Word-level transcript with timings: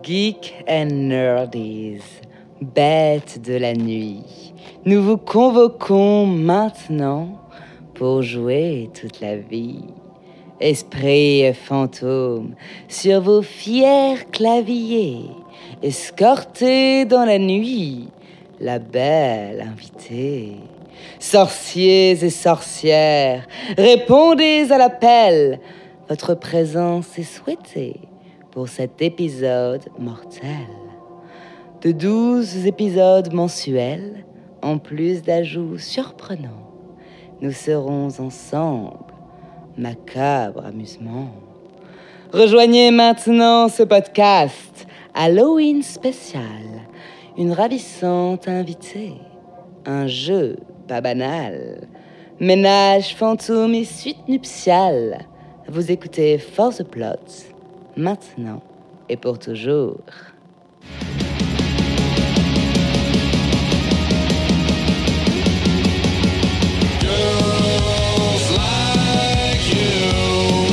Geek 0.00 0.64
and 0.66 1.08
Nerdies, 1.08 2.00
bêtes 2.62 3.42
de 3.42 3.54
la 3.54 3.74
nuit, 3.74 4.54
nous 4.86 5.02
vous 5.02 5.18
convoquons 5.18 6.24
maintenant 6.24 7.38
pour 7.94 8.22
jouer 8.22 8.88
toute 8.98 9.20
la 9.20 9.36
vie. 9.36 9.84
Esprits 10.60 11.42
et 11.42 11.52
fantômes, 11.52 12.54
sur 12.88 13.20
vos 13.20 13.42
fiers 13.42 14.16
claviers, 14.32 15.26
escortés 15.82 17.04
dans 17.04 17.26
la 17.26 17.38
nuit, 17.38 18.08
la 18.60 18.78
belle 18.78 19.60
invitée. 19.60 20.56
Sorciers 21.18 22.12
et 22.24 22.30
sorcières, 22.30 23.46
répondez 23.76 24.72
à 24.72 24.78
l'appel, 24.78 25.60
votre 26.08 26.34
présence 26.34 27.18
est 27.18 27.24
souhaitée 27.24 28.00
pour 28.52 28.68
cet 28.68 29.02
épisode 29.02 29.88
mortel. 29.98 30.68
De 31.80 31.90
douze 31.90 32.66
épisodes 32.66 33.32
mensuels, 33.32 34.24
en 34.62 34.78
plus 34.78 35.22
d'ajouts 35.22 35.78
surprenants, 35.78 36.70
nous 37.40 37.50
serons 37.50 38.08
ensemble. 38.20 39.12
Macabre 39.76 40.64
amusement. 40.66 41.30
Rejoignez 42.32 42.90
maintenant 42.90 43.68
ce 43.68 43.82
podcast 43.82 44.86
Halloween 45.14 45.82
spécial. 45.82 46.82
Une 47.38 47.52
ravissante 47.52 48.46
invitée. 48.48 49.14
Un 49.86 50.06
jeu 50.06 50.56
pas 50.86 51.00
banal. 51.00 51.88
Ménage, 52.38 53.16
fantôme 53.16 53.74
et 53.74 53.84
suite 53.84 54.28
nuptiale. 54.28 55.26
Vous 55.68 55.90
écoutez 55.90 56.38
Force 56.38 56.82
Plot 56.82 57.51
maintenant 57.96 58.62
et 59.08 59.16
pour 59.16 59.38
toujours. 59.38 59.98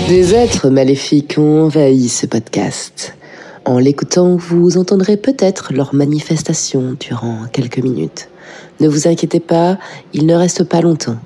Des 0.07 0.33
êtres 0.33 0.69
maléfiques 0.69 1.35
ont 1.37 1.65
envahi 1.65 2.09
ce 2.09 2.25
podcast. 2.25 3.15
En 3.65 3.77
l'écoutant, 3.77 4.37
vous 4.37 4.77
entendrez 4.77 5.17
peut-être 5.17 5.71
leur 5.71 5.93
manifestation 5.93 6.95
durant 6.99 7.45
quelques 7.51 7.77
minutes. 7.77 8.29
Ne 8.79 8.87
vous 8.87 9.07
inquiétez 9.07 9.39
pas, 9.39 9.77
il 10.13 10.25
ne 10.25 10.33
reste 10.33 10.63
pas 10.63 10.81
longtemps. 10.81 11.17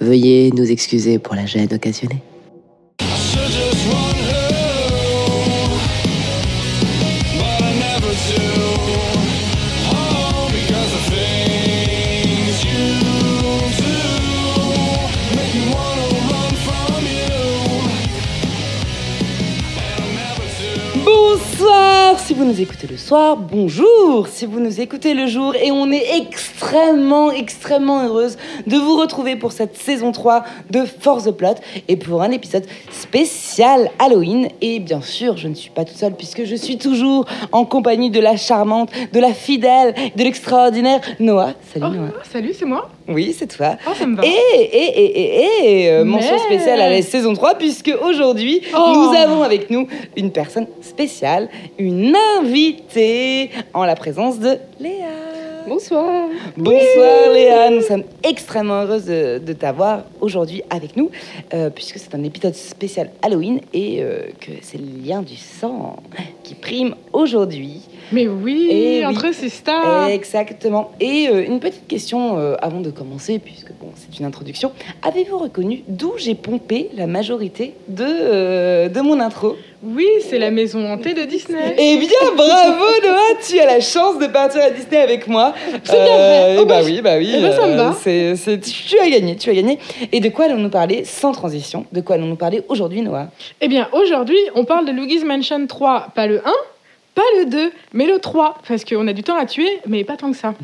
Veuillez 0.00 0.50
nous 0.52 0.70
excuser 0.70 1.18
pour 1.18 1.34
la 1.34 1.44
gêne 1.44 1.68
occasionnée. 1.74 2.22
Si 22.30 22.36
vous 22.36 22.44
nous 22.44 22.60
écoutez 22.60 22.86
le 22.86 22.96
soir, 22.96 23.36
bonjour 23.36 24.28
si 24.28 24.46
vous 24.46 24.60
nous 24.60 24.80
écoutez 24.80 25.14
le 25.14 25.26
jour 25.26 25.56
et 25.56 25.72
on 25.72 25.90
est 25.90 26.16
extrêmement 26.16 27.32
extrêmement 27.32 28.06
heureuse 28.06 28.36
de 28.68 28.76
vous 28.76 28.96
retrouver 28.96 29.34
pour 29.34 29.50
cette 29.50 29.76
saison 29.76 30.12
3 30.12 30.44
de 30.70 30.84
Force 30.84 31.24
the 31.24 31.32
Plot 31.32 31.56
et 31.88 31.96
pour 31.96 32.22
un 32.22 32.30
épisode 32.30 32.66
spécial 32.92 33.90
Halloween 33.98 34.46
et 34.60 34.78
bien 34.78 35.00
sûr 35.00 35.36
je 35.38 35.48
ne 35.48 35.54
suis 35.54 35.70
pas 35.70 35.84
toute 35.84 35.96
seule 35.96 36.14
puisque 36.14 36.44
je 36.44 36.54
suis 36.54 36.78
toujours 36.78 37.24
en 37.50 37.64
compagnie 37.64 38.10
de 38.10 38.20
la 38.20 38.36
charmante, 38.36 38.90
de 39.12 39.18
la 39.18 39.34
fidèle, 39.34 39.92
de 40.14 40.22
l'extraordinaire 40.22 41.00
Noah. 41.18 41.54
Salut 41.72 41.86
Oh, 41.88 41.92
Noah. 41.96 42.12
salut, 42.30 42.54
c'est 42.56 42.64
moi. 42.64 42.88
Oui, 43.08 43.34
c'est 43.36 43.46
toi. 43.48 43.76
Oh, 43.88 43.92
ça 43.94 44.06
me 44.06 44.16
va. 44.16 44.24
Et, 44.24 44.28
et, 44.28 44.64
et, 44.64 45.20
et, 45.20 45.82
et, 45.84 45.90
euh, 45.90 46.04
mention 46.04 46.38
spéciale 46.38 46.80
à 46.80 46.88
la 46.90 47.02
saison 47.02 47.34
3, 47.34 47.54
puisque 47.56 47.92
aujourd'hui, 48.02 48.62
Oh. 48.76 48.92
nous 48.94 49.16
avons 49.16 49.42
avec 49.42 49.70
nous 49.70 49.88
une 50.16 50.30
personne 50.30 50.66
spéciale, 50.82 51.48
une 51.78 52.14
invitée, 52.38 53.50
en 53.74 53.84
la 53.84 53.96
présence 53.96 54.38
de 54.38 54.58
Léa. 54.78 55.06
Bonsoir. 55.68 56.28
Bonsoir 56.56 57.30
Léa, 57.32 57.70
nous 57.70 57.82
sommes 57.82 58.04
extrêmement 58.22 58.82
heureuses 58.82 59.04
de, 59.04 59.38
de 59.44 59.52
t'avoir 59.52 60.04
aujourd'hui 60.20 60.62
avec 60.70 60.96
nous, 60.96 61.10
euh, 61.52 61.68
puisque 61.70 61.98
c'est 61.98 62.14
un 62.14 62.24
épisode 62.24 62.54
spécial 62.54 63.10
Halloween 63.22 63.60
et 63.74 64.02
euh, 64.02 64.22
que 64.40 64.52
c'est 64.62 64.78
le 64.78 64.86
lien 65.06 65.20
du 65.22 65.36
sang 65.36 65.96
qui 66.42 66.54
prime 66.54 66.94
aujourd'hui. 67.12 67.82
Mais 68.12 68.26
oui, 68.28 68.68
Eh 68.70 68.98
oui. 69.00 69.06
entre 69.06 69.32
ces 69.32 69.48
stars. 69.48 70.08
Exactement. 70.08 70.90
Et 71.00 71.28
euh, 71.28 71.44
une 71.46 71.60
petite 71.60 71.86
question 71.86 72.38
euh, 72.38 72.56
avant 72.60 72.80
de 72.80 72.90
commencer, 72.90 73.38
puisque 73.38 73.72
bon, 73.80 73.88
c'est 73.94 74.18
une 74.18 74.24
introduction. 74.26 74.72
Avez-vous 75.02 75.38
reconnu 75.38 75.82
d'où 75.88 76.12
j'ai 76.16 76.34
pompé 76.34 76.90
la 76.96 77.06
majorité 77.06 77.74
de, 77.88 78.04
euh, 78.06 78.88
de 78.88 79.00
mon 79.00 79.20
intro? 79.20 79.56
Oui, 79.82 80.06
c'est 80.28 80.38
la 80.38 80.50
maison 80.50 80.84
hantée 80.92 81.14
de 81.14 81.22
Disney. 81.24 81.74
Eh 81.78 81.96
bien, 81.96 82.08
bravo 82.36 82.84
Noah, 83.02 83.38
tu 83.48 83.58
as 83.58 83.64
la 83.66 83.80
chance 83.80 84.18
de 84.18 84.26
partir 84.26 84.60
à 84.62 84.70
Disney 84.70 84.98
avec 84.98 85.26
moi. 85.26 85.54
C'est 85.84 85.92
bien 86.02 86.16
vrai. 86.16 86.54
Eh 86.54 86.58
Oh, 86.60 86.66
bah 86.66 86.80
bah, 86.80 86.84
oui, 86.84 87.00
bah 87.00 87.14
oui. 87.16 87.32
eh 87.34 87.40
ben, 87.40 87.52
ça 87.52 87.66
me 87.66 87.76
va. 87.76 87.92
c'est- 87.98 88.60
tu 88.60 88.98
as 88.98 89.08
gagné, 89.08 89.36
tu 89.36 89.48
as 89.48 89.54
gagné. 89.54 89.78
Et 90.12 90.20
de 90.20 90.28
quoi 90.28 90.46
allons-nous 90.46 90.68
parler 90.68 91.04
sans 91.04 91.32
transition? 91.32 91.86
De 91.92 92.00
quoi 92.02 92.16
allons-nous 92.16 92.36
parler 92.36 92.62
aujourd'hui, 92.68 93.00
Noah? 93.00 93.28
Eh 93.62 93.68
bien, 93.68 93.88
aujourd'hui, 93.92 94.36
on 94.54 94.64
parle 94.66 94.84
de 94.86 94.92
Luigi's 94.92 95.24
Mansion 95.24 95.66
3, 95.66 96.08
pas 96.14 96.26
le 96.26 96.40
1, 96.46 96.52
pas 97.14 97.22
le 97.38 97.46
2, 97.46 97.72
mais 97.92 98.06
le 98.06 98.18
3, 98.18 98.58
parce 98.66 98.84
qu'on 98.84 99.06
a 99.08 99.12
du 99.12 99.22
temps 99.22 99.36
à 99.36 99.46
tuer, 99.46 99.68
mais 99.86 100.04
pas 100.04 100.16
tant 100.16 100.30
que 100.30 100.36
ça. 100.36 100.54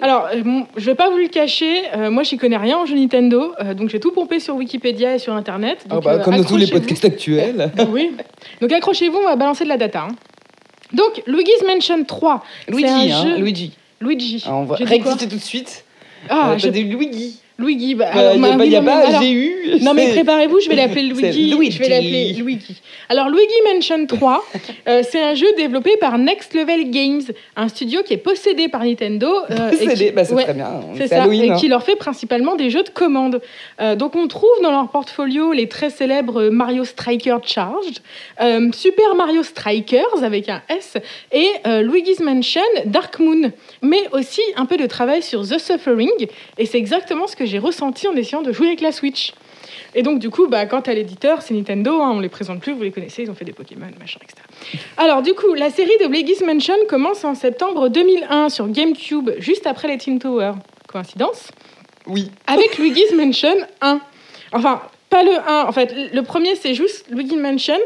Alors, 0.00 0.28
euh, 0.32 0.42
bon, 0.42 0.66
je 0.76 0.84
vais 0.86 0.94
pas 0.94 1.10
vous 1.10 1.16
le 1.16 1.28
cacher, 1.28 1.82
euh, 1.96 2.10
moi 2.10 2.22
j'y 2.22 2.36
connais 2.36 2.56
rien 2.56 2.76
en 2.78 2.86
jeu 2.86 2.94
Nintendo, 2.94 3.52
euh, 3.60 3.74
donc 3.74 3.88
j'ai 3.88 3.98
tout 3.98 4.12
pompé 4.12 4.38
sur 4.38 4.54
Wikipédia 4.56 5.14
et 5.14 5.18
sur 5.18 5.32
Internet. 5.32 5.86
donc, 5.88 6.06
euh, 6.06 6.10
Ah 6.12 6.16
bah, 6.18 6.22
Comme 6.24 6.36
dans 6.36 6.44
tous 6.44 6.56
les 6.56 6.66
podcasts 6.68 7.04
actuels. 7.04 7.72
Oui. 7.90 8.12
Donc 8.60 8.70
accrochez-vous, 8.72 9.18
on 9.18 9.24
va 9.26 9.36
balancer 9.36 9.64
de 9.64 9.68
la 9.68 9.76
data. 9.78 10.06
hein. 10.10 10.14
Donc, 10.92 11.22
Luigi's 11.26 11.62
Mansion 11.66 12.02
3, 12.04 12.42
Luigi, 12.68 12.84
un 12.86 12.96
hein, 12.98 13.22
jeu... 13.24 13.36
Luigi. 13.38 13.72
Luigi. 14.00 14.44
Ah, 14.46 14.54
on 14.54 14.64
va 14.64 14.76
rectifier 14.76 15.28
tout 15.28 15.36
de 15.36 15.40
suite. 15.40 15.84
Ah, 16.30 16.52
Euh, 16.52 16.58
j'ai- 16.58 16.68
t'as 16.68 16.72
dit 16.74 16.84
Luigi. 16.84 17.40
Luigi. 17.58 17.94
Bah, 17.96 18.06
Bah, 18.14 18.20
alors, 18.20 18.38
bah, 18.38 18.56
oui, 18.60 18.70
non, 18.70 18.82
mais 18.82 18.90
alors- 18.92 19.20
j'ai 19.20 19.32
eu. 19.32 19.54
Non 19.82 19.92
mais 19.92 20.08
préparez-vous, 20.12 20.60
je 20.64 20.68
vais 20.68 20.76
l'appeler 20.76 21.02
Luigi. 21.02 21.52
Luigi. 21.54 21.70
Je 21.72 21.78
vais 21.80 21.88
l'appeler 21.88 22.32
Luigi. 22.34 22.80
Alors 23.08 23.28
Luigi 23.28 23.52
Mansion 23.74 24.06
3, 24.06 24.44
euh, 24.88 25.02
c'est 25.08 25.20
un 25.20 25.34
jeu 25.34 25.46
développé 25.56 25.96
par 25.98 26.18
Next 26.18 26.54
Level 26.54 26.88
Games, 26.90 27.20
un 27.56 27.68
studio 27.68 28.02
qui 28.04 28.14
est 28.14 28.18
possédé 28.18 28.68
par 28.68 28.84
Nintendo. 28.84 29.28
euh, 29.50 29.70
qui- 29.70 30.10
bah, 30.12 30.24
c'est 30.24 30.34
ouais, 30.34 30.44
très 30.44 30.54
bien. 30.54 30.80
C'est 30.96 31.08
ça, 31.08 31.22
Halloween. 31.22 31.42
et 31.42 31.50
hein. 31.50 31.56
qui 31.56 31.66
leur 31.68 31.82
fait 31.82 31.96
principalement 31.96 32.54
des 32.54 32.70
jeux 32.70 32.84
de 32.84 32.88
commande. 32.90 33.40
Euh, 33.80 33.96
donc 33.96 34.14
on 34.14 34.28
trouve 34.28 34.48
dans 34.62 34.70
leur 34.70 34.88
portfolio 34.90 35.52
les 35.52 35.68
très 35.68 35.90
célèbres 35.90 36.50
Mario 36.50 36.84
Striker 36.84 37.38
Charged, 37.44 37.98
euh, 38.40 38.70
Super 38.72 39.16
Mario 39.16 39.42
Strikers 39.42 40.22
avec 40.22 40.48
un 40.48 40.62
S 40.68 40.96
et 41.32 41.48
Luigi's 41.82 42.20
Mansion 42.20 42.60
Dark 42.86 43.18
Moon, 43.18 43.50
mais 43.82 44.02
aussi 44.12 44.42
un 44.56 44.64
peu 44.64 44.76
de 44.76 44.86
travail 44.86 45.22
sur 45.22 45.42
The 45.42 45.58
Suffering. 45.58 46.26
Et 46.56 46.64
c'est 46.66 46.78
exactement 46.78 47.26
ce 47.26 47.34
que 47.36 47.47
j'ai 47.48 47.58
ressenti 47.58 48.06
en 48.06 48.14
essayant 48.14 48.42
de 48.42 48.52
jouer 48.52 48.68
avec 48.68 48.80
la 48.80 48.92
Switch. 48.92 49.34
Et 49.94 50.02
donc, 50.02 50.18
du 50.18 50.30
coup, 50.30 50.46
bah, 50.46 50.66
quant 50.66 50.80
à 50.80 50.94
l'éditeur, 50.94 51.42
c'est 51.42 51.54
Nintendo, 51.54 52.00
hein, 52.00 52.12
on 52.14 52.20
les 52.20 52.28
présente 52.28 52.60
plus, 52.60 52.72
vous 52.72 52.82
les 52.82 52.90
connaissez, 52.90 53.22
ils 53.22 53.30
ont 53.30 53.34
fait 53.34 53.44
des 53.44 53.52
Pokémon, 53.52 53.90
machin, 53.98 54.20
etc. 54.22 54.42
Alors, 54.96 55.22
du 55.22 55.34
coup, 55.34 55.54
la 55.54 55.70
série 55.70 55.96
de 56.00 56.06
Luigi's 56.06 56.42
Mansion 56.42 56.76
commence 56.88 57.24
en 57.24 57.34
septembre 57.34 57.88
2001 57.88 58.48
sur 58.50 58.68
GameCube, 58.68 59.30
juste 59.38 59.66
après 59.66 59.88
les 59.88 59.98
Team 59.98 60.18
Tower. 60.18 60.52
Coïncidence? 60.86 61.50
Oui. 62.06 62.30
Avec 62.46 62.78
Luigi's 62.78 63.12
Mansion 63.12 63.54
1. 63.80 64.00
Enfin, 64.52 64.82
pas 65.10 65.22
le 65.22 65.30
1. 65.30 65.64
En 65.66 65.72
fait, 65.72 65.94
le 66.12 66.22
premier, 66.22 66.54
c'est 66.56 66.74
juste 66.74 67.06
Luigi's 67.10 67.38
Mansion. 67.38 67.78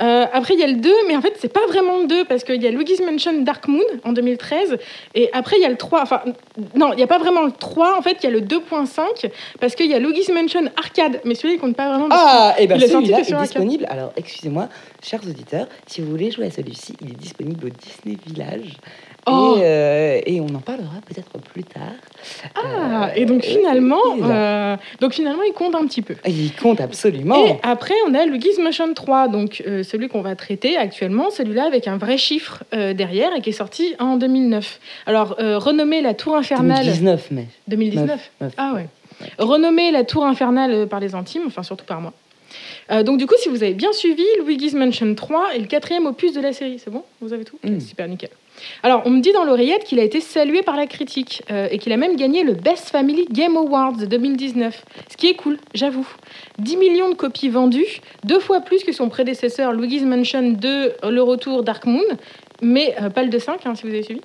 Euh, 0.00 0.26
après, 0.32 0.54
il 0.54 0.60
y 0.60 0.64
a 0.64 0.68
le 0.68 0.76
2, 0.76 0.90
mais 1.08 1.16
en 1.16 1.20
fait, 1.20 1.34
c'est 1.38 1.52
pas 1.52 1.66
vraiment 1.66 1.98
le 1.98 2.06
2, 2.06 2.24
parce 2.24 2.44
qu'il 2.44 2.62
y 2.62 2.66
a 2.66 2.70
Luigi's 2.70 3.00
Mansion 3.00 3.42
Dark 3.42 3.66
Moon 3.68 3.84
en 4.04 4.12
2013. 4.12 4.78
Et 5.14 5.30
après, 5.32 5.56
il 5.56 5.62
y 5.62 5.66
a 5.66 5.68
le 5.68 5.76
3. 5.76 6.02
Enfin, 6.02 6.22
non, 6.74 6.92
il 6.92 6.96
n'y 6.96 7.02
a 7.02 7.06
pas 7.06 7.18
vraiment 7.18 7.42
le 7.42 7.52
3. 7.52 7.98
En 7.98 8.02
fait, 8.02 8.18
il 8.22 8.24
y 8.24 8.26
a 8.28 8.30
le 8.30 8.40
2.5, 8.40 9.30
parce 9.60 9.74
qu'il 9.74 9.86
y 9.86 9.94
a 9.94 9.98
Luigi's 9.98 10.30
Mansion 10.30 10.70
Arcade. 10.76 11.20
Mais 11.24 11.34
celui-là, 11.34 11.54
il 11.54 11.60
compte 11.60 11.76
pas 11.76 11.88
vraiment. 11.88 12.08
Ah, 12.10 12.54
et 12.58 12.64
est 12.64 12.68
sorti 12.68 12.88
celui-là 12.88 13.18
est 13.18 13.32
arcade. 13.32 13.42
disponible. 13.42 13.86
Alors, 13.88 14.12
excusez-moi, 14.16 14.68
chers 15.02 15.22
auditeurs, 15.26 15.66
si 15.86 16.00
vous 16.00 16.10
voulez 16.10 16.30
jouer 16.30 16.46
à 16.46 16.50
celui-ci, 16.50 16.94
il 17.00 17.10
est 17.10 17.18
disponible 17.18 17.66
au 17.66 17.70
Disney 17.70 18.16
Village. 18.26 18.76
Oh. 19.26 19.56
Et, 19.58 19.62
euh, 19.62 20.20
et 20.24 20.40
on 20.40 20.48
en 20.54 20.60
parlera 20.60 21.00
peut-être 21.06 21.38
plus 21.52 21.64
tard. 21.64 21.82
Ah, 22.54 22.60
Euh, 22.64 23.06
et 23.16 23.24
donc 23.26 23.42
finalement, 23.44 24.00
euh, 24.22 24.76
donc 25.00 25.12
finalement, 25.12 25.42
il 25.42 25.52
compte 25.52 25.74
un 25.74 25.86
petit 25.86 26.02
peu. 26.02 26.14
Il 26.26 26.52
compte 26.54 26.80
absolument. 26.80 27.46
Et 27.46 27.56
après, 27.62 27.94
on 28.08 28.14
a 28.14 28.24
Luigi's 28.26 28.58
Mansion 28.58 28.92
3, 28.94 29.28
donc 29.28 29.62
euh, 29.66 29.82
celui 29.82 30.08
qu'on 30.08 30.20
va 30.22 30.34
traiter 30.36 30.76
actuellement, 30.76 31.30
celui-là 31.30 31.64
avec 31.64 31.86
un 31.88 31.96
vrai 31.96 32.18
chiffre 32.18 32.64
euh, 32.74 32.92
derrière 32.94 33.34
et 33.36 33.40
qui 33.40 33.50
est 33.50 33.52
sorti 33.52 33.94
en 33.98 34.16
2009. 34.16 34.80
Alors, 35.06 35.36
renommé 35.38 36.00
la 36.02 36.14
Tour 36.14 36.36
Infernale. 36.36 36.84
2019, 36.84 37.28
mais. 37.30 37.46
2019 37.68 38.06
Neuf, 38.08 38.30
neuf. 38.40 38.52
Ah 38.56 38.72
ouais. 38.74 38.86
Renommé 39.38 39.90
la 39.90 40.04
Tour 40.04 40.24
Infernale 40.26 40.86
par 40.88 41.00
les 41.00 41.14
intimes, 41.14 41.42
enfin 41.46 41.62
surtout 41.62 41.84
par 41.84 42.00
moi. 42.00 42.12
Euh, 42.90 43.02
donc 43.02 43.18
du 43.18 43.26
coup, 43.26 43.34
si 43.38 43.48
vous 43.48 43.62
avez 43.62 43.74
bien 43.74 43.92
suivi, 43.92 44.24
Luigi's 44.44 44.72
Mansion 44.74 45.14
3 45.14 45.54
est 45.54 45.58
le 45.58 45.66
quatrième 45.66 46.06
opus 46.06 46.32
de 46.32 46.40
la 46.40 46.52
série. 46.52 46.78
C'est 46.82 46.90
bon? 46.90 47.02
Vous 47.20 47.32
avez 47.32 47.44
tout? 47.44 47.58
Ok, 47.62 47.70
Mm. 47.70 47.80
Super, 47.80 48.08
nickel. 48.08 48.30
Alors, 48.82 49.02
on 49.04 49.10
me 49.10 49.20
dit 49.20 49.32
dans 49.32 49.44
l'oreillette 49.44 49.84
qu'il 49.84 49.98
a 49.98 50.02
été 50.02 50.20
salué 50.20 50.62
par 50.62 50.76
la 50.76 50.86
critique 50.86 51.42
euh, 51.50 51.68
et 51.70 51.78
qu'il 51.78 51.92
a 51.92 51.96
même 51.96 52.16
gagné 52.16 52.44
le 52.44 52.54
Best 52.54 52.90
Family 52.90 53.26
Game 53.30 53.56
Awards 53.56 53.96
de 53.96 54.06
2019. 54.06 54.84
Ce 55.08 55.16
qui 55.16 55.28
est 55.28 55.34
cool, 55.34 55.58
j'avoue. 55.74 56.06
10 56.58 56.76
millions 56.76 57.08
de 57.08 57.14
copies 57.14 57.48
vendues, 57.48 58.00
deux 58.24 58.40
fois 58.40 58.60
plus 58.60 58.84
que 58.84 58.92
son 58.92 59.08
prédécesseur 59.08 59.72
Luigi's 59.72 60.02
Mansion 60.02 60.50
2, 60.52 60.92
Le 61.10 61.22
Retour 61.22 61.62
Dark 61.62 61.86
Moon, 61.86 62.04
mais 62.62 62.94
euh, 63.00 63.10
pas 63.10 63.22
le 63.22 63.28
de 63.28 63.38
5, 63.38 63.66
hein, 63.66 63.74
si 63.74 63.82
vous 63.82 63.90
avez 63.90 64.02
suivi, 64.02 64.20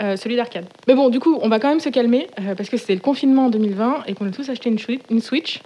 euh, 0.00 0.16
celui 0.16 0.36
d'arcade. 0.36 0.66
Mais 0.88 0.94
bon, 0.94 1.08
du 1.08 1.20
coup, 1.20 1.38
on 1.42 1.48
va 1.48 1.58
quand 1.58 1.68
même 1.68 1.80
se 1.80 1.88
calmer 1.88 2.28
parce 2.56 2.68
que 2.68 2.76
c'était 2.76 2.94
le 2.94 3.00
confinement 3.00 3.46
en 3.46 3.50
2020 3.50 4.04
et 4.06 4.14
qu'on 4.14 4.26
a 4.26 4.30
tous 4.30 4.48
acheté 4.48 4.70
une 5.10 5.20
Switch. 5.20 5.60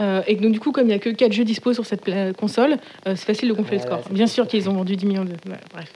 Euh, 0.00 0.22
et 0.26 0.34
donc, 0.36 0.52
du 0.52 0.60
coup, 0.60 0.72
comme 0.72 0.84
il 0.84 0.88
n'y 0.88 0.94
a 0.94 0.98
que 0.98 1.08
4 1.08 1.32
jeux 1.32 1.44
dispo 1.44 1.72
sur 1.72 1.86
cette 1.86 2.02
console, 2.36 2.72
euh, 3.06 3.14
c'est 3.16 3.24
facile 3.24 3.48
de 3.48 3.54
gonfler 3.54 3.78
le 3.78 3.82
score. 3.82 4.02
Bien 4.10 4.26
sûr 4.26 4.46
qu'ils 4.46 4.68
ont 4.68 4.74
vendu 4.74 4.96
10 4.96 5.06
millions 5.06 5.24
de. 5.24 5.30
ouais, 5.30 5.58
bref. 5.72 5.92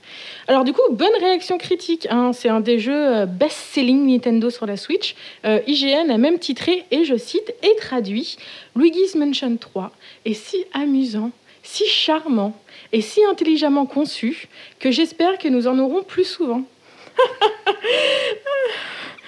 Alors, 0.47 0.63
du 0.63 0.73
coup, 0.73 0.81
bonne 0.91 1.13
réaction 1.19 1.57
critique. 1.57 2.07
hein. 2.09 2.31
C'est 2.33 2.49
un 2.49 2.61
des 2.61 2.79
jeux 2.79 2.93
euh, 3.21 3.25
best-selling 3.25 4.07
Nintendo 4.07 4.49
sur 4.49 4.65
la 4.65 4.77
Switch. 4.77 5.15
Euh, 5.45 5.59
IGN 5.67 6.09
a 6.09 6.17
même 6.17 6.39
titré, 6.39 6.85
et 6.91 7.05
je 7.05 7.15
cite, 7.15 7.53
et 7.63 7.75
traduit 7.77 8.37
Luigi's 8.75 9.15
Mansion 9.15 9.55
3 9.57 9.91
est 10.25 10.33
si 10.33 10.65
amusant, 10.73 11.31
si 11.63 11.85
charmant 11.85 12.55
et 12.93 13.01
si 13.01 13.21
intelligemment 13.29 13.85
conçu 13.85 14.47
que 14.79 14.91
j'espère 14.91 15.37
que 15.37 15.47
nous 15.47 15.67
en 15.67 15.77
aurons 15.79 16.03
plus 16.03 16.25
souvent. 16.25 16.63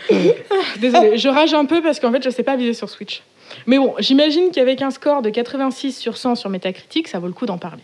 Désolée, 0.80 1.18
je 1.18 1.30
rage 1.30 1.54
un 1.54 1.66
peu 1.66 1.82
parce 1.82 2.00
qu'en 2.00 2.12
fait, 2.12 2.22
je 2.24 2.30
ne 2.30 2.34
sais 2.34 2.44
pas 2.44 2.56
viser 2.56 2.74
sur 2.74 2.90
Switch. 2.90 3.22
Mais 3.68 3.78
bon, 3.78 3.94
j'imagine 4.00 4.52
qu'avec 4.52 4.82
un 4.82 4.92
score 4.92 5.22
de 5.22 5.30
86 5.30 5.98
sur 5.98 6.18
100 6.18 6.36
sur 6.36 6.50
Metacritic, 6.50 7.08
ça 7.08 7.20
vaut 7.20 7.28
le 7.28 7.34
coup 7.34 7.46
d'en 7.46 7.58
parler. 7.58 7.84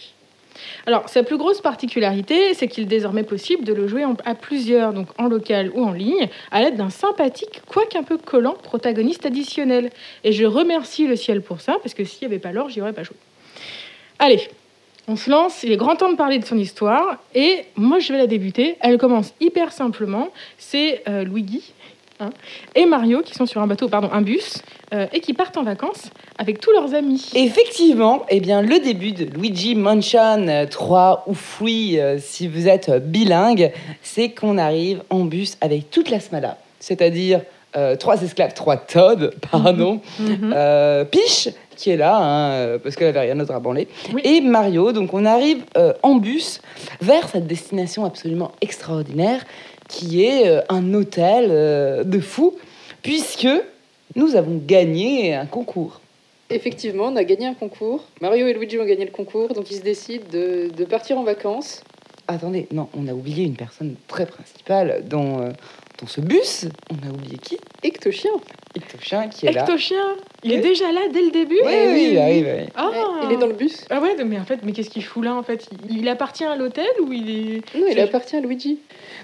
Alors, 0.85 1.07
sa 1.09 1.23
plus 1.23 1.37
grosse 1.37 1.61
particularité, 1.61 2.53
c'est 2.53 2.67
qu'il 2.67 2.83
est 2.83 2.87
désormais 2.87 3.23
possible 3.23 3.63
de 3.63 3.73
le 3.73 3.87
jouer 3.87 4.03
à 4.25 4.35
plusieurs, 4.35 4.93
donc 4.93 5.07
en 5.17 5.27
local 5.27 5.71
ou 5.73 5.83
en 5.83 5.93
ligne, 5.93 6.27
à 6.51 6.61
l'aide 6.61 6.75
d'un 6.75 6.89
sympathique, 6.89 7.61
quoique 7.67 7.97
un 7.97 8.03
peu 8.03 8.17
collant, 8.17 8.53
protagoniste 8.53 9.25
additionnel. 9.25 9.91
Et 10.23 10.31
je 10.31 10.45
remercie 10.45 11.07
le 11.07 11.15
ciel 11.15 11.41
pour 11.41 11.61
ça, 11.61 11.77
parce 11.81 11.93
que 11.93 12.03
s'il 12.03 12.27
n'y 12.27 12.33
avait 12.33 12.41
pas 12.41 12.51
l'or, 12.51 12.69
j'y 12.69 12.81
aurais 12.81 12.93
pas 12.93 13.03
joué. 13.03 13.15
Allez, 14.19 14.49
on 15.07 15.15
se 15.15 15.29
lance, 15.29 15.63
il 15.63 15.71
est 15.71 15.77
grand 15.77 15.95
temps 15.95 16.11
de 16.11 16.17
parler 16.17 16.39
de 16.39 16.45
son 16.45 16.57
histoire, 16.57 17.17
et 17.33 17.65
moi 17.75 17.99
je 17.99 18.11
vais 18.11 18.19
la 18.19 18.27
débuter. 18.27 18.77
Elle 18.81 18.97
commence 18.97 19.33
hyper 19.39 19.71
simplement, 19.71 20.29
c'est 20.57 21.01
euh, 21.07 21.23
Luigi 21.23 21.73
hein, 22.19 22.29
et 22.75 22.85
Mario 22.85 23.21
qui 23.21 23.33
sont 23.33 23.45
sur 23.45 23.61
un 23.61 23.67
bateau, 23.67 23.87
pardon, 23.89 24.09
un 24.11 24.21
bus, 24.21 24.61
euh, 24.93 25.07
et 25.13 25.19
qui 25.19 25.33
partent 25.33 25.57
en 25.57 25.63
vacances 25.63 26.09
avec 26.37 26.59
tous 26.59 26.71
leurs 26.71 26.93
amis. 26.93 27.29
Effectivement, 27.35 28.25
eh 28.29 28.39
bien, 28.39 28.61
le 28.61 28.79
début 28.79 29.11
de 29.11 29.25
Luigi 29.25 29.75
Mansion 29.75 30.47
euh, 30.47 30.65
3 30.65 31.23
ou 31.27 31.33
Free, 31.33 31.99
euh, 31.99 32.17
si 32.19 32.47
vous 32.47 32.67
êtes 32.67 32.89
euh, 32.89 32.99
bilingue, 32.99 33.71
c'est 34.01 34.29
qu'on 34.29 34.57
arrive 34.57 35.01
en 35.09 35.19
bus 35.25 35.57
avec 35.61 35.89
toute 35.91 36.09
la 36.09 36.19
smala. 36.19 36.57
C'est-à-dire 36.79 37.41
euh, 37.75 37.95
trois 37.95 38.21
esclaves, 38.23 38.53
trois 38.53 38.77
Todd, 38.77 39.33
pardon, 39.51 40.01
euh, 40.19 41.05
Peach, 41.05 41.49
qui 41.75 41.91
est 41.91 41.97
là, 41.97 42.17
hein, 42.19 42.77
parce 42.83 42.95
qu'elle 42.95 43.09
avait 43.09 43.19
rien 43.21 43.35
d'autre 43.35 43.53
à 43.53 43.59
branler, 43.59 43.87
Oui. 44.13 44.21
et 44.25 44.41
Mario. 44.41 44.91
Donc 44.91 45.13
on 45.13 45.23
arrive 45.25 45.63
en 46.03 46.15
bus 46.15 46.61
vers 46.99 47.29
cette 47.29 47.47
destination 47.47 48.03
absolument 48.05 48.51
extraordinaire, 48.59 49.45
qui 49.89 50.23
est 50.23 50.47
euh, 50.47 50.61
un 50.69 50.93
hôtel 50.93 51.47
euh, 51.49 52.05
de 52.05 52.19
fou, 52.19 52.55
puisque 53.01 53.49
nous 54.15 54.37
avons 54.37 54.61
gagné 54.65 55.35
un 55.35 55.45
concours. 55.45 55.99
Effectivement, 56.49 57.05
on 57.07 57.15
a 57.17 57.23
gagné 57.25 57.47
un 57.47 57.53
concours. 57.53 58.05
Mario 58.21 58.47
et 58.47 58.53
Luigi 58.53 58.79
ont 58.79 58.85
gagné 58.85 59.03
le 59.03 59.11
concours, 59.11 59.53
donc 59.53 59.69
ils 59.69 59.77
se 59.77 59.83
décident 59.83 60.25
de, 60.31 60.69
de 60.75 60.85
partir 60.85 61.17
en 61.17 61.23
vacances. 61.23 61.83
Attendez, 62.27 62.67
non, 62.71 62.87
on 62.95 63.07
a 63.07 63.13
oublié 63.13 63.43
une 63.43 63.55
personne 63.55 63.95
très 64.07 64.25
principale 64.25 65.03
dans, 65.07 65.41
euh, 65.41 65.49
dans 65.99 66.07
ce 66.07 66.21
bus. 66.21 66.65
On 66.91 67.07
a 67.07 67.11
oublié 67.11 67.37
qui? 67.37 67.57
Ectochien. 67.83 68.31
Ectochien 68.75 69.27
qui 69.27 69.47
est 69.47 69.51
là. 69.51 69.63
Ectochien, 69.63 69.97
il 70.43 70.53
est 70.53 70.59
déjà 70.59 70.91
là 70.91 71.01
dès 71.11 71.21
le 71.21 71.31
début? 71.31 71.59
Oui, 71.65 71.73
oui, 71.87 72.09
il 72.11 72.17
arrive. 72.17 72.69
Ah, 72.75 72.91
Il 73.23 73.31
est 73.31 73.37
dans 73.37 73.47
le 73.47 73.53
bus. 73.53 73.85
Ah 73.89 73.99
ouais, 73.99 74.15
mais 74.23 74.39
en 74.39 74.45
fait, 74.45 74.59
mais 74.63 74.71
qu'est-ce 74.71 74.89
qu'il 74.89 75.03
fout 75.03 75.23
là 75.23 75.35
en 75.35 75.43
fait? 75.43 75.67
Il, 75.89 76.07
appartient 76.07 76.45
à 76.45 76.55
l'hôtel 76.55 76.87
ou 77.01 77.11
il 77.11 77.29
est 77.29 77.75
Non, 77.75 77.85
il 77.89 77.99
appartient 77.99 78.35
à 78.35 78.39
Luigi. 78.39 78.79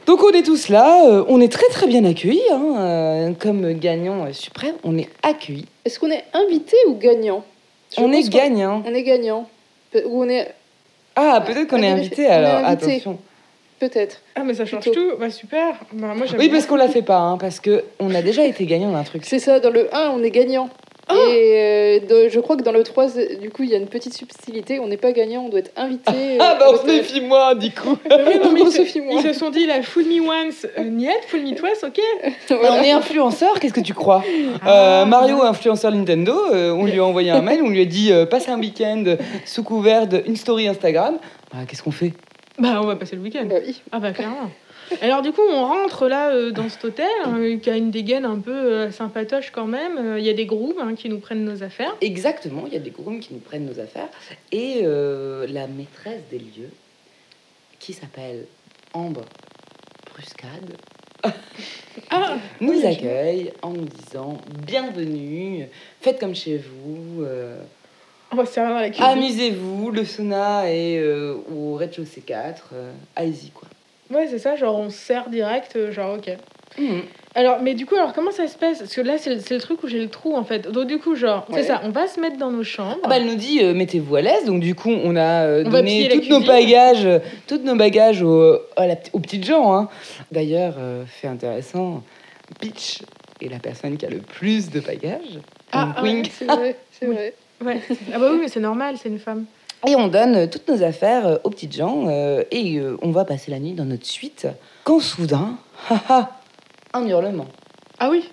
Donc 0.06 0.24
on 0.24 0.32
est 0.32 0.44
tous 0.44 0.70
là, 0.70 1.08
euh, 1.08 1.26
on 1.28 1.40
est 1.40 1.52
très 1.52 1.68
très 1.68 1.88
bien 1.88 2.04
accueillis, 2.04 2.42
hein, 2.52 2.76
euh, 2.78 3.32
comme 3.40 3.74
gagnant 3.74 4.26
euh, 4.26 4.34
suprême, 4.34 4.76
on 4.84 4.98
est 4.98 5.10
accueillis. 5.24 5.68
Est-ce 5.86 6.00
qu'on 6.00 6.12
est 6.12 6.26
invité 6.34 6.76
ou 6.88 6.96
gagnant? 6.96 7.44
Je 7.96 8.02
On 8.02 8.12
est 8.12 8.28
gagnant. 8.30 8.84
On 8.86 8.94
est 8.94 9.04
gagnant. 9.04 9.48
Ou 9.94 10.24
on 10.24 10.30
est. 10.30 10.54
Ah, 11.16 11.42
peut-être 11.46 11.70
qu'on 11.70 11.80
on 11.80 11.84
est 11.84 11.90
invité 11.90 12.26
alors, 12.26 12.66
invité. 12.66 12.92
attention. 12.94 13.20
Peut-être. 13.80 14.22
Ah 14.36 14.44
mais 14.46 14.54
ça 14.54 14.66
change 14.66 14.82
Plutôt. 14.84 15.00
tout. 15.12 15.18
Bah 15.20 15.30
super. 15.30 15.76
Bah, 15.92 16.14
moi 16.16 16.26
j'aime 16.26 16.40
Oui, 16.40 16.50
parce 16.50 16.66
qu'on 16.66 16.78
l'a 16.78 16.88
fait 16.88 17.02
pas, 17.02 17.18
hein, 17.18 17.38
parce 17.38 17.60
que 17.60 17.84
on 18.00 18.14
a 18.16 18.22
déjà 18.22 18.46
été 18.46 18.66
gagnant 18.66 18.92
d'un 18.92 19.04
truc. 19.04 19.24
C'est 19.26 19.40
ça, 19.40 19.60
dans 19.60 19.70
le 19.70 19.94
1, 19.94 20.12
on 20.16 20.24
est 20.24 20.32
gagnant. 20.32 20.70
Oh 21.08 21.14
Et 21.14 21.54
euh, 21.54 22.00
de- 22.26 22.30
je 22.30 22.40
crois 22.40 22.56
que 22.58 22.64
dans 22.64 22.72
le 22.72 22.82
3, 22.82 23.10
c'est- 23.10 23.36
du 23.36 23.52
coup, 23.52 23.62
il 23.62 23.70
y 23.70 23.76
a 23.76 23.78
une 23.78 23.86
petite 23.86 24.16
subtilité. 24.16 24.80
On 24.80 24.88
n'est 24.88 24.98
pas 24.98 25.12
gagnant, 25.12 25.44
on 25.46 25.50
doit 25.50 25.60
être 25.60 25.72
invité. 25.76 26.12
euh, 26.12 26.38
Ah, 26.40 26.58
bah 26.60 26.66
on 26.74 26.78
se 26.78 26.86
méfie 26.88 27.22
moins, 27.22 27.54
du 27.54 27.70
coup. 27.70 27.96
Oui, 28.10 28.40
non, 28.44 28.52
mais 28.54 28.62
On 28.62 28.66
ils, 28.66 28.72
se 28.72 28.78
se, 28.78 28.86
fie 28.86 29.02
moins. 29.02 29.22
ils 29.22 29.22
se 29.22 29.34
sont 29.38 29.52
dit 29.52 29.68
la 29.68 29.84
fool 29.84 30.06
me 30.06 30.22
once, 30.22 30.66
euh, 30.80 30.84
niet, 30.86 31.10
fool 31.28 31.42
me 31.42 31.54
twice, 31.54 31.84
ok. 31.86 32.00
Voilà. 32.50 32.74
On 32.80 32.82
est 32.84 32.92
influenceur, 32.92 33.60
qu'est-ce 33.60 33.74
que 33.74 33.82
tu 33.82 33.94
crois? 33.94 34.24
Ah. 34.64 35.02
Euh, 35.02 35.06
Mario, 35.06 35.44
influenceur 35.44 35.92
Nintendo, 35.92 36.34
euh, 36.54 36.72
on 36.72 36.86
lui 36.86 36.98
a 36.98 37.06
envoyé 37.06 37.30
un 37.30 37.42
mail, 37.42 37.62
on 37.62 37.70
lui 37.70 37.82
a 37.82 37.86
dit 37.86 38.12
euh, 38.12 38.26
passe 38.26 38.48
un 38.50 38.58
week-end 38.58 39.04
sous 39.46 39.62
couvert 39.64 40.08
d'une 40.08 40.36
story 40.38 40.68
Instagram. 40.68 41.18
Bah, 41.54 41.60
qu'est-ce 41.68 41.84
qu'on 41.84 41.92
fait? 41.92 42.14
Bah 42.58 42.80
on 42.82 42.86
va 42.86 42.96
passer 42.96 43.16
le 43.16 43.22
week-end. 43.22 43.46
Bah 43.46 43.56
oui. 43.66 43.82
Ah 43.92 44.00
bah 44.00 44.12
clairement. 44.12 44.50
Alors 45.02 45.22
du 45.22 45.32
coup 45.32 45.42
on 45.50 45.66
rentre 45.66 46.08
là 46.08 46.32
euh, 46.32 46.52
dans 46.52 46.70
cet 46.70 46.86
hôtel 46.86 47.08
euh, 47.28 47.58
qui 47.58 47.70
a 47.70 47.76
une 47.76 47.92
dégaine 47.92 48.24
un 48.24 48.40
peu 48.40 48.52
euh, 48.52 48.92
sympatoche 48.92 49.52
quand 49.52 49.66
même. 49.66 50.16
Il 50.18 50.24
y 50.24 50.30
a 50.30 50.34
des 50.34 50.46
grooves 50.46 50.80
hein, 50.80 50.96
qui 50.96 51.10
nous 51.10 51.20
prennent 51.20 51.44
nos 51.44 51.64
affaires. 51.64 51.96
Exactement, 52.02 52.64
il 52.68 52.74
y 52.74 52.78
a 52.78 52.80
des 52.80 52.92
grooms 52.92 53.20
qui 53.20 53.34
nous 53.34 53.40
prennent 53.40 53.66
nos 53.66 53.80
affaires. 53.80 54.10
Et 54.52 54.84
la 54.84 55.68
maîtresse 55.68 56.22
des 56.32 56.40
lieux, 56.40 56.72
qui 57.80 57.94
s'appelle 57.94 58.46
Ambre 58.94 59.26
Bruscade, 60.12 60.78
Ah 62.10 62.38
nous 62.60 62.74
oui, 62.74 62.86
accueille 62.86 63.54
en 63.62 63.72
nous 63.72 63.86
disant 63.86 64.38
bienvenue, 64.66 65.68
faites 66.02 66.20
comme 66.20 66.36
chez 66.36 66.58
vous, 66.58 67.26
On 68.36 68.42
va 68.42 68.46
se 68.46 68.54
servir 68.54 68.74
dans 68.76 68.82
la 68.82 68.90
cuisine. 68.90 69.06
amusez-vous, 69.06 69.92
le 69.92 70.04
sauna 70.04 70.70
est 70.70 70.98
euh, 71.00 71.36
au 71.56 71.76
rez-de-chaussée 71.76 72.20
4, 72.22 72.70
euh, 72.74 72.92
allez-y 73.16 73.50
quoi. 73.52 73.68
Ouais 74.12 74.28
c'est 74.30 74.40
ça, 74.40 74.56
genre 74.58 74.78
on 74.78 74.90
se 74.90 74.98
sert 74.98 75.30
direct, 75.30 75.76
euh, 75.78 75.92
genre 75.94 76.18
ok. 76.18 76.32
Mhm. 76.78 77.04
Alors, 77.36 77.60
mais 77.62 77.74
du 77.74 77.86
coup, 77.86 77.96
alors 77.96 78.12
comment 78.14 78.32
ça 78.32 78.48
se 78.48 78.58
passe? 78.58 78.80
Parce 78.80 78.94
que 78.94 79.02
là, 79.02 79.18
c'est 79.18 79.30
le, 79.30 79.42
le 79.50 79.60
truc 79.62 79.82
où 79.84 79.88
j'ai 79.88 80.00
le 80.00 80.10
trou 80.10 80.36
en 80.36 80.44
fait. 80.44 80.70
Donc, 80.70 80.88
du 80.88 80.98
coup, 81.00 81.16
genre, 81.16 81.46
Ouais. 81.50 81.62
c'est 81.62 81.68
ça, 81.68 81.82
on 81.84 81.90
va 81.90 82.08
se 82.08 82.20
mettre 82.20 82.38
dans 82.38 82.52
nos 82.52 82.64
chambres. 82.64 82.98
Ah 83.04 83.08
bah, 83.08 83.18
elle 83.18 83.26
nous 83.28 83.36
dit 83.36 83.62
euh, 83.64 83.74
mettez-vous 83.74 84.16
à 84.18 84.22
l'aise, 84.22 84.46
donc 84.46 84.60
du 84.62 84.76
coup 84.76 84.92
on 84.92 85.16
a 85.16 85.46
euh, 85.46 85.64
On 85.66 85.70
donné 85.70 86.10
toutes 86.10 86.30
nos 86.30 86.42
bagages, 86.42 87.08
toutes 87.48 87.64
nos 87.64 87.76
bagages 87.76 88.22
aux, 88.22 88.58
à 88.76 88.88
la- 88.88 88.96
aux 89.14 89.20
petites 89.20 89.46
gens. 89.46 89.74
hein. 89.74 89.90
D'ailleurs, 90.32 90.76
euh, 90.78 91.06
fait 91.08 91.28
intéressant, 91.30 92.04
Peach 92.60 93.02
est 93.42 93.50
la 93.50 93.60
personne 93.60 93.98
qui 93.98 94.06
a 94.06 94.10
le 94.10 94.20
plus 94.20 94.70
de 94.70 94.80
bagages. 94.82 95.40
Ah, 95.72 95.94
ah. 95.98 96.04
C'est 96.32 96.46
vrai, 96.46 96.76
c'est 96.92 97.06
vrai. 97.12 97.34
Ouais. 97.64 97.82
Ah 98.14 98.20
bah 98.20 98.30
oui, 98.32 98.40
mais 98.42 98.48
c'est 98.48 98.60
normal, 98.60 98.98
c'est 99.02 99.10
une 99.10 99.20
femme. 99.20 99.46
Et 99.88 99.96
on 99.96 100.08
donne 100.08 100.36
euh, 100.36 100.48
toutes 100.48 100.68
nos 100.68 100.82
affaires 100.84 101.28
euh, 101.28 101.38
aux 101.44 101.50
petites 101.50 101.76
gens 101.76 102.08
euh, 102.08 102.44
et 102.52 102.78
euh, 102.78 102.98
on 103.02 103.12
va 103.12 103.24
passer 103.24 103.52
la 103.52 103.60
nuit 103.60 103.74
dans 103.74 103.86
notre 103.86 104.06
suite. 104.06 104.48
Quand 104.84 105.00
soudain, 105.00 105.58
haha, 105.90 106.32
un 106.94 107.08
hurlement. 107.08 107.48
Ah 108.00 108.10
oui, 108.10 108.30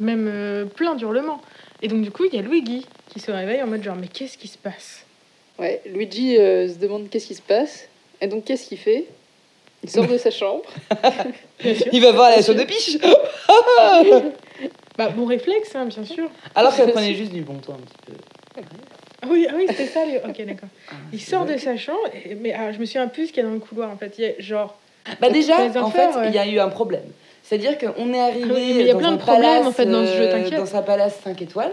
même 0.00 0.28
euh, 0.30 0.64
plein 0.64 0.94
d'hurlements. 0.94 1.40
Et 1.82 1.88
donc, 1.88 2.02
du 2.02 2.10
coup, 2.10 2.24
il 2.24 2.34
y 2.34 2.38
a 2.38 2.42
Luigi 2.42 2.86
qui 3.08 3.20
se 3.20 3.30
réveille 3.30 3.62
en 3.62 3.66
mode 3.66 3.82
genre, 3.82 3.96
mais 3.96 4.08
qu'est-ce 4.08 4.36
qui 4.36 4.48
se 4.48 4.58
passe? 4.58 5.04
Ouais, 5.58 5.80
Luigi 5.86 6.36
euh, 6.36 6.68
se 6.68 6.78
demande 6.78 7.08
qu'est-ce 7.08 7.26
qui 7.26 7.34
se 7.34 7.42
passe. 7.42 7.88
Et 8.20 8.26
donc, 8.26 8.44
qu'est-ce 8.44 8.66
qu'il 8.66 8.78
fait? 8.78 9.06
Il 9.84 9.90
sort 9.90 10.06
de 10.06 10.18
sa 10.18 10.30
chambre. 10.30 10.64
Il 11.92 12.00
va 12.02 12.12
voir 12.12 12.30
la 12.30 12.42
chambre 12.42 12.58
de 12.58 12.64
Peach 12.64 12.98
Bah, 14.98 15.10
bon 15.10 15.26
réflexe, 15.26 15.74
hein, 15.76 15.84
bien 15.84 16.04
sûr. 16.04 16.28
Alors 16.54 16.74
qu'elle 16.74 16.90
prenait 16.92 17.14
juste 17.14 17.32
du 17.32 17.42
bon 17.42 17.56
temps 17.56 17.74
un 17.74 17.76
petit 17.76 17.98
peu. 18.06 18.12
Ah 19.22 19.26
oui, 19.30 19.46
ah 19.50 19.54
oui 19.56 19.64
c'était 19.68 19.86
ça. 19.86 20.04
les- 20.04 20.18
Ok, 20.18 20.44
d'accord. 20.46 20.68
Ah, 20.90 20.94
Il 21.12 21.20
sort 21.20 21.44
vrai. 21.44 21.54
de 21.54 21.58
sa 21.60 21.76
chambre, 21.76 21.98
et- 22.24 22.34
mais 22.34 22.52
ah, 22.52 22.72
je 22.72 22.78
me 22.78 22.84
souviens 22.84 23.08
plus 23.08 23.28
ce 23.28 23.32
qu'il 23.32 23.42
y 23.42 23.46
a 23.46 23.48
dans 23.48 23.54
le 23.54 23.60
couloir 23.60 23.90
en 23.90 23.96
fait. 23.96 24.14
Il 24.18 24.24
y 24.24 24.28
a 24.28 24.32
genre. 24.38 24.76
Bah 25.20 25.30
déjà, 25.30 25.54
en 25.80 25.90
fait, 25.90 26.08
ouais. 26.18 26.28
il 26.28 26.34
y 26.34 26.38
a 26.38 26.46
eu 26.46 26.58
un 26.58 26.68
problème. 26.68 27.04
C'est-à-dire 27.42 27.78
qu'on 27.78 28.12
est 28.12 28.20
arrivé 28.20 28.44
Ah 28.50 28.54
oui, 28.54 28.72
mais 28.74 28.80
il 28.80 28.86
y 28.86 28.90
a 28.90 28.92
dans 28.94 28.98
plein 28.98 29.08
un 29.10 29.12
de 29.12 29.18
problèmes, 29.18 29.66
en 29.66 29.70
fait, 29.70 29.86
dans 29.86 30.04
ce 30.04 30.12
jeu, 30.16 30.24
euh, 30.24 30.32
t'inquiète. 30.32 30.58
Dans 30.58 30.76
un 30.76 30.82
palace 30.82 31.20
5 31.22 31.40
étoiles. 31.42 31.72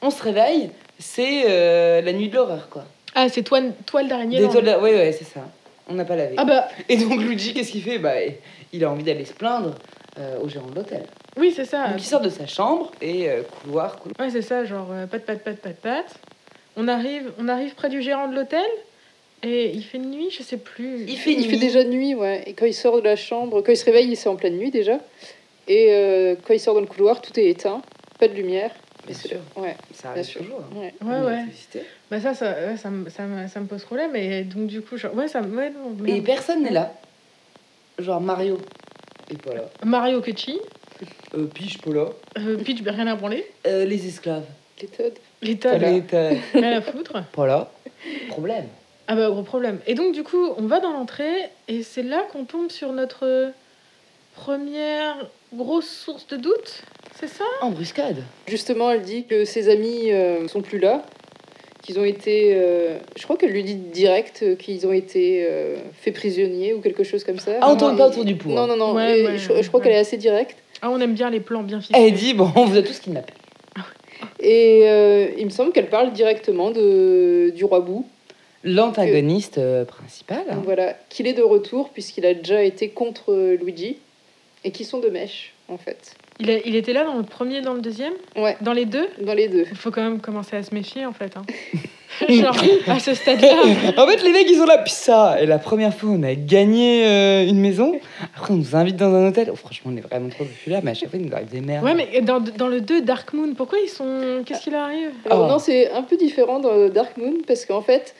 On 0.00 0.08
se 0.10 0.22
réveille, 0.22 0.70
c'est 0.98 1.44
euh, 1.46 2.00
la 2.00 2.12
nuit 2.14 2.28
de 2.30 2.34
l'horreur, 2.36 2.68
quoi. 2.70 2.84
Ah, 3.14 3.28
c'est 3.28 3.42
toile, 3.42 3.74
toile 3.84 4.08
d'araignée. 4.08 4.38
Des 4.38 4.48
toiles, 4.48 4.78
ouais, 4.82 5.12
c'est 5.12 5.24
ça. 5.26 5.40
On 5.88 5.94
n'a 5.94 6.06
pas 6.06 6.16
lavé. 6.16 6.34
Ah 6.38 6.44
bah 6.46 6.68
Et 6.88 6.96
donc 6.96 7.20
Luigi, 7.20 7.52
qu'est-ce 7.52 7.70
qu'il 7.72 7.82
fait? 7.82 7.98
Bah, 7.98 8.14
il 8.72 8.82
a 8.84 8.90
envie 8.90 9.04
d'aller 9.04 9.26
se 9.26 9.34
plaindre 9.34 9.74
euh, 10.18 10.38
au 10.42 10.48
gérant 10.48 10.68
de 10.68 10.76
l'hôtel. 10.76 11.04
Oui, 11.36 11.52
c'est 11.54 11.64
ça. 11.64 11.88
Donc 11.88 12.00
il 12.00 12.04
sort 12.04 12.20
de 12.20 12.28
sa 12.30 12.46
chambre 12.46 12.92
et 13.00 13.28
euh, 13.28 13.42
couloir, 13.42 13.96
couloir. 13.98 14.20
Ouais, 14.20 14.30
c'est 14.30 14.42
ça, 14.42 14.64
genre 14.64 14.88
euh, 14.92 15.06
pat, 15.06 15.24
pat, 15.24 15.38
pat, 15.42 15.56
pat, 15.56 15.74
pat. 15.76 16.06
on 16.76 16.86
arrive, 16.88 17.32
on 17.38 17.48
arrive 17.48 17.74
près 17.74 17.88
du 17.88 18.02
gérant 18.02 18.28
de 18.28 18.34
l'hôtel 18.36 18.64
et 19.42 19.70
il 19.70 19.82
fait 19.84 19.98
nuit, 19.98 20.30
je 20.30 20.42
sais 20.42 20.56
plus. 20.56 21.02
Il 21.08 21.16
fait 21.18 21.32
Il 21.32 21.40
nuit. 21.40 21.50
fait 21.50 21.56
déjà 21.56 21.84
nuit, 21.84 22.14
ouais. 22.14 22.42
Et 22.46 22.54
quand 22.54 22.66
il 22.66 22.72
sort 22.74 22.96
de 22.98 23.04
la 23.04 23.16
chambre, 23.16 23.60
quand 23.62 23.72
il 23.72 23.76
se 23.76 23.84
réveille, 23.84 24.14
c'est 24.16 24.28
en 24.28 24.36
pleine 24.36 24.56
nuit 24.56 24.70
déjà. 24.70 24.98
Et 25.68 25.88
euh, 25.90 26.34
quand 26.46 26.54
il 26.54 26.60
sort 26.60 26.74
dans 26.74 26.80
le 26.80 26.86
couloir, 26.86 27.20
tout 27.20 27.38
est 27.38 27.48
éteint, 27.48 27.82
pas 28.18 28.28
de 28.28 28.34
lumière. 28.34 28.70
Bien 29.06 29.14
sûr. 29.16 29.36
Ouais, 29.56 29.76
Ça 29.92 30.10
arrive 30.10 30.24
sûr. 30.24 30.40
toujours. 30.40 30.60
hein. 30.72 30.78
Ouais. 30.78 30.94
Ouais, 31.02 31.20
ouais. 31.26 31.44
Bah 32.10 32.20
ça, 32.20 32.32
ça, 32.32 32.52
ouais, 32.52 32.76
ça, 32.78 32.88
me, 32.88 33.10
ça, 33.10 33.24
me, 33.24 33.48
ça 33.48 33.60
me 33.60 33.66
pose 33.66 33.84
problème. 33.84 34.16
Et 34.16 34.44
donc, 34.44 34.66
du 34.66 34.80
coup, 34.80 34.96
genre, 34.96 35.14
ouais, 35.14 35.28
ça 35.28 35.42
me. 35.42 35.54
Ouais, 35.54 35.70
non, 35.70 35.94
Et 36.06 36.22
personne 36.22 36.62
n'est 36.62 36.70
là. 36.70 36.94
Genre 37.98 38.20
Mario. 38.22 38.58
Et 39.30 39.36
pas 39.36 39.54
là. 39.54 39.64
Mario 39.84 40.20
Cucci, 40.22 40.58
Euh, 41.34 41.46
Peach, 41.46 41.78
pas 41.78 41.90
là. 41.92 42.06
euh, 42.38 42.56
Peach, 42.58 42.82
ben, 42.82 42.94
rien 42.94 43.06
à 43.06 43.14
branler. 43.16 43.44
Euh, 43.66 43.84
les 43.84 44.06
esclaves. 44.06 44.44
Les 44.80 44.88
Todd. 44.88 45.12
L'état, 45.42 45.74
Elle 45.74 45.84
est, 45.84 46.14
euh, 46.14 46.32
rien 46.54 46.72
à 46.78 46.80
foutre. 46.80 47.14
Problème. 47.32 48.64
Ah 49.06 49.14
bah, 49.16 49.28
gros 49.30 49.42
problème. 49.42 49.78
Et 49.86 49.94
donc, 49.94 50.14
du 50.14 50.22
coup, 50.22 50.48
on 50.56 50.62
va 50.66 50.80
dans 50.80 50.92
l'entrée 50.92 51.34
et 51.68 51.82
c'est 51.82 52.02
là 52.02 52.22
qu'on 52.32 52.44
tombe 52.44 52.70
sur 52.70 52.92
notre 52.92 53.50
première 54.34 55.28
grosse 55.54 55.88
source 55.88 56.26
de 56.28 56.36
doute. 56.36 56.82
C'est 57.20 57.28
ça? 57.28 57.44
Embuscade. 57.60 58.22
Justement, 58.48 58.90
elle 58.90 59.02
dit 59.02 59.24
que 59.26 59.44
ses 59.44 59.68
amis 59.68 60.10
euh, 60.10 60.48
sont 60.48 60.62
plus 60.62 60.78
là, 60.78 61.04
qu'ils 61.82 61.98
ont 62.00 62.04
été. 62.04 62.54
euh, 62.56 62.98
je 63.16 63.22
crois 63.22 63.36
qu'elle 63.36 63.52
lui 63.52 63.62
dit 63.62 63.74
direct 63.76 64.56
qu'ils 64.58 64.86
ont 64.86 64.92
été 64.92 65.46
euh, 65.48 65.76
faits 66.00 66.14
prisonniers 66.14 66.74
ou 66.74 66.80
quelque 66.80 67.04
chose 67.04 67.22
comme 67.24 67.38
ça. 67.38 67.52
Ah, 67.60 67.68
on 67.68 67.72
Non, 67.72 67.76
tourne 67.76 67.96
pas 67.96 68.08
autour 68.08 68.24
du 68.24 68.34
pot. 68.34 68.48
Non, 68.48 68.62
hein. 68.62 68.66
non, 68.68 68.76
non. 68.76 68.94
Ouais, 68.94 69.20
et 69.20 69.26
ouais, 69.26 69.38
je, 69.38 69.62
je 69.62 69.68
crois 69.68 69.78
ouais. 69.80 69.84
qu'elle 69.86 69.94
est 69.94 69.98
assez 70.00 70.16
directe. 70.16 70.56
Ah, 70.82 70.90
on 70.90 71.00
aime 71.00 71.14
bien 71.14 71.30
les 71.30 71.40
plans 71.40 71.62
bien 71.62 71.80
ficelés. 71.80 71.98
Elle 71.98 72.14
dit 72.14 72.34
bon, 72.34 72.50
on 72.56 72.64
vous 72.66 72.76
a 72.76 72.82
tous 72.82 72.98
kidnappés. 72.98 73.32
Et 74.40 74.82
euh, 74.84 75.28
il 75.38 75.44
me 75.44 75.50
semble 75.50 75.72
qu'elle 75.72 75.88
parle 75.88 76.12
directement 76.12 76.70
de, 76.70 77.50
du 77.54 77.64
roi 77.64 77.80
Bou. 77.80 78.06
L'antagoniste 78.62 79.58
euh, 79.58 79.84
principal. 79.84 80.42
hein. 80.50 80.60
Voilà, 80.64 80.96
qu'il 81.10 81.26
est 81.26 81.32
de 81.34 81.42
retour 81.42 81.90
puisqu'il 81.90 82.24
a 82.26 82.32
déjà 82.34 82.62
été 82.62 82.88
contre 82.88 83.54
Luigi 83.62 83.98
et 84.64 84.70
qui 84.70 84.84
sont 84.84 85.00
de 85.00 85.08
mèche 85.08 85.52
en 85.68 85.76
fait. 85.76 86.14
Il, 86.40 86.50
a- 86.50 86.58
il 86.66 86.74
était 86.74 86.92
là 86.94 87.04
dans 87.04 87.16
le 87.16 87.22
premier, 87.22 87.60
dans 87.60 87.74
le 87.74 87.80
deuxième? 87.80 88.14
Ouais, 88.36 88.56
Dans 88.62 88.72
les 88.72 88.86
deux? 88.86 89.06
Dans 89.20 89.34
les 89.34 89.48
deux. 89.48 89.66
Il 89.70 89.76
faut 89.76 89.90
quand 89.90 90.02
même 90.02 90.20
commencer 90.20 90.56
à 90.56 90.62
se 90.62 90.74
méfier 90.74 91.04
en 91.06 91.12
fait. 91.12 91.36
Hein. 91.36 91.42
Genre, 92.28 92.56
à 92.86 92.98
ce 92.98 93.14
stade-là. 93.14 93.54
En 93.96 94.06
fait, 94.06 94.22
les 94.22 94.32
mecs, 94.32 94.48
ils 94.50 94.58
là. 94.58 94.78
Puis 94.78 94.92
ça, 94.92 95.36
et 95.40 95.46
la 95.46 95.58
première 95.58 95.94
fois, 95.94 96.10
on 96.10 96.22
a 96.22 96.34
gagné 96.34 97.04
euh, 97.06 97.46
une 97.46 97.58
maison. 97.60 97.98
Après, 98.36 98.52
on 98.52 98.56
nous 98.56 98.76
invite 98.76 98.96
dans 98.96 99.12
un 99.14 99.28
hôtel. 99.28 99.48
Oh, 99.52 99.56
franchement, 99.56 99.90
on 99.94 99.96
est 99.96 100.00
vraiment 100.00 100.28
trop 100.28 100.44
populaire, 100.44 100.80
mais 100.82 100.92
à 100.92 100.94
chaque 100.94 101.10
fois, 101.10 101.18
il 101.18 101.26
nous 101.26 101.34
arrive 101.34 101.48
des 101.48 101.60
merdes. 101.60 101.84
Ouais, 101.84 101.94
mais 101.94 102.20
dans, 102.20 102.40
dans 102.40 102.68
le 102.68 102.80
2, 102.80 103.02
Dark 103.02 103.32
Moon, 103.32 103.54
pourquoi 103.56 103.78
ils 103.78 103.88
sont. 103.88 104.42
Qu'est-ce 104.46 104.62
qu'il 104.62 104.74
arrive 104.74 105.10
Alors 105.26 105.46
Oh. 105.46 105.48
non, 105.48 105.58
c'est 105.58 105.90
un 105.90 106.02
peu 106.02 106.16
différent 106.16 106.58
dans 106.60 106.88
Dark 106.88 107.16
Moon 107.16 107.34
parce 107.46 107.64
qu'en 107.66 107.82
fait, 107.82 108.14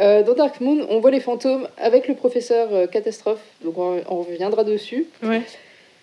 euh, 0.00 0.22
dans 0.22 0.34
Dark 0.34 0.60
Moon, 0.60 0.86
on 0.90 0.98
voit 1.00 1.10
les 1.12 1.20
fantômes 1.20 1.68
avec 1.78 2.08
le 2.08 2.14
professeur 2.14 2.68
euh, 2.72 2.86
Catastrophe, 2.86 3.40
donc 3.64 3.78
on, 3.78 4.00
on 4.08 4.22
reviendra 4.22 4.64
dessus. 4.64 5.06
Ouais. 5.22 5.42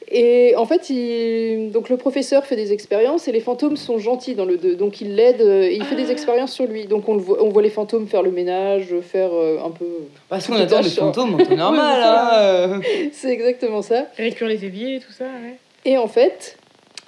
Et 0.10 0.56
en 0.58 0.66
fait, 0.66 0.90
il... 0.90 1.72
donc 1.72 1.88
le 1.90 1.96
professeur 1.98 2.46
fait 2.46 2.56
des 2.56 2.74
expériences 2.74 3.28
et 3.28 3.32
les 3.32 3.40
fantômes 3.40 3.78
sont 3.78 3.98
gentils 3.98 4.36
dans 4.36 4.46
le 4.46 4.58
2. 4.58 4.76
Donc 4.76 5.00
il 5.00 5.16
l'aide 5.16 5.42
euh, 5.42 5.64
et 5.64 5.76
il 5.76 5.84
fait 5.84 5.96
Ah. 5.98 6.02
des 6.04 6.12
expériences 6.12 6.52
sur 6.52 6.66
lui. 6.66 6.86
Donc 6.86 7.08
on, 7.08 7.14
le 7.16 7.22
voit, 7.22 7.42
on 7.44 7.50
voit 7.50 7.62
les 7.62 7.70
fantômes 7.70 8.08
faire 8.08 8.22
le 8.24 8.32
ménage, 8.32 8.94
faire 9.02 9.30
euh, 9.34 9.60
un 9.66 9.70
peu. 9.72 9.86
Parce 10.28 10.48
qu'on 10.48 10.56
attend 10.56 10.64
des 10.82 10.84
Tâche, 10.90 10.98
hein. 10.98 11.14
fantômes 11.14 11.38
normal. 11.56 11.96
C'est 11.96 12.02
ça. 12.02 12.36
hein, 12.36 12.42
euh. 12.42 12.80
C'est 13.14 13.30
exactement 13.32 13.82
ça. 13.82 14.06
Récure 14.18 14.48
les 14.48 14.66
éviers 14.66 14.96
et 14.96 15.00
tout 15.00 15.12
ça, 15.14 15.26
ouais. 15.26 15.58
Et 15.86 15.98
en 15.98 16.08
fait, 16.08 16.58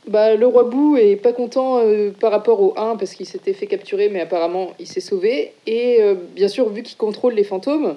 bah, 0.07 0.35
le 0.35 0.47
roi 0.47 0.63
Bou 0.63 0.95
est 0.97 1.15
pas 1.17 1.33
content 1.33 1.79
euh, 1.79 2.11
par 2.11 2.31
rapport 2.31 2.61
au 2.61 2.73
1 2.77 2.95
parce 2.95 3.13
qu'il 3.15 3.25
s'était 3.25 3.53
fait 3.53 3.67
capturer, 3.67 4.09
mais 4.09 4.21
apparemment 4.21 4.71
il 4.79 4.87
s'est 4.87 5.01
sauvé. 5.01 5.53
Et 5.67 5.97
euh, 6.01 6.15
bien 6.35 6.47
sûr, 6.47 6.69
vu 6.69 6.83
qu'il 6.83 6.97
contrôle 6.97 7.33
les 7.33 7.43
fantômes 7.43 7.95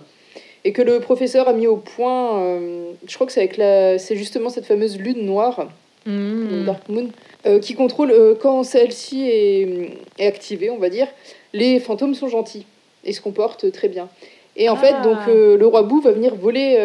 et 0.66 0.72
que 0.72 0.82
le 0.82 0.98
professeur 0.98 1.48
a 1.48 1.52
mis 1.52 1.68
au 1.68 1.76
point, 1.76 2.40
euh, 2.42 2.90
je 3.06 3.14
crois 3.14 3.26
que 3.26 3.32
c'est 3.32 3.38
avec 3.40 3.56
la, 3.56 3.98
c'est 3.98 4.16
justement 4.16 4.48
cette 4.50 4.66
fameuse 4.66 4.98
lune 4.98 5.24
noire, 5.24 5.68
Mmh. 6.08 6.48
donc 6.48 6.64
Dark 6.66 6.88
Moon, 6.88 7.08
euh, 7.46 7.58
qui 7.58 7.74
contrôle 7.74 8.12
euh, 8.12 8.34
quand 8.40 8.62
celle-ci 8.62 9.28
est, 9.28 9.90
est 10.20 10.26
activée, 10.26 10.70
on 10.70 10.78
va 10.78 10.88
dire, 10.88 11.08
les 11.52 11.80
fantômes 11.80 12.14
sont 12.14 12.28
gentils 12.28 12.64
et 13.04 13.12
se 13.12 13.20
comportent 13.20 13.70
très 13.72 13.88
bien. 13.88 14.08
Et 14.56 14.68
en 14.68 14.74
Ah. 14.74 14.76
fait, 14.76 15.02
donc 15.02 15.18
euh, 15.28 15.56
le 15.56 15.66
roi 15.66 15.82
Bou 15.82 16.00
va 16.00 16.12
venir 16.12 16.34
voler 16.36 16.76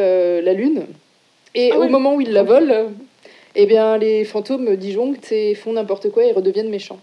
la 0.44 0.54
lune. 0.54 0.86
Et 1.54 1.70
Ah 1.72 1.80
au 1.80 1.88
moment 1.88 2.16
où 2.16 2.22
il 2.22 2.32
la 2.34 2.42
vole, 2.44 2.74
eh 3.56 3.66
bien 3.68 3.98
les 3.98 4.26
fantômes 4.26 4.76
disjonctent 4.76 5.32
et 5.32 5.54
font 5.54 5.74
n'importe 5.74 6.10
quoi 6.10 6.24
et 6.26 6.32
redeviennent 6.32 6.70
méchants. 6.70 7.00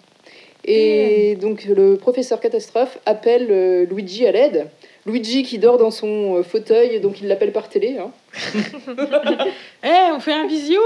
Et 0.64 1.36
donc 1.40 1.66
le 1.66 1.96
professeur 1.96 2.40
catastrophe 2.40 2.98
appelle 3.06 3.86
Luigi 3.90 4.26
à 4.26 4.32
l'aide. 4.32 4.66
Luigi 5.08 5.42
qui 5.42 5.58
dort 5.58 5.78
dans 5.78 5.90
son 5.90 6.36
euh, 6.36 6.42
fauteuil, 6.42 7.00
donc 7.00 7.20
il 7.20 7.28
l'appelle 7.28 7.52
par 7.52 7.68
télé. 7.68 7.98
hein. 7.98 8.10
Eh, 9.84 10.12
on 10.12 10.20
fait 10.20 10.32
un 10.32 10.46
visio 10.46 10.80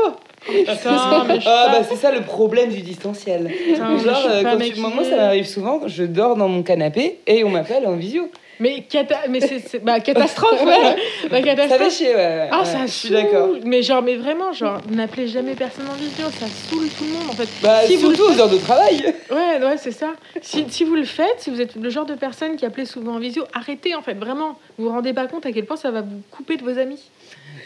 Putain, 0.46 1.24
mais 1.26 1.34
je 1.36 1.40
suis 1.40 1.48
Ah, 1.50 1.68
bah, 1.72 1.86
c'est 1.88 1.96
ça 1.96 2.10
le 2.12 2.22
problème 2.22 2.70
du 2.70 2.80
distanciel. 2.82 3.50
Putain, 3.66 3.98
Genre, 3.98 4.26
euh, 4.30 4.42
quand 4.42 4.58
tu- 4.58 4.80
moi, 4.80 5.04
ça 5.04 5.16
m'arrive 5.16 5.46
souvent, 5.46 5.80
je 5.86 6.04
dors 6.04 6.36
dans 6.36 6.48
mon 6.48 6.62
canapé 6.62 7.18
et 7.26 7.44
on 7.44 7.50
m'appelle 7.50 7.86
en 7.86 7.96
visio. 7.96 8.28
Mais, 8.60 8.82
cata... 8.88 9.16
mais 9.28 9.40
c'est, 9.40 9.82
bah, 9.82 9.98
catastrophe, 9.98 10.62
ouais 10.64 10.76
Bah, 11.30 11.30
Ça 11.30 11.36
fait 11.36 11.42
catastrophe 11.42 11.92
chier, 11.96 12.14
ouais. 12.14 12.48
Ah, 12.52 12.60
ouais, 12.60 12.64
ça 12.64 12.86
Je 12.86 12.92
suis 12.92 13.08
d'accord. 13.10 13.48
Mais 13.64 13.82
genre, 13.82 14.02
mais 14.02 14.14
vraiment, 14.14 14.52
genre, 14.52 14.78
n'appelez 14.90 15.26
jamais 15.26 15.54
personne 15.54 15.86
en 15.90 15.94
visio, 15.94 16.26
ça 16.26 16.46
saoule 16.68 16.86
tout 16.96 17.04
le 17.04 17.10
monde 17.12 17.30
en 17.30 17.32
fait. 17.32 17.48
Bah, 17.62 17.80
Si 17.86 17.96
vous 17.96 18.10
le 18.10 18.14
surtout 18.14 18.32
aux 18.32 18.40
heures 18.40 18.50
de 18.50 18.58
travail. 18.58 19.14
Ouais, 19.30 19.64
ouais, 19.64 19.76
c'est 19.78 19.90
ça. 19.90 20.10
Si, 20.42 20.64
si 20.68 20.84
vous 20.84 20.94
le 20.94 21.04
faites, 21.04 21.36
si 21.38 21.50
vous 21.50 21.60
êtes 21.60 21.74
le 21.74 21.90
genre 21.90 22.06
de 22.06 22.14
personne 22.14 22.56
qui 22.56 22.64
appelait 22.64 22.84
souvent 22.84 23.14
en 23.14 23.18
visio, 23.18 23.44
arrêtez 23.52 23.94
en 23.96 24.02
fait, 24.02 24.14
vraiment. 24.14 24.56
Vous 24.78 24.84
vous 24.84 24.90
rendez 24.90 25.12
pas 25.12 25.26
compte 25.26 25.44
à 25.46 25.50
quel 25.50 25.64
point 25.64 25.76
ça 25.76 25.90
va 25.90 26.02
vous 26.02 26.20
couper 26.30 26.56
de 26.56 26.62
vos 26.62 26.78
amis. 26.78 27.00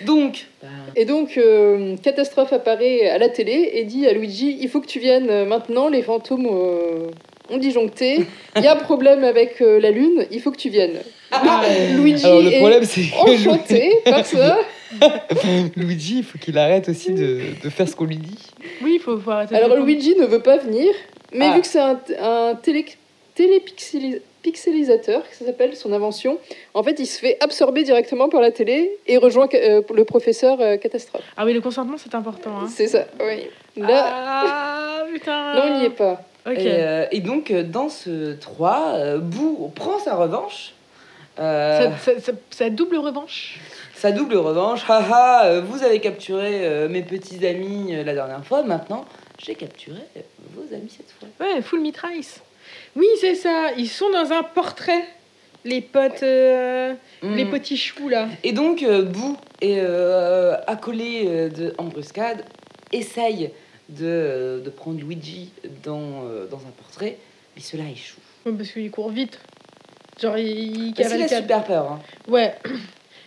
Donc, 0.04 0.46
Et 0.94 1.04
donc, 1.04 1.36
euh, 1.38 1.96
Catastrophe 2.02 2.52
apparaît 2.52 3.08
à 3.08 3.18
la 3.18 3.28
télé 3.28 3.70
et 3.74 3.84
dit 3.84 4.06
à 4.06 4.12
Luigi 4.12 4.56
Il 4.60 4.68
faut 4.68 4.80
que 4.80 4.86
tu 4.86 4.98
viennes 4.98 5.46
maintenant, 5.46 5.88
les 5.88 6.02
fantômes 6.02 6.46
euh, 6.50 7.08
ont 7.50 7.58
disjoncté. 7.58 8.26
Il 8.56 8.62
y 8.62 8.66
a 8.66 8.72
un 8.74 8.76
problème 8.76 9.24
avec 9.24 9.60
euh, 9.60 9.80
la 9.80 9.90
lune, 9.90 10.26
il 10.30 10.40
faut 10.40 10.50
que 10.50 10.56
tu 10.58 10.68
viennes. 10.70 10.98
Luigi 11.96 12.24
alors 12.26 12.42
le 12.42 12.52
est 12.52 12.58
problème, 12.58 12.84
c'est 12.84 13.06
enchanté 13.18 13.92
par 14.04 14.24
ça. 14.24 14.58
Luigi, 15.76 16.18
il 16.18 16.24
faut 16.24 16.38
qu'il 16.38 16.56
arrête 16.58 16.88
aussi 16.88 17.12
de, 17.12 17.40
de 17.62 17.68
faire 17.70 17.88
ce 17.88 17.96
qu'on 17.96 18.04
lui 18.04 18.16
dit. 18.18 18.38
Oui, 18.82 18.92
il 18.94 19.00
faut, 19.00 19.18
faut 19.18 19.30
arrêter. 19.30 19.54
de 19.56 19.60
Alors. 19.60 19.76
Luigi 19.78 20.14
ne 20.18 20.26
veut 20.26 20.42
pas 20.42 20.58
venir, 20.58 20.92
mais 21.32 21.46
Ah. 21.50 21.54
vu 21.54 21.60
que 21.62 21.66
c'est 21.66 21.80
un, 21.80 21.98
un 22.20 22.54
télé, 22.54 22.84
pixelisateur, 24.50 25.28
que 25.28 25.34
ça 25.36 25.44
s'appelle 25.44 25.74
son 25.76 25.92
invention, 25.92 26.38
en 26.74 26.82
fait, 26.84 26.98
il 27.00 27.06
se 27.06 27.18
fait 27.18 27.36
absorber 27.40 27.82
directement 27.82 28.28
par 28.28 28.40
la 28.40 28.52
télé 28.52 28.96
et 29.08 29.16
rejoint 29.16 29.48
euh, 29.54 29.82
le 29.92 30.04
professeur 30.04 30.60
euh, 30.60 30.76
Catastrophe. 30.76 31.24
Ah 31.36 31.44
oui, 31.44 31.52
le 31.52 31.60
consentement 31.60 31.96
c'est 31.98 32.14
important. 32.14 32.50
Hein. 32.60 32.68
C'est 32.72 32.86
ça, 32.86 33.04
oui. 33.20 33.48
Là, 33.76 34.04
Ah 34.06 35.04
putain. 35.12 35.54
là, 35.54 35.64
on 35.66 35.78
n'y 35.80 35.84
est 35.86 35.90
pas. 35.90 36.22
Ok. 36.46 36.58
Et, 36.58 36.66
euh, 36.68 37.06
et 37.10 37.20
donc, 37.20 37.52
dans 37.52 37.88
ce 37.88 38.34
3, 38.34 38.92
euh, 38.94 39.18
Boo 39.18 39.72
prend 39.74 39.98
sa 39.98 40.14
revanche. 40.14 40.72
Euh, 41.38 41.90
ça- 41.98 42.32
ça 42.50 42.70
double 42.70 42.96
revanche. 42.96 43.58
sa 43.94 44.10
double 44.12 44.36
revanche. 44.36 44.80
Haha, 44.88 45.60
vous 45.60 45.82
avez 45.82 45.98
capturé 46.00 46.60
euh, 46.64 46.88
mes 46.88 47.02
petits 47.02 47.44
amis 47.46 47.94
euh, 47.94 48.04
la 48.04 48.14
dernière 48.14 48.44
fois. 48.44 48.62
Maintenant, 48.62 49.04
j'ai 49.44 49.54
capturé 49.54 50.00
vos 50.54 50.72
amis 50.74 50.88
cette 50.96 51.10
fois. 51.18 51.28
Ouais, 51.40 51.60
full 51.60 51.80
mitraille. 51.80 52.22
Oui, 52.96 53.06
c'est 53.20 53.34
ça. 53.34 53.70
Ils 53.76 53.88
sont 53.88 54.10
dans 54.10 54.32
un 54.32 54.42
portrait. 54.42 55.04
Les 55.64 55.80
potes, 55.80 56.22
euh, 56.22 56.94
les 57.24 57.44
Mm. 57.44 57.50
petits 57.50 57.76
choux 57.76 58.08
là. 58.08 58.28
Et 58.44 58.52
donc, 58.52 58.82
euh, 58.84 59.02
Boo 59.02 59.36
est 59.60 59.80
euh, 59.80 60.54
accolé 60.68 61.24
euh, 61.26 61.48
de 61.48 61.74
embuscade, 61.78 62.44
essaye 62.92 63.50
de, 63.88 64.62
de 64.64 64.70
prendre 64.70 65.00
Luigi 65.00 65.50
dans, 65.82 66.24
euh, 66.24 66.46
dans 66.46 66.58
un 66.58 66.70
portrait, 66.76 67.16
mais 67.56 67.62
cela 67.62 67.82
échoue. 67.90 68.20
Parce 68.44 68.70
qu'il 68.70 68.88
court 68.92 69.10
vite. 69.10 69.40
Genre, 70.22 70.38
il, 70.38 70.94
a 71.02 71.28
super 71.28 71.64
peur. 71.64 71.90
hein. 71.92 71.98
Ouais. 72.28 72.54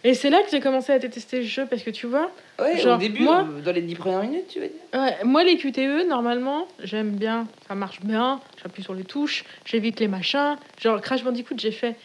Et 0.03 0.13
c'est 0.13 0.29
là 0.29 0.41
que 0.43 0.49
j'ai 0.49 0.59
commencé 0.61 0.91
à 0.93 0.99
détester 0.99 1.37
le 1.37 1.43
jeu 1.45 1.65
parce 1.69 1.83
que 1.83 1.89
tu 1.89 2.07
vois, 2.07 2.31
Ouais, 2.59 2.77
Genre, 2.77 2.95
au 2.95 2.99
début, 2.99 3.23
moi- 3.23 3.45
euh, 3.49 3.61
dans 3.61 3.71
les 3.71 3.81
10 3.81 3.95
premières 3.95 4.21
minutes, 4.23 4.47
tu 4.49 4.59
veux 4.59 4.67
dire 4.67 5.01
ouais, 5.01 5.15
moi 5.25 5.43
les 5.43 5.57
QTE 5.57 6.07
normalement 6.07 6.67
j'aime 6.83 7.11
bien, 7.11 7.47
ça 7.67 7.75
marche 7.75 8.01
bien, 8.01 8.39
j'appuie 8.61 8.83
sur 8.83 8.93
les 8.93 9.03
touches, 9.03 9.43
j'évite 9.65 9.99
les 9.99 10.07
machins. 10.07 10.55
Genre 10.81 10.99
Crash 11.01 11.23
Bandicoot 11.23 11.55
j'ai 11.57 11.71
fait, 11.71 11.95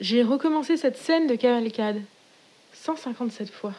j'ai 0.00 0.22
recommencé 0.22 0.76
cette 0.76 0.96
scène 0.96 1.26
de 1.26 1.34
cavalcade 1.34 2.00
157 2.72 3.50
fois 3.50 3.72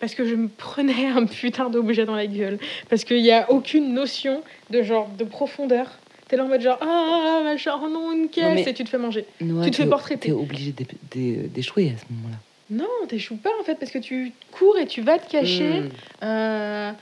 parce 0.00 0.14
que 0.14 0.24
je 0.26 0.34
me 0.34 0.48
prenais 0.48 1.06
un 1.08 1.26
putain 1.26 1.68
d'objet 1.68 2.04
dans 2.06 2.16
la 2.16 2.26
gueule 2.26 2.58
parce 2.88 3.04
qu'il 3.04 3.22
n'y 3.22 3.30
a 3.32 3.50
aucune 3.50 3.92
notion 3.92 4.42
de 4.70 4.82
genre 4.82 5.08
de 5.18 5.24
profondeur. 5.24 5.90
T'es 6.28 6.36
là 6.36 6.44
en 6.44 6.48
mode 6.48 6.60
genre 6.62 6.78
ah 6.80 7.40
machin 7.44 7.78
oh 7.82 7.88
non 7.88 8.10
une 8.12 8.28
caisse 8.28 8.66
et 8.66 8.74
tu 8.74 8.84
te 8.84 8.88
fais 8.88 8.98
manger. 8.98 9.26
Noah, 9.40 9.64
Tu 9.64 9.70
te 9.70 9.76
fais 9.76 9.86
portraiter. 9.86 10.28
T'es 10.28 10.32
obligé 10.32 10.72
d'é- 10.72 10.86
d'é- 11.12 11.48
d'échouer 11.48 11.92
à 11.94 11.98
ce 11.98 12.04
moment-là. 12.12 12.36
Non, 12.70 12.86
t'échoues 13.08 13.36
pas 13.36 13.50
en 13.60 13.64
fait 13.64 13.76
parce 13.76 13.92
que 13.92 13.98
tu 13.98 14.32
cours 14.52 14.76
et 14.78 14.86
tu 14.86 15.00
vas 15.00 15.18
te 15.18 15.30
cacher. 15.30 15.80
Mm. 15.80 15.90
Euh, 16.22 16.92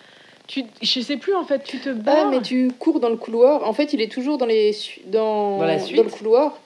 tu, 0.46 0.64
je 0.82 1.00
sais 1.00 1.16
plus 1.16 1.34
en 1.34 1.44
fait, 1.44 1.64
tu 1.64 1.78
te 1.78 1.90
bats. 1.90 2.26
Ah, 2.26 2.30
mais 2.30 2.42
tu 2.42 2.70
cours 2.78 3.00
dans 3.00 3.08
le 3.08 3.16
couloir. 3.16 3.66
En 3.66 3.72
fait, 3.72 3.92
il 3.92 4.02
est 4.02 4.12
toujours 4.12 4.36
dans, 4.36 4.46
les 4.46 4.72
dans, 5.06 5.58
Dans 5.58 5.64
la 5.64 5.78
dans 5.78 5.84
suite 5.84 6.04
le 6.04 6.10
couloir. 6.10 6.58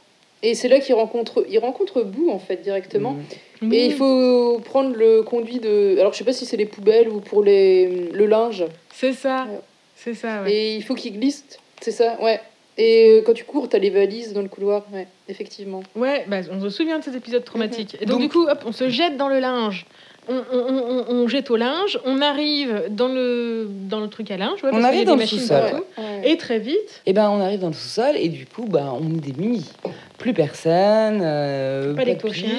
Et 0.43 0.55
c'est 0.55 0.69
là 0.69 0.79
qu'il 0.79 0.95
rencontre, 0.95 1.45
il 1.49 1.59
rencontre 1.59 2.03
Boo 2.03 2.31
en 2.31 2.39
fait 2.39 2.57
directement. 2.63 3.17
Mm. 3.61 3.73
Et 3.73 3.87
il 3.87 3.95
faut 3.95 4.61
prendre 4.65 4.95
le 4.95 5.23
conduit 5.23 5.59
de. 5.61 5.97
Alors 5.99 6.13
je 6.13 6.19
sais 6.19 6.25
pas 6.25 6.33
si 6.33 6.47
c'est 6.47 6.57
les 6.57 6.67
poubelles 6.67 7.09
ou 7.09 7.21
pour 7.21 7.43
les... 7.43 8.11
le 8.13 8.27
linge. 8.27 8.65
C'est 8.93 9.13
ça. 9.13 9.45
Ouais. 9.45 9.61
C'est 9.99 10.15
ça, 10.15 10.43
ouais. 10.43 10.53
Et 10.53 10.77
il 10.77 10.85
faut 10.85 10.95
qu'il 10.95 11.19
glisse. 11.19 11.45
C'est 11.81 11.91
ça, 11.91 12.17
ouais. 12.23 12.41
Et 12.81 13.19
euh, 13.19 13.23
quand 13.27 13.35
tu 13.35 13.45
cours, 13.45 13.69
t'as 13.69 13.79
les 13.79 13.91
valises 13.91 14.33
dans 14.33 14.41
le 14.43 14.49
couloir. 14.49 14.85
Ouais, 14.93 15.09
effectivement. 15.29 15.83
Ouais, 15.97 16.25
bah, 16.29 16.39
on 16.53 16.61
se 16.61 16.71
souvient 16.71 16.99
de 17.01 17.05
cet 17.05 17.15
épisode 17.17 17.45
traumatique. 17.45 17.97
Et 18.01 18.07
donc, 18.07 18.21
Donc- 18.21 18.21
du 18.21 18.29
coup, 18.29 18.47
hop, 18.47 18.63
on 18.67 18.73
se 18.73 18.89
jette 18.89 19.17
dans 19.17 19.29
le 19.29 19.41
linge. 19.41 19.85
On, 20.31 20.43
on- 20.53 20.59
on- 20.59 21.05
on 21.15 21.27
jette 21.29 21.51
au 21.51 21.57
linge, 21.57 21.99
on 22.05 22.21
arrive 22.21 22.85
dans 22.91 23.09
le, 23.09 23.67
dans 23.69 23.99
le 23.99 24.09
truc 24.09 24.31
à 24.31 24.37
linge. 24.37 24.63
ouais, 24.63 24.69
On 24.73 24.81
y 24.81 24.85
a 24.85 24.87
arrive 24.89 25.01
des 25.01 25.07
dans 25.07 25.17
le 25.17 25.25
sous-sol. 25.27 25.83
Ouais. 25.97 26.31
Et 26.31 26.37
très 26.37 26.59
vite, 26.59 27.01
Et 27.07 27.15
ben 27.15 27.31
on 27.31 27.41
arrive 27.41 27.61
dans 27.61 27.69
le 27.69 27.73
sous-sol 27.73 28.15
et 28.17 28.29
du 28.29 28.45
coup 28.45 28.67
bah 28.67 28.93
on 28.93 29.09
est 29.09 29.21
démunis. 29.21 29.71
Plus 30.19 30.35
personne, 30.35 31.21
euh, 31.23 31.95
Pas 31.95 32.03
de 32.03 32.11
d'ectochien. 32.11 32.51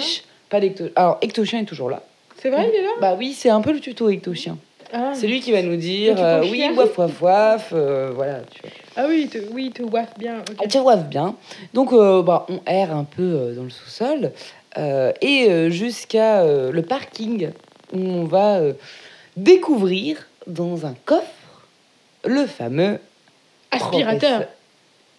pas 0.50 0.60
d'ecto. 0.60 0.86
Alors 0.96 1.20
ectochien 1.22 1.60
est 1.60 1.66
toujours 1.66 1.92
là. 1.92 2.02
c'est 2.42 2.50
vrai, 2.50 2.72
il 2.74 2.76
est 2.76 2.82
là? 2.82 2.90
Bah 3.02 3.16
oui, 3.16 3.34
c'est 3.34 3.50
un 3.52 3.62
peu 3.62 3.72
le 3.72 3.80
tuto 3.80 4.10
ectochien. 4.10 4.58
ah. 4.92 5.12
C'est 5.14 5.28
lui 5.28 5.40
qui 5.40 5.52
va 5.52 5.62
nous 5.62 5.76
dire 5.76 6.16
euh, 6.18 6.42
oui, 6.50 6.64
waf 6.76 6.98
waf 6.98 7.22
waf, 7.22 7.70
euh, 7.74 8.10
voilà, 8.16 8.40
tu 8.50 8.62
vois. 8.64 8.72
Ah 9.00 9.06
oui, 9.08 9.28
te, 9.28 9.38
oui, 9.54 9.72
te 9.72 9.82
waffe 9.84 10.18
bien. 10.18 10.40
ok. 10.40 10.58
Elle 10.62 10.68
te 10.70 10.78
waffe 10.78 11.06
bien. 11.06 11.36
Donc 11.74 11.94
euh, 11.94 12.22
bah 12.22 12.46
on 12.50 12.60
erre 12.66 12.96
un 12.96 13.06
peu 13.06 13.22
euh, 13.24 13.56
dans 13.56 13.64
le 13.64 13.70
sous-sol 13.70 14.32
euh, 14.78 15.12
et 15.22 15.72
jusqu'à 15.72 16.42
euh, 16.42 16.72
le 16.72 16.82
parking 16.82 17.50
où 17.94 18.00
on 18.00 18.26
va 18.26 18.60
découvrir 19.38 20.28
dans 20.48 20.86
un 20.86 20.94
coffre 21.06 21.24
le 22.26 22.46
fameux 22.46 23.00
Aspirateur. 23.72 24.44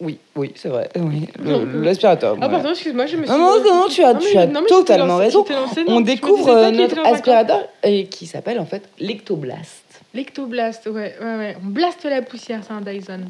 Oui, 0.00 0.18
oui, 0.34 0.52
c'est 0.56 0.68
vrai. 0.70 0.88
Oui, 0.96 1.28
l'aspirateur. 1.74 2.36
Ah, 2.40 2.46
ouais. 2.46 2.50
pardon, 2.50 2.70
excuse-moi, 2.70 3.06
je 3.06 3.16
me 3.16 3.26
suis. 3.26 3.32
Non, 3.32 3.38
non, 3.62 3.82
non, 3.82 3.86
tu 3.88 4.02
as- 4.02 4.14
tu 4.14 4.36
as 4.36 4.46
non, 4.46 4.64
totalement 4.66 5.18
raison. 5.18 5.44
non, 5.86 5.96
On 5.96 6.00
découvre 6.00 6.70
notre 6.70 6.98
aspirateur 7.06 7.68
et 7.82 8.06
qui 8.06 8.26
s'appelle 8.26 8.58
en 8.58 8.64
fait 8.66 8.82
l'ectoblast. 8.98 9.84
L'ectoblast, 10.14 10.86
ouais, 10.86 11.14
ouais, 11.20 11.36
ouais. 11.36 11.56
On 11.62 11.68
blaste 11.68 12.04
la 12.04 12.22
poussière, 12.22 12.60
c'est 12.66 12.72
un 12.72 12.80
Dyson. 12.80 13.20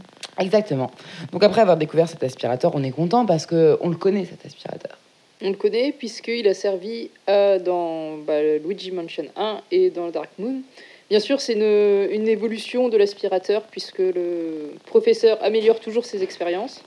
Exactement. 0.40 0.90
Donc 1.32 1.44
après 1.44 1.60
avoir 1.60 1.76
découvert 1.76 2.08
cet 2.08 2.22
aspirateur, 2.22 2.72
on 2.74 2.82
est 2.82 2.90
content 2.90 3.26
parce 3.26 3.46
que 3.46 3.78
on 3.80 3.88
le 3.88 3.96
connaît 3.96 4.24
cet 4.24 4.44
aspirateur. 4.44 4.98
On 5.42 5.50
le 5.50 5.56
connaît 5.56 5.92
puisqu'il 5.92 6.48
a 6.48 6.54
servi 6.54 7.10
à, 7.26 7.58
dans 7.58 8.16
bah, 8.18 8.42
Luigi 8.42 8.90
Mansion 8.90 9.26
1 9.36 9.60
et 9.70 9.90
dans 9.90 10.08
Dark 10.08 10.30
Moon. 10.38 10.62
Bien 11.08 11.20
sûr, 11.20 11.40
c'est 11.40 11.54
une, 11.54 12.12
une 12.12 12.28
évolution 12.28 12.88
de 12.88 12.96
l'aspirateur 12.96 13.62
puisque 13.62 13.98
le 13.98 14.74
professeur 14.86 15.42
améliore 15.42 15.80
toujours 15.80 16.04
ses 16.04 16.22
expériences. 16.22 16.82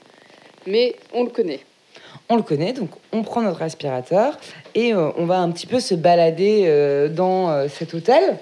Mais 0.66 0.96
on 1.14 1.24
le 1.24 1.30
connaît. 1.30 1.60
On 2.30 2.38
le 2.38 2.42
connaît, 2.42 2.74
donc 2.74 2.90
on 3.12 3.22
prend 3.24 3.42
notre 3.42 3.62
aspirateur 3.62 4.38
et 4.76 4.94
euh, 4.94 5.10
on 5.18 5.26
va 5.26 5.40
un 5.40 5.52
petit 5.52 5.68
peu 5.68 5.80
se 5.80 5.94
balader 5.94 6.64
euh, 6.66 7.10
dans 7.10 7.50
euh, 7.50 7.68
cet 7.68 7.94
hôtel. 7.94 8.38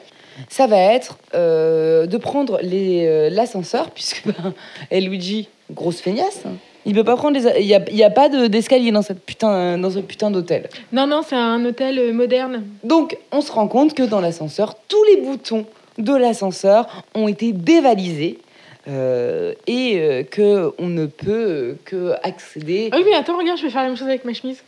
Ça 0.49 0.67
va 0.67 0.77
être 0.77 1.17
euh, 1.33 2.05
de 2.05 2.17
prendre 2.17 2.59
euh, 2.63 3.29
l'ascenseur, 3.29 3.89
puisque 3.95 4.23
ben, 4.25 4.53
et 4.89 5.01
Luigi, 5.01 5.47
grosse 5.71 6.01
feignasse, 6.01 6.41
hein. 6.45 6.53
il 6.85 6.93
peut 6.93 7.03
pas 7.03 7.15
prendre 7.15 7.39
les. 7.39 7.61
Il 7.61 7.67
n'y 7.67 7.73
a, 7.75 7.81
il 7.89 7.95
y 7.95 8.03
a 8.03 8.09
pas 8.09 8.29
de- 8.29 8.47
d'escalier 8.47 8.91
dans, 8.91 9.01
cette 9.01 9.23
putain, 9.23 9.77
dans 9.77 9.89
ce 9.91 9.99
putain 9.99 10.31
d'hôtel. 10.31 10.69
Non, 10.91 11.07
non, 11.07 11.21
c'est 11.27 11.35
un 11.35 11.63
hôtel 11.65 11.97
euh, 11.99 12.13
moderne. 12.13 12.63
Donc, 12.83 13.17
on 13.31 13.41
se 13.41 13.51
rend 13.51 13.67
compte 13.67 13.93
que 13.93 14.03
dans 14.03 14.19
l'ascenseur, 14.21 14.75
tous 14.87 15.03
les 15.05 15.21
boutons 15.21 15.65
de 15.97 16.15
l'ascenseur 16.15 17.03
ont 17.15 17.27
été 17.27 17.51
dévalisés 17.53 18.39
euh, 18.87 19.53
et 19.67 19.99
euh, 19.99 20.23
que 20.23 20.73
on 20.79 20.87
ne 20.87 21.05
peut 21.05 21.75
que 21.85 22.13
accéder. 22.23 22.89
Ah 22.91 22.97
oui, 22.97 23.03
mais 23.09 23.15
attends, 23.15 23.37
regarde, 23.37 23.57
je 23.59 23.63
vais 23.65 23.69
faire 23.69 23.81
la 23.83 23.87
même 23.89 23.97
chose 23.97 24.07
avec 24.07 24.25
ma 24.25 24.33
chemise. 24.33 24.63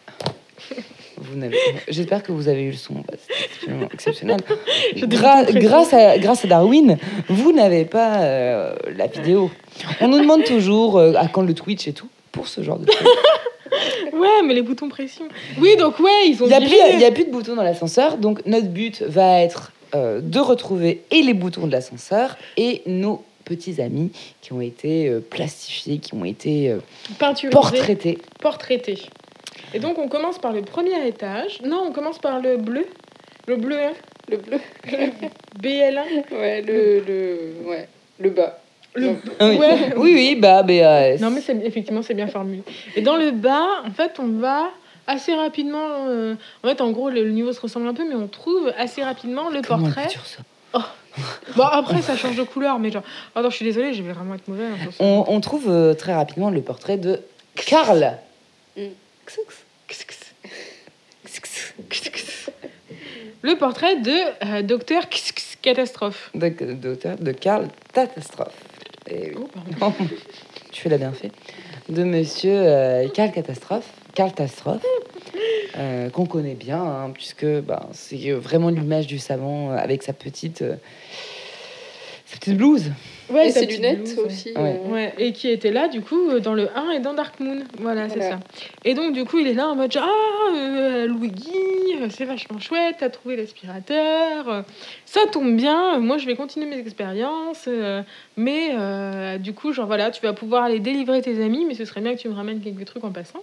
J'espère 1.88 2.24
que 2.24 2.32
vous 2.32 2.48
avez 2.48 2.64
eu 2.64 2.72
le 2.72 2.78
son. 2.78 2.96
absolument 3.12 3.90
exceptionnel. 3.94 4.40
Gra- 4.96 5.52
grâce, 5.60 5.94
à, 5.94 6.18
grâce 6.18 6.46
à 6.46 6.48
Darwin, 6.48 6.98
vous 7.30 7.52
n'avez 7.52 7.86
pas 7.86 8.22
euh, 8.24 8.76
la 8.96 9.08
vidéo. 9.08 9.50
On 10.02 10.08
nous 10.08 10.20
demande 10.20 10.44
toujours 10.44 10.98
euh, 10.98 11.14
à 11.16 11.28
quand 11.28 11.42
le 11.44 11.54
Twitch 11.54 11.88
et 11.88 11.94
tout 11.94 12.10
pour 12.32 12.48
ce 12.48 12.62
genre 12.62 12.80
de 12.80 12.86
trucs. 12.86 13.08
Ouais, 14.14 14.44
mais 14.46 14.54
les 14.54 14.62
boutons 14.62 14.88
pression. 14.88 15.26
Oui, 15.60 15.76
donc 15.78 16.00
ouais, 16.00 16.28
ils 16.28 16.42
ont 16.44 16.46
Il 16.46 16.50
n'y 16.50 16.54
a, 16.54 16.60
plus- 16.60 17.04
a 17.04 17.26
de 17.26 17.32
boutons 17.32 17.56
dans 17.56 17.64
l'ascenseur, 17.64 18.18
donc 18.18 18.46
notre 18.46 18.68
but 18.68 19.02
va 19.02 19.42
être 19.42 19.72
euh, 19.96 20.22
de 20.22 20.40
retrouver 20.40 21.02
et 21.10 21.24
les 21.24 21.34
boutons 21.34 21.66
de 21.66 21.72
l'ascenseur 21.72 22.38
et 22.56 22.84
nos 22.86 23.24
petits 23.46 23.82
amis 23.82 24.12
qui 24.42 24.54
ont 24.54 24.62
été 24.62 25.12
plastifiés, 25.32 25.98
qui 25.98 26.14
ont 26.14 26.24
été 26.24 26.76
Peinturisé, 27.18 27.50
portraités. 27.52 28.20
Et 29.74 29.80
donc 29.80 29.98
on 29.98 30.08
commence 30.08 30.38
par 30.40 30.52
le 30.54 30.62
premier 30.62 31.08
étage. 31.08 31.62
Non, 31.64 31.84
on 31.88 31.92
commence 31.92 32.20
par 32.20 32.40
le 32.40 32.58
bleu. 32.58 32.86
Le 33.48 33.56
bleu, 33.58 33.78
hein 33.82 33.94
Le 34.30 34.38
bleu. 34.38 34.60
BL1. 35.62 36.32
Ouais, 36.32 36.62
le, 36.62 37.00
le, 37.06 37.68
ouais, 37.68 37.88
le 38.20 38.30
bas. 38.30 38.60
Le... 38.96 39.16
Ah 39.40 39.48
oui. 39.50 39.58
Ouais. 39.58 39.94
oui, 39.98 40.14
oui, 40.14 40.36
bah, 40.40 40.62
BAS. 40.64 41.20
Non, 41.20 41.32
mais 41.32 41.42
c'est- 41.42 41.60
effectivement, 41.66 42.04
c'est 42.04 42.14
bien 42.14 42.28
formulé. 42.28 42.62
Et 42.96 43.02
dans 43.02 43.16
le 43.18 43.32
bas, 43.32 43.82
en 43.86 43.92
fait, 43.92 44.14
on 44.20 44.28
va 44.40 44.70
assez 45.08 45.34
rapidement. 45.34 46.06
euh, 46.08 46.36
En 46.64 46.68
fait, 46.70 46.80
en 46.80 46.92
gros, 46.92 47.10
le, 47.10 47.24
le 47.24 47.32
niveau 47.32 47.52
se 47.54 47.60
ressemble 47.60 47.88
un 47.88 47.94
peu, 47.96 48.08
mais 48.08 48.16
on 48.16 48.28
trouve 48.28 48.72
assez 48.78 49.04
rapidement 49.04 49.50
le 49.50 49.62
Comment 49.62 49.86
portrait. 49.86 50.10
ça 50.10 50.44
Bon, 51.56 51.64
après, 51.64 52.02
ça 52.02 52.16
change 52.16 52.36
de 52.36 52.44
couleur, 52.44 52.80
mais 52.80 52.90
genre. 52.92 53.04
Oh 53.36 53.42
non, 53.42 53.50
je 53.52 53.56
suis 53.56 53.66
désolée, 53.66 53.94
je 53.94 54.02
vais 54.02 54.14
vraiment 54.14 54.34
être 54.36 54.48
mauvaise. 54.48 54.70
on, 55.00 55.26
on 55.28 55.40
trouve 55.42 55.66
euh, 55.70 55.94
très 55.94 56.14
rapidement 56.14 56.50
le 56.50 56.62
portrait 56.62 56.98
de 56.98 57.20
Karl. 57.56 58.18
Mm. 58.76 58.82
Le 63.42 63.58
portrait 63.58 64.00
de 64.00 64.12
euh, 64.46 64.62
Docteur 64.62 65.04
Catastrophe. 65.62 66.32
De, 66.34 66.50
de, 66.50 66.98
de 67.20 67.32
Karl 67.32 67.68
Catastrophe. 67.94 68.54
Et 69.10 69.34
oui. 69.36 69.44
Oh, 69.56 69.60
pardon. 69.80 69.96
tu 70.72 70.90
l'as 70.90 70.98
bien 70.98 71.12
fait. 71.12 71.32
De 71.90 72.04
monsieur 72.04 72.54
euh, 72.56 73.10
Karl 73.10 73.32
Catastrophe. 73.32 73.90
Karl 74.14 74.30
Catastrophe. 74.30 74.84
euh, 75.78 76.10
qu'on 76.10 76.26
connaît 76.26 76.56
bien, 76.56 76.82
hein, 76.82 77.12
puisque 77.14 77.46
ben, 77.46 77.82
c'est 77.92 78.32
vraiment 78.32 78.70
l'image 78.70 79.08
du 79.08 79.20
savant 79.20 79.72
avec 79.72 80.04
sa 80.04 80.14
petite, 80.14 80.62
euh, 80.62 80.76
sa 82.26 82.38
petite 82.38 82.58
blouse. 82.58 82.92
Ouais, 83.30 83.48
et 83.48 83.52
ses 83.52 83.66
lunettes 83.66 84.00
blouse, 84.04 84.20
aussi. 84.20 84.50
Ouais. 84.56 84.80
euh, 84.86 84.92
Ouais, 84.92 85.14
et 85.18 85.32
qui 85.32 85.50
était 85.50 85.72
là 85.72 85.88
du 85.88 86.02
coup 86.02 86.30
euh, 86.30 86.40
dans 86.40 86.54
le 86.54 86.68
1 86.76 86.92
et 86.92 87.00
dans 87.00 87.14
Dark 87.14 87.40
Moon. 87.40 87.60
Voilà, 87.80 88.10
c'est 88.10 88.20
Voilà. 88.20 88.38
ça. 88.38 88.40
Et 88.84 88.94
donc 88.94 89.14
du 89.14 89.24
coup, 89.26 89.40
il 89.40 89.48
est 89.48 89.54
là 89.54 89.68
en 89.70 89.76
mode 89.76 89.92
genre, 89.92 90.04
ah, 90.08 90.56
euh, 90.56 91.08
Luigi, 91.08 91.52
euh, 92.02 92.08
c'est 92.10 92.26
vachement 92.26 92.60
chouette, 92.60 92.98
t'as 93.00 93.10
trouvé 93.10 93.36
l'aspirateur. 93.36 94.66
Ça 95.06 95.22
tombe 95.32 95.56
bien, 95.56 96.00
moi 96.00 96.18
je 96.18 96.26
vais 96.26 96.36
continuer 96.36 96.66
mes 96.68 96.78
expériences. 96.80 97.66
euh, 97.68 98.02
mais 98.38 98.72
euh, 98.74 99.38
du 99.38 99.54
coup, 99.54 99.72
genre 99.74 99.88
voilà, 99.88 100.12
tu 100.12 100.22
vas 100.22 100.34
pouvoir 100.34 100.64
aller 100.64 100.80
délivrer 100.80 101.22
tes 101.22 101.42
amis, 101.44 101.66
mais 101.66 101.76
ce 101.76 101.86
serait 101.86 102.02
bien 102.02 102.16
que 102.16 102.20
tu 102.20 102.28
me 102.30 102.34
ramènes 102.36 102.60
quelques 102.62 102.86
trucs 102.86 103.04
en 103.04 103.12
passant. 103.12 103.40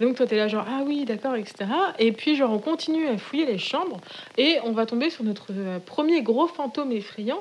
Donc 0.00 0.16
toi, 0.16 0.26
t'es 0.26 0.36
là 0.36 0.48
genre, 0.48 0.64
ah 0.68 0.80
oui, 0.86 1.04
d'accord, 1.04 1.36
etc. 1.36 1.66
Et 1.98 2.12
puis 2.12 2.34
genre, 2.34 2.50
on 2.50 2.58
continue 2.58 3.06
à 3.08 3.18
fouiller 3.18 3.44
les 3.44 3.58
chambres 3.58 4.00
et 4.38 4.56
on 4.64 4.72
va 4.72 4.86
tomber 4.86 5.10
sur 5.10 5.22
notre 5.22 5.48
premier 5.84 6.22
gros 6.22 6.46
fantôme 6.46 6.92
effrayant 6.92 7.40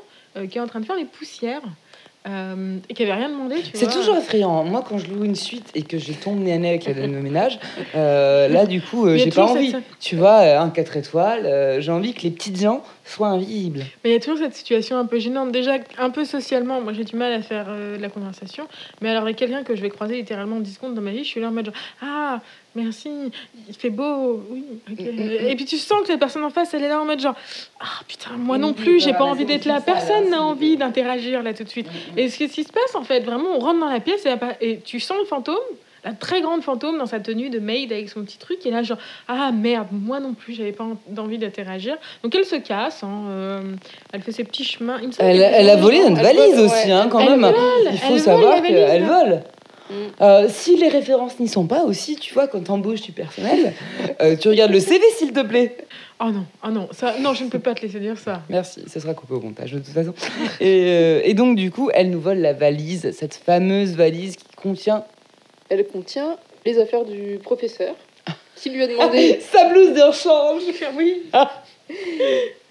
qui 0.50 0.58
est 0.58 0.62
en 0.62 0.68
train 0.68 0.80
de 0.80 0.86
faire 0.86 0.96
les 0.96 1.06
poussières. 1.06 1.62
euh, 2.28 2.78
et 2.88 2.94
qui 2.94 3.02
avait 3.02 3.14
rien 3.16 3.30
demandé, 3.30 3.56
C'est 3.74 3.90
toujours 3.92 4.16
effrayant. 4.16 4.64
Moi, 4.64 4.84
quand 4.88 5.00
je 5.00 5.08
loue 5.08 5.24
une 5.24 5.34
suite 5.36 5.72
et 5.74 5.82
que 5.82 5.98
j'ai 5.98 6.14
tombe 6.14 6.40
nez 6.40 6.54
à 6.54 6.58
nez 6.60 6.70
avec 6.70 6.86
la 6.86 6.94
dame 6.94 7.14
de 7.14 7.18
ménage, 7.18 7.58
euh, 7.96 8.48
là, 8.48 8.68
du 8.68 8.80
coup, 8.80 9.08
euh, 9.08 9.18
j'ai 9.18 9.32
pas 9.32 9.46
envie. 9.46 9.72
cette- 9.72 9.84
Tu 10.00 10.16
vois, 10.18 10.42
euh, 10.42 10.60
un 10.60 10.70
4 10.70 10.98
étoiles, 10.98 11.48
euh, 11.48 11.82
j'ai 11.82 11.92
envie 11.92 12.14
que 12.14 12.22
les 12.22 12.30
petites 12.30 12.60
gens 12.62 12.84
soient 13.06 13.30
invisibles. 13.30 13.80
Mais 14.04 14.12
il 14.12 14.14
y 14.14 14.16
a 14.16 14.20
toujours 14.20 14.38
cette 14.38 14.54
situation 14.56 14.98
un 15.00 15.06
peu 15.08 15.18
gênante. 15.18 15.52
Déjà, 15.52 15.78
un 15.98 16.12
peu 16.12 16.24
socialement, 16.24 16.80
moi 16.80 16.94
j'ai 16.94 17.06
du 17.06 17.16
mal 17.16 17.34
à 17.34 17.42
faire 17.42 17.66
euh, 17.70 17.98
de 17.98 18.02
la 18.04 18.10
conversation. 18.10 18.68
Mais 19.02 19.10
alors, 19.10 19.24
avec 19.24 19.38
quelqu'un 19.38 19.64
que 19.64 19.76
je 19.76 19.82
vais 19.82 19.90
croiser 19.90 20.16
littéralement 20.18 20.58
en 20.58 20.62
10 20.62 20.76
secondes 20.76 20.94
dans 20.94 21.02
ma 21.02 21.10
vie, 21.12 21.24
je 21.24 21.30
suis 21.30 21.42
là 21.42 21.48
en 21.48 21.52
mode 21.52 21.66
genre, 21.66 21.74
Ah, 22.04 22.40
merci, 22.76 23.10
il 23.68 23.76
fait 23.76 23.90
beau, 23.90 24.42
oui. 24.50 24.64
Et 25.00 25.56
puis 25.56 25.66
tu 25.66 25.78
sens 25.78 26.02
que 26.02 26.08
cette 26.08 26.20
personne 26.20 26.44
en 26.44 26.50
face, 26.50 26.74
elle 26.74 26.84
est 26.84 26.90
là 26.90 27.00
en 27.02 27.06
mode 27.06 27.20
genre, 27.20 27.36
Ah 27.80 28.02
putain, 28.08 28.32
moi 28.38 28.58
non 28.58 28.74
plus, 28.74 29.00
j'ai 29.00 29.14
pas 29.14 29.26
envie 29.26 29.46
d'être 29.46 29.66
là. 29.66 29.82
Personne 29.82 30.30
n'a 30.30 30.42
envie 30.42 30.78
d'interagir 30.78 31.44
là 31.44 31.54
tout 31.54 31.64
de 31.64 31.70
suite. 31.70 31.88
Et 32.18 32.30
ce 32.30 32.38
qui 32.38 32.48
ce 32.50 32.54
qui 32.54 32.64
se 32.64 32.72
passe 32.72 32.96
en 32.96 33.04
fait, 33.04 33.22
vraiment, 33.22 33.50
on 33.56 33.60
rentre 33.60 33.80
dans 33.80 33.90
la 33.90 34.00
pièce 34.00 34.26
et, 34.26 34.30
la 34.30 34.38
et 34.62 34.80
tu 34.80 35.00
sens 35.00 35.18
le 35.20 35.26
fantôme. 35.26 35.56
La 36.04 36.14
très 36.14 36.42
grande 36.42 36.64
fantôme 36.64 36.98
dans 36.98 37.06
sa 37.06 37.20
tenue 37.20 37.52
de 37.52 37.60
maid 37.60 37.94
avec 37.94 38.10
son 38.10 38.24
petit 38.24 38.40
truc, 38.40 38.66
et 38.66 38.72
là, 38.72 38.82
genre, 38.82 38.98
ah 39.28 39.52
merde, 39.52 39.86
moi 39.92 40.20
non 40.20 40.34
plus, 40.34 40.56
j'avais 40.56 40.72
pas 40.72 40.84
en- 40.84 41.22
envie 41.22 41.38
d'interagir. 41.38 41.96
Donc 42.24 42.34
elle 42.34 42.44
se 42.44 42.56
casse, 42.56 43.04
hein, 43.04 43.26
euh, 43.30 43.62
elle 44.12 44.22
fait 44.24 44.32
ses 44.32 44.44
petits 44.44 44.64
chemins. 44.64 44.98
Il 45.00 45.10
me 45.10 45.12
semble 45.12 45.30
Elle, 45.30 45.42
elle 45.42 45.70
a 45.70 45.76
volé 45.76 46.00
notre 46.00 46.18
elle 46.28 46.36
valise 46.38 46.58
aussi, 46.58 46.92
hein, 46.92 47.08
quand 47.08 47.20
Elle 47.20 47.38
même. 47.40 47.42
vole, 47.54 47.92
Il 47.92 48.00
faut 48.00 48.18
savoir 48.18 48.56
la 48.56 48.62
qu'elle 48.62 49.04
vole. 49.04 49.44
Mm. 49.92 49.94
Euh, 50.22 50.48
si 50.50 50.78
les 50.78 50.88
références 50.88 51.40
n'y 51.40 51.50
sont 51.50 51.68
pas 51.68 51.84
aussi, 51.84 52.16
tu 52.16 52.34
vois, 52.34 52.48
quand 52.48 52.62
t'embauches 52.62 53.02
du 53.02 53.12
personnel, 53.12 53.74
euh, 54.22 54.38
tu 54.38 54.48
regardes 54.48 54.72
le 54.72 54.80
CV 54.80 55.04
s'il 55.18 55.34
te 55.34 55.42
plaît. 55.42 55.76
Oh 56.22 56.30
non, 56.32 56.46
oh 56.66 56.70
non, 56.70 56.88
ça, 56.92 57.16
non, 57.20 57.34
je 57.34 57.44
ne 57.44 57.50
peux 57.50 57.60
pas 57.60 57.74
te 57.74 57.82
laisser 57.82 58.00
dire 58.00 58.18
ça. 58.18 58.42
Merci, 58.50 58.84
ce 58.88 59.00
sera 59.00 59.14
coupé 59.14 59.34
au 59.34 59.42
montage 59.42 59.74
de 59.74 59.80
toute 59.80 59.94
façon. 59.94 60.14
Et, 60.62 60.86
euh, 60.88 61.22
et 61.26 61.34
donc, 61.34 61.58
du 61.58 61.72
coup, 61.72 61.90
elle 61.94 62.10
nous 62.10 62.22
vole 62.22 62.38
la 62.38 62.54
valise, 62.54 63.12
cette 63.12 63.36
fameuse 63.36 63.96
valise 63.96 64.38
qui 64.38 64.56
contient. 64.56 65.04
Elle 65.70 65.86
contient 65.88 66.38
les 66.66 66.80
affaires 66.80 67.04
du 67.04 67.40
professeur, 67.44 67.96
qui 68.56 68.70
lui 68.70 68.84
a 68.84 68.88
demandé. 68.88 69.40
Sa 69.52 69.70
blouse 69.70 69.94
de 69.94 70.02
rechange 70.02 70.62
Oui. 70.96 71.24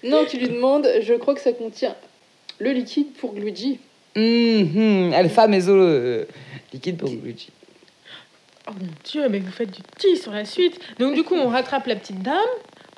non, 0.03 0.25
qui 0.25 0.37
lui 0.37 0.49
demande 0.49 0.87
Je 1.01 1.13
crois 1.13 1.35
que 1.35 1.41
ça 1.41 1.51
contient 1.51 1.95
le 2.59 2.71
liquide 2.71 3.13
pour 3.13 3.33
Luigi. 3.33 3.79
Mhm, 4.15 5.13
Alpha 5.13 5.47
Meso 5.47 5.73
euh, 5.73 6.25
liquide 6.73 6.97
pour 6.97 7.09
Luigi. 7.09 7.49
Oh 8.67 8.71
mon 8.79 8.87
dieu, 9.03 9.27
mais 9.29 9.39
vous 9.39 9.51
faites 9.51 9.71
du 9.71 9.81
petit 9.81 10.17
sur 10.17 10.31
la 10.31 10.45
suite. 10.45 10.79
Donc 10.99 11.15
du 11.15 11.23
coup, 11.23 11.35
on 11.35 11.47
rattrape 11.47 11.87
la 11.87 11.95
petite 11.95 12.21
dame, 12.21 12.35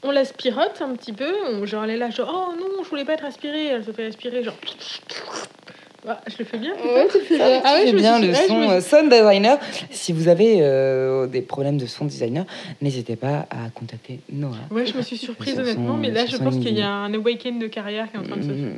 on 0.03 0.11
l'aspirote 0.11 0.81
un 0.81 0.95
petit 0.95 1.13
peu, 1.13 1.65
genre 1.65 1.85
elle 1.85 1.91
est 1.91 1.97
là, 1.97 2.09
genre 2.09 2.51
oh 2.51 2.59
non, 2.59 2.83
je 2.83 2.89
voulais 2.89 3.05
pas 3.05 3.13
être 3.13 3.25
aspirée, 3.25 3.67
elle 3.67 3.85
se 3.85 3.91
fait 3.91 4.07
aspirer, 4.07 4.43
genre. 4.43 4.55
Ah, 6.07 6.19
je 6.27 6.35
le 6.39 6.43
fais 6.45 6.57
bien. 6.57 6.73
Ouais, 6.73 7.07
tu 7.09 7.17
le 7.19 7.23
fais 7.23 7.37
bien. 7.37 7.61
Ah 7.63 7.75
ouais, 7.75 7.87
je 7.87 7.95
bien 7.95 8.19
le 8.19 8.27
ouais, 8.29 8.47
son 8.47 8.57
me- 8.57 8.69
euh, 8.73 8.81
sound 8.81 9.09
designer. 9.09 9.57
Si 9.89 10.11
vous 10.11 10.27
avez 10.27 10.57
euh, 10.61 11.27
des 11.27 11.41
problèmes 11.41 11.77
de 11.77 11.85
son 11.85 12.03
designer, 12.05 12.45
n'hésitez 12.81 13.15
pas 13.15 13.45
à 13.49 13.69
contacter 13.73 14.19
Noah. 14.31 14.57
Ouais, 14.69 14.85
je 14.85 14.97
me 14.97 15.01
suis 15.01 15.15
surprise 15.17 15.55
son- 15.55 15.61
honnêtement, 15.61 15.95
mais 15.95 16.11
là 16.11 16.25
je 16.25 16.35
pense 16.37 16.57
qu'il 16.57 16.77
y 16.77 16.81
a 16.81 16.89
un 16.89 17.13
awaken 17.13 17.57
de 17.59 17.67
carrière 17.67 18.09
qui 18.11 18.17
est 18.17 18.19
en 18.19 18.23
train 18.23 18.35
de 18.35 18.41
se 18.41 18.47
faire. 18.47 18.55
Mhm. 18.55 18.73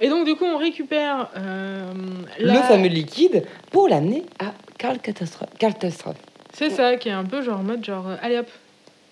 Et 0.00 0.08
donc 0.08 0.24
du 0.24 0.34
coup, 0.34 0.44
on 0.46 0.56
récupère 0.56 1.28
euh, 1.36 1.92
Le 2.40 2.54
fameux 2.62 2.88
liquide 2.88 3.44
pour 3.70 3.88
l'amener 3.88 4.22
à 4.38 4.54
Karl 4.78 4.98
Catastrophe. 4.98 5.50
Catastrophe. 5.58 6.16
C'est 6.54 6.70
ça, 6.70 6.96
qui 6.96 7.08
est 7.08 7.12
un 7.12 7.24
peu 7.24 7.42
genre 7.42 7.60
en 7.60 7.64
mode 7.64 7.84
genre 7.84 8.06
allez 8.22 8.38
hop, 8.38 8.48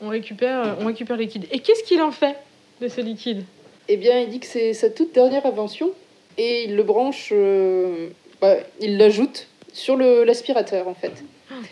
on 0.00 0.08
récupère, 0.08 0.76
on 0.80 0.86
récupère 0.86 1.16
le 1.16 1.24
liquide. 1.24 1.46
Et 1.52 1.58
qu'est-ce 1.58 1.84
qu'il 1.84 2.00
en 2.00 2.10
fait 2.10 2.36
de 2.80 2.88
ce 2.88 3.02
liquide? 3.02 3.44
Eh 3.88 3.96
bien, 3.98 4.18
il 4.20 4.30
dit 4.30 4.40
que 4.40 4.46
c'est 4.46 4.72
sa 4.72 4.88
toute 4.88 5.12
dernière 5.14 5.44
invention 5.44 5.90
et 6.38 6.64
il 6.64 6.76
le 6.76 6.82
branche, 6.82 7.30
euh, 7.32 8.08
bah, 8.40 8.54
il 8.80 8.96
l'ajoute 8.98 9.46
sur 9.72 9.96
le- 9.96 10.24
l'aspirateur 10.24 10.88
en 10.88 10.94
fait. 10.94 11.12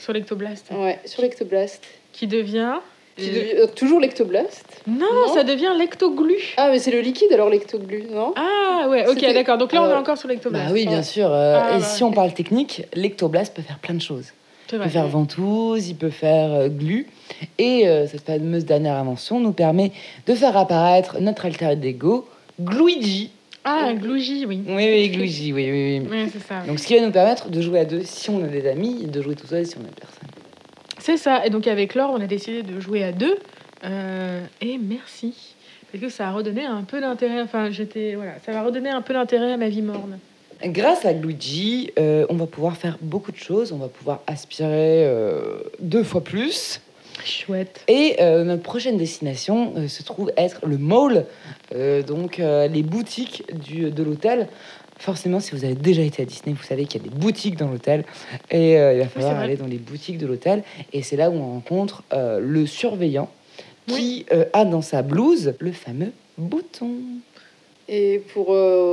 sur 0.01 0.13
l'ectoblast, 0.13 0.67
Ouais, 0.73 0.99
sur 1.05 1.23
l'ectoblast. 1.23 1.83
qui 2.13 2.27
devient 2.27 2.75
Qui 3.17 3.31
devient- 3.31 3.55
euh, 3.61 3.67
toujours 3.67 4.01
l'ectoblast. 4.01 4.65
non, 4.87 5.07
Non. 5.27 5.35
ça 5.35 5.43
devient 5.45 5.73
l'ectoglu. 5.79 6.37
Ah, 6.57 6.69
mais 6.71 6.79
c'est 6.79 6.91
le 6.91 7.01
liquide 7.01 7.33
alors 7.33 7.49
l'ectoglu, 7.49 8.05
non? 8.13 8.33
Ah 8.37 8.87
ouais, 8.89 9.07
ok, 9.09 9.21
d'accord. 9.35 9.57
Donc 9.59 9.73
là, 9.73 9.83
on 9.83 9.89
est 9.89 9.93
euh, 9.93 9.99
encore 9.99 10.19
sur 10.19 10.29
l'ectoblast. 10.29 10.67
Bah 10.67 10.73
oui, 10.73 10.87
bien 10.87 10.99
Ouais. 10.99 11.03
sûr. 11.03 11.27
euh, 11.33 11.59
Ah, 11.61 11.77
et 11.77 11.79
bah 11.81 11.85
si 11.85 12.03
on 12.05 12.13
parle 12.13 12.33
technique, 12.35 12.85
l'ectoblast 12.95 13.55
peut 13.55 13.63
faire 13.63 13.79
plein 13.79 13.95
de 13.95 14.03
choses. 14.03 14.33
Il 14.71 14.79
peut 14.79 14.89
faire 14.89 15.07
ventouse, 15.09 15.89
il 15.89 15.95
peut 15.97 16.11
faire 16.11 16.69
glu. 16.69 17.07
Et 17.57 17.89
euh, 17.89 18.07
cette 18.07 18.21
fameuse 18.27 18.67
dernière 18.67 18.95
invention 18.97 19.41
nous 19.41 19.53
permet 19.53 19.93
de 20.27 20.35
faire 20.35 20.57
apparaître 20.57 21.19
notre 21.21 21.47
alter 21.47 21.75
ego, 21.83 22.29
Gluigi. 22.61 23.31
Ah, 23.65 23.93
glouji, 23.93 24.47
oui. 24.47 24.63
Oui, 24.67 24.75
oui, 24.77 25.09
Gluigi, 25.11 25.53
oui, 25.53 25.71
oui, 25.71 26.01
oui. 26.01 26.09
Ouais, 26.09 26.29
c'est 26.33 26.43
ça. 26.43 26.63
Donc, 26.67 26.79
ce 26.79 26.87
qui 26.87 26.95
va 26.95 27.05
nous 27.05 27.13
permettre 27.13 27.51
de 27.51 27.61
jouer 27.61 27.81
à 27.81 27.85
deux 27.85 28.03
si 28.05 28.31
on 28.31 28.43
a 28.43 28.47
des 28.47 28.67
amis, 28.67 29.03
et 29.05 29.07
de 29.07 29.23
jouer 29.23 29.35
tout 29.35 29.47
seul 29.47 29.67
si 29.67 29.77
on 29.77 29.83
a 29.83 29.93
personne. 29.99 30.29
C'est 30.99 31.17
ça. 31.17 31.47
Et 31.47 31.51
donc 31.51 31.67
avec 31.67 31.95
Laure, 31.95 32.11
on 32.11 32.21
a 32.21 32.27
décidé 32.27 32.63
de 32.63 32.81
jouer 32.81 33.05
à 33.05 33.13
deux. 33.13 33.39
Euh, 33.85 34.45
et 34.61 34.79
merci. 34.79 35.55
Parce 35.91 36.03
que 36.03 36.11
ça 36.11 36.29
a 36.29 36.33
redonné 36.33 36.65
un 36.65 36.83
peu 36.83 37.01
d'intérêt. 37.01 37.41
Enfin, 37.41 37.71
j'étais. 37.71 38.15
Voilà, 38.15 38.33
ça 38.45 38.53
va 38.53 38.63
redonner 38.63 38.91
un 38.91 39.01
peu 39.01 39.15
d'intérêt 39.15 39.53
à 39.53 39.57
ma 39.57 39.69
vie 39.69 39.83
morne. 39.83 40.19
Grâce 40.65 41.05
à 41.05 41.13
Luigi, 41.13 41.93
euh, 41.99 42.27
on 42.31 42.35
va 42.35 42.47
pouvoir 42.47 42.77
faire 42.77 42.99
beaucoup 43.01 43.31
de 43.31 43.37
choses. 43.37 43.73
On 43.73 43.79
va 43.79 43.89
pouvoir 43.89 44.23
aspirer 44.27 45.07
euh, 45.07 45.61
deux 45.79 46.03
fois 46.03 46.23
plus. 46.23 46.81
Chouette. 47.29 47.85
Et 47.89 48.17
euh, 48.21 48.45
notre 48.45 48.63
prochaine 48.63 48.97
destination 48.97 49.75
euh, 49.77 49.89
se 49.89 50.03
trouve 50.03 50.33
être 50.37 50.67
le 50.67 50.79
mall, 50.79 51.27
euh, 51.75 52.03
donc 52.03 52.39
les 52.39 52.83
boutiques 52.83 53.45
du, 53.55 53.91
de 53.91 54.03
l'hôtel. 54.03 54.49
Forcément, 54.99 55.39
si 55.39 55.53
vous 55.53 55.65
avez 55.65 55.75
déjà 55.75 56.03
été 56.03 56.23
à 56.23 56.25
Disney, 56.25 56.57
vous 56.57 56.65
savez 56.65 56.85
qu'il 56.87 57.01
y 57.01 57.07
a 57.07 57.09
des 57.09 57.15
boutiques 57.15 57.57
dans 57.57 57.69
l'hôtel. 57.69 58.05
Et 58.51 58.73
il 58.73 58.99
va 58.99 59.07
falloir 59.07 59.39
aller 59.39 59.57
dans 59.57 59.67
les 59.67 59.77
boutiques 59.77 60.19
de 60.19 60.27
l'hôtel. 60.27 60.65
Et 60.93 61.03
c'est 61.03 61.15
là 61.17 61.31
où 61.31 61.35
on 61.35 61.53
rencontre 61.53 62.03
le 62.11 62.67
surveillant 62.67 63.31
qui 63.87 64.27
a 64.53 64.65
dans 64.65 64.83
sa 64.83 65.03
blouse 65.03 65.55
le 65.61 65.71
fameux 65.71 66.11
bouton. 66.37 66.97
Et 67.89 68.21
pour 68.35 68.49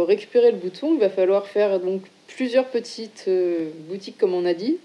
récupérer 0.08 0.52
le 0.52 0.58
bouton, 0.58 0.94
il 0.94 1.00
va 1.00 1.10
falloir 1.10 1.48
faire 1.48 1.80
donc 1.80 2.04
plusieurs 2.28 2.68
petites 2.68 3.28
boutiques, 3.90 4.20
comme 4.20 4.36
on 4.36 4.46
a 4.46 4.54
dit, 4.54 4.78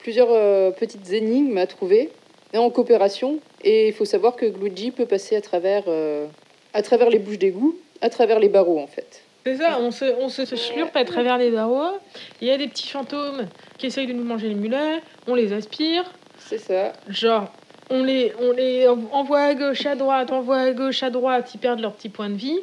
plusieurs 0.00 0.74
petites 0.74 1.10
énigmes 1.12 1.56
à 1.56 1.66
trouver, 1.66 2.10
en 2.56 2.70
coopération. 2.70 3.40
Et 3.62 3.88
il 3.88 3.94
faut 3.94 4.04
savoir 4.04 4.36
que 4.36 4.46
Luigi 4.46 4.90
peut 4.90 5.06
passer 5.06 5.36
à 5.36 5.40
travers, 5.40 5.84
euh, 5.88 6.26
à 6.72 6.82
travers 6.82 7.10
les 7.10 7.18
bouches 7.18 7.38
d'égout, 7.38 7.78
à 8.00 8.08
travers 8.08 8.38
les 8.38 8.48
barreaux 8.48 8.78
en 8.78 8.86
fait. 8.86 9.22
C'est 9.44 9.56
ça, 9.56 9.78
on 9.80 9.90
se, 9.90 10.04
on 10.20 10.28
se 10.28 10.44
schlurpe 10.56 10.94
à 10.94 11.04
travers 11.04 11.38
les 11.38 11.50
barreaux. 11.50 11.96
Il 12.40 12.48
y 12.48 12.50
a 12.50 12.58
des 12.58 12.68
petits 12.68 12.88
fantômes 12.88 13.46
qui 13.78 13.86
essayent 13.86 14.06
de 14.06 14.12
nous 14.12 14.24
manger 14.24 14.48
les 14.48 14.54
mulets. 14.54 15.00
On 15.26 15.34
les 15.34 15.52
aspire. 15.52 16.04
C'est 16.38 16.58
ça. 16.58 16.92
Genre, 17.08 17.46
on 17.88 18.02
les, 18.02 18.32
on 18.40 18.52
les 18.52 18.86
envoie 18.88 19.40
à 19.40 19.54
gauche, 19.54 19.86
à 19.86 19.94
droite, 19.94 20.32
envoie 20.32 20.58
à 20.58 20.72
gauche, 20.72 21.02
à 21.02 21.10
droite. 21.10 21.50
Ils 21.54 21.58
perdent 21.58 21.80
leur 21.80 21.94
petit 21.94 22.10
point 22.10 22.28
de 22.28 22.36
vie. 22.36 22.58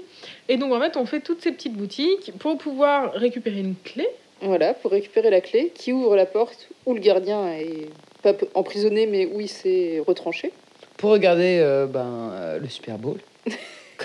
Et 0.48 0.58
donc, 0.58 0.72
en 0.74 0.80
fait, 0.80 0.96
on 0.98 1.06
fait 1.06 1.22
toutes 1.22 1.42
ces 1.42 1.52
petites 1.52 1.76
boutiques 1.76 2.32
pour 2.38 2.58
pouvoir 2.58 3.14
récupérer 3.14 3.60
une 3.60 3.76
clé. 3.76 4.08
Voilà, 4.42 4.74
pour 4.76 4.92
récupérer 4.92 5.32
la 5.32 5.42
clé 5.42 5.72
qui 5.74 5.92
ouvre 5.92 6.16
la 6.16 6.26
porte 6.26 6.68
où 6.86 6.94
le 6.94 7.00
gardien 7.00 7.48
est 7.54 7.90
pas 8.34 8.46
emprisonné, 8.54 9.06
mais 9.08 9.26
où 9.28 9.40
il 9.42 9.50
s'est 9.50 10.02
retranché. 10.06 10.52
Pour 10.98 11.12
regarder 11.12 11.60
euh, 11.62 11.86
ben, 11.88 12.32
euh, 12.34 12.60
le 12.60 12.68
Super 12.70 12.98
Bowl, 12.98 13.18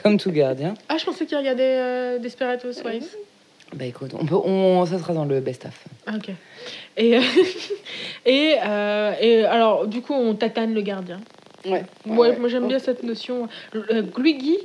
comme 0.02 0.18
tout 0.18 0.30
gardien. 0.32 0.74
Ah, 0.88 0.96
je 0.98 1.04
pensais 1.04 1.24
qu'il 1.26 1.38
regardait 1.38 1.76
euh, 1.78 2.18
Desperate 2.18 2.64
Housewives. 2.64 3.08
Bah 3.72 3.84
écoute, 3.84 4.10
on 4.18 4.26
peut, 4.26 4.34
on, 4.34 4.84
ça 4.84 4.98
sera 4.98 5.14
dans 5.14 5.24
le 5.24 5.38
best-of. 5.40 5.84
Ah, 6.06 6.14
ok. 6.16 6.30
Et, 6.96 7.16
euh, 7.16 7.20
et, 8.26 8.54
euh, 8.66 9.12
et 9.20 9.44
alors, 9.44 9.86
du 9.86 10.02
coup, 10.02 10.12
on 10.12 10.34
tatane 10.34 10.74
le 10.74 10.80
gardien. 10.82 11.20
Ouais. 11.64 11.84
Ouais, 12.06 12.36
moi 12.36 12.48
j'aime 12.48 12.66
bien 12.66 12.78
cette 12.80 13.02
notion. 13.04 13.46
Gluigi, 13.72 14.58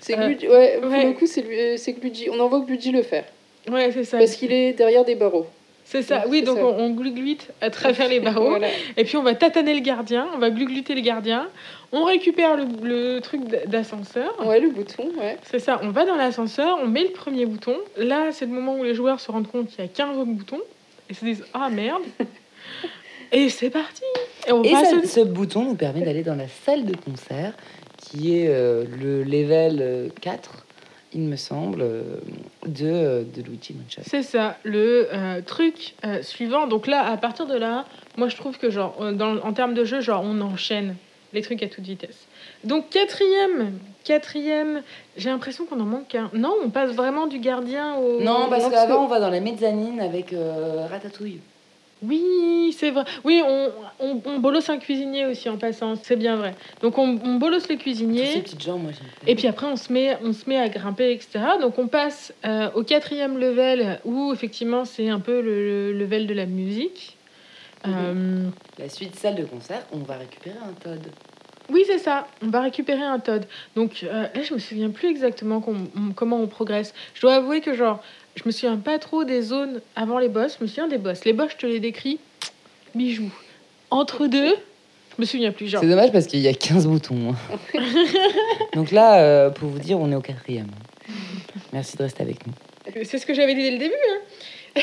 C'est 0.00 0.16
Euh, 0.18 0.28
Luigi- 0.28 0.48
ouais, 0.48 0.78
pour 0.80 0.90
ouais. 0.90 1.04
le 1.04 1.12
coup, 1.12 1.26
c'est 1.26 1.42
lui- 1.42 1.60
euh, 1.60 1.76
c'est 1.76 1.92
Luigi. 2.02 2.28
On 2.30 2.38
envoie 2.40 2.64
Luigi 2.66 2.92
le 2.92 3.02
faire. 3.02 3.24
ouais, 3.70 3.90
c'est 3.92 4.04
ça. 4.04 4.16
Parce 4.18 4.36
qu'il 4.36 4.52
est 4.52 4.72
derrière 4.72 5.04
des 5.04 5.16
barreaux. 5.16 5.46
C'est 5.88 6.02
ça, 6.02 6.24
oui, 6.28 6.42
donc 6.42 6.58
ça. 6.58 6.64
on, 6.64 6.78
on 6.86 6.90
glugluite 6.90 7.48
à 7.60 7.70
travers 7.70 8.08
les 8.08 8.18
barreaux. 8.18 8.50
Voilà. 8.50 8.66
Et 8.96 9.04
puis 9.04 9.16
on 9.16 9.22
va 9.22 9.34
tataner 9.36 9.72
le 9.72 9.80
gardien, 9.80 10.26
on 10.34 10.38
va 10.38 10.50
glugluter 10.50 10.94
le 10.96 11.00
gardien. 11.00 11.46
On 11.92 12.02
récupère 12.04 12.56
le, 12.56 12.64
le 12.82 13.20
truc 13.20 13.42
d'ascenseur. 13.68 14.34
Ouais, 14.44 14.58
le 14.58 14.70
bouton, 14.70 15.04
ouais. 15.20 15.36
C'est 15.44 15.60
ça, 15.60 15.78
on 15.84 15.90
va 15.90 16.04
dans 16.04 16.16
l'ascenseur, 16.16 16.78
on 16.82 16.88
met 16.88 17.04
le 17.04 17.10
premier 17.10 17.46
bouton. 17.46 17.76
Là, 17.96 18.32
c'est 18.32 18.46
le 18.46 18.50
moment 18.52 18.76
où 18.76 18.82
les 18.82 18.94
joueurs 18.94 19.20
se 19.20 19.30
rendent 19.30 19.46
compte 19.48 19.68
qu'il 19.68 19.78
y 19.78 19.86
a 19.86 19.88
15 19.88 20.18
autres 20.18 20.30
boutons. 20.32 20.60
Et 21.08 21.14
se 21.14 21.24
disent 21.24 21.44
Ah 21.54 21.68
merde 21.70 22.02
Et 23.32 23.48
c'est 23.48 23.70
parti 23.70 24.02
Et 24.48 24.52
on 24.52 24.62
Et 24.64 24.72
passe 24.72 24.90
ça- 24.90 24.96
au- 24.96 25.06
ce 25.06 25.20
bouton 25.20 25.62
nous 25.64 25.74
permet 25.76 26.00
d'aller 26.02 26.22
dans 26.24 26.34
la 26.34 26.48
salle 26.48 26.84
de 26.84 26.96
concert, 26.96 27.52
qui 27.98 28.38
est 28.40 28.48
euh, 28.48 28.84
le 29.00 29.22
level 29.22 29.78
euh, 29.80 30.08
4, 30.20 30.65
il 31.16 31.22
me 31.22 31.36
semble, 31.36 31.80
euh, 31.80 32.02
de, 32.66 32.86
euh, 32.86 33.22
de 33.24 33.42
Luigi 33.42 33.74
Mansion. 33.74 34.02
C'est 34.06 34.22
ça, 34.22 34.56
le 34.64 35.08
euh, 35.12 35.40
truc 35.40 35.94
euh, 36.04 36.22
suivant. 36.22 36.66
Donc 36.66 36.86
là, 36.86 37.10
à 37.10 37.16
partir 37.16 37.46
de 37.46 37.56
là, 37.56 37.86
moi 38.18 38.28
je 38.28 38.36
trouve 38.36 38.58
que 38.58 38.68
genre, 38.70 38.94
dans, 39.14 39.38
en 39.38 39.52
termes 39.54 39.72
de 39.72 39.84
jeu, 39.84 40.00
genre, 40.00 40.22
on 40.24 40.38
enchaîne 40.42 40.94
les 41.32 41.40
trucs 41.40 41.62
à 41.62 41.68
toute 41.68 41.84
vitesse. 41.84 42.26
Donc 42.64 42.90
quatrième, 42.90 43.72
quatrième, 44.04 44.82
j'ai 45.16 45.30
l'impression 45.30 45.64
qu'on 45.64 45.80
en 45.80 45.86
manque 45.86 46.14
un. 46.14 46.30
Non, 46.34 46.54
on 46.62 46.68
passe 46.68 46.90
vraiment 46.90 47.26
du 47.26 47.38
gardien 47.38 47.94
au. 47.96 48.20
Non, 48.20 48.48
parce 48.50 48.68
qu'avant, 48.68 49.04
on 49.04 49.08
va 49.08 49.18
dans 49.18 49.30
les 49.30 49.40
mezzanines 49.40 50.00
avec 50.00 50.34
euh, 50.34 50.86
Ratatouille. 50.90 51.40
Oui, 52.02 52.74
c'est 52.78 52.90
vrai. 52.90 53.04
Oui, 53.24 53.42
on, 53.46 53.70
on, 54.00 54.20
on 54.26 54.38
bolosse 54.38 54.68
un 54.68 54.78
cuisinier 54.78 55.24
aussi 55.26 55.48
en 55.48 55.56
passant, 55.56 55.94
c'est 55.96 56.16
bien 56.16 56.36
vrai. 56.36 56.54
Donc 56.82 56.98
on, 56.98 57.18
on 57.24 57.36
bolosse 57.36 57.68
le 57.68 57.76
Tous 57.76 57.80
ces 57.80 57.82
cuisinier. 57.84 58.40
petites 58.42 58.62
gens, 58.62 58.76
moi, 58.78 58.92
Et 59.26 59.34
puis 59.34 59.46
après, 59.46 59.66
on 59.66 59.76
se 59.76 59.90
met, 59.92 60.18
on 60.22 60.32
se 60.34 60.48
met 60.48 60.58
à 60.58 60.68
grimper, 60.68 61.12
etc. 61.12 61.40
Donc 61.60 61.78
on 61.78 61.86
passe 61.88 62.34
euh, 62.44 62.68
au 62.74 62.82
quatrième 62.82 63.38
level 63.38 63.98
où 64.04 64.32
effectivement 64.32 64.84
c'est 64.84 65.08
un 65.08 65.20
peu 65.20 65.40
le, 65.40 65.92
le 65.92 65.98
level 65.98 66.26
de 66.26 66.34
la 66.34 66.44
musique. 66.46 67.16
Euh, 67.86 68.48
La 68.78 68.88
suite 68.88 69.14
salle 69.16 69.36
de 69.36 69.44
concert, 69.44 69.82
on 69.92 69.98
va 69.98 70.16
récupérer 70.18 70.56
un 70.62 70.72
Todd. 70.72 71.00
oui, 71.70 71.82
c'est 71.86 71.98
ça. 71.98 72.26
On 72.42 72.48
va 72.48 72.60
récupérer 72.60 73.02
un 73.02 73.18
Todd. 73.20 73.46
Donc 73.74 74.00
euh, 74.04 74.22
là, 74.34 74.42
je 74.42 74.52
me 74.54 74.58
souviens 74.58 74.90
plus 74.90 75.08
exactement 75.08 75.62
on- 75.66 76.12
comment 76.12 76.36
on 76.40 76.46
progresse. 76.46 76.92
Je 77.14 77.20
dois 77.22 77.36
avouer 77.36 77.60
que 77.60 77.74
genre, 77.74 78.02
je 78.36 78.42
me 78.44 78.50
souviens 78.50 78.76
pas 78.76 78.98
trop 78.98 79.24
des 79.24 79.42
zones 79.42 79.80
avant 79.96 80.18
les 80.18 80.28
boss. 80.28 80.56
Je 80.58 80.64
me 80.64 80.68
souviens 80.68 80.88
des 80.88 80.98
boss. 80.98 81.24
Les 81.24 81.32
boss, 81.32 81.50
je 81.52 81.56
te 81.56 81.66
les 81.66 81.80
décris. 81.80 82.18
Bijoux. 82.94 83.30
Entre 83.90 84.26
deux, 84.26 84.54
je 85.16 85.20
me 85.20 85.24
souviens 85.26 85.52
plus. 85.52 85.68
Genre, 85.68 85.80
C'est 85.80 85.88
dommage 85.88 86.12
parce 86.12 86.26
qu'il 86.26 86.40
y 86.40 86.48
a 86.48 86.54
15 86.54 86.86
boutons. 86.86 87.32
hein. 87.32 87.58
Donc 88.74 88.90
là, 88.90 89.20
euh, 89.20 89.50
pour 89.50 89.68
vous 89.68 89.78
dire, 89.78 89.98
on 89.98 90.10
est 90.12 90.14
au 90.14 90.20
quatrième. 90.20 90.68
Merci 91.72 91.96
de 91.96 92.02
rester 92.02 92.22
avec 92.22 92.46
nous. 92.46 92.52
c'est 93.04 93.18
ce 93.18 93.26
que 93.26 93.34
j'avais 93.34 93.54
dit 93.54 93.62
dès 93.62 93.70
le 93.72 93.78
début. 93.78 93.94
hein. 94.76 94.80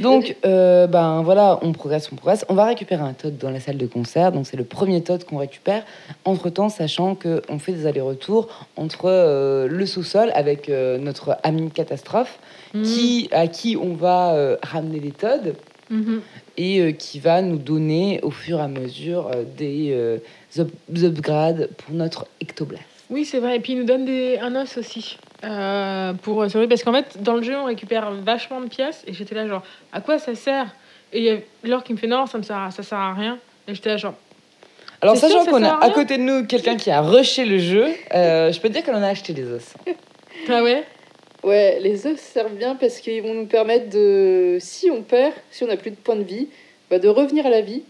Donc, 0.00 0.36
euh, 0.44 0.86
ben 0.86 1.22
voilà, 1.22 1.58
on 1.62 1.72
progresse, 1.72 2.10
on 2.12 2.16
progresse. 2.16 2.44
On 2.48 2.54
va 2.54 2.64
récupérer 2.66 3.02
un 3.02 3.12
Todd 3.12 3.36
dans 3.38 3.50
la 3.50 3.60
salle 3.60 3.76
de 3.78 3.86
concert. 3.86 4.32
Donc, 4.32 4.46
c'est 4.46 4.56
le 4.56 4.64
premier 4.64 5.02
Todd 5.02 5.24
qu'on 5.24 5.38
récupère. 5.38 5.82
Entre-temps, 6.24 6.68
sachant 6.68 7.14
qu'on 7.14 7.58
fait 7.58 7.72
des 7.72 7.86
allers-retours 7.86 8.48
entre 8.76 9.04
euh, 9.06 9.66
le 9.68 9.86
sous-sol 9.86 10.30
avec 10.34 10.68
euh, 10.68 10.98
notre 10.98 11.36
ami 11.42 11.70
catastrophe, 11.70 12.38
Mhm. 12.74 12.82
qui, 12.82 13.28
à 13.30 13.46
qui 13.46 13.76
on 13.76 13.94
va 13.94 14.56
ramener 14.62 14.98
les 15.00 15.12
Todd. 15.12 15.54
Mhm. 15.90 16.22
et 16.56 16.94
qui 16.94 17.20
va 17.20 17.42
nous 17.42 17.58
donner 17.58 18.18
au 18.22 18.30
fur 18.30 18.58
et 18.58 18.62
à 18.62 18.68
mesure 18.68 19.30
des 19.58 19.94
up- 20.58 20.70
upgrades 21.02 21.68
pour 21.76 21.94
notre 21.94 22.26
ectoblast. 22.40 22.82
Oui, 23.14 23.24
c'est 23.24 23.38
vrai. 23.38 23.56
Et 23.56 23.60
puis 23.60 23.74
il 23.74 23.78
nous 23.78 23.84
donne 23.84 24.04
des... 24.04 24.38
un 24.38 24.56
os 24.56 24.76
aussi. 24.76 25.18
Euh, 25.44 26.14
pour 26.14 26.42
euh. 26.42 26.66
Parce 26.68 26.82
qu'en 26.82 26.92
fait, 26.92 27.22
dans 27.22 27.34
le 27.34 27.42
jeu, 27.42 27.56
on 27.56 27.66
récupère 27.66 28.10
vachement 28.10 28.60
de 28.60 28.66
pièces. 28.66 29.04
Et 29.06 29.12
j'étais 29.12 29.36
là, 29.36 29.46
genre, 29.46 29.62
à 29.92 30.00
quoi 30.00 30.18
ça 30.18 30.34
sert? 30.34 30.66
Et 31.12 31.18
il 31.18 31.24
y 31.24 31.30
a 31.30 31.36
Laure 31.62 31.84
qui 31.84 31.92
me 31.92 31.98
fait, 31.98 32.08
non, 32.08 32.26
ça, 32.26 32.38
me 32.38 32.42
sert 32.42 32.58
à... 32.58 32.72
ça 32.72 32.82
sert 32.82 32.98
à 32.98 33.14
rien. 33.14 33.38
Et 33.68 33.74
j'étais 33.76 33.90
là, 33.90 33.98
genre, 33.98 34.14
Alors, 35.00 35.16
sachant 35.16 35.44
qu'on 35.44 35.62
a 35.62 35.76
à 35.76 35.90
côté 35.90 36.18
de 36.18 36.22
nous 36.22 36.44
quelqu'un 36.44 36.74
qui 36.74 36.90
a 36.90 37.02
rushé 37.02 37.44
le 37.44 37.58
jeu, 37.58 37.86
euh, 38.12 38.50
je 38.50 38.60
peux 38.60 38.68
te 38.68 38.72
dire 38.72 38.82
en 38.88 39.00
a 39.00 39.06
acheté 39.06 39.32
des 39.32 39.48
os. 39.48 39.74
ah 40.48 40.62
ouais? 40.64 40.82
Ouais, 41.44 41.78
les 41.80 42.08
œufs 42.08 42.18
servent 42.18 42.56
bien 42.56 42.74
parce 42.74 42.98
qu'ils 42.98 43.22
vont 43.22 43.34
nous 43.34 43.46
permettre 43.46 43.90
de, 43.90 44.56
si 44.58 44.90
on 44.90 45.02
perd, 45.02 45.34
si 45.52 45.62
on 45.62 45.68
n'a 45.68 45.76
plus 45.76 45.92
de 45.92 45.96
points 45.96 46.16
de 46.16 46.24
vie, 46.24 46.48
bah 46.90 46.98
de 46.98 47.06
revenir 47.06 47.46
à 47.46 47.50
la 47.50 47.60
vie. 47.60 47.84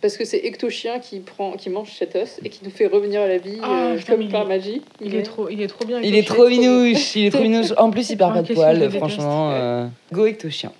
Parce 0.00 0.16
que 0.16 0.24
c'est 0.24 0.38
Ectochien 0.46 1.00
qui, 1.00 1.18
prend, 1.20 1.52
qui 1.52 1.70
mange 1.70 1.92
cet 1.92 2.14
os 2.14 2.38
et 2.44 2.48
qui 2.50 2.60
nous 2.64 2.70
fait 2.70 2.86
revenir 2.86 3.20
à 3.20 3.26
la 3.26 3.38
vie 3.38 3.58
Ah, 3.62 3.86
euh, 3.94 3.98
comme 4.06 4.22
il 4.22 4.28
par 4.30 4.46
magie. 4.46 4.80
il 5.00 5.14
est, 5.16 5.22
trop, 5.24 5.48
il 5.48 5.60
est 5.60 5.66
trop 5.66 5.84
bien. 5.84 6.00
Il 6.00 6.14
est 6.14 6.26
trop 6.26 6.48
minouche, 6.48 7.16
il 7.16 7.26
est 7.26 7.30
trop 7.30 7.42
minouche. 7.42 7.72
En 7.76 7.90
plus, 7.90 8.08
il 8.10 8.16
perd 8.16 8.30
Ah, 8.32 8.34
pas 8.36 8.42
de 8.42 8.54
poils, 8.54 8.90
franchement. 8.92 9.50
euh, 9.52 9.86
Go 10.12 10.26
Ectochien. 10.26 10.72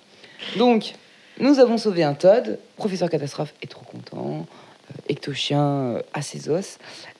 Donc, 0.57 0.93
nous 1.39 1.59
avons 1.59 1.77
sauvé 1.77 2.03
un 2.03 2.13
Todd. 2.13 2.59
Professeur 2.77 3.09
Catastrophe 3.09 3.53
est 3.61 3.67
trop 3.67 3.83
content. 3.83 4.45
Euh, 4.91 5.11
Ectochien 5.11 5.97
a 6.13 6.21
ses 6.21 6.49
os. 6.49 6.77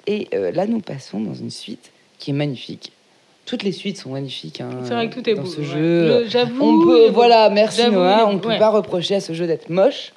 Et 0.08 0.30
euh, 0.34 0.52
là, 0.52 0.68
nous 0.68 0.80
passons 0.80 1.20
dans 1.20 1.34
une 1.34 1.50
suite 1.52 1.92
qui 2.18 2.32
est 2.32 2.34
magnifique. 2.34 2.94
Toutes 3.46 3.64
les 3.64 3.72
suites 3.72 3.98
sont 3.98 4.12
magnifiques 4.12 4.62
hein, 4.62 4.70
C'est 4.84 4.94
vrai 4.94 5.10
que 5.10 5.16
tout 5.16 5.28
est 5.30 5.34
dans 5.34 5.42
beau. 5.42 5.48
ce 5.50 5.60
ouais. 5.60 5.66
jeu. 5.66 6.08
Le- 6.22 6.26
J'avoue. 6.30 6.64
On 6.64 6.86
peut, 6.86 7.10
voilà, 7.10 7.50
merci 7.50 7.82
J'avoue, 7.82 7.96
Noah, 7.96 8.28
on 8.30 8.34
ne 8.34 8.40
peut 8.40 8.50
ouais. 8.50 8.60
pas 8.60 8.70
reprocher 8.70 9.16
à 9.16 9.20
ce 9.22 9.34
jeu 9.34 9.48
d'être 9.48 9.70
moche. 9.70 10.14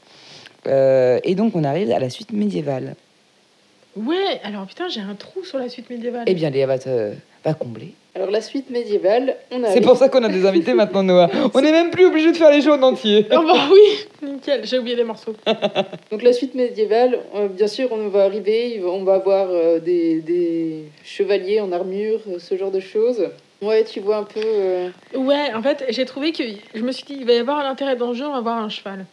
Euh, 0.66 1.18
et 1.25 1.35
donc, 1.35 1.55
on 1.57 1.64
arrive 1.64 1.90
à 1.90 1.98
la 1.98 2.11
suite 2.11 2.33
médiévale. 2.33 2.94
Ouais, 3.96 4.40
alors 4.42 4.64
putain, 4.66 4.88
j'ai 4.88 5.01
un 5.01 5.14
trou 5.14 5.44
sur 5.44 5.59
la 5.59 5.68
suite 5.68 5.90
médiévale. 5.90 6.25
Eh 6.27 6.33
bien, 6.35 6.48
Léa 6.51 6.66
va 6.66 6.79
te 6.79 7.12
va 7.44 7.53
combler. 7.55 7.92
Alors 8.14 8.31
la 8.31 8.40
suite 8.40 8.70
médiévale, 8.70 9.37
on 9.51 9.62
a. 9.64 9.70
C'est 9.70 9.81
pour 9.83 9.96
ça 9.96 10.09
qu'on 10.09 10.22
a 10.25 10.29
des 10.29 10.46
invités 10.46 10.72
maintenant, 10.75 11.03
Noah. 11.03 11.29
On 11.55 11.61
n'est 11.61 11.72
même 11.72 11.90
plus 11.90 12.05
obligé 12.07 12.31
de 12.33 12.37
faire 12.37 12.51
les 12.51 12.61
jeux 12.62 12.72
en 12.72 12.83
entier. 12.83 13.27
Oh 13.33 13.42
bah 13.46 13.68
oui, 13.70 14.29
nickel, 14.31 14.61
j'ai 14.64 14.79
oublié 14.79 14.96
des 14.96 15.05
morceaux. 15.05 15.35
Donc 16.11 16.22
la 16.22 16.33
suite 16.33 16.55
médiévale, 16.55 17.18
euh, 17.35 17.48
bien 17.48 17.66
sûr, 17.66 17.88
on 17.92 18.09
va 18.09 18.25
arriver, 18.25 18.83
on 18.85 19.03
va 19.05 19.14
avoir 19.14 19.48
euh, 19.51 19.79
des, 19.79 20.20
des 20.20 20.85
chevaliers 21.05 21.61
en 21.61 21.72
armure, 21.72 22.20
ce 22.38 22.57
genre 22.57 22.70
de 22.70 22.81
choses. 22.81 23.29
Ouais, 23.61 23.85
tu 23.85 24.01
vois 24.01 24.16
un 24.18 24.25
peu. 24.25 24.40
euh, 24.42 24.88
Ouais, 25.14 25.53
en 25.55 25.62
fait, 25.62 25.85
j'ai 25.90 26.05
trouvé 26.05 26.33
que 26.33 26.42
je 26.75 26.83
me 26.83 26.92
suis 26.92 27.05
dit, 27.05 27.16
il 27.20 27.27
va 27.27 27.33
y 27.33 27.38
avoir 27.38 27.59
un 27.59 27.70
intérêt 27.70 27.96
dans 27.96 28.09
le 28.09 28.14
jeu, 28.14 28.27
on 28.27 28.33
va 28.33 28.38
avoir 28.38 28.59
un 28.59 28.68
cheval. 28.68 29.05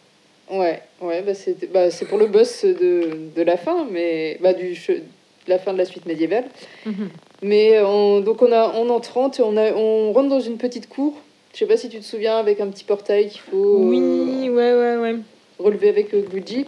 Ouais, 0.50 0.82
ouais, 1.00 1.22
bah 1.22 1.34
c'est 1.34 1.70
bah, 1.72 1.90
c'est 1.90 2.06
pour 2.06 2.18
le 2.18 2.26
boss 2.26 2.64
de, 2.64 3.10
de 3.36 3.42
la 3.42 3.56
fin, 3.56 3.86
mais 3.90 4.36
bah 4.40 4.52
du 4.52 4.72
de 4.72 5.02
la 5.48 5.58
fin 5.58 5.72
de 5.72 5.78
la 5.78 5.84
suite 5.84 6.06
médiévale. 6.06 6.44
Mhm. 6.86 7.08
Mais 7.42 7.80
on, 7.80 8.20
donc 8.20 8.42
on 8.42 8.52
a 8.52 8.74
on 8.76 8.88
entre 8.90 9.16
on 9.18 9.56
a 9.56 9.72
on 9.72 10.12
rentre 10.12 10.28
dans 10.28 10.40
une 10.40 10.58
petite 10.58 10.88
cour. 10.88 11.14
Je 11.52 11.58
sais 11.58 11.66
pas 11.66 11.76
si 11.76 11.88
tu 11.88 11.98
te 11.98 12.04
souviens 12.04 12.36
avec 12.36 12.60
un 12.60 12.68
petit 12.68 12.84
portail 12.84 13.28
qu'il 13.28 13.40
faut 13.40 13.76
euh, 13.76 13.88
Oui, 13.88 14.48
ouais, 14.50 14.72
ouais, 14.72 14.96
ouais. 14.96 15.16
relever 15.58 15.88
avec 15.88 16.12
le 16.12 16.20
Luigi. 16.32 16.66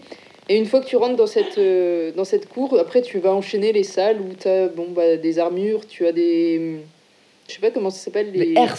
Et 0.49 0.57
une 0.57 0.66
fois 0.66 0.81
que 0.81 0.87
tu 0.87 0.97
rentres 0.97 1.14
dans 1.14 1.29
cette, 1.29 1.57
euh, 1.59 2.11
dans 2.16 2.25
cette 2.25 2.49
cour, 2.49 2.77
après 2.79 3.01
tu 3.01 3.18
vas 3.21 3.33
enchaîner 3.33 3.73
les 3.73 3.85
salles 3.85 4.21
où 4.21 4.35
tu 4.35 4.49
as 4.49 4.66
bon, 4.68 4.88
bah, 4.90 5.16
des 5.16 5.38
armures, 5.38 5.87
tu 5.87 6.05
as 6.07 6.12
des. 6.12 6.79
Je 7.49 7.55
sais 7.55 7.61
pas 7.61 7.71
comment 7.71 7.90
ça 7.90 7.99
s'appelle. 7.99 8.33
Les... 8.33 8.47
Les 8.47 8.55
Hers. 8.55 8.79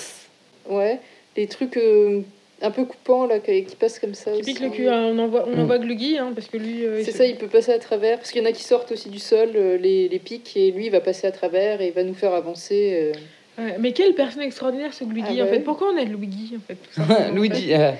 Ouais, 0.69 0.99
les 1.37 1.47
trucs 1.47 1.77
euh, 1.77 2.21
un 2.63 2.71
peu 2.71 2.85
coupants 2.85 3.25
là, 3.27 3.39
qui, 3.39 3.63
qui 3.65 3.75
passent 3.75 3.99
comme 3.99 4.13
ça. 4.13 4.31
Qui 4.31 4.41
aussi. 4.41 4.53
pique 4.53 4.59
le 4.61 4.69
cul, 4.69 4.87
hein, 4.87 5.11
on 5.13 5.19
envoie, 5.19 5.45
on 5.47 5.55
Mm. 5.55 5.59
envoie 5.59 5.77
Gluggy, 5.79 6.17
hein, 6.17 6.31
parce 6.33 6.47
que 6.47 6.57
lui. 6.57 6.85
euh, 6.85 7.01
C'est 7.03 7.11
ça, 7.11 7.25
il 7.25 7.35
peut 7.35 7.47
passer 7.47 7.71
à 7.73 7.79
travers. 7.79 8.17
Parce 8.17 8.31
qu'il 8.31 8.41
y 8.41 8.45
en 8.45 8.49
a 8.49 8.53
qui 8.53 8.63
sortent 8.63 8.91
aussi 8.91 9.09
du 9.09 9.19
sol, 9.19 9.49
euh, 9.55 9.77
les, 9.77 10.07
les 10.09 10.19
pics, 10.19 10.55
et 10.55 10.71
lui 10.71 10.85
il 10.87 10.91
va 10.91 11.01
passer 11.01 11.27
à 11.27 11.31
travers 11.31 11.81
et 11.81 11.87
il 11.87 11.93
va 11.93 12.03
nous 12.03 12.13
faire 12.15 12.33
avancer. 12.33 13.13
euh. 13.57 13.61
Ouais, 13.63 13.75
mais 13.79 13.91
quelle 13.91 14.15
personne 14.15 14.41
extraordinaire 14.41 14.93
ce 14.93 15.03
Gluggy, 15.03 15.39
Ah 15.41 15.43
en 15.43 15.47
fait. 15.47 15.59
Pourquoi 15.59 15.89
on 15.93 15.97
aide 15.97 16.09
Luigi, 16.09 16.55
en 16.57 16.61
fait 16.67 16.73
tout 16.75 16.89
simplement, 17.07 17.39
Luigi. 17.39 17.73
euh, 17.73 17.91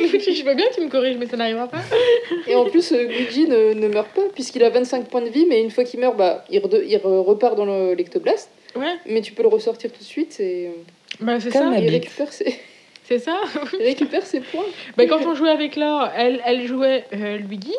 Luigi, 0.00 0.34
je 0.34 0.44
veux 0.44 0.54
bien 0.54 0.66
que 0.70 0.74
tu 0.74 0.80
me 0.80 0.88
corriges, 0.88 1.16
mais 1.18 1.26
ça 1.26 1.36
n'arrivera 1.36 1.68
pas. 1.68 1.78
Et 2.48 2.54
en 2.56 2.64
plus, 2.64 2.90
euh, 2.92 3.04
Luigi 3.06 3.46
ne, 3.46 3.74
ne 3.74 3.86
meurt 3.88 4.08
pas, 4.12 4.22
puisqu'il 4.34 4.64
a 4.64 4.70
25 4.70 5.06
points 5.08 5.22
de 5.22 5.28
vie, 5.28 5.46
mais 5.48 5.60
une 5.62 5.70
fois 5.70 5.84
qu'il 5.84 6.00
meurt, 6.00 6.16
bah, 6.16 6.44
il, 6.50 6.58
rede- 6.58 6.82
il 6.86 6.96
re- 6.98 7.22
repart 7.24 7.56
dans 7.56 7.64
le- 7.66 7.94
l'ectoblast. 7.94 8.50
Ouais, 8.74 8.94
Mais 9.06 9.20
tu 9.20 9.32
peux 9.34 9.42
le 9.42 9.48
ressortir 9.50 9.92
tout 9.92 9.98
de 10.00 10.04
suite 10.04 10.40
et 10.40 10.66
euh, 10.66 10.70
bah 11.20 11.38
c'est 11.38 11.50
Comme 11.50 11.62
ça. 11.62 11.70
la 11.70 11.76
il 11.78 11.82
bite. 11.82 11.90
récupère 11.92 12.32
ses, 12.32 12.56
C'est 13.12 13.18
ça. 13.18 13.36
il 13.78 13.84
récupère 13.84 14.24
ses 14.24 14.40
points. 14.40 14.64
bah, 14.96 15.04
quand 15.06 15.20
on 15.26 15.34
jouait 15.34 15.50
avec 15.50 15.76
Laure, 15.76 16.08
elle, 16.16 16.40
elle 16.46 16.66
jouait 16.66 17.04
euh, 17.14 17.36
Luigi, 17.36 17.74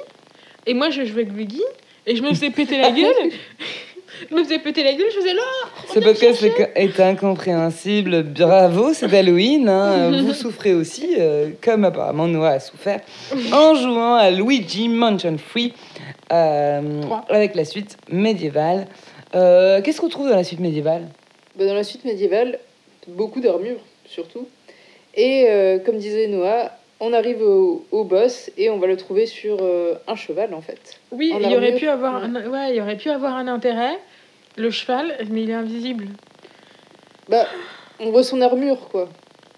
et 0.68 0.74
moi 0.76 0.90
je 0.92 1.04
jouais 1.06 1.24
Luigi, 1.24 1.64
et 2.06 2.16
je 2.16 2.22
me 2.22 2.30
faisais 2.30 2.50
péter 2.52 2.78
la 2.78 2.92
gueule. 3.00 3.32
je 4.30 4.36
me 4.36 4.44
faisais 4.44 4.60
péter 4.60 4.84
la 4.84 4.94
gueule, 4.94 5.08
je 5.10 5.16
faisais 5.20 5.34
Laure 5.34 5.72
Ce 5.94 6.00
podcast 6.00 6.44
est- 6.44 6.72
est 6.76 7.00
incompréhensible. 7.00 8.24
Bravo, 8.24 8.94
c'est 8.94 9.12
Halloween. 9.14 9.68
hein. 9.70 10.12
Vous 10.22 10.34
souffrez 10.34 10.74
aussi, 10.76 11.16
euh, 11.18 11.50
comme 11.64 11.84
apparemment 11.86 12.28
Noah 12.28 12.50
a 12.52 12.60
souffert, 12.60 13.00
en 13.52 13.74
jouant 13.76 14.16
à 14.16 14.30
Luigi 14.30 14.88
Mansion 14.88 15.38
Free 15.40 15.74
euh, 16.32 17.02
avec 17.30 17.56
la 17.56 17.66
suite 17.66 17.98
médiévale. 18.12 18.88
Euh, 19.36 19.82
Qu'est-ce 19.82 20.00
qu'on 20.00 20.10
trouve 20.10 20.30
dans 20.30 20.36
la 20.36 20.44
suite 20.44 20.60
médiévale? 20.60 21.08
Bah, 21.58 21.66
dans 21.66 21.74
la 21.74 21.84
suite 21.84 22.06
médiévale, 22.06 22.60
beaucoup 23.08 23.40
d'armures, 23.42 23.80
surtout. 24.06 24.48
Et 25.16 25.46
euh, 25.50 25.80
comme 25.80 25.98
disait 25.98 26.28
Noah, 26.28 26.72
on 27.00 27.14
arrive 27.14 27.42
au, 27.42 27.86
au 27.92 28.04
boss 28.04 28.50
et 28.58 28.70
on 28.70 28.78
va 28.80 28.88
le 28.88 28.98
trouver 28.98 29.26
sur 29.26 29.58
euh, 29.62 29.96
un 30.08 30.16
cheval, 30.16 30.54
en 30.54 30.62
fait. 30.62 31.00
Oui, 31.12 31.32
En 31.34 31.40
il 31.40 31.52
y 31.52 31.56
aurait 31.56 31.76
pu 31.76 31.88
avoir 31.88 32.16
un, 32.24 32.34
ouais, 32.48 32.70
il 32.72 32.76
y 32.78 32.82
aurait 32.82 32.98
pu 32.98 33.10
avoir 33.10 33.36
un 33.36 33.48
intérêt. 33.48 33.98
Le 34.56 34.70
cheval, 34.72 35.18
mais 35.30 35.44
il 35.44 35.50
est 35.50 35.54
invisible. 35.56 36.08
Bah, 37.30 37.46
on 38.00 38.12
voit 38.12 38.24
son 38.24 38.40
armure, 38.42 38.88
quoi. 38.90 39.10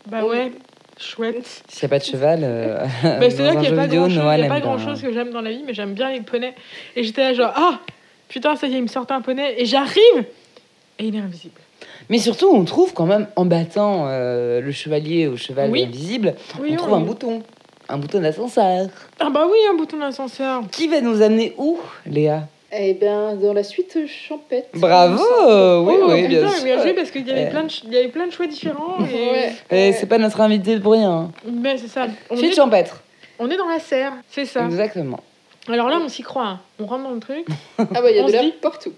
Bah 0.08 0.24
ouais, 0.26 0.52
chouette. 0.98 1.64
S'il 1.68 1.84
n'y 1.84 1.86
a 1.86 1.90
pas 1.90 2.00
de 2.00 2.04
cheval, 2.06 2.40
euh, 2.44 2.80
Bah, 3.04 3.30
c'est 3.30 3.44
là 3.44 3.50
un 3.50 3.52
qu'il 3.54 3.60
n'y 3.62 3.68
jeu 3.68 3.74
a 3.74 3.76
pas 3.76 3.84
vidéo, 3.86 4.02
grand 4.02 4.10
chose, 4.10 4.18
Noah 4.20 4.38
il 4.38 4.40
y 4.40 4.42
a 4.42 4.44
n'aime 4.44 4.50
pas 4.50 4.56
pas. 4.62 4.66
grand 4.66 4.78
chose 4.78 5.02
que 5.02 5.12
j'aime 5.12 5.32
dans 5.32 5.42
la 5.42 5.52
vie, 5.52 5.64
mais 5.66 5.74
j'aime 5.74 5.94
bien 5.94 6.12
les 6.12 6.22
poneys. 6.22 6.54
Et 6.96 7.04
j'étais 7.04 7.22
là 7.22 7.34
genre 7.34 7.52
ah 7.56 7.80
putain 8.30 8.56
ça 8.56 8.68
y 8.68 8.74
est 8.74 8.78
il 8.78 8.84
me 8.84 8.88
sort 8.88 9.06
un 9.10 9.22
poney 9.22 9.56
et 9.58 9.66
j'arrive 9.66 10.26
et 11.00 11.06
il 11.06 11.16
est 11.16 11.20
invisible. 11.20 11.60
Mais 12.10 12.20
surtout, 12.20 12.50
on 12.54 12.64
trouve 12.66 12.94
quand 12.94 13.06
même, 13.06 13.28
en 13.36 13.46
battant 13.46 14.06
euh, 14.08 14.62
le 14.62 14.72
chevalier 14.72 15.28
au 15.28 15.38
cheval 15.38 15.70
Oui. 15.72 15.84
invisible, 15.84 16.36
Oui, 16.62 16.70
on 16.74 16.76
trouve 16.76 16.94
un 16.94 17.00
bouton. 17.02 17.42
Un 17.90 17.98
bouton 17.98 18.20
d'ascenseur. 18.20 18.88
Ah 19.20 19.30
bah 19.30 19.46
oui 19.50 19.58
un 19.72 19.76
bouton 19.76 19.98
d'ascenseur. 19.98 20.64
Qui 20.72 20.88
va 20.88 21.02
nous 21.02 21.22
amener 21.22 21.54
où, 21.58 21.78
Léa? 22.08 22.48
Eh 22.78 22.94
bien, 22.96 23.36
dans 23.36 23.54
la 23.54 23.64
suite 23.64 23.98
champêtre. 24.08 24.68
Bravo 24.74 25.24
Oui, 25.84 25.96
Oh, 26.02 26.08
oui, 26.12 26.28
bien 26.28 26.50
sûr. 26.50 26.64
bien 26.64 26.82
joué 26.82 26.94
parce 26.94 27.12
qu'il 27.12 27.26
y 27.28 27.32
avait 27.32 27.46
Euh. 27.46 27.50
plein 27.52 27.64
de 27.64 27.72
il 27.86 27.94
y 27.94 27.98
avait 27.98 28.08
plein 28.10 28.26
de 28.28 28.32
choix 28.32 28.48
différents 28.48 28.98
et 29.00 29.30
Ouais. 29.32 29.54
Et 29.72 29.94
c'est 29.94 30.08
pas 30.08 30.18
notre 30.18 30.42
invité 30.42 30.80
pour 30.80 30.94
rien. 30.94 31.12
hein. 31.12 31.32
mais 31.48 31.78
c'est 31.78 31.88
ça. 31.88 32.08
On 32.32 32.36
Suite 32.38 32.52
est, 32.52 32.56
champêtre. 32.56 33.02
on 33.40 33.50
est 33.50 33.56
dans 33.58 33.68
la 33.70 33.80
serre, 33.80 34.14
c'est 34.30 34.46
ça. 34.46 34.66
Exactement. 34.66 35.20
Alors 35.72 35.88
là 35.90 36.00
on 36.04 36.10
s'y 36.10 36.24
croit. 36.24 36.48
hein. 36.48 36.60
On 36.80 36.86
rentre 36.88 37.04
dans 37.04 37.12
le 37.12 37.20
truc. 37.20 37.46
Ah 37.78 37.86
bah, 37.92 38.10
il 38.10 38.16
y 38.18 38.20
a 38.20 38.24
On 38.24 38.26
de 38.26 38.30
se 38.32 38.34
l'air 38.34 38.44
dit- 38.44 38.54
partout. 38.62 38.94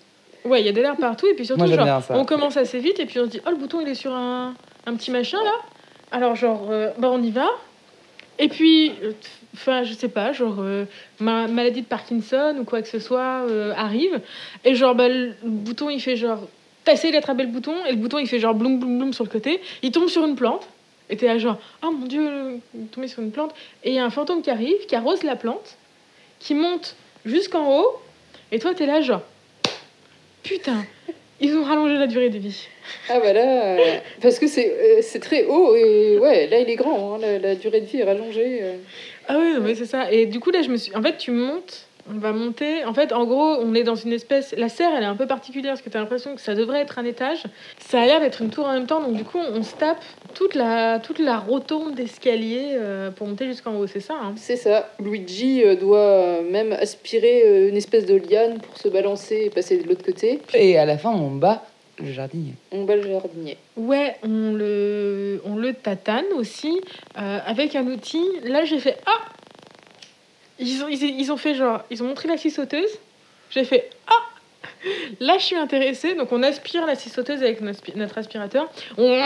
Ouais, 0.46 0.62
il 0.62 0.66
y 0.66 0.70
a 0.70 0.72
de 0.72 0.82
l'air 0.82 0.96
partout 0.96 1.28
et 1.28 1.34
puis 1.34 1.46
surtout 1.46 1.66
Moi, 1.66 1.76
genre 1.76 1.86
bien 1.86 2.02
on 2.12 2.26
commence 2.26 2.58
assez 2.58 2.80
vite 2.80 3.00
et 3.00 3.06
puis 3.06 3.20
on 3.20 3.26
se 3.26 3.30
dit 3.30 3.42
oh 3.46 3.50
le 3.50 3.58
bouton 3.58 3.82
il 3.82 3.88
est 3.88 3.96
sur 3.96 4.14
un, 4.14 4.54
un 4.86 4.96
petit 4.96 5.12
machin 5.12 5.44
là. 5.44 5.54
Alors 6.12 6.36
genre 6.36 6.68
euh, 6.70 6.92
bah 6.98 7.10
on 7.12 7.22
y 7.22 7.32
va. 7.32 7.48
Et 8.40 8.48
puis 8.48 8.94
euh, 9.04 9.12
enfin 9.56 9.84
je 9.84 9.94
sais 9.94 10.08
pas 10.08 10.32
genre 10.32 10.58
euh, 10.60 10.86
ma 11.20 11.48
maladie 11.48 11.82
de 11.82 11.88
Parkinson 11.88 12.56
ou 12.60 12.64
quoi 12.64 12.82
que 12.82 12.88
ce 12.88 13.00
soit 13.00 13.46
arrive 13.76 14.22
et 14.64 14.76
genre 14.76 14.96
bah, 14.96 15.10
le 15.10 15.34
bouton 15.44 15.90
il 15.90 16.00
fait 16.00 16.16
genre 16.16 16.48
t'as 16.86 16.94
essayé 16.94 17.12
d'attraper 17.12 17.44
le 17.44 17.50
bouton 17.50 17.74
et 17.86 17.92
le 17.92 17.98
bouton 17.98 18.18
il 18.18 18.28
fait 18.28 18.40
genre 18.40 18.54
bloum 18.54 18.80
bloum 18.80 18.98
bloum 18.98 19.14
sur 19.14 19.26
le 19.26 19.30
côté, 19.30 19.62
il 19.82 19.92
tombe 19.92 20.08
sur 20.08 20.26
une 20.26 20.36
plante 20.36 20.68
et 21.10 21.18
t'es 21.18 21.28
là 21.28 21.38
genre 21.38 21.58
oh 21.84 21.92
mon 21.92 22.06
dieu 22.06 22.62
il 22.74 22.84
est 22.84 22.86
tombé 22.86 23.08
sur 23.08 23.22
une 23.22 23.32
plante 23.32 23.54
et 23.84 23.90
il 23.90 23.96
y 23.96 24.00
a 24.00 24.06
un 24.06 24.10
fantôme 24.10 24.42
qui 24.42 24.50
arrive 24.50 24.86
qui 24.88 24.96
arrose 24.96 25.24
la 25.24 25.36
plante 25.36 25.76
qui 26.40 26.54
monte 26.54 26.96
jusqu'en 27.26 27.78
haut 27.78 27.92
et 28.54 28.60
toi 28.60 28.74
t'es 28.74 28.86
là 28.86 29.02
genre 29.02 29.22
putain 30.48 30.86
ils 31.40 31.56
ont 31.56 31.64
rallongé 31.64 31.94
la 32.00 32.08
durée 32.08 32.30
de 32.30 32.40
vie. 32.40 32.68
Ah 33.10 33.20
bah 33.20 33.32
là, 33.32 33.78
euh, 33.78 33.98
parce 34.22 34.40
que 34.40 34.48
c'est 34.48 34.72
euh, 34.72 35.00
c'est 35.04 35.20
très 35.20 35.44
haut 35.46 35.76
et 35.76 36.18
ouais, 36.18 36.48
là 36.48 36.58
il 36.60 36.68
est 36.70 36.76
grand, 36.76 37.14
hein, 37.14 37.18
la, 37.22 37.38
la 37.38 37.54
durée 37.56 37.82
de 37.82 37.86
vie 37.86 38.00
est 38.00 38.04
rallongée. 38.04 38.60
euh. 38.64 38.78
Ah 39.28 39.38
oui, 39.40 39.54
mais 39.62 39.76
c'est 39.76 39.86
ça. 39.86 40.12
Et 40.12 40.26
du 40.26 40.40
coup, 40.40 40.50
là, 40.52 40.62
je 40.64 40.70
me 40.70 40.78
suis. 40.78 40.96
En 40.96 41.02
fait, 41.04 41.18
tu 41.18 41.30
montes, 41.32 41.87
on 42.14 42.20
va 42.20 42.32
monter. 42.32 42.86
En 42.86 42.94
fait, 42.94 43.14
en 43.14 43.26
gros, 43.26 43.58
on 43.62 43.74
est 43.74 43.84
dans 43.84 43.96
une 43.96 44.14
espèce. 44.14 44.54
La 44.58 44.70
serre, 44.70 44.92
elle 44.96 45.04
est 45.04 45.08
un 45.08 45.16
peu 45.16 45.28
particulière 45.28 45.74
parce 45.74 45.82
que 45.82 45.90
tu 45.90 45.98
as 45.98 46.00
l'impression 46.00 46.36
que 46.36 46.42
ça 46.42 46.56
devrait 46.56 46.82
être 46.82 47.00
un 47.00 47.06
étage. 47.06 47.44
Ça 47.80 48.02
a 48.02 48.06
l'air 48.06 48.20
d'être 48.20 48.42
une 48.42 48.50
tour 48.50 48.66
en 48.66 48.74
même 48.74 48.88
temps. 48.88 49.02
Donc, 49.02 49.14
du 49.14 49.24
coup, 49.24 49.40
on 49.40 49.64
se 49.64 49.76
tape 49.76 50.02
toute 50.34 50.56
la, 50.56 51.00
toute 51.00 51.20
la 51.20 51.38
rotonde 51.38 51.96
d'escalier 51.96 52.72
euh, 52.74 53.12
pour 53.12 53.28
monter 53.28 53.48
jusqu'en 53.48 53.76
haut. 53.76 53.88
C'est 53.88 54.00
ça, 54.00 54.16
hein? 54.22 54.34
C'est 54.36 54.56
ça. 54.56 54.90
Luigi 55.00 55.64
euh, 55.64 55.76
doit 55.76 55.98
euh, 56.00 56.42
même 56.50 56.74
aspirer 56.74 57.68
une 57.68 57.78
espèce 57.78 58.06
de 58.06 58.16
liane 58.16 58.60
pour 58.60 58.78
se 58.78 58.88
balancer 58.88 59.44
et 59.46 59.50
passer 59.50 59.78
de 59.78 59.88
l'autre 59.88 60.04
côté. 60.04 60.42
Et 60.54 60.78
à 60.78 60.86
la 60.86 60.98
fin, 60.98 61.12
on 61.12 61.32
bat 61.32 61.64
le 62.00 62.12
jardinier. 62.12 62.54
On 62.72 62.84
bat 62.84 62.96
le 62.96 63.10
jardinier. 63.10 63.58
Ouais, 63.76 64.16
on 64.24 64.54
le, 64.54 65.42
on 65.46 65.56
le 65.56 65.74
tatane 65.74 66.26
aussi 66.36 66.80
euh, 67.18 67.40
avec 67.46 67.76
un 67.76 67.88
outil. 67.88 68.24
Là, 68.44 68.66
j'ai 68.66 68.80
fait 68.80 68.98
Ah 69.06 69.26
ils 70.60 70.84
ont, 70.84 70.88
ils, 70.90 71.04
ils 71.20 71.32
ont 71.32 71.38
fait 71.38 71.56
genre, 71.56 71.82
ils 71.90 72.02
ont 72.04 72.08
montré 72.08 72.28
la 72.28 72.38
scie 72.38 72.52
sauteuse. 72.52 72.90
J'ai 73.52 73.64
fait 73.64 73.90
ah 74.08 74.14
Là, 75.20 75.36
je 75.40 75.44
suis 75.44 75.56
intéressée. 75.56 76.14
Donc, 76.14 76.32
on 76.32 76.44
aspire 76.44 76.86
la 76.86 76.96
scie 76.96 77.10
sauteuse 77.10 77.42
avec 77.42 77.62
notre, 77.62 77.80
aspi- 77.82 77.96
notre 77.96 78.18
aspirateur. 78.18 78.70
On, 78.98 79.20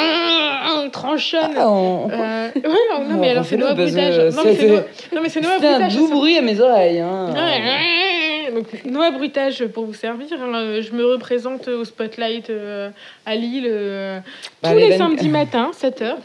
on 0.77 0.89
tranchonne. 0.89 1.53
Ah, 1.57 1.69
on- 1.69 2.09
Euh, 2.09 2.47
ouais, 2.55 2.61
non, 2.91 3.03
non, 3.09 3.17
mais 3.19 3.31
alors 3.31 3.45
c'est 3.45 3.55
Refais-le, 3.55 3.73
Noah 3.73 3.75
parce 3.75 3.91
que 3.91 3.95
Bruitage. 3.95 4.83
Non, 5.13 5.21
mais 5.21 5.29
c'est 5.29 5.41
Noah 5.41 5.55
C'était 5.55 5.67
un 5.67 5.87
doux 5.89 6.07
bruit 6.09 6.37
à 6.37 6.41
mes 6.41 6.59
oreilles. 6.59 6.99
Hein. 6.99 7.33
Ouais. 7.33 8.51
Donc, 8.53 8.67
Noah 8.85 9.11
Bruitage 9.11 9.65
pour 9.67 9.85
vous 9.85 9.93
servir. 9.93 10.27
hein. 10.41 10.79
Je 10.81 10.91
me 10.93 11.05
représente 11.05 11.67
au 11.67 11.83
Spotlight 11.85 12.49
euh, 12.49 12.89
à 13.25 13.35
Lille 13.35 13.65
euh, 13.67 14.19
Bah, 14.61 14.71
tous 14.71 14.77
les 14.77 14.89
les 14.89 14.97
samedis 14.97 15.29
matins, 15.29 15.71
7h. 15.73 16.15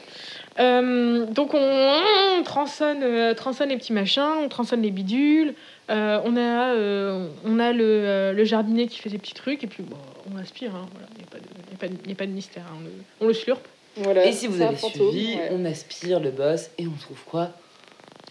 Donc 0.59 1.55
on, 1.55 1.59
on 2.39 2.43
tronçonne, 2.43 3.03
euh, 3.03 3.35
tronçonne 3.35 3.69
les 3.69 3.77
petits 3.77 3.93
machins, 3.93 4.23
on 4.43 4.49
tronçonne 4.49 4.83
les 4.83 4.91
bidules. 4.91 5.55
Euh, 5.91 6.19
on, 6.25 6.37
a, 6.37 6.41
euh, 6.75 7.29
on 7.45 7.59
a 7.59 7.73
le, 7.73 7.85
euh, 7.85 8.33
le 8.33 8.45
jardinier 8.45 8.87
qui 8.89 8.99
fait 8.99 9.11
des 9.11 9.19
petits 9.19 9.35
trucs 9.35 9.63
et 9.63 9.67
puis 9.67 9.83
bon, 9.83 9.97
on 10.35 10.39
aspire. 10.39 10.75
hein, 10.75 10.87
voilà. 10.93 11.07
Il 11.15 11.19
n'y 11.19 11.25
a, 11.25 11.31
pas 11.31 11.39
de- 11.39 11.45
il 11.69 11.71
y 11.73 11.75
a 11.75 11.79
pas 11.79 11.89
de- 11.89 11.95
il 12.05 12.11
y 12.11 12.13
a 12.13 12.17
pas 12.17 12.27
de 12.27 12.33
mystère. 12.33 12.63
hein, 12.69 12.77
on, 12.81 12.85
le, 12.85 12.91
on 13.21 13.27
le 13.29 13.35
slurpe. 13.35 13.67
Voilà, 13.99 14.27
Et 14.27 14.33
si 14.33 14.47
vous 14.47 14.61
avez 14.61 14.77
fantôme, 14.77 15.11
suivi, 15.11 15.37
ouais. 15.37 15.49
on 15.53 15.65
aspire 15.65 16.21
le 16.21 16.31
boss 16.31 16.71
et 16.79 16.87
on 16.87 16.93
trouve 17.01 17.23
quoi? 17.25 17.51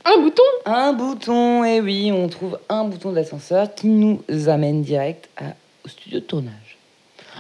Un 0.03 0.19
bouton 0.21 0.43
Un 0.65 0.93
bouton, 0.93 1.63
et 1.63 1.81
oui, 1.81 2.11
on 2.11 2.27
trouve 2.27 2.59
un 2.69 2.83
bouton 2.83 3.11
d'ascenseur 3.11 3.73
qui 3.73 3.88
nous 3.88 4.21
amène 4.47 4.83
direct 4.83 5.27
à- 5.38 5.55
au 5.83 5.88
studio 5.89 6.19
de 6.19 6.25
tournage. 6.25 6.77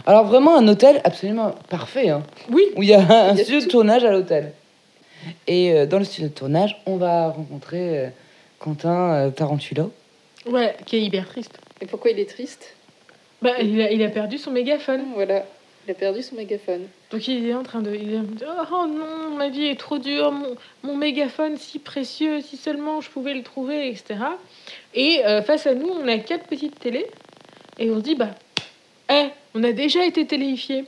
Alors 0.07 0.25
vraiment 0.25 0.57
un 0.57 0.67
hôtel 0.67 0.99
absolument 1.03 1.53
parfait, 1.69 2.09
hein, 2.09 2.23
Oui. 2.49 2.63
où 2.75 2.81
il 2.83 2.89
y 2.89 2.93
a 2.95 2.99
un 3.01 3.31
Il 3.33 3.37
y 3.37 3.41
a 3.41 3.43
studio 3.43 3.59
tout. 3.59 3.65
de 3.67 3.71
tournage 3.71 4.03
à 4.03 4.11
l'hôtel. 4.11 4.53
Et 5.47 5.71
euh, 5.71 5.85
dans 5.85 5.99
le 5.99 6.05
studio 6.05 6.29
de 6.29 6.33
tournage, 6.33 6.81
on 6.85 6.97
va 6.97 7.29
rencontrer 7.29 7.99
euh, 7.99 8.09
Quentin 8.59 9.13
euh, 9.13 9.29
Tarantula. 9.31 9.87
Ouais, 10.45 10.75
qui 10.85 10.97
est 10.97 11.01
hyper 11.01 11.27
triste. 11.27 11.57
Et 11.81 11.85
pourquoi 11.85 12.11
il 12.11 12.19
est 12.19 12.29
triste? 12.29 12.75
Bah, 13.41 13.59
il, 13.61 13.81
a, 13.81 13.91
il 13.91 14.03
a 14.03 14.09
perdu 14.09 14.37
son 14.37 14.51
mégaphone. 14.51 15.01
Voilà, 15.13 15.45
il 15.87 15.91
a 15.91 15.93
perdu 15.93 16.21
son 16.21 16.35
mégaphone. 16.35 16.87
Donc 17.11 17.27
il 17.27 17.47
est 17.47 17.53
en 17.53 17.63
train 17.63 17.81
de, 17.81 17.93
il 17.93 18.13
est 18.13 18.17
oh 18.17 18.87
non, 18.87 19.35
ma 19.37 19.49
vie 19.49 19.67
est 19.67 19.79
trop 19.79 19.97
dure, 19.97 20.31
mon, 20.31 20.55
mon 20.83 20.95
mégaphone 20.95 21.57
si 21.57 21.79
précieux, 21.79 22.41
si 22.41 22.57
seulement 22.57 23.01
je 23.01 23.09
pouvais 23.09 23.33
le 23.33 23.43
trouver, 23.43 23.89
etc. 23.89 24.15
Et 24.93 25.21
euh, 25.25 25.41
face 25.41 25.67
à 25.67 25.75
nous, 25.75 25.87
on 25.87 26.07
a 26.07 26.17
quatre 26.17 26.47
petites 26.47 26.79
télés 26.79 27.07
et 27.77 27.91
on 27.91 27.97
se 27.97 28.01
dit 28.01 28.15
bah, 28.15 28.31
eh, 29.11 29.27
on 29.53 29.63
a 29.63 29.71
déjà 29.71 30.05
été 30.05 30.25
téléifiés, 30.25 30.85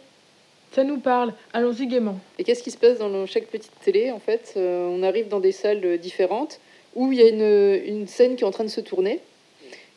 ça 0.78 0.84
nous 0.84 1.00
parle, 1.00 1.34
allons-y 1.54 1.88
gaiement. 1.88 2.20
Et 2.38 2.44
qu'est-ce 2.44 2.62
qui 2.62 2.70
se 2.70 2.78
passe 2.78 3.00
dans 3.00 3.26
chaque 3.26 3.48
petite 3.48 3.72
télé 3.84 4.12
En 4.12 4.20
fait, 4.20 4.54
euh, 4.58 4.88
on 4.88 5.02
arrive 5.02 5.28
dans 5.28 5.40
des 5.40 5.52
salles 5.52 5.84
euh, 5.84 5.98
différentes 5.98 6.60
où 6.94 7.12
il 7.12 7.18
y 7.18 7.24
a 7.24 7.30
une, 7.30 8.06
scène 8.06 8.36
qui 8.36 8.44
est 8.44 8.48
en 8.48 8.52
train 8.52 8.64
de 8.64 8.70
se 8.70 8.82
tourner. 8.82 9.20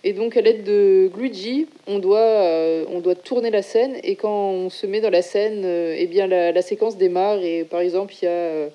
Et 0.04 0.14
donc, 0.14 0.38
à 0.38 0.40
l'aide 0.40 0.64
de 0.64 1.10
Gluigi, 1.12 1.66
on 1.86 1.98
doit, 1.98 2.20
euh, 2.20 2.86
on 2.88 3.00
doit 3.00 3.14
tourner 3.14 3.50
la 3.50 3.60
scène. 3.60 3.98
Et 4.04 4.16
quand 4.16 4.52
on 4.52 4.70
se 4.70 4.86
met 4.86 5.02
dans 5.02 5.10
la 5.10 5.20
scène, 5.20 5.64
euh, 5.66 5.94
eh 5.98 6.06
bien, 6.06 6.26
la, 6.26 6.62
séquence 6.62 6.96
démarre. 6.96 7.42
Et 7.42 7.64
par 7.64 7.80
exemple, 7.80 8.14
il 8.14 8.24
y 8.24 8.28
a 8.28 8.70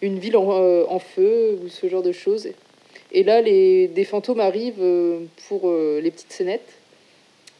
une 0.00 0.20
ville 0.20 0.36
en, 0.36 0.48
en 0.88 0.98
feu 1.00 1.58
ou 1.60 1.68
ce 1.68 1.88
genre 1.88 2.04
de 2.04 2.12
choses. 2.12 2.50
Et 3.10 3.24
là, 3.24 3.40
les, 3.40 3.88
des 3.88 4.04
fantômes 4.04 4.38
arrivent 4.38 4.86
pour 5.48 5.72
les 5.72 6.10
petites 6.12 6.30
scénettes. 6.30 6.78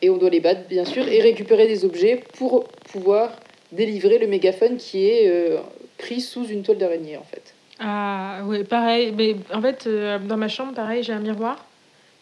Et 0.03 0.09
on 0.09 0.19
doit 0.19 0.31
les 0.31 0.39
battre, 0.39 0.69
bien 0.69 0.85
sûr, 0.85 1.09
et 1.09 1.21
récupérer 1.21 1.67
des 1.67 1.85
objets 1.85 2.21
pour 2.37 2.63
pouvoir 2.93 3.33
délivrer 3.73 4.19
le 4.19 4.27
mégaphone 4.27 4.77
qui 4.77 5.09
est 5.09 5.29
euh, 5.29 5.59
pris 5.99 6.21
sous 6.21 6.47
une 6.47 6.63
toile 6.63 6.79
d'araignée, 6.79 7.17
en 7.17 7.25
fait. 7.25 7.55
Ah 7.81 8.43
ouais, 8.47 8.65
pareil, 8.65 9.13
mais 9.17 9.37
en 9.53 9.63
fait, 9.63 9.87
euh, 9.87 10.19
dans 10.19 10.37
ma 10.37 10.49
chambre, 10.49 10.75
pareil, 10.75 11.03
j'ai 11.03 11.13
un 11.13 11.21
miroir 11.21 11.65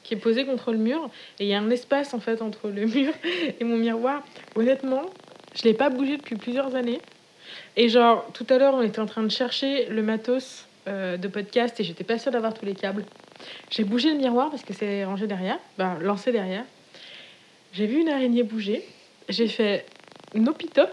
qui 0.03 0.15
est 0.15 0.19
posé 0.19 0.45
contre 0.45 0.71
le 0.71 0.79
mur 0.79 1.11
et 1.41 1.45
il 1.45 1.49
y 1.49 1.55
a 1.55 1.59
un 1.59 1.71
espace 1.71 2.15
en 2.15 2.21
fait 2.21 2.41
entre 2.41 2.69
le 2.69 2.87
mur 2.95 3.13
et 3.59 3.65
mon 3.65 3.77
miroir. 3.77 4.23
Honnêtement, 4.55 5.03
je 5.55 5.63
l'ai 5.65 5.75
pas 5.75 5.89
bougé 5.89 6.17
depuis 6.17 6.37
plusieurs 6.37 6.75
années. 6.75 7.01
Et 7.77 7.89
genre, 7.89 8.27
tout 8.33 8.47
à 8.51 8.59
l'heure, 8.59 8.75
on 8.75 8.83
était 8.83 9.01
en 9.01 9.07
train 9.07 9.23
de 9.23 9.31
chercher 9.31 9.87
le 9.87 10.03
matos 10.03 10.67
euh, 10.89 11.17
de 11.17 11.29
podcast 11.29 11.81
et 11.81 11.85
j'étais 11.85 12.05
pas 12.05 12.19
sûre 12.19 12.33
d'avoir 12.33 12.55
tous 12.55 12.67
les 12.67 12.75
câbles. 12.75 13.05
J'ai 13.71 13.85
bougé 13.85 14.11
le 14.11 14.19
miroir 14.19 14.51
parce 14.51 14.63
que 14.63 14.73
c'est 14.73 15.05
rangé 15.05 15.27
derrière, 15.27 15.59
ben, 15.79 15.99
lancé 16.01 16.33
derrière. 16.33 16.65
J'ai 17.73 17.87
vu 17.87 18.01
une 18.01 18.09
araignée 18.09 18.43
bouger. 18.43 18.85
J'ai 19.29 19.49
fait 19.49 19.87
nopitop. 20.35 20.91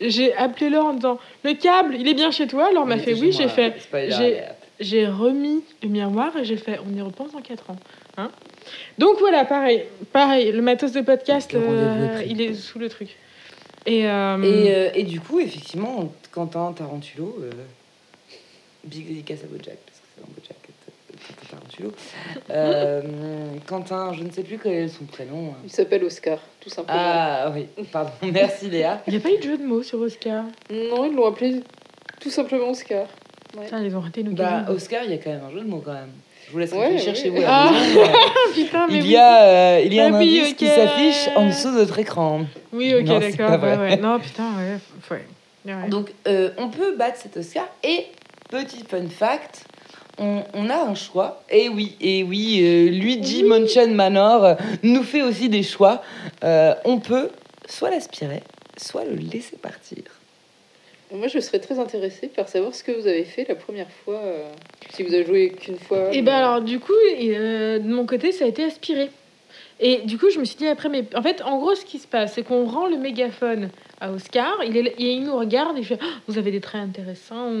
J'ai 0.00 0.34
appelé 0.34 0.70
Laure 0.70 0.86
en 0.86 0.94
disant 0.94 1.18
Le 1.44 1.54
câble, 1.54 1.94
il 1.98 2.08
est 2.08 2.14
bien 2.14 2.30
chez 2.30 2.46
toi 2.46 2.72
Laure 2.72 2.86
m'a 2.86 2.98
fait 2.98 3.14
oui. 3.14 3.32
J'ai 3.32 3.48
fait 3.48 3.74
j'ai- 4.08 4.40
j'ai 4.80 5.06
remis 5.06 5.62
le 5.82 5.88
miroir 5.90 6.34
et 6.38 6.44
j'ai 6.44 6.56
fait 6.56 6.78
on 6.90 6.96
y 6.96 7.02
repense 7.02 7.32
dans 7.32 7.40
4 7.42 7.68
ans. 7.70 7.76
Hein 8.16 8.30
Donc 8.98 9.18
voilà, 9.18 9.44
pareil, 9.44 9.84
pareil, 10.12 10.52
le 10.52 10.62
matos 10.62 10.92
de 10.92 11.02
podcast, 11.02 11.52
Le 11.52 11.58
rendez-vous 11.60 12.18
euh, 12.18 12.22
il 12.26 12.40
est 12.40 12.46
quoi. 12.48 12.56
sous 12.56 12.78
le 12.78 12.88
truc. 12.88 13.16
Et, 13.86 14.06
euh, 14.06 14.42
Et, 14.42 14.74
euh, 14.74 14.90
et 14.94 15.02
du 15.04 15.20
coup, 15.20 15.38
effectivement, 15.40 16.12
Quentin 16.32 16.72
Tarantulo, 16.72 17.36
euh, 17.42 17.50
big 18.84 19.06
dédicace 19.06 19.40
à 19.44 19.46
Bojack, 19.46 19.76
parce 19.86 19.98
que 20.00 20.06
c'est 20.14 20.20
dans 20.22 20.28
Bojack 20.34 20.56
Euh, 22.50 23.02
Quentin, 23.66 24.12
je 24.12 24.22
ne 24.24 24.30
sais 24.30 24.42
plus 24.42 24.58
quel 24.58 24.72
est 24.72 24.88
son 24.88 25.04
prénom. 25.04 25.54
Il 25.64 25.70
s'appelle 25.70 26.04
Oscar, 26.04 26.38
tout 26.60 26.70
simplement. 26.70 26.98
Ah 27.00 27.52
oui, 27.54 27.66
pardon, 27.92 28.10
merci 28.32 28.68
Léa. 28.68 29.02
il 29.06 29.12
n'y 29.12 29.18
a 29.18 29.20
pas 29.22 29.30
eu 29.30 29.38
de 29.38 29.42
jeu 29.42 29.58
de 29.58 29.64
mots 29.64 29.82
sur 29.82 30.00
Oscar? 30.00 30.44
Non, 30.70 31.04
ils 31.06 31.14
l'ont 31.14 31.26
appelé 31.26 31.62
tout 32.20 32.30
simplement 32.30 32.70
Oscar. 32.70 33.06
Ouais. 33.56 33.64
Putain, 33.64 33.82
ils 33.82 33.96
ont 33.96 34.00
raté 34.00 34.22
nos 34.22 34.32
Bah. 34.32 34.64
Oscar, 34.68 35.02
il 35.04 35.10
y 35.10 35.14
a 35.14 35.18
quand 35.18 35.30
même 35.30 35.42
un 35.48 35.50
jeu 35.52 35.60
de 35.60 35.68
mots 35.68 35.82
quand 35.84 35.92
même. 35.92 36.10
Je 36.46 36.52
vous 36.52 36.58
laisse 36.58 36.72
Ouais, 36.72 36.86
réfléchir 36.88 37.12
ouais. 37.12 37.18
chez 37.18 37.28
vous. 37.30 37.42
Ah. 37.46 37.70
mais 37.72 38.52
putain, 38.64 38.86
mais 38.88 38.98
il 38.98 39.06
y 39.06 39.16
a, 39.16 39.42
euh, 39.44 39.82
il 39.84 39.94
y 39.94 40.00
a 40.00 40.06
un 40.06 40.12
oui, 40.18 40.40
indice 40.40 40.54
qui 40.54 40.66
s'affiche 40.66 41.28
en 41.36 41.46
dessous 41.46 41.68
de 41.72 41.78
votre 41.78 41.98
écran. 41.98 42.42
Oui, 42.72 42.92
ok, 42.94 43.04
d'accord. 43.04 43.50
Ouais, 43.50 43.56
vrai. 43.56 43.76
ouais. 43.78 43.96
Non, 43.96 44.18
putain, 44.18 44.48
ouais. 44.56 44.76
f- 44.76 45.12
ouais. 45.12 45.24
Ouais. 45.66 45.88
Donc, 45.88 46.12
euh, 46.26 46.50
on 46.58 46.68
peut 46.68 46.96
battre 46.96 47.18
cet 47.18 47.36
Oscar. 47.36 47.66
Et, 47.84 48.06
petit 48.48 48.82
fun 48.88 49.06
fact, 49.08 49.64
on, 50.20 50.44
on 50.54 50.70
a 50.70 50.76
un 50.76 50.94
choix. 50.94 51.42
Et 51.50 51.68
oui, 51.68 51.96
et 52.00 52.22
oui, 52.22 52.60
euh, 52.62 52.90
Luigi 52.90 53.42
Mansion 53.42 53.88
Manor 53.88 54.44
euh, 54.44 54.54
nous 54.82 55.02
fait 55.02 55.22
aussi 55.22 55.48
des 55.48 55.62
choix. 55.64 56.02
Euh, 56.44 56.74
on 56.84 57.00
peut 57.00 57.30
soit 57.68 57.90
l'aspirer, 57.90 58.42
soit 58.76 59.04
le 59.04 59.16
laisser 59.16 59.56
partir. 59.56 60.04
Moi, 61.12 61.26
je 61.26 61.40
serais 61.40 61.58
très 61.58 61.80
intéressée 61.80 62.28
par 62.28 62.48
savoir 62.48 62.72
ce 62.72 62.84
que 62.84 62.92
vous 62.92 63.08
avez 63.08 63.24
fait 63.24 63.44
la 63.48 63.56
première 63.56 63.90
fois, 64.04 64.20
euh, 64.22 64.48
si 64.94 65.02
vous 65.02 65.12
avez 65.12 65.24
joué 65.26 65.50
qu'une 65.50 65.78
fois. 65.78 66.08
Et 66.12 66.16
mais- 66.18 66.22
ben 66.22 66.34
alors, 66.36 66.60
du 66.60 66.78
coup, 66.78 66.92
euh, 67.20 67.78
de 67.80 67.88
mon 67.88 68.06
côté, 68.06 68.30
ça 68.30 68.44
a 68.44 68.48
été 68.48 68.62
aspiré. 68.62 69.10
Et 69.80 70.02
du 70.04 70.18
coup, 70.18 70.30
je 70.30 70.38
me 70.38 70.44
suis 70.44 70.56
dit 70.56 70.68
après, 70.68 70.88
mais 70.88 71.04
en 71.16 71.22
fait, 71.22 71.42
en 71.42 71.58
gros, 71.58 71.74
ce 71.74 71.84
qui 71.84 71.98
se 71.98 72.06
passe, 72.06 72.34
c'est 72.34 72.42
qu'on 72.44 72.66
rend 72.66 72.86
le 72.86 72.96
mégaphone 72.96 73.70
à 74.00 74.10
Oscar. 74.12 74.52
Il, 74.66 74.76
est, 74.76 74.94
il 74.98 75.24
nous 75.24 75.36
regarde 75.36 75.76
et 75.76 75.80
il 75.80 75.86
fait 75.86 75.98
Ah, 76.00 76.06
Vous 76.26 76.38
avez 76.38 76.50
des 76.50 76.60
traits 76.60 76.82
intéressants. 76.82 77.52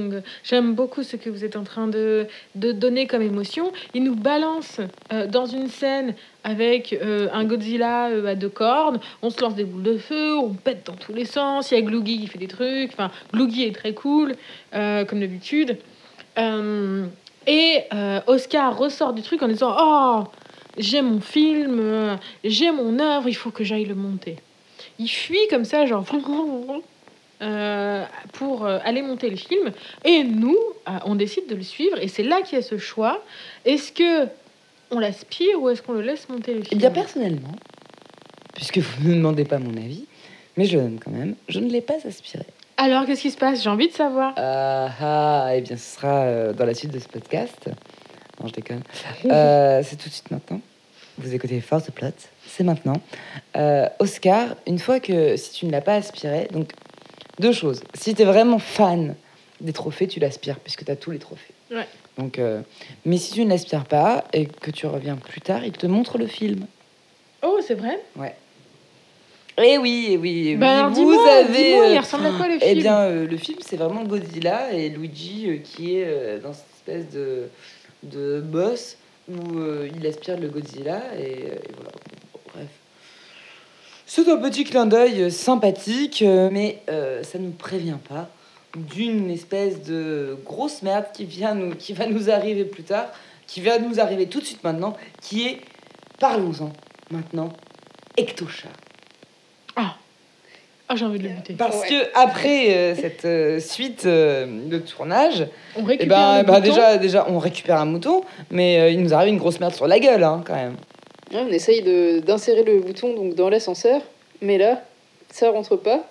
J'aime 0.42 0.74
beaucoup 0.74 1.02
ce 1.02 1.16
que 1.16 1.30
vous 1.30 1.44
êtes 1.44 1.56
en 1.56 1.64
train 1.64 1.86
de, 1.86 2.26
de 2.54 2.72
donner 2.72 3.06
comme 3.06 3.22
émotion. 3.22 3.72
Il 3.94 4.04
nous 4.04 4.16
balance 4.16 4.80
euh, 5.12 5.26
dans 5.26 5.46
une 5.46 5.68
scène 5.68 6.14
avec 6.42 6.92
euh, 6.92 7.28
un 7.32 7.44
Godzilla 7.44 8.08
euh, 8.08 8.26
à 8.26 8.34
deux 8.34 8.48
cornes. 8.48 9.00
On 9.22 9.30
se 9.30 9.40
lance 9.40 9.54
des 9.54 9.64
boules 9.64 9.82
de 9.82 9.98
feu, 9.98 10.36
on 10.38 10.54
pète 10.54 10.86
dans 10.86 10.96
tous 10.96 11.12
les 11.12 11.26
sens. 11.26 11.70
Il 11.70 11.74
y 11.74 11.78
a 11.78 11.82
Gloogie 11.82 12.20
qui 12.20 12.26
fait 12.26 12.38
des 12.38 12.48
trucs. 12.48 12.92
Enfin, 12.92 13.10
Gloogie 13.32 13.64
est 13.64 13.74
très 13.74 13.92
cool, 13.92 14.34
comme 14.72 15.20
d'habitude. 15.20 15.78
Et 17.46 17.82
Oscar 18.26 18.76
ressort 18.76 19.12
du 19.12 19.22
truc 19.22 19.42
en 19.42 19.48
disant 19.48 19.76
Oh, 19.78 20.24
j'ai 20.78 21.02
mon 21.02 21.20
film, 21.20 22.18
j'ai 22.44 22.70
mon 22.70 22.98
œuvre, 22.98 23.28
il 23.28 23.34
faut 23.34 23.50
que 23.50 23.64
j'aille 23.64 23.84
le 23.84 23.94
monter. 23.94 24.36
Il 25.00 25.08
fuit 25.08 25.48
comme 25.48 25.64
ça, 25.64 25.86
genre, 25.86 26.04
euh, 27.42 28.04
pour 28.34 28.66
euh, 28.66 28.78
aller 28.84 29.00
monter 29.00 29.30
le 29.30 29.36
film. 29.36 29.72
Et 30.04 30.24
nous, 30.24 30.58
euh, 30.88 30.92
on 31.06 31.14
décide 31.14 31.46
de 31.48 31.54
le 31.54 31.62
suivre. 31.62 31.98
Et 32.02 32.06
c'est 32.06 32.22
là 32.22 32.42
qu'il 32.42 32.58
y 32.58 32.60
a 32.60 32.62
ce 32.62 32.76
choix. 32.76 33.24
Est-ce 33.64 33.92
que 33.92 34.28
on 34.90 34.98
l'aspire 34.98 35.58
ou 35.62 35.70
est-ce 35.70 35.80
qu'on 35.80 35.94
le 35.94 36.02
laisse 36.02 36.28
monter 36.28 36.52
le 36.52 36.60
Eh 36.60 36.64
film? 36.66 36.78
bien, 36.80 36.90
personnellement, 36.90 37.54
puisque 38.54 38.76
vous 38.78 39.04
ne 39.04 39.08
me 39.12 39.14
demandez 39.16 39.44
pas 39.44 39.58
mon 39.58 39.74
avis, 39.76 40.04
mais 40.58 40.66
je 40.66 40.76
donne 40.76 40.98
quand 41.02 41.12
même, 41.12 41.34
je 41.48 41.60
ne 41.60 41.70
l'ai 41.70 41.80
pas 41.80 41.96
aspiré. 42.06 42.44
Alors, 42.76 43.06
qu'est-ce 43.06 43.22
qui 43.22 43.30
se 43.30 43.38
passe? 43.38 43.62
J'ai 43.62 43.70
envie 43.70 43.88
de 43.88 43.94
savoir. 43.94 44.34
Ah 44.36 44.90
ah, 45.00 45.50
eh 45.54 45.62
bien, 45.62 45.76
ce 45.78 45.94
sera 45.96 46.52
dans 46.52 46.66
la 46.66 46.74
suite 46.74 46.90
de 46.90 46.98
ce 46.98 47.08
podcast. 47.08 47.70
Non, 48.40 48.48
je 48.48 48.52
déconne. 48.52 48.82
Euh, 49.30 49.80
c'est 49.82 49.96
tout 49.96 50.08
de 50.08 50.14
suite 50.14 50.30
maintenant. 50.30 50.60
Vous 51.20 51.34
écoutez 51.34 51.60
Force 51.60 51.90
Plot, 51.90 52.08
c'est 52.46 52.64
maintenant. 52.64 52.94
Euh, 53.54 53.86
Oscar, 53.98 54.56
une 54.66 54.78
fois 54.78 55.00
que 55.00 55.36
si 55.36 55.52
tu 55.52 55.66
ne 55.66 55.70
l'as 55.70 55.82
pas 55.82 55.94
aspiré, 55.96 56.48
donc 56.50 56.70
deux 57.38 57.52
choses. 57.52 57.82
Si 57.92 58.14
tu 58.14 58.22
es 58.22 58.24
vraiment 58.24 58.58
fan 58.58 59.14
des 59.60 59.74
trophées, 59.74 60.08
tu 60.08 60.18
l'aspires, 60.18 60.58
puisque 60.60 60.82
tu 60.86 60.90
as 60.90 60.96
tous 60.96 61.10
les 61.10 61.18
trophées. 61.18 61.52
Ouais. 61.70 61.86
Donc, 62.16 62.38
euh, 62.38 62.62
mais 63.04 63.18
si 63.18 63.34
tu 63.34 63.44
ne 63.44 63.50
l'aspires 63.50 63.84
pas 63.84 64.24
et 64.32 64.46
que 64.46 64.70
tu 64.70 64.86
reviens 64.86 65.16
plus 65.16 65.42
tard, 65.42 65.62
il 65.62 65.72
te 65.72 65.86
montre 65.86 66.16
le 66.16 66.26
film. 66.26 66.64
Oh, 67.42 67.58
c'est 67.66 67.74
vrai? 67.74 68.00
Eh 69.62 69.76
oui, 69.76 70.06
eh 70.12 70.16
oui, 70.16 70.44
eh 70.46 70.50
oui. 70.52 70.56
Ben, 70.56 70.68
alors, 70.68 70.88
vous 70.88 70.94
dis-moi, 70.94 71.30
avez. 71.32 71.52
dis-moi, 71.52 71.84
euh, 71.84 71.92
il 71.92 71.98
ressemble 71.98 72.26
à 72.26 72.30
quoi 72.32 72.46
le 72.48 72.58
film? 72.58 72.62
eh 72.64 72.74
bien, 72.76 72.98
euh, 73.00 73.26
le 73.26 73.36
film, 73.36 73.58
c'est 73.60 73.76
vraiment 73.76 74.04
Godzilla 74.04 74.72
et 74.72 74.88
Luigi 74.88 75.50
euh, 75.50 75.56
qui 75.58 75.96
est 75.96 76.04
euh, 76.06 76.38
dans 76.40 76.54
cette 76.54 76.64
espèce 76.76 77.10
de, 77.12 77.48
de 78.04 78.40
boss 78.40 78.96
où 79.30 79.58
euh, 79.58 79.88
il 79.96 80.06
aspire 80.06 80.38
le 80.38 80.48
Godzilla 80.48 81.02
et, 81.18 81.22
euh, 81.22 81.54
et 81.54 81.72
voilà. 81.74 81.92
Bref. 82.52 82.68
C'est 84.06 84.28
un 84.28 84.36
petit 84.38 84.64
clin 84.64 84.86
d'œil 84.86 85.30
sympathique, 85.30 86.22
euh, 86.22 86.48
mais 86.50 86.82
ça 86.88 87.38
ne 87.38 87.44
nous 87.46 87.52
prévient 87.52 87.98
pas 88.08 88.28
d'une 88.76 89.30
espèce 89.30 89.82
de 89.82 90.36
grosse 90.44 90.82
merde 90.82 91.06
qui, 91.12 91.24
vient 91.24 91.54
nous, 91.54 91.74
qui 91.74 91.92
va 91.92 92.06
nous 92.06 92.30
arriver 92.30 92.64
plus 92.64 92.84
tard, 92.84 93.06
qui 93.46 93.60
va 93.60 93.78
nous 93.78 94.00
arriver 94.00 94.26
tout 94.26 94.40
de 94.40 94.44
suite 94.44 94.62
maintenant, 94.62 94.96
qui 95.20 95.46
est, 95.46 95.60
parlons-en 96.18 96.72
maintenant, 97.10 97.52
Ectosha. 98.16 98.68
Ah, 100.92 100.96
j'ai 100.96 101.04
envie 101.04 101.20
de 101.20 101.22
le 101.28 101.28
buter. 101.34 101.54
Parce 101.56 101.82
Ouais. 101.82 101.88
que 101.88 102.18
après 102.18 102.74
euh, 102.74 102.94
cette 102.96 103.24
euh, 103.24 103.60
suite 103.60 104.06
euh, 104.06 104.44
de 104.66 104.78
tournage, 104.78 105.46
On 105.76 105.82
eh 105.82 105.86
récupère 105.86 106.08
ben, 106.08 106.42
bah, 106.42 106.54
bouton. 106.58 106.60
déjà, 106.64 106.96
déjà, 106.96 107.26
on 107.28 107.38
récupère 107.38 107.76
un 107.76 107.84
mouton, 107.84 108.22
mais 108.50 108.80
euh, 108.80 108.90
il 108.90 109.00
nous 109.00 109.14
arrive 109.14 109.32
une 109.32 109.38
grosse 109.38 109.60
merde 109.60 109.72
sur 109.72 109.86
la 109.86 110.00
gueule, 110.00 110.24
hein, 110.24 110.42
quand 110.44 110.56
même. 110.56 110.74
Ouais, 111.32 111.42
on 111.48 111.52
essaye 111.52 111.82
de- 111.82 112.18
d'insérer 112.18 112.64
le 112.64 112.80
bouton 112.80 113.14
donc, 113.14 113.36
dans 113.36 113.48
l'ascenseur, 113.48 114.00
mais 114.42 114.58
là, 114.58 114.82
ça 115.30 115.48
rentre 115.52 115.76
pas. 115.76 116.02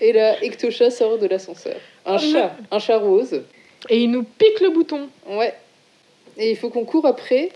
Et 0.00 0.12
là, 0.12 0.36
Ectosha 0.40 0.90
sort 0.92 1.18
de 1.18 1.26
l'ascenseur. 1.26 1.74
Un 2.06 2.14
Oh, 2.14 2.18
chat, 2.32 2.52
un 2.70 2.78
chat 2.78 2.98
rose. 2.98 3.42
Et 3.88 3.98
il 4.04 4.12
nous 4.12 4.22
pique 4.22 4.60
le 4.60 4.70
bouton. 4.70 5.08
Ouais. 5.28 5.52
Et 6.38 6.50
il 6.52 6.56
faut 6.56 6.70
qu'on 6.70 6.84
court 6.84 7.06
après 7.06 7.48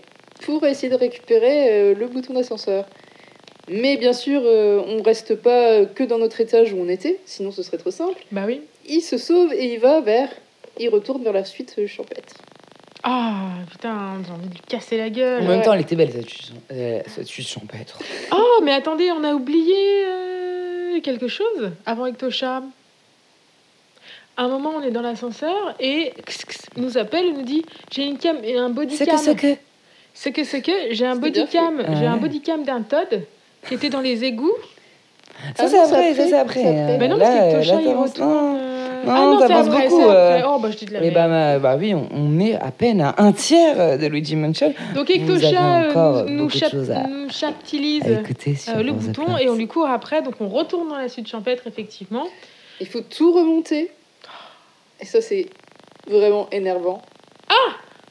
pour 0.43 0.65
essayer 0.65 0.89
de 0.89 0.97
récupérer 0.97 1.69
euh, 1.71 1.93
le 1.95 2.07
bouton 2.07 2.33
d'ascenseur. 2.33 2.85
Mais 3.71 3.97
bien 3.97 4.13
sûr, 4.13 4.41
euh, 4.43 4.81
on 4.85 5.01
reste 5.01 5.35
pas 5.35 5.85
que 5.85 6.03
dans 6.03 6.17
notre 6.17 6.41
étage 6.41 6.73
où 6.73 6.77
on 6.77 6.89
était, 6.89 7.19
sinon 7.25 7.51
ce 7.51 7.63
serait 7.63 7.77
trop 7.77 7.91
simple. 7.91 8.19
Bah 8.31 8.43
oui. 8.45 8.61
Il 8.87 9.01
se 9.01 9.17
sauve 9.17 9.53
et 9.53 9.73
il 9.73 9.79
va 9.79 10.01
vers. 10.01 10.29
Il 10.79 10.89
retourne 10.89 11.23
vers 11.23 11.33
la 11.33 11.45
suite 11.45 11.75
euh, 11.79 11.87
champêtre. 11.87 12.35
Ah, 13.03 13.45
putain, 13.71 14.21
j'ai 14.25 14.31
envie 14.31 14.47
de 14.47 14.53
lui 14.53 14.61
casser 14.67 14.97
la 14.97 15.09
gueule. 15.09 15.41
En 15.41 15.47
même 15.47 15.61
temps, 15.63 15.73
elle 15.73 15.81
était 15.81 15.95
belle, 15.95 16.11
cette 16.11 16.29
suite, 16.29 16.51
euh, 16.71 17.01
cette 17.07 17.25
suite 17.27 17.47
champêtre. 17.47 17.97
Oh, 18.31 18.59
mais 18.63 18.73
attendez, 18.73 19.11
on 19.11 19.23
a 19.23 19.33
oublié 19.33 20.05
euh, 20.05 20.99
quelque 21.01 21.27
chose 21.27 21.71
avant 21.85 22.05
Ectosha. 22.05 22.61
À 24.37 24.43
un 24.43 24.47
moment, 24.47 24.73
on 24.77 24.81
est 24.81 24.91
dans 24.91 25.01
l'ascenseur 25.01 25.75
et 25.79 26.13
X, 26.19 26.41
X 26.43 26.57
nous 26.77 26.97
appelle 26.97 27.25
et 27.27 27.31
nous 27.33 27.41
dit 27.43 27.63
J'ai 27.91 28.03
une 28.03 28.17
cam 28.17 28.37
et 28.43 28.55
un 28.57 28.69
body 28.69 28.95
C'est 28.95 29.05
cam. 29.05 29.15
que, 29.17 29.21
c'est 29.23 29.35
que. 29.35 29.47
C'est 30.13 30.31
que, 30.31 30.43
c'est 30.43 30.61
que 30.61 30.71
j'ai 30.91 31.05
un 31.05 31.15
C'était 31.15 31.27
body 31.29 31.39
bien 31.39 31.47
fait. 31.47 31.57
cam. 31.57 31.95
J'ai 31.99 32.05
un 32.05 32.13
Ouais. 32.15 32.19
body 32.19 32.41
cam 32.41 32.63
d'un 32.63 32.81
Todd 32.81 33.23
qui 33.67 33.73
était 33.75 33.89
dans 33.89 34.01
les 34.01 34.23
égouts. 34.23 34.51
Ça, 35.55 35.63
Ah 35.65 35.67
c'est 35.67 35.79
après, 35.79 36.13
ça, 36.13 36.27
c'est 36.27 36.37
après. 36.37 36.63
euh, 36.65 36.97
Mais 36.99 37.07
non, 37.07 37.15
là, 37.17 37.25
parce 37.25 37.67
euh, 37.69 37.73
là, 37.73 37.79
il 37.81 37.85
t'avances, 37.87 38.09
retourne. 38.11 38.29
non. 38.29 38.55
euh, 38.57 39.03
Non, 39.05 39.11
ah 39.11 39.19
non, 39.25 39.39
c'est 39.41 39.47
t'avances 39.47 39.67
après, 39.67 39.87
beaucoup, 39.87 40.01
c'est 40.01 40.07
après. 40.09 40.41
euh. 40.43 40.45
Oh, 40.47 40.59
bah 40.59 40.69
je 40.71 40.77
dis 40.77 40.85
de 40.85 40.93
la 40.93 40.99
Mais 40.99 41.09
merde. 41.09 41.29
bah, 41.31 41.57
bah, 41.57 41.59
bah 41.59 41.75
oui, 41.79 41.93
on, 41.95 42.07
on 42.13 42.39
est 42.39 42.53
à 42.55 42.69
peine 42.71 43.01
à 43.01 43.15
un 43.17 43.31
tiers 43.31 43.79
euh, 43.79 43.97
de 43.97 44.05
Luigi 44.05 44.35
Mansion. 44.35 44.73
Donc 44.93 45.09
Ectosha 45.09 45.83
euh, 45.95 46.25
nous, 46.27 46.49
chap- 46.49 46.73
à- 46.73 47.07
nous 47.07 47.29
chaptilise 47.29 48.03
euh, 48.07 48.83
le 48.83 48.91
bouton 48.91 49.37
et 49.37 49.49
on 49.49 49.55
lui 49.55 49.67
court 49.67 49.87
après. 49.89 50.21
Donc 50.21 50.35
on 50.39 50.47
retourne 50.49 50.89
dans 50.89 50.97
la 50.97 51.09
suite 51.09 51.27
champêtre, 51.27 51.63
effectivement. 51.65 52.27
Il 52.79 52.87
faut 52.87 53.01
tout 53.01 53.31
remonter. 53.33 53.89
Et 54.99 55.05
ça, 55.05 55.21
c'est 55.21 55.47
vraiment 56.07 56.47
énervant. 56.51 57.01
Ah 57.49 57.53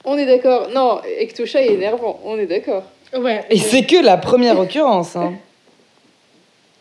On 0.05 0.18
est 0.18 0.26
d'accord. 0.26 0.68
Non, 0.74 1.01
Ectosha 1.20 1.62
est 1.62 1.74
énervant. 1.74 2.18
On 2.24 2.36
est 2.38 2.46
d'accord. 2.46 2.82
Ouais, 3.16 3.44
Et 3.50 3.58
c'est 3.58 3.84
que 3.84 4.02
la 4.02 4.16
première 4.16 4.58
occurrence. 4.58 5.16
Hein. 5.16 5.34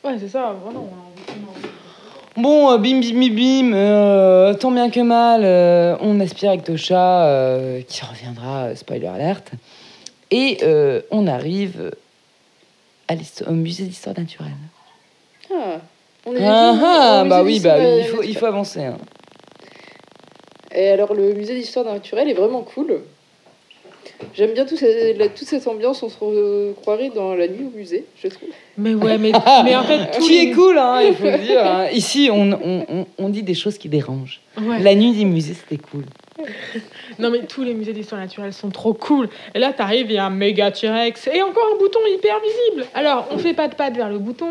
ouais 0.04 0.16
c'est 0.20 0.30
ça. 0.30 0.56
Vraiment, 0.64 0.88
Bon, 2.38 2.72
euh, 2.72 2.78
bim 2.78 3.02
bim 3.02 3.20
bim 3.20 3.34
bim, 3.36 3.74
euh, 3.74 4.54
tant 4.54 4.72
bien 4.72 4.90
que 4.90 5.02
mal, 5.02 5.42
euh, 5.44 5.98
on 6.00 6.20
aspire 6.22 6.52
avec 6.52 6.64
Tosha 6.64 7.28
qui 7.88 8.02
reviendra, 8.06 8.76
spoiler 8.76 9.08
alerte. 9.08 9.52
Et 10.32 10.60
on 11.12 11.28
arrive 11.28 11.92
à 13.08 13.16
au 13.48 13.52
musée 13.52 13.84
d'histoire 13.86 14.18
naturelle. 14.18 14.52
Ah, 15.52 15.80
on 16.26 16.36
est 16.36 16.46
Ah, 16.46 16.76
ah, 16.82 17.24
bah 17.28 17.44
oui, 17.44 17.60
bah 17.60 17.80
il 17.84 18.06
faut, 18.06 18.22
il 18.22 18.38
faut 18.38 18.46
avancer. 18.46 18.86
hein. 18.86 18.98
Et 20.72 20.90
alors, 20.90 21.14
le 21.16 21.34
musée 21.34 21.56
d'histoire 21.56 21.86
naturelle 21.86 22.30
est 22.30 22.36
vraiment 22.36 22.62
cool. 22.62 23.02
J'aime 24.34 24.54
bien 24.54 24.66
tout 24.66 24.76
la- 25.18 25.30
toute 25.30 25.48
cette 25.48 25.66
ambiance. 25.68 26.04
On 26.04 26.10
se 26.10 26.72
croirait 26.74 27.10
dans 27.16 27.36
la 27.36 27.48
nuit 27.48 27.66
au 27.74 27.78
musée, 27.78 28.06
je 28.22 28.28
trouve. 28.28 28.50
Mais 28.78 28.94
ouais, 28.94 29.18
mais, 29.18 29.32
mais 29.64 29.76
en 29.76 29.84
fait, 29.84 30.12
tous 30.18 30.28
Qui 30.28 30.38
est 30.40 30.52
cool, 30.52 30.78
hein, 30.78 31.02
il 31.02 31.14
faut 31.16 31.24
le 31.26 31.38
dire. 31.38 31.66
hein. 31.66 31.88
Ici, 31.94 32.30
on, 32.32 32.52
on, 32.52 32.86
on, 32.90 33.06
on 33.18 33.30
dit 33.30 33.44
des 33.44 33.54
choses 33.54 33.78
qui 33.78 33.90
dérangent. 33.90 34.42
Ouais. 34.60 34.80
La 34.80 34.94
nuit 34.96 35.14
des 35.14 35.26
musées, 35.26 35.54
c'était 35.54 35.82
cool. 35.82 36.04
Non, 37.18 37.30
mais 37.32 37.40
tous 37.46 37.64
les 37.64 37.74
musées 37.74 37.94
d'histoire 37.94 38.22
naturelle 38.22 38.54
sont 38.54 38.70
trop 38.70 38.94
cool. 38.94 39.30
Et 39.56 39.60
là, 39.60 39.74
t'arrives, 39.74 40.08
il 40.10 40.14
y 40.14 40.18
a 40.18 40.26
un 40.26 40.30
méga 40.30 40.72
T-Rex 40.72 41.28
et 41.34 41.42
encore 41.42 41.64
un 41.74 41.78
bouton 41.78 42.00
hyper 42.14 42.36
visible. 42.40 42.88
Alors, 42.94 43.28
on 43.32 43.38
fait 43.38 43.54
pas 43.54 43.68
de 43.68 43.76
pattes 43.76 43.96
vers 43.96 44.10
le 44.10 44.20
bouton. 44.20 44.48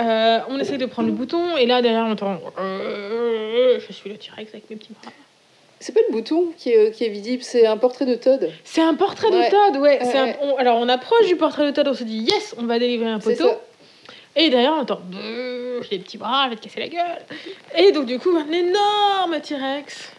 euh, 0.00 0.38
on 0.48 0.58
essaie 0.58 0.76
de 0.78 0.86
prendre 0.86 1.08
le 1.08 1.14
bouton. 1.14 1.56
Et 1.56 1.66
là, 1.66 1.82
derrière, 1.82 2.04
on 2.06 2.12
entend. 2.12 2.40
euh, 2.60 3.78
Je 3.86 3.92
suis 3.92 4.10
le 4.10 4.16
T-Rex 4.16 4.50
avec 4.54 4.68
mes 4.70 4.76
petits 4.76 4.92
bras. 5.02 5.12
C'est 5.80 5.92
pas 5.92 6.00
le 6.08 6.12
bouton 6.12 6.52
qui 6.56 6.70
est, 6.70 6.90
qui 6.92 7.04
est 7.04 7.08
visible, 7.08 7.42
c'est 7.42 7.66
un 7.66 7.76
portrait 7.76 8.06
de 8.06 8.14
Todd. 8.14 8.50
C'est 8.64 8.80
un 8.80 8.94
portrait 8.94 9.28
Ouais. 9.28 9.46
de 9.46 9.50
Todd, 9.50 9.82
ouais. 9.82 9.98
Ouais, 9.98 10.04
c'est 10.04 10.16
un- 10.18 10.26
ouais. 10.26 10.38
on- 10.42 10.56
alors, 10.56 10.78
on 10.78 10.88
approche 10.88 11.26
du 11.26 11.36
portrait 11.36 11.66
de 11.66 11.70
Todd, 11.72 11.88
on 11.88 11.94
se 11.94 12.04
dit 12.04 12.18
yes, 12.18 12.54
on 12.58 12.64
va 12.64 12.78
délivrer 12.78 13.08
un 13.08 13.18
poteau. 13.18 13.50
Et 14.36 14.50
derrière, 14.50 14.72
on 14.72 14.80
entend 14.80 15.00
j'ai 15.82 15.98
des 15.98 16.04
petits 16.04 16.18
bras, 16.18 16.44
je 16.46 16.50
vais 16.50 16.56
te 16.56 16.62
casser 16.62 16.80
la 16.80 16.88
gueule. 16.88 17.18
Et 17.76 17.92
donc, 17.92 18.06
du 18.06 18.18
coup, 18.18 18.30
un 18.36 18.50
énorme 18.50 19.40
T-Rex 19.42 20.12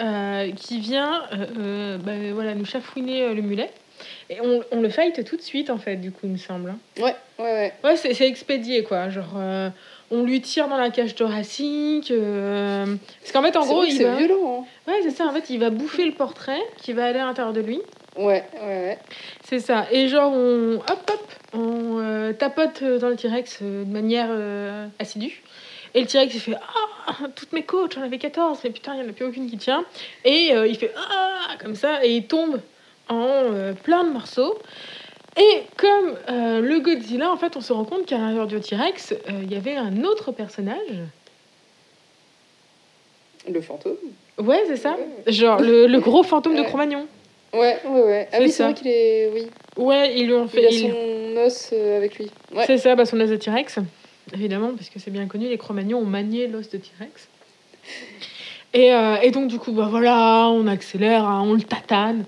euh, 0.00 0.50
qui 0.52 0.78
vient 0.80 1.22
euh, 1.32 1.46
euh, 1.58 1.98
bah, 1.98 2.12
voilà, 2.32 2.54
nous 2.54 2.64
chafouiner 2.64 3.22
euh, 3.22 3.34
le 3.34 3.42
mulet. 3.42 3.70
Et 4.30 4.40
on, 4.40 4.62
on 4.72 4.80
le 4.80 4.88
fight 4.88 5.22
tout 5.24 5.36
de 5.36 5.42
suite, 5.42 5.68
en 5.70 5.78
fait, 5.78 5.96
du 5.96 6.10
coup, 6.10 6.20
il 6.24 6.30
me 6.30 6.38
semble. 6.38 6.70
hein. 6.70 6.78
Ouais, 7.02 7.14
ouais, 7.38 7.44
ouais. 7.52 7.72
Ouais, 7.84 7.96
c'est 7.96 8.14
c'est 8.14 8.26
expédié, 8.26 8.82
quoi. 8.84 9.10
Genre, 9.10 9.34
euh, 9.36 9.68
on 10.12 10.22
lui 10.24 10.40
tire 10.40 10.68
dans 10.68 10.76
la 10.76 10.90
cage 10.90 11.14
thoracique. 11.14 12.10
euh, 12.10 12.84
Parce 13.20 13.32
qu'en 13.32 13.42
fait, 13.42 13.56
en 13.56 13.66
gros, 13.66 13.82
il 13.84 13.92
c'est 13.96 14.04
va. 14.04 14.16
violent. 14.16 14.66
Ouais, 14.86 15.00
c'est 15.02 15.10
ça. 15.10 15.24
En 15.26 15.32
fait, 15.32 15.50
il 15.50 15.58
va 15.58 15.70
bouffer 15.70 16.04
le 16.04 16.12
portrait 16.12 16.60
qui 16.78 16.92
va 16.92 17.06
aller 17.06 17.18
à 17.18 17.24
l'intérieur 17.24 17.52
de 17.52 17.60
lui. 17.60 17.80
hein. 17.84 18.22
Ouais, 18.22 18.44
ouais, 18.60 18.66
ouais. 18.68 18.98
C'est 19.44 19.58
ça. 19.60 19.86
Et 19.90 20.06
genre, 20.08 20.32
on, 20.32 20.74
hop, 20.76 21.10
hop, 21.10 21.32
on 21.54 21.98
euh, 22.00 22.32
tapote 22.34 22.84
dans 22.84 23.08
le 23.08 23.16
T-Rex 23.16 23.58
euh, 23.62 23.84
de 23.84 23.90
manière 23.90 24.28
euh, 24.30 24.86
assidue. 24.98 25.42
Et 25.94 26.00
le 26.02 26.06
T-Rex, 26.06 26.34
il 26.34 26.40
fait 26.40 26.56
Ah, 27.06 27.14
toutes 27.34 27.52
mes 27.52 27.62
côtes, 27.62 27.94
j'en 27.94 28.02
avais 28.02 28.18
14, 28.18 28.58
mais 28.64 28.70
putain, 28.70 28.94
il 28.94 29.00
n'y 29.00 29.06
en 29.06 29.10
a 29.10 29.12
plus 29.14 29.24
aucune 29.24 29.48
qui 29.50 29.56
tient. 29.56 29.84
Et 30.26 30.50
euh, 30.54 30.66
il 30.66 30.76
fait 30.76 30.92
Ah, 30.96 31.54
comme 31.62 31.74
ça, 31.74 32.04
et 32.04 32.14
il 32.16 32.26
tombe 32.26 32.60
en 33.08 33.26
euh, 33.26 33.72
plein 33.72 34.04
de 34.04 34.10
morceaux. 34.10 34.58
Et 35.36 35.62
comme 35.76 36.14
euh, 36.28 36.60
le 36.60 36.80
Godzilla, 36.80 37.30
en 37.30 37.36
fait, 37.36 37.56
on 37.56 37.60
se 37.60 37.72
rend 37.72 37.84
compte 37.84 38.04
qu'à 38.06 38.18
l'intérieur 38.18 38.46
du 38.46 38.60
T-Rex, 38.60 39.12
euh, 39.12 39.16
il 39.42 39.50
y 39.52 39.56
avait 39.56 39.76
un 39.76 40.04
autre 40.04 40.30
personnage. 40.32 40.76
Le 43.50 43.60
fantôme. 43.60 43.96
Ouais, 44.38 44.62
c'est 44.66 44.76
ça. 44.76 44.96
Genre 45.26 45.60
le, 45.60 45.86
le 45.86 46.00
gros 46.00 46.22
fantôme 46.22 46.54
de. 46.56 46.62
Cro-Magnon. 46.62 47.06
Ouais, 47.52 47.78
ouais, 47.84 48.02
ouais. 48.02 48.28
Ah 48.32 48.38
oui, 48.40 48.50
c'est 48.50 48.62
vrai 48.62 48.74
qu'il 48.74 48.88
est. 48.88 49.30
Oui. 49.34 49.46
Ouais, 49.76 50.16
ils 50.18 50.26
lui 50.26 50.34
ont 50.34 50.44
Il 50.44 50.48
fait. 50.50 50.66
a 50.66 50.70
ils- 50.70 50.90
son 50.90 51.40
os 51.44 51.70
euh, 51.72 51.96
avec 51.96 52.18
lui. 52.18 52.30
Ouais. 52.54 52.64
C'est 52.66 52.78
ça, 52.78 52.94
bah, 52.94 53.04
son 53.04 53.18
os 53.20 53.28
de 53.28 53.36
T-Rex, 53.36 53.78
évidemment, 54.32 54.70
parce 54.76 54.88
que 54.90 54.98
c'est 54.98 55.10
bien 55.10 55.26
connu, 55.26 55.48
les 55.48 55.58
Cro-Magnons 55.58 55.98
ont 55.98 56.04
manié 56.06 56.46
l'os 56.46 56.68
de 56.70 56.78
T-Rex. 56.78 57.28
Et, 58.74 58.94
euh, 58.94 59.16
et 59.22 59.30
donc, 59.32 59.48
du 59.48 59.58
coup, 59.58 59.72
bah 59.72 59.88
voilà, 59.90 60.48
on 60.50 60.66
accélère, 60.66 61.24
hein, 61.26 61.42
on 61.44 61.54
le 61.54 61.62
tatane, 61.62 62.24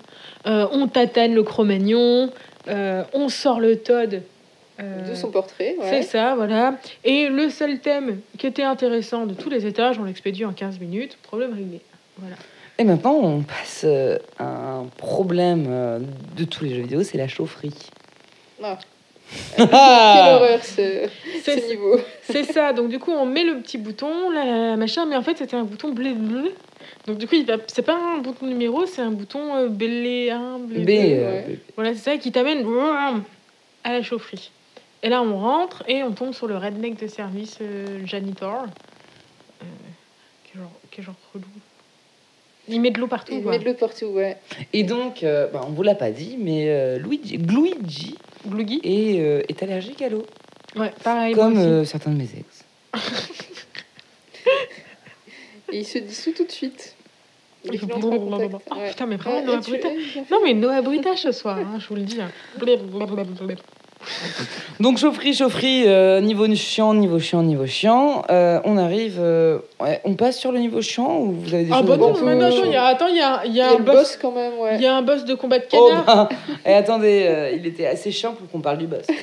Euh, 0.47 0.67
on 0.73 0.89
tatane 0.89 1.35
le 1.35 1.43
Cro-Magnon, 1.43 2.29
on 2.69 3.29
sort 3.29 3.61
le 3.61 3.77
Todd. 3.77 4.23
euh, 4.81 5.11
De 5.11 5.15
son 5.15 5.31
portrait. 5.31 5.77
Ouais. 5.79 5.89
C'est 5.91 6.03
ça, 6.03 6.35
voilà. 6.35 6.77
Et 7.05 7.29
le 7.29 7.49
seul 7.51 7.79
thème 7.79 8.21
qui 8.39 8.47
était 8.47 8.63
intéressant 8.63 9.27
de 9.27 9.35
tous 9.35 9.51
les 9.51 9.67
étages, 9.67 9.99
on 9.99 10.05
l'expédie 10.05 10.45
en 10.45 10.53
15 10.53 10.81
minutes, 10.81 11.17
problème 11.23 11.53
réglé. 11.55 11.81
Voilà. 12.19 12.37
Et 12.79 12.85
maintenant, 12.85 13.15
on 13.23 13.43
passe 13.43 13.83
euh, 13.85 14.19
à 14.39 14.45
un 14.45 14.85
problème 14.97 15.67
euh, 15.69 16.01
de 16.37 16.45
tous 16.45 16.65
les 16.65 16.75
jeux 16.75 16.83
vidéo, 16.83 17.03
c'est 17.05 17.19
la 17.19 17.29
chaufferie. 17.29 17.75
Ah. 18.63 18.79
Ah 19.59 20.15
Quelle 20.17 20.35
horreur 20.35 20.65
ce, 20.65 21.69
niveau. 21.71 22.01
C'est 22.23 22.45
ça, 22.45 22.73
donc 22.73 22.89
du 22.89 22.99
coup 22.99 23.11
on 23.13 23.27
met 23.27 23.45
le 23.45 23.57
petit 23.61 23.79
bouton, 23.79 24.31
là, 24.31 24.45
là, 24.45 24.77
machin, 24.77 25.07
mais 25.07 25.17
en 25.17 25.23
fait 25.23 25.39
c'était 25.39 25.57
un 25.57 25.65
bouton 25.65 25.91
blé 25.91 26.13
bleu. 26.13 26.53
Donc 27.07 27.19
du 27.19 27.27
coup 27.27 27.35
il 27.35 27.45
va- 27.47 27.57
c'est 27.67 27.83
pas 27.83 27.97
un 27.97 28.19
bouton 28.19 28.47
numéro, 28.47 28.87
c'est 28.87 29.03
un 29.03 29.11
bouton 29.11 29.55
euh, 29.57 29.69
blé 29.69 30.31
1, 30.31 30.59
blé 30.61 30.81
B, 30.81 30.87
deux. 30.87 30.93
euh, 30.95 31.47
ouais. 31.47 31.59
Voilà, 31.77 31.93
c'est 31.95 32.01
ça 32.01 32.17
qui 32.19 32.33
t'amène 32.33 32.65
à 33.85 33.93
la 33.93 34.03
chaufferie. 34.03 34.51
Et 35.03 35.09
là 35.09 35.23
on 35.23 35.39
rentre 35.39 35.83
et 35.89 36.03
on 36.03 36.13
tombe 36.13 36.33
sur 36.33 36.47
le 36.47 36.57
redneck 36.57 36.99
de 37.01 37.07
service 37.07 37.59
euh, 37.61 38.01
janitor. 38.07 38.63
Euh, 39.63 39.67
qui, 40.45 40.57
est 40.57 40.61
genre, 40.61 40.73
qui 40.91 41.01
est 41.01 41.05
genre 41.05 41.15
relou. 41.35 41.45
Il 42.67 42.81
met 42.81 42.91
de 42.91 42.99
l'eau 42.99 43.07
partout. 43.09 43.35
Il 43.35 43.43
quoi. 43.43 43.53
met 43.53 43.59
de 43.59 43.65
l'eau 43.67 43.75
partout, 43.75 44.07
ouais. 44.07 44.39
Et 44.73 44.85
donc, 44.85 45.23
euh, 45.23 45.49
bah, 45.53 45.61
on 45.69 45.73
vous 45.73 45.83
l'a 45.83 45.95
pas 45.95 46.11
dit, 46.11 46.37
mais 46.41 46.71
euh, 46.71 46.99
Luigi, 46.99 47.37
Luigi 48.51 48.81
est, 48.83 49.21
euh, 49.21 49.43
est 49.51 49.63
allergique 49.63 50.01
à 50.01 50.09
l'eau, 50.09 50.25
Ouais, 50.75 50.91
pareil. 51.03 51.35
comme 51.35 51.59
euh, 51.59 51.85
certains 51.85 52.11
de 52.13 52.17
mes 52.17 52.25
ex. 52.25 52.65
Et 55.75 55.79
il 55.79 55.85
se 55.85 55.99
dissout 55.99 56.31
tout 56.33 56.45
de 56.45 56.53
suite. 56.53 56.95
Il 57.65 57.73
fait 57.79 57.87
Vigilance, 57.87 58.01
blablabla. 58.05 58.47
contact. 58.47 58.69
Oh, 58.71 58.77
Ouais. 58.79 58.89
putain, 58.91 59.07
mais 59.07 59.17
vraiment, 59.17 59.37
Ouais, 59.39 59.45
Noah 59.45 59.57
bien 59.59 60.25
Non, 60.31 60.39
mais 60.45 60.55
Noah 60.55 60.83
Brutage 60.83 61.19
ce 61.23 61.33
soir, 61.33 61.59
hein, 61.59 61.79
je 61.81 61.89
vous 61.89 61.97
le 61.97 62.03
dis. 62.03 62.21
hein. 62.21 62.31
Donc 64.81 64.99
chaufferie, 64.99 65.33
chaufferie, 65.35 65.85
euh, 65.87 66.21
niveau 66.21 66.47
chiant, 66.55 66.93
niveau 66.93 67.19
chiant, 67.19 67.43
niveau 67.43 67.67
chiant. 67.67 68.23
Euh, 68.31 68.61
on 68.65 68.77
arrive, 68.77 69.17
euh, 69.19 69.59
ouais, 69.81 70.01
on 70.05 70.15
passe 70.15 70.39
sur 70.39 70.53
le 70.53 70.59
niveau 70.59 70.83
chiant 70.83 71.17
ou 71.21 71.33
vous 71.33 71.55
avez 71.55 71.65
des 71.65 71.73
Ah 71.73 71.79
choses 71.79 71.87
bah 71.89 71.97
non, 71.97 72.13
mais 72.23 72.35
non, 72.35 72.51
il 72.65 72.71
y 72.71 72.77
a, 72.77 72.85
attends, 72.85 73.07
il 73.09 73.17
y 73.17 73.21
a, 73.23 73.47
y 73.47 73.61
a 73.63 73.71
un 73.71 73.79
le 73.79 73.83
boss. 73.83 73.95
boss 73.95 74.19
quand 74.21 74.33
même, 74.33 74.59
ouais. 74.59 74.75
Il 74.77 74.83
y 74.83 74.87
a 74.87 74.95
un 74.95 75.01
boss 75.03 75.25
de 75.25 75.35
combat 75.35 75.59
de 75.59 75.65
Oh 75.73 75.89
canard. 75.89 76.05
bah, 76.05 76.29
et 76.67 76.75
attendez, 76.75 77.25
euh, 77.27 77.51
il 77.53 77.67
était 77.67 77.87
assez 77.87 78.11
chiant 78.11 78.35
pour 78.35 78.47
qu'on 78.51 78.61
parle 78.61 78.79
du 78.79 78.87
boss. 78.87 79.07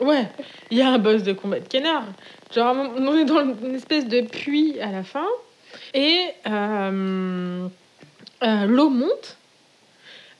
Ouais, 0.00 0.24
il 0.72 0.78
y 0.78 0.82
a 0.82 0.88
un 0.90 0.98
boss 0.98 1.22
de 1.24 1.32
combat 1.32 1.58
de 1.60 1.66
canard. 1.68 2.04
Genre, 2.54 2.74
on 2.98 3.16
est 3.16 3.24
dans 3.24 3.40
une 3.64 3.74
espèce 3.76 4.06
de 4.06 4.20
puits 4.22 4.76
à 4.80 4.90
la 4.92 5.02
fin. 5.04 5.24
Et 5.94 6.26
euh, 6.46 7.68
euh, 8.42 8.66
l'eau 8.66 8.90
monte. 8.90 9.36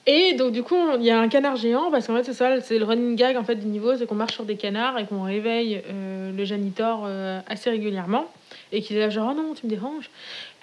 Et 0.07 0.33
donc, 0.35 0.53
du 0.53 0.63
coup, 0.63 0.77
il 0.99 1.05
y 1.05 1.11
a 1.11 1.21
un 1.21 1.29
canard 1.29 1.57
géant. 1.57 1.91
Parce 1.91 2.07
qu'en 2.07 2.17
fait, 2.17 2.25
c'est 2.25 2.33
ça, 2.33 2.61
c'est 2.61 2.79
le 2.79 2.85
running 2.85 3.17
gag 3.17 3.37
en 3.37 3.45
fait, 3.45 3.57
du 3.57 3.67
niveau 3.67 3.95
c'est 3.97 4.07
qu'on 4.07 4.15
marche 4.15 4.35
sur 4.35 4.45
des 4.45 4.57
canards 4.57 4.99
et 4.99 5.07
qu'on 5.07 5.23
réveille 5.23 5.83
euh, 5.87 6.33
le 6.33 6.45
janitor 6.45 7.09
assez 7.47 7.71
régulièrement. 7.71 8.27
Et 8.73 8.83
qu'il 8.83 8.97
est 8.97 9.01
là, 9.01 9.11
genre, 9.11 9.33
oh 9.33 9.37
non, 9.37 9.55
tu 9.55 9.67
me 9.67 9.71
déranges. 9.71 10.11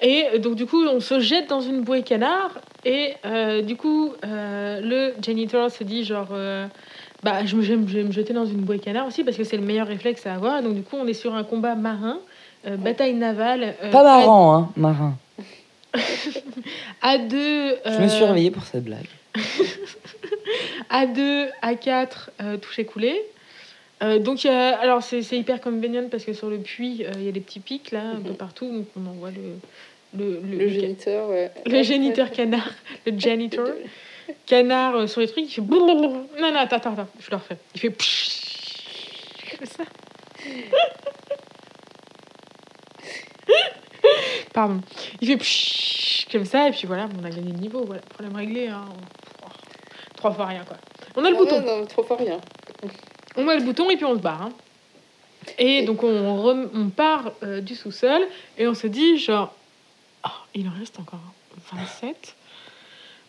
Et 0.02 0.40
donc, 0.40 0.56
du 0.56 0.66
coup, 0.66 0.84
on 0.86 1.00
se 1.00 1.20
jette 1.20 1.48
dans 1.48 1.62
une 1.62 1.82
bouée 1.82 2.04
canard. 2.04 2.60
Et 2.86 3.14
du 3.64 3.76
coup, 3.76 4.14
le 4.24 5.14
janitor 5.22 5.70
se 5.70 5.84
dit, 5.84 6.04
genre. 6.04 6.30
bah, 7.24 7.46
je 7.46 7.56
vais 7.56 7.76
me 7.78 8.12
jeter 8.12 8.34
dans 8.34 8.46
une 8.46 8.62
bouée 8.62 8.80
canard 8.80 9.08
aussi 9.08 9.24
parce 9.24 9.38
que 9.38 9.44
c'est 9.44 9.58
le 9.58 9.64
meilleur 9.64 9.88
réflexe 9.88 10.26
à 10.26 10.36
avoir. 10.36 10.62
Donc, 10.64 10.76
du 10.76 10.82
coup, 10.82 10.98
on 11.00 11.08
est 11.08 11.14
sur 11.14 11.36
un 11.36 11.44
combat 11.44 11.76
marin, 11.76 12.20
euh, 12.68 12.78
bataille 12.78 13.14
navale. 13.14 13.76
euh, 13.84 13.92
Pas 13.92 14.04
marrant, 14.04 14.56
hein, 14.58 14.70
marin. 14.76 15.18
À 17.02 17.18
2, 17.18 17.78
Je 17.86 18.02
me 18.02 18.08
suis 18.08 18.24
réveillée 18.24 18.52
pour 18.52 18.64
cette 18.64 18.84
blague. 18.84 19.06
à 20.90 21.06
2, 21.06 21.48
à 21.62 21.76
4, 21.76 22.32
euh, 22.42 22.58
touché 22.58 22.86
coulé. 22.86 23.22
Euh, 24.04 24.20
donc, 24.20 24.46
alors 24.46 25.04
c'est 25.04 25.22
c'est 25.22 25.38
hyper 25.38 25.62
convenient 25.62 26.10
parce 26.10 26.26
que 26.26 26.34
sur 26.34 26.50
le 26.50 26.58
puits, 26.58 27.06
euh, 27.06 27.12
il 27.16 27.24
y 27.24 27.30
a 27.30 27.32
des 27.32 27.40
petits 27.40 27.60
pics 27.62 27.92
là, 27.92 28.02
un 28.16 28.20
peu 28.22 28.32
Mhm. 28.32 28.36
partout. 28.38 28.70
Donc, 28.70 28.88
on 28.98 29.10
envoie 29.10 29.30
le, 29.32 29.58
le, 30.18 30.42
le, 30.42 30.58
Le 30.58 30.68
géniteur, 30.70 31.30
ouais. 31.30 31.52
le 31.66 31.82
géniteur 31.84 32.32
canard, 32.32 32.70
le 33.06 33.18
janitor. 33.18 33.68
canard 34.46 34.96
euh, 34.96 35.08
sur 35.08 35.22
les 35.22 35.28
trucs, 35.28 35.46
il 35.46 35.50
fait. 35.50 35.62
Non, 35.62 36.26
non, 36.40 36.56
attends, 36.58 36.76
attends, 36.78 36.94
attends, 36.94 37.08
je 37.20 37.32
le 37.32 37.38
refais. 37.38 37.58
Il 37.76 37.82
fait 37.82 39.58
comme 39.58 39.68
ça. 39.68 39.84
Pardon. 44.54 44.82
Il 45.22 45.28
fait 45.28 46.28
comme 46.32 46.46
ça, 46.46 46.68
et 46.68 46.72
puis 46.72 46.88
voilà, 46.88 47.08
on 47.20 47.24
a 47.26 47.30
gagné 47.30 47.52
le 47.52 47.58
niveau. 47.60 47.84
Voilà, 47.86 48.02
problème 48.02 48.36
réglé. 48.36 48.68
Hein. 48.68 48.86
Trois 50.16 50.32
fois 50.32 50.46
rien, 50.46 50.64
quoi. 50.66 50.78
On 51.16 51.24
a 51.26 51.30
le 51.30 51.36
Ah 51.36 51.40
bouton. 51.40 51.60
ouais, 51.60 51.66
non, 51.80 51.86
trop 51.86 52.04
fort 52.04 52.18
rien. 52.20 52.40
On 53.38 53.44
met 53.44 53.58
le 53.58 53.64
bouton 53.64 53.90
et 53.90 53.96
puis 53.98 54.06
on 54.06 54.16
se 54.16 54.20
barre. 54.22 54.44
hein. 54.44 54.50
Et 55.60 55.80
Et- 55.80 55.86
donc 55.86 56.04
on, 56.04 56.42
rem- 56.42 56.70
on 56.74 56.90
part 56.90 57.32
euh, 57.44 57.62
du 57.62 57.76
sous-sol 57.76 58.22
et 58.58 58.68
on 58.68 58.74
se 58.74 58.88
dit 58.88 59.18
genre, 59.18 59.54
Ah, 60.24 60.32
il 60.56 60.68
en 60.68 60.72
reste 60.80 61.00
encore 61.00 61.20
27. 61.74 62.36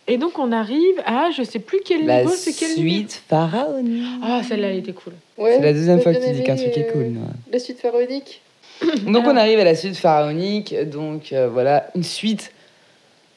Et 0.09 0.17
donc 0.19 0.39
on 0.39 0.53
arrive 0.53 1.03
à, 1.05 1.31
je 1.33 1.43
sais 1.43 1.59
plus 1.59 1.81
quel 1.85 2.07
La 2.07 2.23
niveau, 2.23 2.35
c'est 2.35 2.53
quel 2.55 2.71
niveau 2.77 2.89
suite 2.89 3.23
pharaonique. 3.29 4.05
Ah, 4.23 4.43
celle-là, 4.43 4.69
elle 4.71 4.79
était 4.79 4.93
cool. 4.93 5.15
Ouais, 5.37 5.57
C'est 5.57 5.63
la 5.63 5.73
deuxième 5.73 6.01
fois 6.01 6.15
que 6.15 6.25
tu 6.25 6.33
dis 6.33 6.43
qu'un 6.45 6.57
truc 6.57 6.77
est 6.77 6.89
euh, 6.89 6.93
cool. 6.93 7.07
Noah. 7.09 7.27
La 7.53 7.59
suite 7.59 7.81
pharaonique 7.81 8.41
Donc 9.07 9.17
Alors- 9.25 9.33
on 9.33 9.37
arrive 9.37 9.59
à 9.59 9.65
la 9.65 9.75
suite 9.75 9.97
pharaonique, 9.97 10.75
donc 10.91 11.33
euh, 11.33 11.49
voilà, 11.49 11.89
une 11.95 12.03
suite 12.03 12.53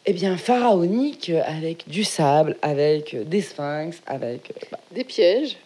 eh 0.06 0.14
bien 0.14 0.38
pharaonique 0.38 1.30
euh, 1.30 1.42
avec 1.46 1.88
du 1.88 2.04
sable, 2.04 2.58
avec 2.62 3.14
euh, 3.14 3.24
des 3.24 3.42
sphinx, 3.42 4.02
avec... 4.08 4.54
bah, 4.72 4.80
Des 4.92 5.04
pièges. 5.04 5.58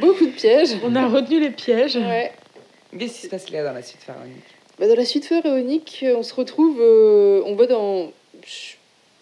Beaucoup 0.00 0.26
de 0.26 0.32
pièges. 0.36 0.70
On 0.84 0.94
a 0.94 1.06
retenu 1.08 1.40
les 1.40 1.50
pièges. 1.50 1.96
Ouais. 1.96 2.32
Qu'est-ce 2.98 3.14
qui 3.14 3.22
se 3.22 3.28
passe 3.28 3.50
là 3.50 3.64
dans 3.64 3.72
la 3.72 3.82
suite 3.82 4.02
pharaonique? 4.02 4.42
Bah, 4.78 4.88
dans 4.88 4.94
la 4.96 5.04
suite 5.04 5.24
pharaonique, 5.26 6.04
on 6.16 6.22
se 6.22 6.34
retrouve, 6.34 6.78
euh, 6.80 7.42
on 7.46 7.54
va 7.54 7.66
dans 7.66 8.12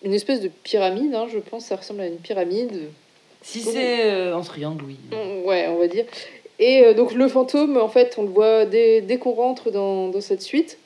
une 0.03 0.14
espèce 0.14 0.41
de 0.41 0.49
pyramide, 0.49 1.14
hein, 1.14 1.27
je 1.33 1.39
pense, 1.39 1.67
ça 1.67 1.77
ressemble 1.77 2.01
à 2.01 2.07
une 2.07 2.19
pyramide. 2.19 2.91
Si 3.43 3.61
c'est 3.61 4.11
euh, 4.11 4.35
en 4.37 4.43
triangle, 4.43 4.85
oui. 4.85 4.97
Mm, 5.12 5.47
Ouais, 5.47 5.67
on 5.69 5.79
va 5.79 5.87
dire. 5.87 6.05
Et 6.59 6.85
euh, 6.85 6.95
donc 6.95 7.13
le 7.13 7.29
fantôme, 7.29 7.77
en 7.77 7.89
fait, 7.89 8.17
on 8.19 8.23
le 8.23 8.29
voit 8.29 8.65
dès, 8.65 9.01
dès 9.01 9.19
qu'on 9.19 9.33
rentre 9.33 9.71
dans, 9.71 10.09
dans 10.09 10.21
cette 10.21 10.43
suite. 10.43 10.79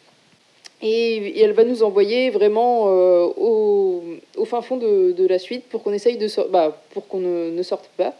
Et, 0.82 1.40
elle 1.40 1.52
va 1.52 1.64
nous 1.64 1.82
envoyer 1.82 2.30
vraiment 2.30 2.86
euh, 2.88 3.26
au, 3.36 4.02
au 4.36 4.44
fin 4.46 4.62
fond 4.62 4.76
de, 4.78 5.12
de 5.12 5.26
la 5.26 5.38
suite 5.38 5.64
pour 5.68 5.82
qu'on 5.82 5.92
essaye 5.92 6.16
de 6.16 6.28
bah, 6.48 6.82
pour 6.92 7.06
qu'on 7.06 7.20
ne, 7.20 7.50
ne 7.50 7.62
sorte 7.62 7.90
pas. 7.96 8.14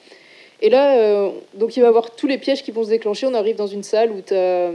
Et 0.61 0.69
là, 0.69 0.99
euh, 0.99 1.31
donc 1.55 1.77
il 1.77 1.81
va 1.81 1.87
y 1.87 1.89
avoir 1.89 2.15
tous 2.15 2.27
les 2.27 2.37
pièges 2.37 2.63
qui 2.63 2.71
vont 2.71 2.85
se 2.85 2.91
déclencher. 2.91 3.27
On 3.27 3.35
arrive 3.35 3.57
dans 3.57 3.67
une 3.67 3.83
salle 3.83 4.11
où 4.13 4.21
tu 4.21 4.35
as 4.35 4.73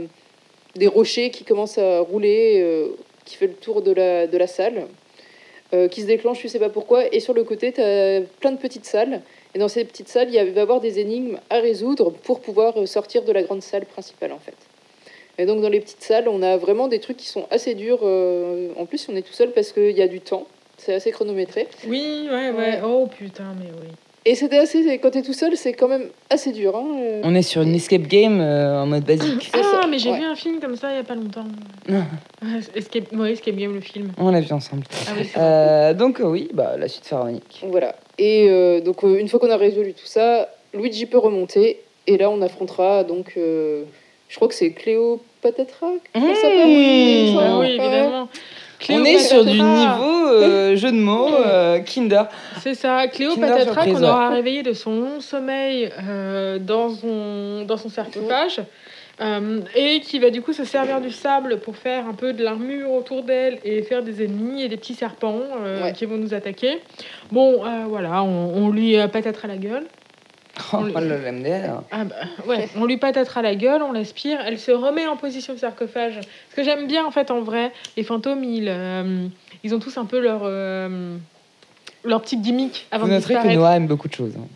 des 0.74 0.88
rochers 0.88 1.30
qui 1.30 1.44
commencent 1.44 1.78
à 1.78 2.00
rouler, 2.00 2.90
qui 3.24 3.36
fait 3.36 3.46
le 3.46 3.54
tour 3.54 3.82
de 3.82 3.92
la, 3.92 4.26
de 4.26 4.36
la 4.36 4.48
salle, 4.48 4.88
qui 5.90 6.02
se 6.02 6.06
déclenche, 6.06 6.42
je 6.42 6.48
sais 6.48 6.58
pas 6.58 6.68
pourquoi. 6.68 7.14
Et 7.14 7.20
sur 7.20 7.32
le 7.32 7.44
côté, 7.44 7.72
tu 7.72 7.80
as 7.80 8.20
plein 8.40 8.50
de 8.50 8.58
petites 8.58 8.84
salles. 8.84 9.22
Et 9.56 9.58
dans 9.58 9.68
ces 9.68 9.86
petites 9.86 10.08
salles, 10.08 10.28
il 10.30 10.36
va 10.36 10.42
y 10.44 10.58
avoir 10.58 10.82
des 10.82 10.98
énigmes 10.98 11.38
à 11.48 11.60
résoudre 11.60 12.10
pour 12.10 12.40
pouvoir 12.40 12.78
euh, 12.78 12.84
sortir 12.84 13.22
de 13.24 13.32
la 13.32 13.42
grande 13.42 13.62
salle 13.62 13.86
principale, 13.86 14.32
en 14.32 14.38
fait. 14.38 14.52
Et 15.38 15.46
donc, 15.46 15.62
dans 15.62 15.70
les 15.70 15.80
petites 15.80 16.02
salles, 16.02 16.28
on 16.28 16.42
a 16.42 16.58
vraiment 16.58 16.88
des 16.88 17.00
trucs 17.00 17.16
qui 17.16 17.26
sont 17.26 17.46
assez 17.50 17.74
durs. 17.74 18.00
euh, 18.02 18.68
En 18.76 18.84
plus, 18.84 19.08
on 19.10 19.16
est 19.16 19.22
tout 19.22 19.32
seul 19.32 19.52
parce 19.52 19.72
qu'il 19.72 19.96
y 19.96 20.02
a 20.02 20.08
du 20.08 20.20
temps. 20.20 20.46
C'est 20.76 20.92
assez 20.92 21.10
chronométré. 21.10 21.68
Oui, 21.88 22.26
ouais, 22.30 22.50
ouais, 22.50 22.52
Ouais. 22.52 22.80
Oh 22.84 23.06
putain, 23.06 23.54
mais 23.58 23.70
oui. 23.80 23.88
Et 24.26 24.34
c'était 24.34 24.58
assez. 24.58 24.98
Quand 24.98 25.10
t'es 25.12 25.22
tout 25.22 25.32
seul, 25.32 25.56
c'est 25.56 25.72
quand 25.72 25.88
même 25.88 26.10
assez 26.28 26.52
dur. 26.52 26.76
Hein. 26.76 26.88
euh. 27.00 27.20
On 27.24 27.34
est 27.34 27.40
sur 27.40 27.62
une 27.62 27.74
escape 27.74 28.02
game 28.02 28.38
euh, 28.42 28.82
en 28.82 28.86
mode 28.86 29.04
basique. 29.04 29.48
C'est 29.54 29.60
Ah, 29.60 29.80
ça, 29.82 29.86
mais 29.88 29.98
j'ai 29.98 30.10
ouais. 30.10 30.18
vu 30.18 30.24
un 30.26 30.34
film 30.34 30.60
comme 30.60 30.76
ça 30.76 30.90
il 30.92 30.96
y 30.96 31.00
a 31.00 31.04
pas 31.04 31.14
longtemps. 31.14 31.46
Escape, 32.74 33.10
ouais, 33.14 33.32
Escape 33.32 33.56
Game, 33.56 33.72
le 33.72 33.80
film. 33.80 34.12
On 34.18 34.30
l'a 34.30 34.40
vu 34.42 34.52
ensemble. 34.52 34.82
Ah 35.08 35.12
oui. 35.18 35.28
Euh, 35.38 35.94
donc 35.94 36.20
oui, 36.22 36.50
bah, 36.52 36.76
la 36.76 36.88
suite 36.88 37.06
pharaonique. 37.06 37.64
Voilà. 37.70 37.94
Et 38.18 38.46
euh, 38.48 38.80
donc, 38.80 39.04
euh, 39.04 39.18
une 39.18 39.28
fois 39.28 39.38
qu'on 39.40 39.50
a 39.50 39.56
résolu 39.56 39.92
tout 39.92 40.06
ça, 40.06 40.48
Luigi 40.74 41.06
peut 41.06 41.18
remonter. 41.18 41.80
Et 42.06 42.16
là, 42.16 42.30
on 42.30 42.40
affrontera 42.42 43.04
donc. 43.04 43.32
euh, 43.36 43.82
je 44.28 44.36
crois 44.36 44.48
que 44.48 44.54
c'est 44.54 44.70
ça 46.12 46.34
s'appelle 46.34 46.66
Mmh. 46.66 47.36
Oui, 47.36 47.36
Ah 47.40 47.58
oui, 47.58 47.66
évidemment. 47.68 48.28
On 48.90 49.04
est 49.04 49.18
sur 49.18 49.44
du 49.44 49.52
niveau 49.60 50.26
euh, 50.28 50.76
jeu 50.76 50.90
de 50.90 50.96
mots 50.96 51.30
euh, 51.34 51.78
Kinder. 51.80 52.24
C'est 52.60 52.74
ça, 52.74 53.06
Kinder 53.06 53.34
Cléopatra 53.36 53.84
qu'on 53.84 54.02
aura 54.02 54.28
réveillé 54.30 54.62
de 54.62 54.72
son 54.72 55.00
long 55.00 55.20
sommeil 55.20 55.90
euh, 56.08 56.58
dans, 56.58 56.90
son, 56.90 57.62
dans 57.66 57.76
son 57.76 57.88
sarcophage. 57.88 58.60
Euh, 59.20 59.60
et 59.74 60.00
qui 60.00 60.18
va 60.18 60.30
du 60.30 60.42
coup 60.42 60.52
se 60.52 60.64
servir 60.64 61.00
du 61.00 61.10
sable 61.10 61.60
pour 61.60 61.76
faire 61.76 62.06
un 62.06 62.12
peu 62.14 62.32
de 62.32 62.44
l'armure 62.44 62.90
autour 62.92 63.22
d'elle 63.22 63.58
et 63.64 63.82
faire 63.82 64.02
des 64.02 64.22
ennemis 64.24 64.62
et 64.62 64.68
des 64.68 64.76
petits 64.76 64.94
serpents 64.94 65.40
euh, 65.64 65.82
Ouais. 65.84 65.92
qui 65.92 66.04
vont 66.04 66.16
nous 66.18 66.34
attaquer. 66.34 66.80
Bon, 67.32 67.64
euh, 67.64 67.84
voilà, 67.88 68.22
on, 68.22 68.54
on 68.64 68.70
lui 68.70 68.96
patatera 69.12 69.48
la 69.48 69.56
gueule. 69.56 69.86
Oh, 70.72 70.76
On 70.94 71.00
le- 71.00 71.08
le 71.08 71.32
MDR. 71.32 71.82
Ah 71.90 72.04
bah, 72.04 72.14
ouais, 72.46 72.68
on 72.76 72.84
lui 72.86 72.96
patatera 72.96 73.42
la 73.42 73.54
gueule, 73.54 73.82
on 73.82 73.92
l'aspire, 73.92 74.38
elle 74.44 74.58
se 74.58 74.70
remet 74.72 75.06
en 75.06 75.16
position 75.16 75.52
de 75.54 75.58
sarcophage. 75.58 76.20
Ce 76.50 76.56
que 76.56 76.62
j'aime 76.62 76.86
bien 76.86 77.04
en 77.04 77.10
fait 77.10 77.30
en 77.30 77.40
vrai, 77.42 77.72
les 77.96 78.02
fantômes, 78.02 78.42
ils, 78.44 78.72
ils 79.64 79.74
ont 79.74 79.78
tous 79.78 79.96
un 79.98 80.06
peu 80.06 80.18
leur, 80.18 80.44
leur 82.04 82.22
petite 82.22 82.40
gimmick 82.42 82.86
avant 82.90 83.04
Vous 83.04 83.10
de 83.10 83.16
noterez 83.16 83.34
que 83.34 83.38
disparaître. 83.40 83.60
Noah 83.60 83.76
aime 83.76 83.86
beaucoup 83.86 84.08
de 84.08 84.14
choses. 84.14 84.34
hein. 84.38 84.46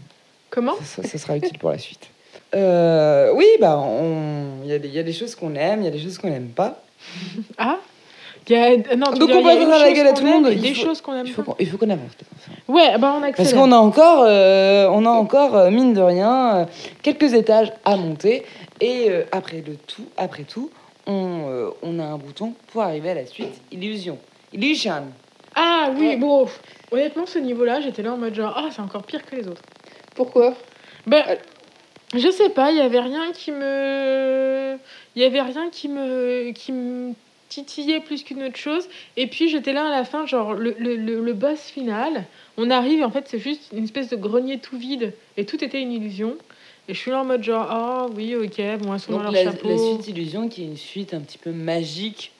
Comment? 0.48 0.74
Ça, 0.82 1.02
ça- 1.02 1.08
ça 1.08 1.18
sera 1.18 1.36
utile 1.36 1.58
pour 1.58 1.70
la 1.70 1.78
suite. 1.78 2.08
Euh, 2.54 3.32
oui, 3.34 3.46
bah, 3.60 3.78
on- 3.78 4.62
il 4.64 4.70
y, 4.70 4.72
a 4.72 4.78
des- 4.78 4.88
il 4.88 4.94
y 4.94 4.98
a 4.98 5.02
des 5.02 5.12
choses 5.12 5.34
qu'on 5.34 5.54
aime, 5.54 5.80
il 5.82 5.84
y 5.84 5.88
a 5.88 5.90
des 5.92 5.98
choses 6.00 6.18
qu'on 6.18 6.28
n'aime 6.30 6.48
pas. 6.48 6.82
Ah 7.58 7.78
il 8.48 8.56
y 8.56 8.58
a, 8.58 8.70
non, 8.96 9.12
tu 9.12 9.18
Donc 9.20 9.30
on 9.32 9.42
dire, 9.42 9.60
une 9.62 9.70
à 9.70 9.78
la 9.78 9.92
gueule 9.92 10.06
à 10.08 10.12
tout 10.12 10.24
le 10.24 10.30
monde, 10.30 10.48
il 10.50 10.60
Des 10.60 10.74
faut- 10.74 10.86
choses 10.86 11.00
qu'on 11.00 11.14
aime 11.14 11.26
Il 11.26 11.32
faut 11.32 11.42
pas. 11.42 11.52
qu'on 11.52 11.56
il 11.60 11.68
faut 11.68 11.76
qu'on 11.78 11.90
avance. 11.90 12.10
Ouais, 12.66 12.98
bah 12.98 13.14
on 13.16 13.32
Parce 13.32 13.52
qu'on 13.52 13.70
a 13.70 13.76
encore, 13.76 14.24
euh, 14.26 14.88
on 14.90 15.06
a 15.06 15.10
encore 15.10 15.54
euh, 15.56 15.70
mine 15.70 15.92
de 15.94 16.00
rien, 16.00 16.56
euh, 16.56 16.64
quelques 17.02 17.32
étages 17.34 17.72
à 17.84 17.96
monter. 17.96 18.44
Et 18.80 19.06
euh, 19.10 19.22
après 19.30 19.62
le 19.64 19.76
tout, 19.76 20.04
après 20.16 20.42
tout, 20.44 20.70
on, 21.06 21.42
euh, 21.48 21.70
on 21.82 21.98
a 22.00 22.04
un 22.04 22.16
bouton 22.18 22.54
pour 22.72 22.82
arriver 22.82 23.10
à 23.10 23.14
la 23.14 23.26
suite. 23.26 23.60
Illusion. 23.70 24.18
Illusion. 24.52 25.04
Ah 25.54 25.90
oui, 25.96 26.08
Ouais. 26.08 26.16
bon, 26.16 26.46
honnêtement, 26.90 27.26
ce 27.26 27.38
niveau-là, 27.38 27.80
j'étais 27.80 28.02
là 28.02 28.14
en 28.14 28.16
mode 28.16 28.34
genre, 28.34 28.54
ah, 28.56 28.68
c'est 28.74 28.80
encore 28.82 29.02
pire 29.04 29.24
que 29.24 29.36
les 29.36 29.46
autres. 29.46 29.62
Pourquoi? 30.16 30.54
Ben. 31.06 31.22
Je 32.14 32.30
sais 32.30 32.50
pas, 32.50 32.72
il 32.72 32.78
y 32.78 32.80
avait 32.80 33.00
rien 33.00 33.32
qui 33.32 33.52
me, 33.52 34.76
il 35.16 35.22
y 35.22 35.24
avait 35.24 35.42
rien 35.42 35.70
qui 35.70 35.88
me, 35.88 36.50
qui 36.52 36.72
me 36.72 37.12
titillait 37.48 38.00
plus 38.00 38.22
qu'une 38.22 38.42
autre 38.44 38.56
chose. 38.56 38.88
Et 39.16 39.26
puis 39.26 39.48
j'étais 39.48 39.72
là 39.72 39.86
à 39.86 39.90
la 39.90 40.04
fin, 40.04 40.26
genre 40.26 40.54
le, 40.54 40.74
le, 40.78 40.96
le, 40.96 41.32
boss 41.32 41.60
final. 41.60 42.24
On 42.56 42.70
arrive, 42.70 43.00
et 43.00 43.04
en 43.04 43.10
fait, 43.10 43.26
c'est 43.28 43.38
juste 43.38 43.70
une 43.72 43.84
espèce 43.84 44.08
de 44.08 44.16
grenier 44.16 44.58
tout 44.58 44.76
vide 44.76 45.12
et 45.36 45.44
tout 45.44 45.62
était 45.64 45.80
une 45.80 45.92
illusion. 45.92 46.36
Et 46.88 46.94
je 46.94 46.98
suis 46.98 47.10
là 47.10 47.20
en 47.20 47.24
mode 47.24 47.44
genre, 47.44 47.66
ah 47.70 48.06
oui, 48.16 48.34
ok, 48.34 48.60
bon, 48.80 48.94
elles 48.94 49.00
sont 49.00 49.12
dans 49.12 49.18
Donc 49.18 49.32
leur 49.32 49.32
la, 49.32 49.44
chapeau. 49.44 49.68
la 49.68 49.76
suite 49.76 50.08
Illusion 50.08 50.48
qui 50.48 50.62
est 50.62 50.66
une 50.66 50.76
suite 50.76 51.14
un 51.14 51.20
petit 51.20 51.38
peu 51.38 51.52
magique 51.52 52.32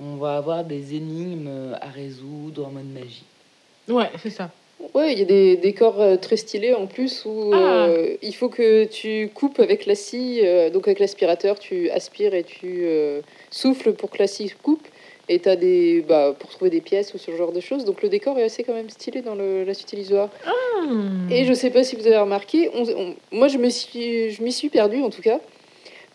on 0.00 0.16
va 0.16 0.36
avoir 0.36 0.64
des 0.64 0.94
énigmes 0.94 1.74
à 1.80 1.88
résoudre 1.88 2.66
en 2.66 2.70
mode 2.70 2.92
magie. 2.92 3.24
Ouais, 3.88 4.10
c'est 4.22 4.30
ça. 4.30 4.50
Ouais, 4.94 5.12
il 5.12 5.18
y 5.18 5.22
a 5.22 5.26
des 5.26 5.56
décors 5.56 6.00
euh, 6.00 6.16
très 6.16 6.36
stylés 6.36 6.74
en 6.74 6.86
plus 6.86 7.24
où 7.24 7.50
Ah. 7.54 7.86
euh, 7.88 8.16
il 8.22 8.34
faut 8.34 8.48
que 8.48 8.84
tu 8.84 9.30
coupes 9.34 9.58
avec 9.60 9.86
la 9.86 9.94
scie, 9.94 10.40
euh, 10.44 10.70
donc 10.70 10.86
avec 10.86 10.98
l'aspirateur, 11.00 11.58
tu 11.58 11.90
aspires 11.90 12.34
et 12.34 12.44
tu 12.44 12.80
euh, 12.84 13.20
souffles 13.50 13.92
pour 13.94 14.10
que 14.10 14.18
la 14.18 14.26
scie 14.26 14.52
coupe. 14.62 14.86
Et 15.28 15.40
t'as 15.40 15.56
des. 15.56 16.04
Bah, 16.06 16.36
pour 16.38 16.50
trouver 16.50 16.70
des 16.70 16.80
pièces 16.80 17.12
ou 17.12 17.18
ce 17.18 17.32
genre 17.32 17.50
de 17.50 17.58
choses. 17.58 17.84
Donc 17.84 18.00
le 18.00 18.08
décor 18.08 18.38
est 18.38 18.44
assez 18.44 18.62
quand 18.62 18.74
même 18.74 18.88
stylé 18.90 19.22
dans 19.22 19.34
le, 19.34 19.64
la 19.64 19.74
suite 19.74 19.92
illusoire. 19.92 20.28
Hmm. 20.88 21.28
Et 21.32 21.44
je 21.44 21.52
sais 21.52 21.70
pas 21.70 21.82
si 21.82 21.96
vous 21.96 22.06
avez 22.06 22.18
remarqué, 22.18 22.70
on- 22.74 22.84
on- 22.88 23.14
moi 23.32 23.48
je 23.48 23.58
me 23.58 23.68
suis, 23.68 24.30
je 24.30 24.40
m'y 24.44 24.52
suis 24.52 24.68
perdue 24.68 25.02
en 25.02 25.10
tout 25.10 25.22
cas, 25.22 25.40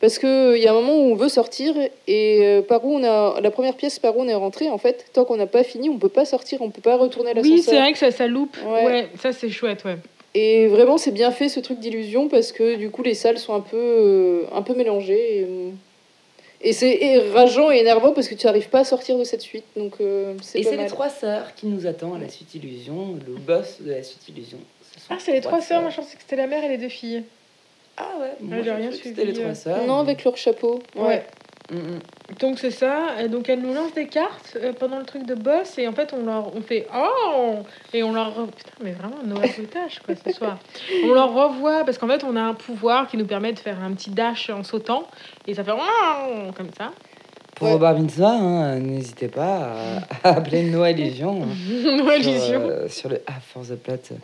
parce 0.02 0.18
que 0.20 0.58
il 0.58 0.62
y 0.64 0.68
a 0.68 0.72
un 0.72 0.74
moment 0.74 0.95
où 0.95 1.12
on 1.12 1.16
veut 1.16 1.30
sortir 1.30 1.76
et 2.08 2.39
euh, 2.41 2.62
par 2.62 2.84
où 2.84 2.95
on 2.95 3.04
a 3.04 3.39
la 3.39 3.52
première 3.52 3.76
pièce 3.76 3.99
par 3.99 4.18
où 4.18 4.22
on 4.22 4.28
est 4.28 4.34
rentré 4.34 4.70
en 4.70 4.78
fait, 4.78 5.06
tant 5.14 5.24
qu'on 5.24 5.38
n'a 5.38 5.47
pas 5.47 5.64
fini, 5.64 5.89
on 5.89 5.97
peut 5.97 6.10
pas 6.10 6.26
sortir, 6.26 6.62
on 6.62 6.70
peut 6.72 6.82
pas 6.82 6.97
retourner 6.97 7.32
à 7.32 7.34
l'ascenseur. 7.36 7.56
Oui, 7.56 7.64
c'est 7.64 7.80
vrai 7.80 7.93
que 7.93 7.99
ça, 7.99 8.12
ça 8.12 8.28
loupe. 8.28 8.58
Ouais. 8.66 8.86
Ouais, 8.86 9.10
ça 9.22 9.32
c'est 9.32 9.49
chouette, 9.49 9.86
ouais. 9.86 9.97
Et 10.34 10.68
vraiment 10.68 10.97
c'est 10.97 11.12
bien 11.12 11.32
fait 11.32 11.49
ce 11.49 11.60
truc 11.60 11.80
d'illusion 11.80 12.28
parce 12.30 12.52
que 12.52 12.76
du 12.76 12.89
coup 12.89 13.04
les 13.04 13.14
salles 13.14 13.38
sont 13.38 13.54
un 13.54 13.60
peu, 13.62 13.78
euh, 13.78 14.43
un 14.54 14.62
peu 14.62 14.74
mélangées. 14.74 15.38
Et, 15.39 15.43
euh, 15.43 15.70
et 16.64 16.74
c'est 16.74 17.18
rageant 17.34 17.72
et 17.72 17.78
énervant 17.78 18.12
parce 18.12 18.28
que 18.28 18.36
tu 18.36 18.45
n'arrives 18.45 18.70
pas 18.70 18.80
à 18.80 18.84
sortir 18.84 19.18
de 19.18 19.24
cette 19.24 19.41
suite, 19.41 19.66
donc 19.76 19.93
euh, 19.99 20.34
c'est 20.41 20.60
Et 20.60 20.64
pas 20.64 20.70
c'est 20.70 20.78
les 20.78 20.86
trois 20.88 21.10
sœurs 21.10 21.54
qui 21.56 21.66
nous 21.66 21.86
attendent 21.88 22.16
à 22.16 22.20
la 22.20 22.30
suite 22.30 22.54
illusion, 22.56 23.18
le 23.28 23.34
boss 23.34 23.78
de 23.82 23.91
la 23.91 24.04
suite 24.04 24.28
illusion. 24.30 24.60
Ce 24.95 24.99
Ah, 25.10 25.18
c'est 25.20 25.32
les 25.32 25.41
trois 25.41 25.60
sœurs, 25.62 25.82
moi 25.82 25.89
je 25.89 25.95
pensais 25.97 26.16
que 26.16 26.22
c'était 26.22 26.36
la 26.36 26.47
mère 26.47 26.64
et 26.64 26.70
les 26.70 26.78
deux 26.78 26.89
filles. 26.89 27.24
Ah 27.98 28.10
ouais, 28.20 28.34
moi 28.42 28.62
j'ai 28.64 28.72
rien 28.72 28.92
suivi, 28.92 29.10
c'était 29.10 29.26
les 29.26 29.38
euh. 29.39 29.42
trois 29.44 29.56
sœurs. 29.56 29.86
Non, 29.86 30.00
avec 30.00 30.24
leur 30.24 30.38
chapeau. 30.38 30.80
Ouais. 30.96 31.04
Ouais. 31.06 31.26
Mm, 31.72 31.76
mm. 31.78 32.00
Donc 32.39 32.60
c'est 32.60 32.72
ça, 32.72 33.22
et 33.22 33.28
donc 33.30 33.48
elle 33.50 33.62
nous 33.62 33.74
lance 33.74 33.94
des 33.94 34.08
cartes 34.08 34.58
euh, 34.62 34.74
pendant 34.74 34.98
le 34.98 35.06
truc 35.06 35.26
de 35.26 35.36
boss 35.36 35.78
et 35.78 35.88
en 35.88 35.94
fait 35.94 36.14
on 36.14 36.26
leur 36.26 36.56
on 36.56 36.62
fait 36.62 36.88
oh 36.96 37.56
et 37.94 38.04
on 38.04 38.14
leur 38.14 38.34
putain 38.48 38.72
mais 38.84 38.92
vraiment 38.92 39.22
Noël 39.24 39.50
bruitage 39.56 40.00
quoi 40.06 40.16
ce 40.16 40.32
soir. 40.34 40.58
On 41.06 41.14
leur 41.14 41.34
revoit 41.34 41.84
parce 41.86 41.98
qu'en 41.98 42.08
fait 42.08 42.24
on 42.24 42.36
a 42.36 42.42
un 42.42 42.54
pouvoir 42.54 43.08
qui 43.08 43.18
nous 43.18 43.26
permet 43.26 43.54
de 43.54 43.60
faire 43.60 43.82
un 43.84 43.94
petit 43.94 44.10
dash 44.10 44.50
en 44.50 44.64
sautant 44.64 45.08
et 45.48 45.54
ça 45.54 45.64
fait 45.64 45.72
oh 45.74 46.52
comme 46.58 46.72
ça. 46.78 46.92
Pour 47.56 47.68
Ouais. 47.68 47.74
Robert 47.74 47.94
Mitzvah, 48.00 48.32
hein, 48.32 48.80
n'hésitez 48.80 49.28
pas 49.28 49.72
à, 50.24 50.30
à 50.30 50.36
appeler 50.38 50.64
Noël 50.64 51.00
Illusion. 51.00 51.44
hein. 51.44 51.48
Noël 51.98 52.24
sur, 52.24 52.60
euh, 52.60 52.88
sur 52.88 53.10
le 53.10 53.22
ah, 53.28 53.34
Force 53.39 53.68
the 53.70 53.76
Plot 53.76 53.94
euh, 54.12 54.16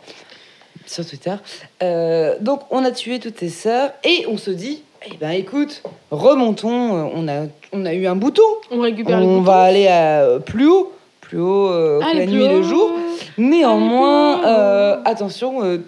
sur 0.88 1.06
Twitter. 1.06 1.34
Euh, 1.82 2.36
donc 2.40 2.60
on 2.70 2.84
a 2.84 2.90
tué 2.90 3.18
toutes 3.18 3.36
tes 3.36 3.48
sœurs 3.48 3.92
et 4.04 4.24
on 4.28 4.36
se 4.36 4.50
dit, 4.50 4.82
eh 5.06 5.16
ben 5.16 5.30
écoute, 5.30 5.82
remontons. 6.10 7.10
On 7.14 7.28
a, 7.28 7.46
on 7.72 7.84
a 7.86 7.94
eu 7.94 8.06
un 8.06 8.16
bouton. 8.16 8.42
On 8.70 8.80
récupère 8.80 9.20
le 9.20 9.26
On 9.26 9.38
bouton. 9.38 9.42
va 9.42 9.62
aller 9.62 9.86
à, 9.86 10.22
euh, 10.24 10.38
plus 10.38 10.66
haut, 10.68 10.92
plus 11.20 11.38
haut 11.40 11.68
euh, 11.68 12.00
que 12.00 12.16
la 12.16 12.24
plus 12.24 12.32
nuit 12.32 12.44
et 12.44 12.48
le 12.48 12.58
haut. 12.58 12.62
jour. 12.62 12.92
Néanmoins, 13.36 14.44
euh, 14.44 14.96
attention, 15.04 15.62
euh, 15.62 15.78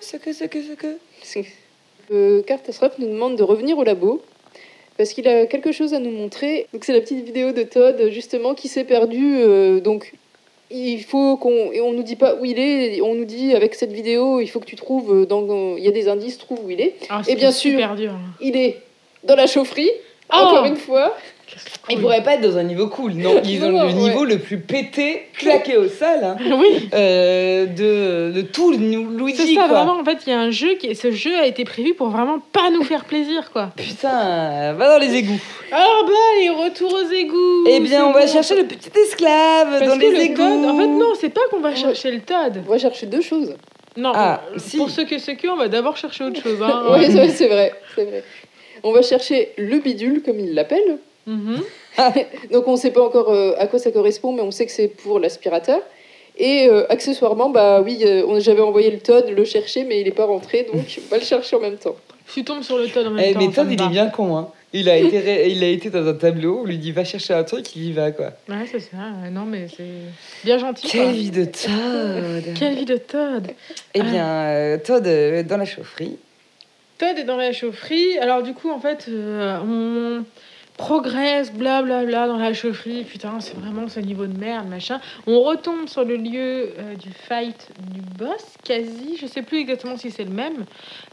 ce 0.00 0.16
que, 0.16 0.32
ce 0.32 0.44
que, 0.44 0.58
ce 0.62 0.72
que. 0.74 2.40
Cartasrop 2.42 2.92
nous 2.98 3.06
demande 3.08 3.36
de 3.36 3.42
revenir 3.42 3.78
au 3.78 3.84
labo 3.84 4.20
parce 4.98 5.14
qu'il 5.14 5.26
a 5.26 5.46
quelque 5.46 5.72
chose 5.72 5.94
à 5.94 5.98
nous 5.98 6.10
montrer. 6.10 6.66
Donc 6.74 6.84
c'est 6.84 6.92
la 6.92 7.00
petite 7.00 7.24
vidéo 7.24 7.52
de 7.52 7.62
Todd 7.62 7.96
justement 8.10 8.54
qui 8.54 8.68
s'est 8.68 8.84
perdu. 8.84 9.36
euh, 9.40 9.80
donc 9.80 10.12
il 10.72 11.02
faut 11.02 11.36
qu'on 11.36 11.70
et 11.72 11.80
on 11.80 11.92
nous 11.92 12.02
dit 12.02 12.16
pas 12.16 12.34
où 12.34 12.44
il 12.44 12.58
est. 12.58 13.00
On 13.02 13.14
nous 13.14 13.24
dit 13.24 13.54
avec 13.54 13.74
cette 13.74 13.92
vidéo 13.92 14.40
il 14.40 14.48
faut 14.48 14.60
que 14.60 14.66
tu 14.66 14.76
trouves 14.76 15.22
euh, 15.22 15.26
dans 15.26 15.76
il 15.76 15.84
y 15.84 15.88
a 15.88 15.92
des 15.92 16.08
indices 16.08 16.38
trouve 16.38 16.64
où 16.64 16.70
il 16.70 16.80
est. 16.80 16.94
Ah, 17.08 17.22
Et 17.28 17.34
bien 17.36 17.52
sûr. 17.52 17.94
dur. 17.94 18.12
Il 18.40 18.56
est 18.56 18.78
dans 19.24 19.36
la 19.36 19.46
chaufferie. 19.46 19.90
Oh 20.32 20.36
Encore 20.36 20.64
une 20.64 20.76
fois. 20.76 21.14
Ils 21.90 22.00
pourraient 22.00 22.22
pas 22.22 22.34
être 22.34 22.40
dans 22.40 22.56
un 22.58 22.62
niveau 22.62 22.86
cool, 22.88 23.12
non 23.14 23.40
Ils 23.44 23.62
ont 23.64 23.70
Non, 23.70 23.80
le 23.82 23.86
ouais. 23.88 23.92
niveau 23.94 24.24
le 24.24 24.38
plus 24.38 24.58
pété, 24.58 25.26
claqué 25.36 25.76
au 25.76 25.88
sol, 25.88 26.18
hein, 26.22 26.36
Oui. 26.58 26.88
euh, 26.94 27.66
de, 27.66 28.32
de 28.34 28.42
tout 28.42 28.70
le 28.70 28.76
New- 28.78 29.10
C'est 29.10 29.42
Luigi, 29.42 29.54
ça, 29.54 29.66
quoi. 29.68 29.78
vraiment, 29.82 30.00
en 30.00 30.04
fait, 30.04 30.18
il 30.26 30.30
y 30.30 30.32
a 30.32 30.40
un 30.40 30.50
jeu 30.50 30.74
qui. 30.74 30.94
Ce 30.94 31.10
jeu 31.10 31.36
a 31.38 31.46
été 31.46 31.64
prévu 31.64 31.94
pour 31.94 32.08
vraiment 32.08 32.38
pas 32.52 32.70
nous 32.70 32.82
faire 32.84 33.04
plaisir, 33.04 33.50
quoi. 33.52 33.70
Putain, 33.76 34.72
va 34.74 34.88
dans 34.98 34.98
les 35.04 35.14
égouts. 35.14 35.40
Alors, 35.70 36.04
bah, 36.06 36.12
allez, 36.36 36.50
retour 36.50 36.92
aux 36.94 37.12
égouts 37.12 37.64
Eh 37.68 37.80
bien, 37.80 37.98
c'est 37.98 38.02
on 38.04 38.12
va 38.12 38.26
bon. 38.26 38.32
chercher 38.32 38.56
le 38.56 38.64
petit 38.64 38.90
esclave 38.98 39.78
Parce 39.78 39.90
dans 39.90 39.96
que 39.96 40.00
les 40.02 40.10
le 40.10 40.20
égouts. 40.22 40.36
Todd- 40.36 40.64
en 40.66 40.76
fait, 40.78 40.86
non, 40.86 41.12
c'est 41.20 41.30
pas 41.30 41.40
qu'on 41.50 41.60
va 41.60 41.74
chercher 41.74 42.10
le 42.12 42.20
Todd. 42.20 42.62
On 42.66 42.70
va 42.70 42.78
chercher 42.78 43.06
deux 43.06 43.20
choses. 43.22 43.54
Non, 43.96 44.12
Ah, 44.14 44.40
on- 44.54 44.58
si. 44.58 44.76
pour 44.78 44.88
ceux 44.88 45.04
que 45.04 45.18
ceux 45.18 45.34
que, 45.34 45.48
on 45.48 45.56
va 45.56 45.68
d'abord 45.68 45.96
chercher 45.96 46.24
autre 46.24 46.40
chose. 46.42 46.58
Hein. 46.62 46.84
Oui, 46.92 47.06
c'est 47.10 47.28
c'est 47.28 47.48
vrai, 47.48 47.72
c'est 47.94 48.04
vrai. 48.04 48.24
On 48.84 48.92
va 48.92 49.02
chercher 49.02 49.50
le 49.58 49.78
bidule 49.78 50.22
comme 50.24 50.40
il 50.40 50.54
l'appelle. 50.54 50.98
Mhm. 51.26 51.62
Donc 52.52 52.66
on 52.68 52.72
ne 52.72 52.76
sait 52.76 52.90
pas 52.90 53.02
encore 53.04 53.30
euh, 53.30 53.52
à 53.58 53.66
quoi 53.66 53.78
ça 53.78 53.90
correspond, 53.90 54.32
mais 54.32 54.42
on 54.42 54.50
sait 54.50 54.66
que 54.66 54.72
c'est 54.72 54.88
pour 54.88 55.18
l'aspirateur. 55.20 55.80
Et 56.38 56.66
euh, 56.68 56.84
accessoirement, 56.90 57.50
bah 57.50 57.82
oui, 57.82 57.98
euh, 58.04 58.24
on- 58.26 58.40
j'avais 58.40 58.62
envoyé 58.62 58.90
le 58.90 58.98
Todd 58.98 59.28
le 59.28 59.44
chercher, 59.44 59.84
mais 59.84 60.00
il 60.00 60.04
n'est 60.04 60.10
pas 60.12 60.24
rentré, 60.24 60.66
donc 60.72 60.82
on 61.06 61.10
va 61.10 61.18
le 61.18 61.24
chercher 61.24 61.56
en 61.56 61.60
même 61.60 61.76
temps. 61.76 61.96
Tu 62.32 62.42
tombes 62.44 62.62
sur 62.62 62.78
le 62.78 62.88
Todd 62.88 63.06
en 63.06 63.10
même 63.10 63.24
Eh, 63.28 63.34
temps. 63.34 63.40
mais 63.40 63.50
Todd, 63.52 63.66
il 63.70 63.78
va. 63.78 63.84
est 63.84 63.88
bien 63.88 64.08
con, 64.08 64.36
hein. 64.36 64.48
Il 64.74 64.88
a, 64.88 64.96
été 64.96 65.18
ré- 65.18 65.50
il 65.50 65.62
a 65.62 65.68
été 65.68 65.90
dans 65.90 66.06
un 66.08 66.14
tableau, 66.14 66.60
on 66.62 66.64
lui 66.64 66.78
dit 66.78 66.92
va 66.92 67.04
chercher 67.04 67.34
un 67.34 67.44
truc, 67.44 67.76
il 67.76 67.88
y 67.88 67.92
va, 67.92 68.10
quoi. 68.10 68.30
Ouais, 68.48 68.64
c'est 68.70 68.80
ça. 68.80 68.96
Non, 69.30 69.44
mais 69.44 69.66
c'est 69.68 69.84
bien 70.44 70.56
gentil. 70.56 70.88
quoi. 70.88 70.90
Quelle 71.04 71.12
vie 71.12 71.30
de 71.30 71.44
Todd 71.44 72.54
Quelle 72.58 72.74
vie 72.76 72.84
de 72.86 72.96
Todd 72.96 73.48
Eh 73.92 74.00
bien, 74.02 74.26
euh, 74.26 74.78
Todd, 74.78 75.06
dans 75.46 75.58
la 75.58 75.66
chaufferie. 75.66 76.16
Todd 76.96 77.18
est 77.18 77.24
dans 77.24 77.36
la 77.36 77.52
chaufferie. 77.52 78.16
Alors, 78.18 78.42
du 78.42 78.54
coup, 78.54 78.70
en 78.70 78.80
fait, 78.80 79.04
euh, 79.10 79.58
on 79.62 80.24
progresse, 80.76 81.52
blablabla, 81.52 82.26
dans 82.26 82.38
la 82.38 82.52
chaufferie. 82.52 83.04
Putain, 83.04 83.40
c'est 83.40 83.56
vraiment 83.56 83.88
ce 83.88 84.00
niveau 84.00 84.26
de 84.26 84.38
merde, 84.38 84.68
machin. 84.68 85.00
On 85.26 85.42
retombe 85.42 85.88
sur 85.88 86.04
le 86.04 86.16
lieu 86.16 86.72
euh, 86.78 86.94
du 86.94 87.10
fight 87.10 87.68
du 87.92 88.00
boss, 88.00 88.44
quasi. 88.64 89.16
Je 89.20 89.26
sais 89.26 89.42
plus 89.42 89.58
exactement 89.58 89.96
si 89.96 90.10
c'est 90.10 90.24
le 90.24 90.30
même. 90.30 90.64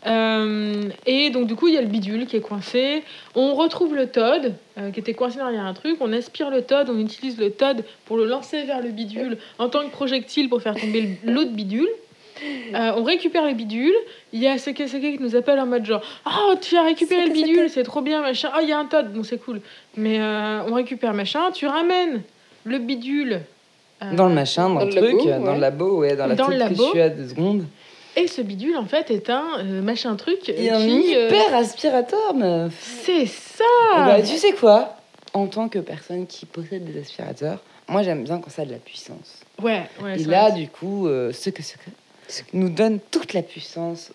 Euh, 0.08 0.90
et 1.06 1.30
donc, 1.30 1.48
du 1.48 1.56
coup, 1.56 1.68
il 1.68 1.74
y 1.74 1.78
a 1.78 1.82
le 1.82 1.88
bidule 1.88 2.26
qui 2.26 2.38
est 2.38 2.42
coincé. 2.42 3.04
On 3.36 3.54
retrouve 3.56 3.96
le 3.96 4.08
Todd, 4.08 4.54
euh, 4.78 4.92
qui 4.92 5.00
était 5.00 5.14
coincé 5.14 5.38
derrière 5.38 5.66
un 5.66 5.74
truc. 5.74 5.98
On 6.00 6.14
aspire 6.14 6.50
le 6.50 6.62
Todd, 6.62 6.90
on 6.90 7.00
utilise 7.00 7.38
le 7.38 7.52
Todd 7.52 7.84
pour 8.06 8.18
le 8.18 8.26
lancer 8.26 8.64
vers 8.64 8.82
le 8.82 8.90
bidule 8.90 9.38
en 9.58 9.70
tant 9.70 9.86
que 9.86 9.92
projectile 9.92 10.50
pour 10.50 10.62
faire 10.62 10.76
tomber 10.76 11.18
l'autre 11.24 11.52
bidule. 11.52 11.90
Euh, 12.76 12.94
on 12.98 13.04
récupère 13.04 13.46
le 13.46 13.54
bidule. 13.54 13.94
Il 14.34 14.40
y 14.42 14.48
a 14.48 14.58
Seke 14.58 14.88
Seke 14.88 15.02
qui 15.02 15.20
nous 15.20 15.36
appelle 15.36 15.60
en 15.60 15.66
mode 15.66 15.86
genre 15.86 16.02
Oh, 16.26 16.54
tu 16.62 16.76
as 16.78 16.84
récupéré 16.84 17.26
le 17.26 17.34
bidule, 17.34 17.70
c'est 17.70 17.84
trop 17.84 18.02
bien, 18.02 18.22
machin. 18.22 18.50
Oh, 18.56 18.60
il 18.62 18.70
y 18.70 18.72
a 18.72 18.78
un 18.80 18.86
Todd, 18.86 19.12
bon, 19.14 19.24
c'est 19.24 19.38
cool. 19.38 19.62
Mais 19.98 20.20
euh, 20.20 20.62
on 20.70 20.74
récupère 20.74 21.14
machin, 21.14 21.52
tu 21.54 21.66
ramènes 21.68 22.22
le 22.66 22.78
bidule. 22.80 23.42
euh, 24.04 24.14
Dans 24.14 24.28
le 24.28 24.34
machin, 24.36 24.70
dans, 24.70 24.76
Dans 24.80 24.86
le 24.86 24.92
truc, 24.92 25.04
labo, 25.26 25.26
dans 25.26 25.46
ouais. 25.48 25.54
le 25.56 25.60
labo, 25.62 25.98
ouais, 26.00 26.16
dans 26.16 26.28
la 26.28 26.36
Dans 26.36 26.48
le 26.48 26.58
petite 26.58 26.70
labo. 26.70 26.76
que 26.76 26.84
je 26.86 26.90
suis 26.92 27.02
à 27.02 27.10
deux 27.10 27.28
secondes. 27.30 27.66
Et 28.16 28.28
ce 28.28 28.42
bidule, 28.42 28.76
en 28.76 28.86
fait, 28.86 29.12
est 29.12 29.30
un 29.30 29.46
euh, 29.60 29.82
machin 29.82 30.16
truc. 30.16 30.40
Il 30.48 30.64
y 30.64 30.70
a 30.70 30.78
un 30.78 30.82
euh, 30.82 31.28
hyper 31.28 31.56
aspirateur, 31.56 32.34
meuf. 32.34 32.74
C'est 33.04 33.26
ça 33.28 33.64
ben, 33.96 34.22
tu 34.22 34.36
sais 34.38 34.52
quoi? 34.54 34.96
En 35.34 35.46
tant 35.48 35.70
que 35.70 35.78
personne 35.80 36.26
qui 36.26 36.46
possède 36.48 36.84
des 36.92 37.00
aspirateurs, 37.00 37.60
moi 37.88 38.02
j'aime 38.02 38.24
bien 38.24 38.40
quand 38.40 38.50
ça 38.50 38.64
a 38.64 38.66
de 38.66 38.72
la 38.72 38.78
puissance. 38.78 39.42
Ouais, 39.62 39.84
ouais. 40.02 40.20
Et 40.20 40.24
là, 40.26 40.50
vrai. 40.50 40.60
du 40.60 40.68
coup, 40.70 41.08
euh, 41.08 41.32
ce 41.32 41.52
que 41.52 41.62
ce 42.30 42.44
que 42.44 42.50
nous 42.54 42.70
donne 42.70 43.00
toute 43.12 43.34
la 43.34 43.42
puissance 43.42 44.12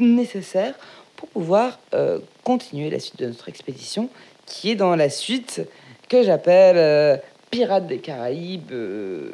nécessaire 0.00 0.74
pour 1.16 1.28
pouvoir 1.28 1.78
euh, 1.94 2.18
continuer 2.44 2.90
la 2.90 2.98
suite 2.98 3.18
de 3.20 3.26
notre 3.26 3.48
expédition, 3.48 4.08
qui 4.46 4.70
est 4.70 4.74
dans 4.74 4.96
la 4.96 5.08
suite 5.08 5.62
que 6.08 6.22
j'appelle 6.22 6.76
euh, 6.76 7.16
Pirates 7.50 7.86
des 7.86 7.98
Caraïbes 7.98 8.72
euh, 8.72 9.32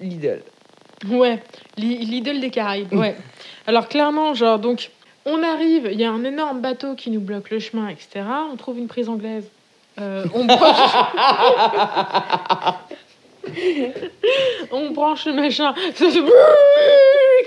Lidl. 0.00 0.42
Ouais, 1.10 1.42
Li- 1.76 1.98
l'idole 1.98 2.40
des 2.40 2.50
Caraïbes, 2.50 2.92
ouais. 2.94 3.14
Alors 3.66 3.88
clairement, 3.88 4.32
genre, 4.34 4.58
donc, 4.58 4.90
on 5.26 5.42
arrive, 5.42 5.88
il 5.92 6.00
y 6.00 6.04
a 6.04 6.10
un 6.10 6.24
énorme 6.24 6.60
bateau 6.62 6.94
qui 6.94 7.10
nous 7.10 7.20
bloque 7.20 7.50
le 7.50 7.58
chemin, 7.58 7.88
etc. 7.88 8.24
On 8.50 8.56
trouve 8.56 8.78
une 8.78 8.86
prise 8.88 9.08
anglaise. 9.10 9.44
Euh, 10.00 10.24
on, 10.34 10.44
branche... 10.46 10.92
on 14.72 14.90
branche 14.90 15.26
le 15.26 15.32
machin, 15.34 15.74
ça 15.94 16.10
fait 16.10 16.20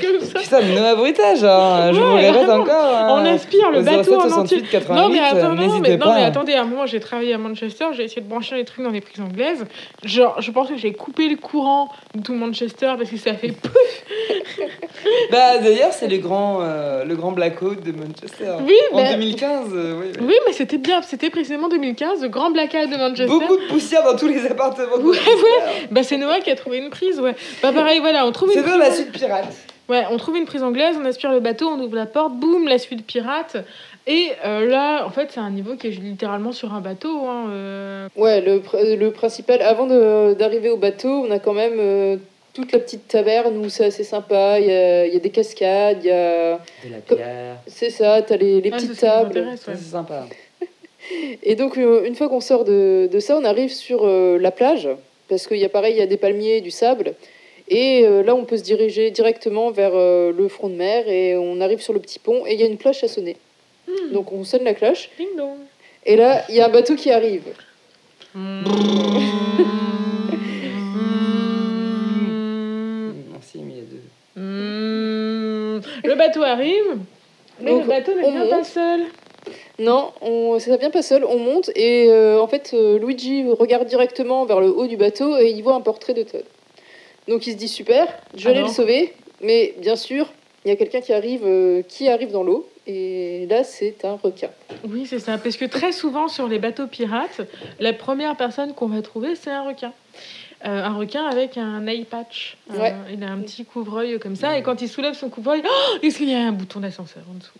comme 0.02 0.20
ça. 0.28 0.40
Putain, 0.40 0.62
mais 0.62 0.78
hein, 0.78 1.92
je 1.94 2.00
vous 2.00 2.06
Ouais, 2.16 2.22
le 2.22 2.28
répète 2.28 2.46
vraiment. 2.46 2.64
encore. 2.64 2.96
hein. 2.96 3.08
On 3.22 3.26
aspire 3.26 3.72
le 3.72 3.80
Au 3.80 3.84
bateau 3.84 4.16
en 4.16 4.22
07 4.30 4.34
entier. 4.34 4.58
68 4.60 4.70
88, 4.70 5.02
Non 5.02 5.10
mais 5.10 5.20
attends, 5.20 5.50
non, 5.56 5.80
mais, 5.80 5.98
non, 5.98 6.14
mais 6.16 6.24
attendez, 6.24 6.54
à 6.54 6.62
un 6.62 6.66
moment 6.66 6.86
j'ai 6.86 7.00
travaillé 7.00 7.34
à 7.34 7.38
Manchester, 7.38 7.86
j'ai 7.94 8.04
essayé 8.04 8.22
de 8.22 8.28
brancher 8.28 8.56
les 8.56 8.66
trucs 8.66 8.84
dans 8.84 8.92
les 8.92 9.02
prises 9.02 9.22
anglaises. 9.22 9.66
Genre, 10.04 10.42
je 10.42 10.52
pense 10.52 10.70
que 10.70 10.78
j'ai 10.78 10.94
coupé 10.94 11.28
le 11.28 11.36
courant 11.38 11.90
de 12.16 12.22
tout 12.22 12.34
Manchester 12.34 12.94
parce 12.98 13.10
que 13.10 13.18
ça 13.18 13.34
fait 13.34 13.50
pouf. 13.52 13.72
Bah, 15.32 15.58
d'ailleurs, 15.60 15.94
c'est 15.94 16.08
le 16.08 16.18
grand, 16.18 16.60
euh, 16.62 17.06
le 17.06 17.16
grand 17.16 17.32
blackout 17.32 17.82
de 17.84 17.92
Manchester. 17.92 18.52
Oui, 18.66 18.74
en 18.92 18.98
bah- 18.98 19.14
2015, 19.14 19.68
euh, 19.74 19.96
oui, 20.00 20.08
oui. 20.20 20.26
Oui, 20.28 20.34
mais 20.46 20.54
c'était 20.54 20.78
bien, 20.78 21.02
c'était 21.02 21.30
précisément 21.30 21.70
2015, 21.70 22.22
le 22.22 22.28
grand 22.28 22.52
blackout 22.52 22.90
de 22.90 22.98
Manchester. 22.98 23.28
Beaucoup 23.28 23.56
de 23.58 23.68
poussière 23.70 24.04
dans 24.04 24.16
tous 24.18 24.28
les 24.28 24.46
appartements. 24.46 24.96
Ouais, 24.98 25.04
Manchester. 25.04 25.88
Bah 25.92 26.04
c'est 26.04 26.18
Noah 26.18 26.40
qui 26.42 26.52
a 26.52 26.56
trouvé 26.56 26.78
une 26.80 26.90
prise, 26.90 27.20
ouais. 27.20 27.36
Bah 27.64 27.72
pareil, 27.74 28.00
voilà, 28.00 28.26
on 28.26 28.32
trouve 28.32 28.52
C'est 28.52 28.60
une 28.60 28.66
prise. 28.66 28.78
la 28.78 28.92
suite 28.92 29.12
pirate. 29.12 29.54
Ouais, 29.90 30.04
on 30.12 30.18
trouve 30.18 30.38
une 30.38 30.46
prise 30.46 30.62
anglaise, 30.64 30.96
on 31.02 31.06
aspire 31.06 31.32
le 31.32 31.40
bateau, 31.40 31.68
on 31.68 31.80
ouvre 31.80 31.96
la 31.96 32.06
porte, 32.06 32.34
boum, 32.36 32.68
la 32.68 32.78
suite 32.78 33.06
pirate. 33.06 33.58
Et 34.08 34.30
euh, 34.46 34.68
là, 34.68 35.06
en 35.06 35.10
fait, 35.10 35.30
c'est 35.32 35.40
un 35.40 35.50
niveau 35.50 35.76
qui 35.76 35.88
est 35.88 35.92
littéralement 35.92 36.52
sur 36.52 36.74
un 36.74 36.80
bateau. 36.82 37.26
Hein, 37.28 37.48
euh. 37.50 38.08
Ouais, 38.16 38.42
le, 38.42 38.60
pr- 38.60 38.96
le 38.96 39.12
principal, 39.12 39.62
avant 39.62 39.88
d'arriver 40.34 40.70
au 40.70 40.78
bateau, 40.78 41.26
on 41.28 41.32
a 41.32 41.40
quand 41.40 41.54
même 41.54 41.78
euh, 41.80 42.18
toute 42.54 42.72
la 42.72 42.80
petite 42.80 43.08
taverne 43.08 43.58
où 43.58 43.70
c'est 43.70 43.86
assez 43.86 44.04
sympa. 44.04 44.60
Il 44.60 44.68
y 44.68 44.72
a, 44.72 45.06
il 45.08 45.14
y 45.14 45.18
a 45.18 45.20
des 45.20 45.30
cascades, 45.30 46.00
il 46.04 46.08
y 46.08 46.12
a. 46.12 46.60
De 47.10 47.16
la. 47.16 47.56
C'est 47.68 47.90
ça, 47.90 48.22
t'as 48.22 48.38
les, 48.38 48.62
les 48.62 48.72
Ah, 48.72 48.78
petites 48.78 49.00
tables. 49.00 49.40
ouais. 49.40 49.56
c'est 49.58 49.76
sympa. 49.78 50.26
Et 51.44 51.56
donc, 51.56 51.76
une 51.78 52.16
fois 52.16 52.30
qu'on 52.30 52.42
sort 52.42 52.64
de, 52.64 53.10
de 53.12 53.20
ça, 53.20 53.38
on 53.38 53.44
arrive 53.44 53.72
sur 53.74 54.02
euh, 54.06 54.38
la 54.40 54.52
plage, 54.52 54.88
parce 55.30 55.48
qu'il 55.48 55.58
y 55.58 55.66
a 55.66 55.70
pareil, 55.70 55.94
il 55.96 56.00
y 56.00 56.04
a 56.04 56.08
des 56.08 56.18
palmiers, 56.18 56.62
du 56.62 56.72
sable. 56.72 57.14
Et 57.70 58.04
euh, 58.06 58.24
là, 58.24 58.36
on 58.36 58.46
peut 58.46 58.58
se 58.58 58.64
diriger 58.64 59.12
directement 59.12 59.70
vers 59.72 59.92
euh, 59.94 60.32
le 60.36 60.48
front 60.48 60.70
de 60.70 60.76
mer, 60.76 61.08
et 61.08 61.38
on 61.38 61.62
arrive 61.62 61.82
sur 61.82 61.94
le 61.94 62.00
petit 62.00 62.20
pont, 62.20 62.46
et 62.46 62.54
il 62.54 62.60
y 62.60 62.64
a 62.64 62.66
une 62.66 62.78
cloche 62.78 63.04
à 63.04 63.08
sonner. 63.08 63.38
Hmm. 63.88 64.12
Donc, 64.12 64.32
on 64.32 64.44
sonne 64.44 64.64
la 64.64 64.74
cloche, 64.74 65.10
Ding 65.18 65.36
dong. 65.38 65.58
et 66.06 66.16
là, 66.16 66.44
il 66.50 66.56
y 66.56 66.62
a 66.62 66.66
un 66.66 66.70
bateau 66.70 66.96
qui 66.96 67.12
arrive. 67.12 67.44
Mm. 68.36 68.64
Non, 73.32 73.40
si, 73.42 73.60
mais 73.60 73.74
il 73.74 73.78
y 73.78 73.80
a 73.80 73.84
deux. 73.84 74.42
Mm. 74.42 75.82
Le 76.04 76.16
bateau 76.16 76.44
arrive, 76.44 76.98
mais 77.60 77.72
Donc, 77.72 77.84
le 77.84 77.88
bateau 77.88 78.14
ne 78.14 78.24
on 78.24 78.32
vient 78.32 78.48
pas 78.48 78.58
monte. 78.58 78.66
seul. 78.66 79.02
Non, 79.80 80.12
on, 80.22 80.60
ça 80.60 80.76
vient 80.78 80.90
pas 80.90 81.02
seul, 81.02 81.24
on 81.24 81.38
monte, 81.40 81.72
et 81.76 82.08
euh, 82.10 82.42
en 82.42 82.48
fait, 82.48 82.72
euh, 82.74 83.00
Luigi 83.00 83.46
regarde 83.48 83.88
directement 83.88 84.46
vers 84.46 84.60
le 84.60 84.68
haut 84.68 84.88
du 84.88 84.98
bateau, 84.98 85.38
et 85.38 85.50
il 85.50 85.62
voit 85.64 85.74
un 85.76 85.82
portrait 85.82 86.14
de 86.14 86.24
Todd. 86.24 86.44
Donc, 87.30 87.46
il 87.46 87.54
se 87.54 87.58
dit 87.58 87.68
super, 87.68 88.08
je 88.36 88.50
vais 88.50 88.60
le 88.60 88.68
sauver, 88.68 89.14
mais 89.40 89.76
bien 89.78 89.96
sûr, 89.96 90.26
il 90.66 90.70
y 90.70 90.72
a 90.72 90.76
quelqu'un 90.76 91.00
qui 91.00 91.14
arrive, 91.14 91.46
euh, 91.46 91.84
qui 91.84 92.10
arrive 92.10 92.32
dans 92.32 92.44
l'eau, 92.44 92.68
et 92.88 93.46
là, 93.48 93.64
c'est 93.64 94.04
un 94.04 94.16
requin. 94.16 94.50
Oui, 94.84 95.06
c'est 95.06 95.20
ça. 95.20 95.38
Parce 95.38 95.56
que 95.56 95.66
très 95.66 95.92
souvent, 95.92 96.28
sur 96.28 96.48
les 96.48 96.58
bateaux 96.58 96.88
pirates, 96.88 97.42
la 97.80 97.94
première 97.94 98.36
personne 98.36 98.74
qu'on 98.74 98.88
va 98.88 99.04
trouver, 99.04 99.36
c'est 99.36 99.52
un 99.52 99.62
requin. 99.62 99.94
Euh, 100.66 100.84
un 100.84 100.96
requin 100.96 101.24
avec 101.26 101.58
un 101.58 101.86
eye 101.86 102.04
patch. 102.04 102.58
Ouais. 102.72 102.96
il 103.14 103.24
a 103.24 103.30
un 103.30 103.38
petit 103.38 103.64
couvre-œil 103.64 104.18
comme 104.18 104.36
ça. 104.36 104.58
Et 104.58 104.64
quand 104.64 104.82
il 104.82 104.90
soulève 104.90 105.14
son 105.14 105.30
couvre-œil, 105.30 105.62
oh, 105.64 105.98
est-ce 106.02 106.18
qu'il 106.18 106.30
y 106.30 106.36
a 106.36 106.40
un 106.40 106.52
bouton 106.52 106.80
d'ascenseur 106.80 107.24
en 107.30 107.38
dessous? 107.38 107.54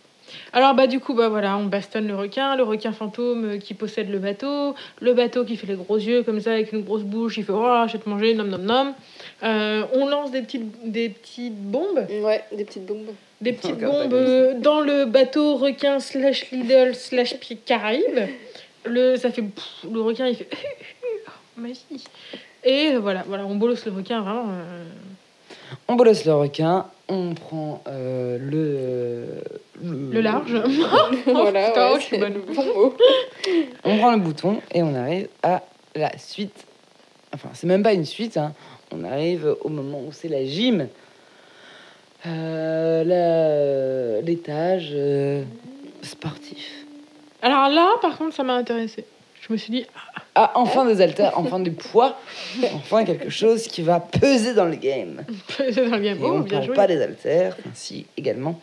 Alors 0.52 0.74
bah 0.74 0.86
du 0.86 1.00
coup 1.00 1.14
bah 1.14 1.28
voilà 1.28 1.56
on 1.56 1.66
bastonne 1.66 2.06
le 2.06 2.14
requin 2.14 2.56
le 2.56 2.62
requin 2.62 2.92
fantôme 2.92 3.44
euh, 3.44 3.58
qui 3.58 3.74
possède 3.74 4.10
le 4.10 4.18
bateau 4.18 4.74
le 5.00 5.12
bateau 5.12 5.44
qui 5.44 5.56
fait 5.56 5.66
les 5.66 5.74
gros 5.74 5.96
yeux 5.96 6.22
comme 6.22 6.40
ça 6.40 6.52
avec 6.52 6.72
une 6.72 6.82
grosse 6.82 7.02
bouche 7.02 7.38
il 7.38 7.44
fait 7.44 7.52
oh 7.52 7.84
je 7.86 7.94
vais 7.94 7.98
te 7.98 8.08
manger 8.08 8.34
nom 8.34 8.44
nom 8.44 8.58
nom 8.58 8.94
Euh, 9.42 9.84
on 9.94 10.06
lance 10.06 10.30
des 10.30 10.42
petites 10.42 10.90
des 10.92 11.08
petites 11.08 11.56
bombes 11.56 12.06
Ouais, 12.22 12.44
des 12.52 12.64
petites 12.64 12.84
bombes. 12.86 13.06
des 13.40 13.52
petites 13.52 13.78
bombes 13.78 14.12
euh, 14.12 14.54
dans 14.58 14.80
le 14.80 15.06
bateau 15.06 15.56
requin 15.56 15.98
slash 15.98 16.50
Lidl 16.50 16.94
slash 16.94 17.34
Caraïbes. 17.64 18.28
Le, 18.84 19.16
ça 19.16 19.30
fait 19.30 19.42
pff, 19.42 19.86
le 19.90 20.00
requin 20.02 20.26
il 20.26 20.36
fait 20.36 20.48
oh, 21.28 21.30
magie. 21.56 22.04
Et 22.64 22.96
voilà, 22.96 23.24
voilà, 23.26 23.46
on 23.46 23.54
bolosse 23.56 23.86
le 23.86 23.92
requin 23.92 24.20
vraiment. 24.20 24.46
euh, 24.50 24.84
On 25.88 25.94
bolosse 25.96 26.24
le 26.26 26.34
requin, 26.34 26.86
on 27.08 27.32
prend 27.34 27.82
euh, 27.88 28.36
le, 28.38 29.42
le 30.12 30.20
large. 30.20 30.52
voilà, 31.26 31.68
putain, 31.68 31.86
ouais, 31.88 31.92
oh, 31.94 31.96
je 31.96 32.00
suis 32.04 32.16
c'est 32.16 32.18
bonne. 32.20 32.34
le 32.34 32.40
bon. 32.54 32.92
On 33.84 33.96
prend 33.98 34.12
le 34.12 34.18
bouton 34.20 34.60
et 34.72 34.82
on 34.82 34.94
arrive 34.94 35.28
à 35.42 35.62
la 35.94 36.16
suite. 36.18 36.66
Enfin, 37.34 37.48
c'est 37.54 37.66
même 37.66 37.82
pas 37.82 37.92
une 37.94 38.04
suite. 38.04 38.36
hein. 38.36 38.52
On 38.92 39.04
arrive 39.04 39.54
au 39.62 39.68
moment 39.68 40.00
où 40.00 40.12
c'est 40.12 40.28
la 40.28 40.44
gym. 40.44 40.88
Euh, 42.26 44.20
L'étage 44.22 44.90
euh, 44.94 45.42
sportif. 46.02 46.84
Alors 47.42 47.68
là, 47.68 47.92
par 48.02 48.18
contre, 48.18 48.34
ça 48.34 48.42
m'a 48.42 48.54
intéressé. 48.54 49.04
Je 49.40 49.52
me 49.52 49.56
suis 49.58 49.70
dit, 49.72 49.86
Ah, 50.34 50.52
enfin 50.54 50.84
des 50.84 51.00
haltères, 51.00 51.32
enfin 51.36 51.60
du 51.60 51.70
poids, 51.72 52.18
enfin 52.74 53.04
quelque 53.04 53.30
chose 53.30 53.66
qui 53.66 53.80
va 53.82 53.98
peser 54.00 54.52
dans 54.54 54.66
le 54.66 54.76
game. 54.76 55.24
c'est 55.56 55.72
dans 55.88 55.96
le 55.96 56.02
game. 56.02 56.18
Et 56.18 56.22
Oh, 56.22 56.32
on 56.34 56.40
bien 56.40 56.58
parle 56.58 56.66
joué. 56.66 56.74
pas 56.74 56.86
des 56.86 57.00
haltères, 57.00 57.56
enfin, 57.58 57.70
si 57.74 58.06
également. 58.18 58.60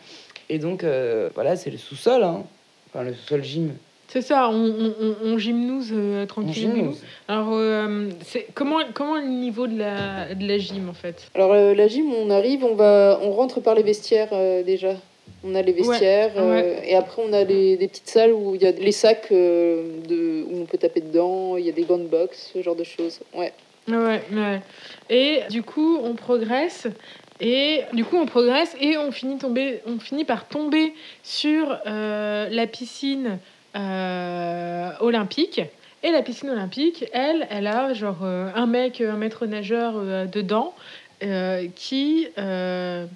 Et 0.48 0.58
donc 0.58 0.84
euh, 0.84 1.28
voilà, 1.34 1.56
c'est 1.56 1.70
le 1.70 1.78
sous-sol, 1.78 2.22
hein. 2.22 2.44
enfin 2.88 3.02
le 3.04 3.12
sous-sol 3.14 3.42
gym. 3.42 3.72
C'est 4.08 4.22
ça, 4.22 4.48
on, 4.50 4.92
on, 5.00 5.16
on, 5.22 5.38
gymnose 5.38 5.90
euh, 5.92 6.24
On 6.24 6.26
tranquille. 6.26 6.54
gymnase. 6.54 7.02
Alors, 7.28 7.50
euh, 7.52 8.08
c'est 8.24 8.46
comment, 8.54 8.78
comment 8.94 9.18
est 9.18 9.22
le 9.22 9.28
niveau 9.28 9.66
de 9.66 9.78
la, 9.78 10.34
de 10.34 10.48
la 10.48 10.56
gym 10.58 10.88
en 10.88 10.94
fait? 10.94 11.28
Alors, 11.34 11.52
euh, 11.52 11.74
la 11.74 11.88
gym, 11.88 12.10
on 12.14 12.30
arrive, 12.30 12.64
on, 12.64 12.74
va, 12.74 13.20
on 13.22 13.32
rentre 13.32 13.60
par 13.60 13.74
les 13.74 13.82
vestiaires 13.82 14.30
euh, 14.32 14.62
déjà. 14.62 14.94
On 15.44 15.54
a 15.54 15.60
les 15.62 15.72
vestiaires, 15.72 16.32
euh, 16.36 16.80
et 16.84 16.96
après, 16.96 17.22
on 17.24 17.32
a 17.32 17.44
les, 17.44 17.76
des 17.76 17.86
petites 17.86 18.08
salles 18.08 18.32
où 18.32 18.54
il 18.54 18.62
y 18.62 18.66
a 18.66 18.72
les 18.72 18.92
sacs 18.92 19.28
euh, 19.30 20.00
de, 20.08 20.42
où 20.50 20.62
on 20.62 20.64
peut 20.64 20.78
taper 20.78 21.00
dedans, 21.00 21.56
il 21.56 21.66
y 21.66 21.68
a 21.68 21.72
des 21.72 21.84
gants 21.84 21.98
de 21.98 22.08
boxe, 22.08 22.50
ce 22.54 22.62
genre 22.62 22.74
de 22.74 22.82
choses. 22.84 23.20
Ouais. 23.34 23.52
Ouais, 23.88 24.22
ouais. 24.32 24.60
Et 25.10 25.40
du 25.50 25.62
coup, 25.62 25.98
on 26.02 26.14
progresse. 26.14 26.88
Et 27.40 27.82
du 27.92 28.04
coup, 28.04 28.16
on 28.16 28.26
progresse 28.26 28.74
et 28.80 28.96
on 28.96 29.12
finit, 29.12 29.38
tomber, 29.38 29.80
on 29.86 30.00
finit 30.00 30.24
par 30.24 30.48
tomber 30.48 30.92
sur 31.22 31.78
euh, 31.86 32.48
la 32.50 32.66
piscine 32.66 33.26
euh, 33.26 33.36
olympique. 33.74 35.60
Et 36.02 36.12
la 36.12 36.22
piscine 36.22 36.50
olympique, 36.50 37.06
elle, 37.12 37.46
elle 37.50 37.66
a 37.66 37.92
genre 37.92 38.20
euh, 38.22 38.50
un 38.54 38.66
mec, 38.66 39.00
un 39.00 39.16
maître 39.16 39.46
nageur 39.46 39.94
euh, 39.96 40.26
dedans 40.26 40.74
euh, 41.24 41.66
qui. 41.74 42.28
euh, 42.38 43.06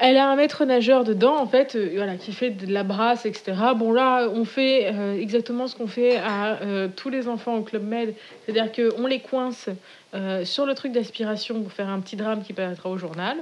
elle 0.00 0.16
a 0.16 0.30
un 0.30 0.36
maître 0.36 0.64
nageur 0.64 1.02
dedans, 1.02 1.36
en 1.36 1.46
fait, 1.48 1.74
euh, 1.74 1.90
voilà, 1.96 2.14
qui 2.14 2.32
fait 2.32 2.50
de 2.50 2.72
la 2.72 2.84
brasse, 2.84 3.26
etc. 3.26 3.52
Bon, 3.74 3.92
là, 3.92 4.28
on 4.32 4.44
fait 4.44 4.92
euh, 4.94 5.20
exactement 5.20 5.66
ce 5.66 5.74
qu'on 5.74 5.88
fait 5.88 6.18
à 6.18 6.62
euh, 6.62 6.86
tous 6.94 7.10
les 7.10 7.26
enfants 7.26 7.56
au 7.56 7.62
Club 7.62 7.82
Med. 7.82 8.14
C'est-à-dire 8.46 8.70
qu'on 8.70 9.08
les 9.08 9.18
coince 9.18 9.68
euh, 10.14 10.44
sur 10.44 10.66
le 10.66 10.74
truc 10.74 10.92
d'aspiration 10.92 11.60
pour 11.60 11.72
faire 11.72 11.88
un 11.88 11.98
petit 11.98 12.14
drame 12.14 12.44
qui 12.44 12.52
paraîtra 12.52 12.88
au 12.88 12.96
journal. 12.96 13.38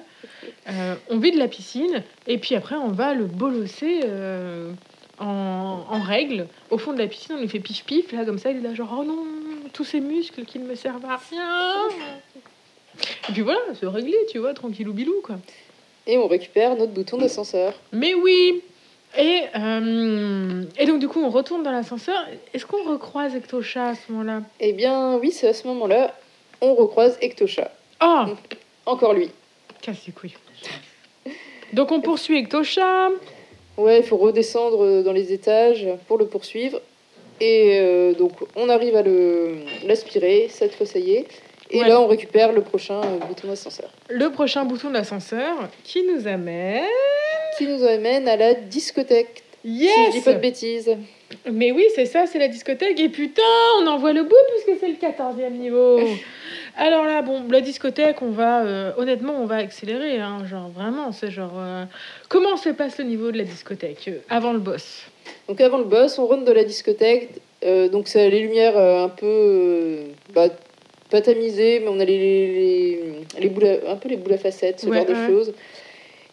Euh, 0.70 0.94
on 1.10 1.18
vide 1.18 1.36
la 1.36 1.48
piscine, 1.48 2.02
et 2.26 2.38
puis 2.38 2.54
après, 2.54 2.76
on 2.76 2.88
va 2.88 3.12
le 3.12 3.26
bolosser 3.26 4.00
euh, 4.04 4.72
en, 5.18 5.84
en 5.88 6.00
règle. 6.00 6.46
Au 6.70 6.78
fond 6.78 6.92
de 6.92 6.98
la 6.98 7.06
piscine, 7.06 7.36
on 7.36 7.40
lui 7.40 7.48
fait 7.48 7.60
pif-pif, 7.60 8.12
là, 8.12 8.24
comme 8.24 8.38
ça, 8.38 8.50
il 8.50 8.58
est 8.58 8.60
là, 8.60 8.74
genre, 8.74 8.94
oh 8.98 9.04
non, 9.04 9.24
tous 9.72 9.84
ces 9.84 10.00
muscles 10.00 10.44
qui 10.44 10.58
ne 10.58 10.66
me 10.66 10.74
servent 10.74 11.04
à 11.04 11.20
rien. 11.30 11.88
Et 13.28 13.32
puis 13.32 13.42
voilà, 13.42 13.60
se 13.74 13.86
régler, 13.86 14.18
tu 14.30 14.38
vois, 14.38 14.54
tranquillou 14.54 14.92
bilou, 14.92 15.20
quoi. 15.22 15.36
Et 16.06 16.18
on 16.18 16.28
récupère 16.28 16.76
notre 16.76 16.92
bouton 16.92 17.18
d'ascenseur. 17.18 17.74
Mais 17.92 18.14
oui 18.14 18.62
et, 19.18 19.44
euh, 19.54 20.64
et 20.78 20.84
donc, 20.86 21.00
du 21.00 21.08
coup, 21.08 21.20
on 21.20 21.30
retourne 21.30 21.62
dans 21.62 21.70
l'ascenseur. 21.70 22.18
Est-ce 22.52 22.66
qu'on 22.66 22.84
recroise 22.84 23.34
Ectosha 23.34 23.88
à 23.88 23.94
ce 23.94 24.12
moment-là? 24.12 24.42
Eh 24.60 24.72
bien, 24.72 25.16
oui, 25.16 25.32
c'est 25.32 25.48
à 25.48 25.54
ce 25.54 25.66
moment-là, 25.68 26.14
on 26.60 26.74
recroise 26.74 27.16
Ectosha. 27.22 27.70
Ah 28.00 28.26
Encore 28.84 29.14
lui. 29.14 29.30
Casse 29.80 30.06
les 30.06 30.12
couilles. 30.12 30.34
Donc, 31.72 31.92
on 31.92 32.00
poursuit 32.00 32.38
Ectosha. 32.38 33.08
Ouais, 33.76 33.98
il 33.98 34.04
faut 34.04 34.16
redescendre 34.16 34.82
euh, 34.84 35.02
dans 35.02 35.12
les 35.12 35.32
étages 35.32 35.86
pour 36.08 36.18
le 36.18 36.26
poursuivre. 36.26 36.80
Et 37.40 37.78
euh, 37.80 38.14
donc, 38.14 38.32
on 38.56 38.68
arrive 38.70 38.96
à 38.96 39.02
le- 39.02 39.56
l'aspirer. 39.84 40.48
Cette 40.50 40.74
fois, 40.74 40.86
ça 40.86 40.98
y 40.98 41.12
est. 41.16 41.26
Et 41.70 41.80
là, 41.80 42.00
on 42.00 42.06
récupère 42.06 42.52
le 42.52 42.62
prochain 42.62 43.00
euh, 43.04 43.18
bouton 43.26 43.48
d'ascenseur. 43.48 43.90
Le 44.08 44.30
prochain 44.30 44.64
bouton 44.64 44.90
d'ascenseur 44.90 45.68
qui 45.84 46.02
nous 46.04 46.26
amène. 46.26 46.84
Qui 47.58 47.66
nous 47.66 47.84
amène 47.84 48.28
à 48.28 48.36
la 48.36 48.54
discothèque. 48.54 49.42
Si 49.66 49.72
je 49.72 50.10
dis 50.10 50.16
Yes 50.16 50.24
pas 50.24 50.32
de 50.34 50.38
bêtises. 50.40 50.96
Mais 51.50 51.72
oui, 51.72 51.84
c'est 51.94 52.06
ça, 52.06 52.26
c'est 52.26 52.38
la 52.38 52.46
discothèque. 52.48 53.00
Et 53.00 53.08
putain, 53.08 53.42
on 53.80 53.86
en 53.88 53.98
voit 53.98 54.12
le 54.12 54.22
bout 54.22 54.36
puisque 54.64 54.78
c'est 54.80 54.88
le 54.88 54.94
14e 54.94 55.50
niveau. 55.58 55.98
Alors 56.76 57.04
là, 57.04 57.22
bon, 57.22 57.42
la 57.50 57.60
discothèque, 57.60 58.22
on 58.22 58.30
va, 58.30 58.64
euh, 58.64 58.92
honnêtement, 58.96 59.34
on 59.40 59.46
va 59.46 59.56
accélérer. 59.56 60.20
Hein, 60.20 60.44
genre, 60.48 60.68
vraiment, 60.70 61.10
c'est 61.10 61.30
genre. 61.30 61.54
euh, 61.58 61.84
comment 62.28 62.56
se 62.56 62.68
passe 62.68 62.98
le 62.98 63.04
niveau 63.04 63.32
de 63.32 63.38
la 63.38 63.44
discothèque 63.44 64.08
euh, 64.08 64.18
avant 64.28 64.52
le 64.52 64.60
boss? 64.60 65.02
Donc, 65.48 65.60
avant 65.60 65.78
le 65.78 65.84
boss, 65.84 66.18
on 66.18 66.26
rentre 66.26 66.44
de 66.44 66.52
la 66.52 66.64
discothèque. 66.64 67.30
Euh, 67.64 67.88
donc, 67.88 68.06
c'est 68.08 68.30
les 68.30 68.40
lumières 68.40 68.76
euh, 68.76 69.04
un 69.04 69.08
peu. 69.08 69.26
euh, 69.26 70.04
bah, 70.32 70.48
pas 71.10 71.20
tamisées, 71.20 71.78
mais 71.80 71.86
on 71.88 72.00
a 72.00 72.04
les, 72.04 72.18
les, 72.18 73.00
les 73.38 73.48
boules 73.48 73.64
à- 73.66 73.92
un 73.92 73.96
peu 73.96 74.08
les 74.08 74.16
boules 74.16 74.32
à 74.32 74.38
facettes, 74.38 74.80
ce 74.80 74.86
Ouais, 74.88 74.96
genre 74.96 75.06
de 75.06 75.14
choses. 75.14 75.54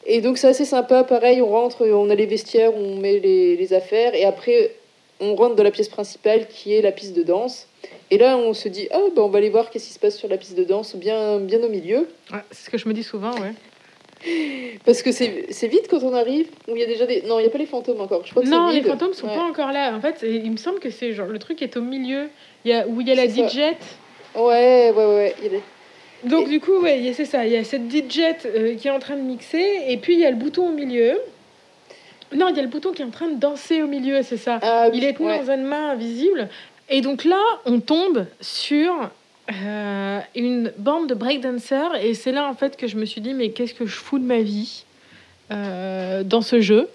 Et 0.05 0.21
donc, 0.21 0.37
c'est 0.37 0.47
assez 0.47 0.65
sympa. 0.65 1.03
Pareil, 1.03 1.41
on 1.41 1.47
rentre, 1.49 1.85
on 1.87 2.09
a 2.09 2.15
les 2.15 2.25
vestiaires, 2.25 2.75
on 2.75 2.97
met 2.97 3.19
les, 3.19 3.55
les 3.55 3.73
affaires. 3.73 4.13
Et 4.15 4.25
après, 4.25 4.71
on 5.19 5.35
rentre 5.35 5.55
dans 5.55 5.63
la 5.63 5.71
pièce 5.71 5.89
principale 5.89 6.47
qui 6.47 6.73
est 6.73 6.81
la 6.81 6.91
piste 6.91 7.15
de 7.15 7.23
danse. 7.23 7.67
Et 8.11 8.17
là, 8.17 8.37
on 8.37 8.53
se 8.53 8.67
dit, 8.67 8.87
ah, 8.91 8.99
bah, 9.15 9.21
on 9.23 9.29
va 9.29 9.37
aller 9.39 9.49
voir 9.49 9.69
qu'est-ce 9.69 9.87
qui 9.87 9.93
se 9.93 9.99
passe 9.99 10.17
sur 10.17 10.27
la 10.27 10.37
piste 10.37 10.57
de 10.57 10.63
danse, 10.63 10.95
bien, 10.95 11.39
bien 11.39 11.61
au 11.63 11.69
milieu. 11.69 12.07
Ouais, 12.31 12.39
C'est 12.51 12.65
ce 12.65 12.69
que 12.69 12.77
je 12.77 12.87
me 12.87 12.93
dis 12.93 13.03
souvent, 13.03 13.31
ouais. 13.33 13.53
Parce 14.85 15.01
que 15.01 15.11
c'est 15.11 15.47
c'est 15.49 15.67
vite 15.67 15.87
quand 15.89 16.01
on 16.03 16.13
arrive, 16.13 16.47
où 16.69 16.75
il 16.75 16.79
y 16.79 16.83
a 16.83 16.85
déjà 16.85 17.05
des. 17.05 17.23
Non, 17.23 17.39
il 17.39 17.41
n'y 17.43 17.47
a 17.49 17.51
pas 17.51 17.57
les 17.57 17.65
fantômes 17.65 17.99
encore. 17.99 18.25
Je 18.25 18.31
crois 18.31 18.41
que 18.43 18.47
Non, 18.47 18.69
les 18.69 18.81
fantômes 18.81 19.13
sont 19.13 19.27
Ouais. 19.27 19.35
pas 19.35 19.41
encore 19.43 19.73
là. 19.73 19.93
En 19.93 19.99
fait, 19.99 20.23
il 20.23 20.49
me 20.49 20.55
semble 20.55 20.79
que 20.79 20.89
c'est 20.89 21.11
genre 21.11 21.27
le 21.27 21.39
truc 21.39 21.61
est 21.61 21.75
au 21.75 21.81
milieu, 21.81 22.29
il 22.63 22.71
y 22.71 22.73
a, 22.73 22.87
où 22.87 23.01
il 23.01 23.07
y 23.07 23.11
a 23.11 23.15
la. 23.15 23.27
DJ. 23.27 23.57
Ouais, 24.35 24.91
ouais, 24.91 24.91
ouais. 24.95 25.35
il 25.39 25.43
y 25.43 25.47
a 25.47 25.49
des- 25.49 25.61
Donc 26.25 26.47
Et- 26.47 26.49
du 26.49 26.59
coup, 26.59 26.79
ouais, 26.81 27.11
c'est 27.15 27.25
ça. 27.25 27.45
Il 27.45 27.51
y 27.53 27.57
a 27.57 27.63
cette 27.63 27.89
DJ 27.91 28.19
euh, 28.45 28.75
qui 28.75 28.87
est 28.87 28.91
en 28.91 28.99
train 28.99 29.15
de 29.15 29.21
mixer, 29.21 29.83
et 29.87 29.97
puis 29.97 30.13
il 30.13 30.19
y 30.19 30.25
a 30.25 30.29
le 30.31 30.37
bouton 30.37 30.69
au 30.69 30.71
milieu. 30.71 31.19
Non, 32.35 32.47
il 32.49 32.55
y 32.55 32.59
a 32.59 32.63
le 32.63 32.67
bouton 32.69 32.91
qui 32.93 33.01
est 33.01 33.05
en 33.05 33.09
train 33.11 33.27
de 33.27 33.39
danser 33.39 33.83
au 33.83 33.87
milieu, 33.87 34.21
c'est 34.23 34.37
ça. 34.37 34.59
Ah, 34.63 34.87
Il 34.93 35.03
est 35.03 35.13
tenu 35.13 35.27
ouais. 35.29 35.39
dans 35.45 35.51
une 35.53 35.63
main 35.63 35.91
invisible. 35.91 36.49
Et 36.89 37.01
donc 37.01 37.25
là, 37.25 37.41
on 37.65 37.79
tombe 37.79 38.25
sur 38.41 38.91
euh, 39.51 40.19
une 40.35 40.71
bande 40.77 41.07
de 41.07 41.13
breakdancers. 41.13 41.95
Et 42.03 42.13
c'est 42.13 42.31
là, 42.31 42.47
en 42.47 42.55
fait, 42.55 42.75
que 42.77 42.87
je 42.87 42.97
me 42.97 43.05
suis 43.05 43.21
dit, 43.21 43.33
mais 43.33 43.49
qu'est-ce 43.51 43.73
que 43.73 43.85
je 43.85 43.95
fous 43.95 44.17
de 44.19 44.23
ma 44.25 44.39
vie 44.39 44.83
euh, 45.51 46.23
dans 46.23 46.41
ce 46.41 46.59
jeu? 46.61 46.89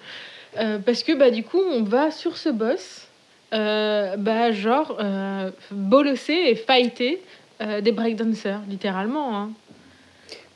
Euh, 0.58 0.78
Parce 0.84 1.02
que, 1.04 1.12
bah, 1.12 1.30
du 1.30 1.44
coup, 1.44 1.60
on 1.60 1.82
va 1.82 2.10
sur 2.10 2.36
ce 2.36 2.48
boss, 2.48 3.06
bah, 3.52 4.50
genre, 4.52 4.98
bolosser 5.70 6.34
et 6.46 6.54
fighter 6.56 7.20
euh, 7.60 7.80
des 7.80 7.92
breakdancers, 7.92 8.60
littéralement. 8.68 9.36
hein. 9.36 9.50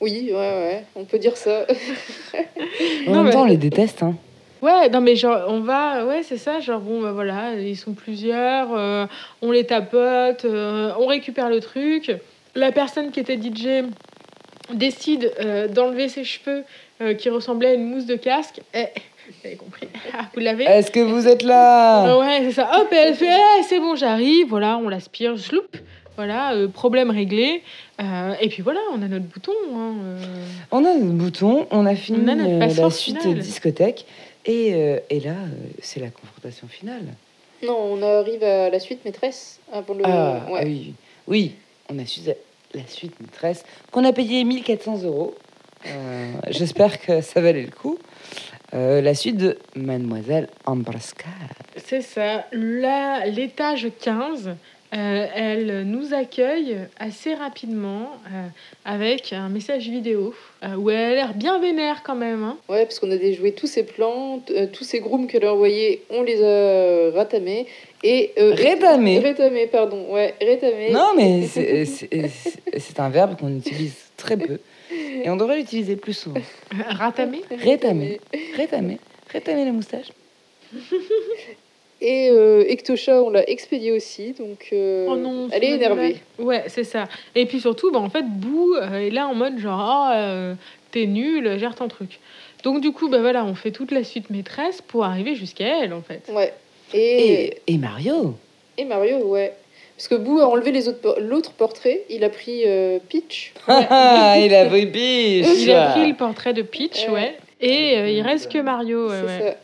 Oui, 0.00 0.28
ouais, 0.30 0.34
ouais, 0.34 0.84
on 0.96 1.04
peut 1.04 1.18
dire 1.18 1.36
ça. 1.36 1.64
En 3.06 3.10
Non, 3.12 3.22
même 3.22 3.32
temps, 3.32 3.42
on 3.42 3.46
les 3.46 3.56
déteste. 3.56 4.02
Hein. 4.02 4.14
Ouais, 4.60 4.88
non 4.90 5.00
mais 5.00 5.16
genre 5.16 5.46
on 5.48 5.58
va, 5.60 6.06
ouais 6.06 6.22
c'est 6.22 6.36
ça, 6.36 6.60
genre 6.60 6.78
bon 6.80 7.02
bah 7.02 7.10
voilà, 7.10 7.54
ils 7.56 7.76
sont 7.76 7.94
plusieurs, 7.94 8.68
euh, 8.72 9.06
on 9.42 9.50
les 9.50 9.64
tapote, 9.66 10.44
euh, 10.44 10.92
on 11.00 11.06
récupère 11.06 11.48
le 11.50 11.58
truc. 11.58 12.12
La 12.54 12.70
personne 12.70 13.10
qui 13.10 13.18
était 13.18 13.36
DJ 13.36 13.84
décide 14.72 15.32
euh, 15.40 15.66
d'enlever 15.66 16.08
ses 16.08 16.22
cheveux 16.22 16.62
euh, 17.00 17.14
qui 17.14 17.28
ressemblaient 17.28 17.70
à 17.70 17.74
une 17.74 17.88
mousse 17.88 18.06
de 18.06 18.14
casque. 18.14 18.60
Eh, 18.72 18.84
vous 19.26 19.46
avez 19.46 19.56
compris, 19.56 19.88
Ah, 20.16 20.26
vous 20.32 20.40
l'avez 20.40 20.64
Est-ce 20.64 20.92
que 20.92 21.00
vous 21.00 21.26
êtes 21.26 21.42
là? 21.42 22.16
Ouais, 22.18 22.42
c'est 22.44 22.52
ça. 22.52 22.70
Hop, 22.80 22.88
elle 22.92 23.14
fait, 23.14 23.26
Eh, 23.58 23.62
c'est 23.64 23.80
bon, 23.80 23.96
j'arrive. 23.96 24.46
Voilà, 24.48 24.78
on 24.78 24.88
l'aspire, 24.88 25.36
sloup. 25.38 25.62
Voilà, 26.22 26.54
euh, 26.54 26.68
problème 26.68 27.10
réglé. 27.10 27.64
Euh, 28.00 28.34
et 28.40 28.48
puis 28.48 28.62
voilà, 28.62 28.78
on 28.92 29.02
a 29.02 29.08
notre 29.08 29.24
bouton. 29.24 29.50
hein, 29.74 29.94
euh. 30.04 30.24
On 30.70 30.84
a 30.84 30.94
notre 30.94 31.14
bouton, 31.14 31.66
on 31.72 31.84
a 31.84 31.96
fini 31.96 32.18
On 32.22 32.28
a 32.28 32.34
notre 32.36 32.54
euh, 32.54 32.58
passeport 32.60 32.84
la 32.84 32.90
suite 32.92 33.26
discothèque. 33.26 34.06
Et, 34.46 34.72
euh, 34.72 35.00
et 35.10 35.18
là, 35.18 35.32
euh, 35.32 35.48
c'est 35.80 35.98
la 35.98 36.10
confrontation 36.10 36.68
finale. 36.68 37.02
Non, 37.66 37.76
on 37.76 38.02
arrive 38.02 38.44
à 38.44 38.70
la 38.70 38.78
suite 38.78 39.04
maîtresse 39.04 39.58
avant 39.72 39.94
le. 39.94 40.02
Ah, 40.06 40.46
ouais. 40.48 40.60
ah 40.62 40.64
oui, 40.64 40.94
oui, 41.26 41.54
on 41.92 41.98
a 41.98 42.06
su 42.06 42.20
la 42.72 42.86
suite 42.86 43.18
maîtresse 43.20 43.64
qu'on 43.90 44.04
a 44.04 44.12
payé 44.12 44.44
1400 44.44 45.02
euros. 45.02 45.34
Euh, 45.88 46.32
J'espère 46.50 47.00
que 47.00 47.20
ça 47.20 47.40
valait 47.40 47.62
le 47.62 47.70
coup. 47.72 47.98
Euh, 48.74 49.02
la 49.02 49.14
suite 49.14 49.36
de 49.36 49.58
Mademoiselle 49.74 50.48
Ambraska. 50.66 51.26
C'est 51.84 52.00
ça. 52.00 52.46
Là, 52.52 53.26
l'étage 53.26 53.88
15, 54.00 54.56
euh, 54.94 55.26
elle 55.34 55.82
nous 55.86 56.12
accueille 56.12 56.76
assez 56.98 57.34
rapidement 57.34 58.10
euh, 58.26 58.46
avec 58.84 59.32
un 59.32 59.48
message 59.48 59.88
vidéo 59.88 60.34
euh, 60.62 60.74
où 60.76 60.90
elle 60.90 60.96
a 61.12 61.14
l'air 61.14 61.34
bien 61.34 61.58
vénère 61.58 62.02
quand 62.02 62.14
même. 62.14 62.42
hein. 62.44 62.58
Ouais, 62.68 62.84
parce 62.84 62.98
qu'on 62.98 63.10
a 63.10 63.16
déjoué 63.16 63.52
tous 63.52 63.66
ces 63.66 63.84
plans, 63.84 64.42
euh, 64.50 64.66
tous 64.72 64.84
ces 64.84 65.00
grooms 65.00 65.26
qu'elle 65.26 65.44
a 65.46 65.52
envoyés, 65.54 66.02
on 66.10 66.22
les 66.22 66.42
a 66.42 67.10
ratamés. 67.14 67.66
Et, 68.02 68.32
euh, 68.38 68.52
Rétamés. 68.54 69.18
Rétamés, 69.20 69.66
pardon. 69.66 70.06
Ouais, 70.10 70.34
rétamés. 70.40 70.90
Non, 70.90 71.10
mais 71.16 71.46
c'est- 71.46 72.98
un 72.98 73.08
verbe 73.08 73.38
qu'on 73.38 73.56
utilise 73.56 73.94
très 74.16 74.36
peu. 74.36 74.58
Et 75.24 75.30
on 75.30 75.36
devrait 75.36 75.56
l'utiliser 75.56 75.96
plus 75.96 76.12
souvent. 76.12 76.40
Ratamé 76.86 77.40
Rétamé. 77.50 78.20
Rétamé. 78.56 78.98
Rétamé 79.30 79.64
la 79.64 79.72
moustache. 79.72 80.08
Et 82.04 82.30
euh, 82.32 82.64
Ectosha, 82.68 83.22
on 83.22 83.30
l'a 83.30 83.48
expédié 83.48 83.92
aussi, 83.92 84.32
donc 84.32 84.70
euh, 84.72 85.06
Oh 85.08 85.14
non, 85.16 85.46
elle 85.52 85.62
est 85.62 85.70
énervée. 85.76 86.16
Ouais, 86.36 86.64
c'est 86.66 86.82
ça. 86.82 87.04
Et 87.36 87.46
puis 87.46 87.60
surtout, 87.60 87.92
bah, 87.92 88.00
en 88.00 88.10
fait, 88.10 88.24
Boo 88.28 88.74
euh, 88.74 89.06
est 89.06 89.10
là 89.10 89.28
en 89.28 89.34
mode 89.34 89.58
genre, 89.58 89.78
ah, 89.80 90.14
euh, 90.16 90.54
t'es 90.90 91.06
nul, 91.06 91.58
gère 91.60 91.76
ton 91.76 91.86
truc. 91.86 92.18
Donc 92.64 92.80
du 92.80 92.90
coup, 92.90 93.08
bah 93.08 93.20
voilà, 93.20 93.44
on 93.44 93.54
fait 93.54 93.70
toute 93.70 93.92
la 93.92 94.02
suite 94.02 94.30
maîtresse 94.30 94.82
pour 94.82 95.04
arriver 95.04 95.36
jusqu'à 95.36 95.82
elle, 95.84 95.92
en 95.92 96.02
fait. 96.02 96.22
Ouais. 96.32 96.52
Et, 96.92 97.44
Et, 97.44 97.60
et 97.68 97.78
Mario. 97.78 98.34
et 98.78 98.84
Mario, 98.84 99.18
ouais. 99.28 99.52
Parce 99.96 100.08
que 100.08 100.16
Boo 100.16 100.40
a 100.40 100.46
enlevé 100.48 100.72
les 100.72 100.88
autres 100.88 101.00
por- 101.00 101.20
l'autre 101.20 101.52
portrait, 101.52 102.02
il 102.10 102.24
a 102.24 102.30
pris 102.30 102.62
euh, 102.66 102.98
Peach. 103.08 103.52
Ah, 103.68 104.34
il 104.40 104.52
a 104.52 104.64
pris 104.66 104.86
biche. 104.86 105.46
Il 105.60 105.70
a 105.70 105.92
pris 105.92 106.08
le 106.08 106.16
portrait 106.16 106.52
de 106.52 106.62
Peach, 106.62 107.06
Ouais. 107.06 107.12
ouais. 107.14 107.36
Et 107.60 107.96
euh, 107.96 108.08
il 108.10 108.22
reste 108.22 108.50
que 108.50 108.58
Mario, 108.58 109.08
ouais, 109.08 109.14
c'est 109.20 109.26
ouais. 109.44 109.50
ça. 109.52 109.56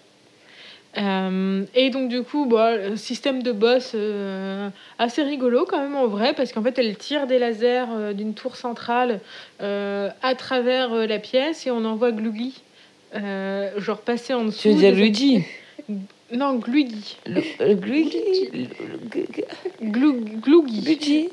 Euh, 0.99 1.65
et 1.75 1.91
donc 1.91 2.09
du 2.09 2.23
coup, 2.23 2.47
bah, 2.47 2.77
le 2.77 2.97
système 2.97 3.43
de 3.43 3.53
boss 3.53 3.93
euh, 3.95 4.69
assez 4.99 5.23
rigolo 5.23 5.65
quand 5.69 5.81
même 5.81 5.97
en 5.97 6.07
vrai, 6.07 6.35
parce 6.35 6.53
qu'en 6.53 6.63
fait 6.63 6.79
elle 6.79 6.97
tire 6.97 7.27
des 7.27 7.39
lasers 7.39 7.87
euh, 7.91 8.13
d'une 8.13 8.35
tour 8.35 8.57
centrale 8.57 9.21
à 9.61 10.35
travers 10.37 10.95
la 10.95 11.19
pièce 11.19 11.67
et 11.67 11.71
on 11.71 11.85
envoie 11.85 12.13
Gloogie, 12.13 12.63
genre 13.15 13.99
passer 13.99 14.35
en 14.35 14.45
dessous. 14.45 14.63
Tu 14.63 14.69
veux 14.71 14.75
dire 14.75 14.95
Luigi? 14.95 15.45
Non. 16.31 16.61
Luigi 16.67 17.17
Gloogie. 19.83 21.31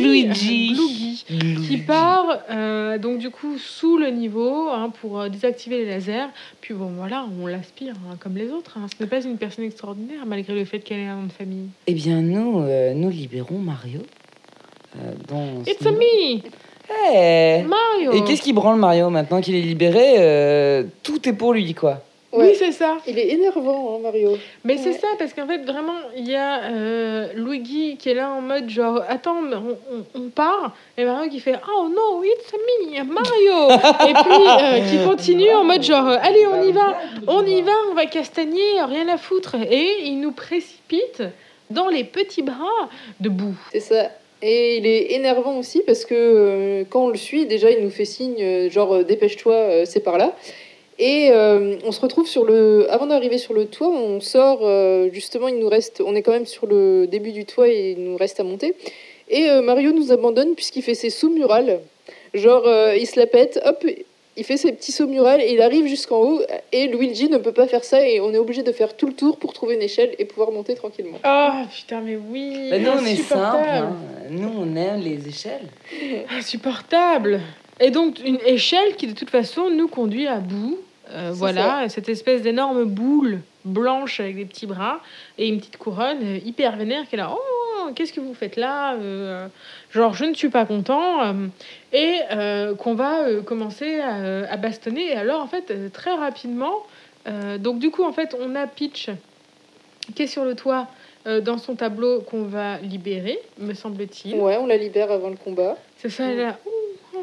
Luigi. 0.00 0.72
Gloogie. 0.74 1.24
Qui 1.68 1.76
part 1.78 2.40
euh, 2.50 2.98
donc 2.98 3.18
du 3.18 3.30
coup 3.30 3.56
sous 3.58 3.96
le 3.98 4.08
niveau 4.10 4.68
hein, 4.68 4.90
pour 5.00 5.20
euh, 5.20 5.28
désactiver 5.28 5.78
les 5.78 5.86
lasers. 5.90 6.28
Puis 6.60 6.74
bon 6.74 6.90
voilà, 6.96 7.26
on 7.40 7.46
l'aspire 7.46 7.94
hein, 8.10 8.16
comme 8.18 8.36
les 8.36 8.50
autres. 8.50 8.76
hein. 8.78 8.86
Ce 8.96 9.02
n'est 9.02 9.08
pas 9.08 9.22
une 9.22 9.36
personne 9.36 9.64
extraordinaire 9.64 10.24
malgré 10.26 10.54
le 10.54 10.64
fait 10.64 10.80
qu'elle 10.80 11.00
ait 11.00 11.06
un 11.06 11.16
nom 11.16 11.26
de 11.26 11.32
famille. 11.32 11.68
Eh 11.86 11.94
bien, 11.94 12.20
nous, 12.20 12.60
euh, 12.60 12.94
nous 12.94 13.10
libérons 13.10 13.58
Mario. 13.58 14.00
euh, 14.96 15.12
dans 15.28 15.62
It's 15.66 15.86
a 15.86 15.90
me, 15.92 16.40
Eh 17.14 17.62
Mario. 17.66 18.12
Et 18.12 18.24
qu'est-ce 18.24 18.42
qui 18.42 18.52
branle 18.52 18.78
Mario 18.78 19.10
maintenant 19.10 19.40
qu'il 19.40 19.54
est 19.54 19.60
libéré 19.62 20.14
euh, 20.18 20.82
Tout 21.02 21.28
est 21.28 21.32
pour 21.34 21.52
lui, 21.52 21.74
quoi. 21.74 22.02
Ouais. 22.30 22.48
Oui, 22.50 22.54
c'est 22.58 22.72
ça. 22.72 22.98
Il 23.06 23.18
est 23.18 23.28
énervant, 23.28 23.94
hein, 23.96 24.00
Mario. 24.02 24.36
Mais 24.62 24.76
c'est 24.76 24.92
ça, 24.92 25.06
parce 25.18 25.32
qu'en 25.32 25.46
fait, 25.46 25.62
vraiment, 25.64 25.94
il 26.14 26.28
y 26.28 26.34
a 26.34 26.64
euh, 26.64 27.28
Luigi 27.34 27.96
qui 27.96 28.10
est 28.10 28.14
là 28.14 28.30
en 28.30 28.42
mode 28.42 28.68
genre, 28.68 29.02
attends, 29.08 29.36
on, 29.42 29.70
on- 29.94 30.04
on 30.14 30.28
part. 30.28 30.74
Et 30.98 31.06
Mario 31.06 31.30
qui 31.30 31.40
fait, 31.40 31.54
oh 31.74 31.88
non, 31.88 32.22
it's 32.22 32.52
me, 32.52 33.02
Mario. 33.04 33.70
et 34.10 34.12
puis 34.12 34.46
euh, 34.46 34.90
qui 34.90 35.08
continue 35.08 35.50
en 35.52 35.64
mode 35.64 35.82
genre, 35.82 36.06
allez, 36.06 36.46
on 36.46 36.62
y 36.62 36.72
va, 36.72 36.98
on 37.28 37.46
y 37.46 37.62
va, 37.62 37.72
on 37.90 37.94
va 37.94 38.04
castagner, 38.04 38.82
rien 38.86 39.08
à 39.08 39.16
foutre. 39.16 39.54
Et 39.70 40.02
il 40.04 40.20
nous 40.20 40.32
précipite 40.32 41.22
dans 41.70 41.88
les 41.88 42.04
petits 42.04 42.42
bras 42.42 42.90
de 43.20 43.30
boue. 43.30 43.56
C'est 43.72 43.80
ça. 43.80 44.10
Et 44.42 44.76
il 44.76 44.86
est 44.86 45.12
énervant 45.14 45.56
aussi 45.58 45.82
parce 45.84 46.04
que 46.04 46.14
euh, 46.14 46.84
quand 46.90 47.06
on 47.06 47.08
le 47.08 47.16
suit, 47.16 47.46
déjà 47.46 47.70
il 47.70 47.82
nous 47.82 47.90
fait 47.90 48.04
signe, 48.04 48.36
euh, 48.40 48.70
genre 48.70 48.94
euh, 48.96 49.02
dépêche-toi, 49.02 49.86
c'est 49.86 50.00
par 50.00 50.18
là. 50.18 50.34
Et 51.00 51.30
euh, 51.30 51.76
on 51.84 51.92
se 51.92 52.00
retrouve 52.00 52.26
sur 52.26 52.44
le. 52.44 52.86
Avant 52.90 53.06
d'arriver 53.06 53.38
sur 53.38 53.54
le 53.54 53.66
toit, 53.66 53.88
on 53.88 54.20
sort, 54.20 54.60
euh, 54.62 55.08
justement, 55.12 55.46
il 55.48 55.58
nous 55.58 55.68
reste. 55.68 56.02
On 56.04 56.14
est 56.16 56.22
quand 56.22 56.32
même 56.32 56.46
sur 56.46 56.66
le 56.66 57.06
début 57.06 57.30
du 57.32 57.44
toit 57.44 57.68
et 57.68 57.92
il 57.96 58.02
nous 58.02 58.16
reste 58.16 58.40
à 58.40 58.42
monter. 58.44 58.74
Et 59.28 59.48
euh, 59.48 59.62
Mario 59.62 59.92
nous 59.92 60.10
abandonne 60.10 60.54
puisqu'il 60.54 60.82
fait 60.82 60.94
ses 60.94 61.10
sauts 61.10 61.30
murales. 61.30 61.80
Genre, 62.34 62.64
euh, 62.66 62.96
il 62.96 63.06
se 63.06 63.18
la 63.18 63.26
pète, 63.26 63.60
hop, 63.64 63.84
il 64.36 64.44
fait 64.44 64.56
ses 64.56 64.72
petits 64.72 64.90
sauts 64.92 65.06
murales 65.06 65.40
et 65.40 65.52
il 65.52 65.60
arrive 65.62 65.86
jusqu'en 65.86 66.18
haut. 66.20 66.40
Et 66.72 66.88
Luigi 66.88 67.28
ne 67.28 67.38
peut 67.38 67.52
pas 67.52 67.66
faire 67.68 67.84
ça 67.84 68.06
et 68.06 68.20
on 68.20 68.32
est 68.34 68.38
obligé 68.38 68.62
de 68.64 68.72
faire 68.72 68.96
tout 68.96 69.06
le 69.06 69.12
tour 69.12 69.36
pour 69.36 69.52
trouver 69.52 69.74
une 69.76 69.82
échelle 69.82 70.14
et 70.18 70.24
pouvoir 70.24 70.50
monter 70.50 70.74
tranquillement. 70.74 71.18
Oh 71.24 71.48
putain, 71.74 72.00
mais 72.00 72.16
oui. 72.16 72.70
Bah, 72.70 72.78
nous, 72.78 72.90
on 72.90 73.04
est 73.04 73.14
simple. 73.16 73.34
insupportable. 73.40 73.86
hein. 73.86 73.96
Nous, 74.30 74.50
on 74.58 74.76
aime 74.76 75.00
les 75.00 75.28
échelles. 75.28 75.68
Insupportable. 76.36 77.40
Et 77.80 77.90
donc 77.90 78.16
une 78.24 78.38
échelle 78.46 78.96
qui 78.96 79.06
de 79.06 79.12
toute 79.12 79.30
façon 79.30 79.70
nous 79.70 79.86
conduit 79.88 80.26
à 80.26 80.38
bout. 80.38 80.78
Euh, 81.10 81.30
voilà, 81.32 81.88
cette 81.88 82.08
espèce 82.08 82.42
d'énorme 82.42 82.84
boule 82.84 83.40
blanche 83.64 84.20
avec 84.20 84.36
des 84.36 84.44
petits 84.44 84.66
bras 84.66 85.00
et 85.38 85.48
une 85.48 85.58
petite 85.58 85.78
couronne 85.78 86.18
euh, 86.22 86.38
hyper 86.44 86.76
vénère 86.76 87.08
qui 87.08 87.14
est 87.14 87.18
là. 87.18 87.30
Oh, 87.32 87.90
qu'est-ce 87.94 88.12
que 88.12 88.20
vous 88.20 88.34
faites 88.34 88.56
là 88.56 88.94
Euh, 88.96 89.46
Genre, 89.90 90.12
je 90.14 90.24
ne 90.26 90.34
suis 90.34 90.50
pas 90.50 90.66
content. 90.66 91.22
euh, 91.24 91.32
et 91.92 92.18
qu'on 92.78 92.94
va 92.94 93.24
commencer 93.46 94.00
à, 94.00 94.50
à 94.52 94.56
bastonner. 94.58 95.12
Et 95.12 95.14
alors, 95.14 95.40
en 95.40 95.46
fait, 95.46 95.90
très 95.92 96.12
rapidement, 96.14 96.74
donc 97.58 97.78
du 97.78 97.90
coup, 97.90 98.04
en 98.04 98.12
fait, 98.12 98.36
on 98.38 98.54
a 98.54 98.66
Peach 98.66 99.08
qui 100.14 100.22
est 100.22 100.26
sur 100.26 100.44
le 100.44 100.54
toit 100.54 100.86
dans 101.42 101.56
son 101.58 101.74
tableau 101.74 102.20
qu'on 102.20 102.42
va 102.44 102.78
libérer, 102.78 103.38
me 103.58 103.72
semble-t-il. 103.74 104.34
Ouais, 104.36 104.56
on 104.58 104.66
la 104.66 104.76
libère 104.76 105.10
avant 105.10 105.30
le 105.30 105.36
combat. 105.36 105.76
C'est 105.96 106.10
ça, 106.10 106.24
elle 106.24 106.38
est 106.38 106.42
là. 106.44 106.58
Oh, 106.66 106.70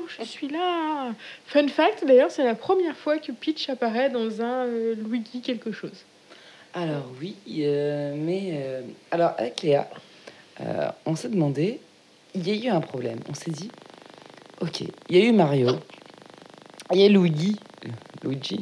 je 0.08 0.24
suis 0.24 0.48
là. 0.48 1.12
Fun 1.48 1.68
fact, 1.68 2.06
d'ailleurs, 2.06 2.32
c'est 2.32 2.44
la 2.44 2.56
première 2.56 2.96
fois 2.96 3.18
que 3.18 3.32
Peach 3.32 3.70
apparaît 3.70 4.10
dans 4.10 4.42
un 4.42 4.66
euh, 4.66 4.96
Luigi 4.96 5.42
quelque 5.42 5.72
chose. 5.72 6.06
Alors, 6.74 7.10
oui, 7.22 7.36
euh, 7.60 8.16
mais. 8.18 8.52
euh, 8.54 8.82
alors, 9.12 9.32
avec 9.38 9.62
Léa, 9.62 9.90
euh, 10.62 10.88
on 11.06 11.16
s'est 11.16 11.30
demandé. 11.30 11.80
Il 12.34 12.48
y 12.48 12.52
a 12.52 12.70
eu 12.70 12.70
un 12.74 12.82
problème. 12.82 13.20
On 13.30 13.34
s'est 13.34 13.52
dit 13.52 13.70
ok, 14.62 14.82
il 15.10 15.18
y 15.18 15.22
a 15.22 15.26
eu 15.26 15.32
Mario. 15.32 15.70
Il 16.92 17.00
y 17.00 17.06
a 17.06 17.10
Luigi. 17.10 17.58
Luigi. 18.24 18.60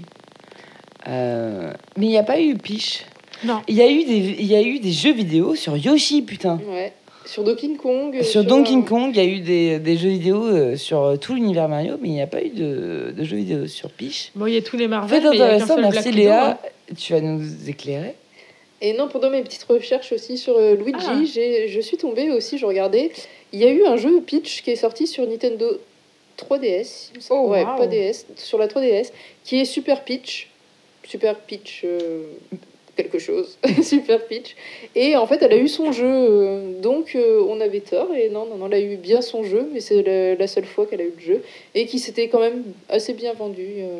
Euh, 1.08 1.74
mais 1.98 2.06
il 2.06 2.10
n'y 2.10 2.18
a 2.18 2.24
pas 2.24 2.40
eu 2.40 2.56
Peach. 2.56 3.06
Non. 3.44 3.62
Il 3.68 3.76
y, 3.76 3.82
a 3.82 3.90
eu 3.92 4.06
des, 4.06 4.36
il 4.40 4.46
y 4.46 4.56
a 4.56 4.62
eu 4.62 4.80
des 4.80 4.92
jeux 4.92 5.12
vidéo 5.12 5.54
sur 5.56 5.76
Yoshi, 5.76 6.22
putain. 6.22 6.60
Ouais. 6.68 6.94
Sur 7.26 7.43
Donkey 7.43 7.76
Kong. 7.76 8.21
Sur 8.21 8.43
Donkey 8.43 8.82
Kong, 8.88 9.11
il 9.15 9.17
y 9.17 9.19
a 9.19 9.30
eu 9.30 9.39
des, 9.39 9.80
des 9.80 9.97
jeux 9.97 10.09
vidéo 10.09 10.43
euh, 10.45 10.76
sur 10.76 11.01
euh, 11.03 11.15
tout 11.17 11.34
l'univers 11.36 11.69
Mario, 11.69 11.95
mais 12.01 12.09
il 12.09 12.13
n'y 12.13 12.21
a 12.21 12.28
pas 12.28 12.41
eu 12.43 12.49
de, 12.49 13.13
de 13.15 13.24
jeux 13.24 13.38
vidéo 13.38 13.67
sur 13.67 13.89
Peach. 13.91 14.32
Bon, 14.36 14.45
il 14.45 14.53
y 14.53 14.57
a 14.57 14.61
tous 14.61 14.78
les 14.78 14.88
Marvel, 14.88 15.21
qu'un 15.24 15.32
intéressant, 15.32 15.78
merci 15.80 16.11
Léa. 16.11 16.51
hein. 16.51 16.57
Tu 16.97 17.13
vas 17.13 17.21
nous 17.21 17.41
éclairer 17.69 18.15
Et 18.82 18.93
non, 18.93 19.07
pendant 19.07 19.30
mes 19.30 19.41
petites 19.41 19.63
recherches 19.63 20.11
aussi 20.11 20.38
sur 20.38 20.57
euh, 20.57 20.76
Luigi, 20.76 20.97
Ah. 21.07 21.21
j'ai- 21.34 21.67
je 21.69 21.80
suis 21.80 21.97
tombée 21.97 22.30
aussi, 22.32 22.57
je 22.57 22.65
regardais. 22.65 23.11
Il 23.53 23.59
y 23.59 23.63
a 23.65 23.69
eu 23.71 23.86
un 23.86 23.95
jeu 23.97 24.19
Peach 24.21 24.61
qui 24.63 24.71
est 24.71 24.76
sorti 24.76 25.07
sur 25.07 25.26
Nintendo 25.28 25.80
3DS. 26.38 27.11
il 27.13 27.17
me 27.17 27.21
semble. 27.21 27.41
Oh, 27.45 27.49
ouais, 27.51 27.63
wow. 27.63 27.78
pas 27.78 27.88
DS, 27.88 28.26
sur 28.36 28.57
la 28.57 28.67
3DS, 28.67 29.11
qui 29.45 29.59
est 29.61 29.65
Super 29.65 30.03
Peach. 30.03 30.49
Super 31.07 31.36
Peach. 31.39 31.82
euh, 31.86 32.24
quelque 32.96 33.20
chose. 33.20 33.58
Super 33.84 34.24
Peach. 34.26 34.56
Et 34.96 35.16
en 35.16 35.26
fait, 35.28 35.41
elle 35.41 35.54
a 35.54 35.58
eu 35.58 35.68
son 35.68 35.91
jeu. 35.91 36.06
euh, 36.08 36.80
donc, 36.82 37.14
euh, 37.16 37.44
on 37.48 37.60
avait 37.62 37.80
tort. 37.82 38.10
Et 38.16 38.30
non, 38.30 38.46
non, 38.46 38.56
non, 38.58 38.68
elle 38.68 38.74
a 38.74 38.80
eu 38.82 38.96
bien 38.98 39.22
son 39.22 39.44
jeu, 39.44 39.68
mais 39.74 39.80
c'est 39.80 40.02
la, 40.04 40.36
la 40.36 40.48
seule 40.48 40.66
fois 40.66 40.86
qu'elle 40.86 41.02
a 41.02 41.06
eu 41.06 41.14
le 41.18 41.24
jeu. 41.24 41.41
Et 41.76 41.86
qui 41.86 42.00
s'était 42.00 42.28
quand 42.28 42.39
même 42.39 42.64
assez 42.89 43.14
bien 43.14 43.34
vendu. 43.34 43.68
euh. 43.80 43.98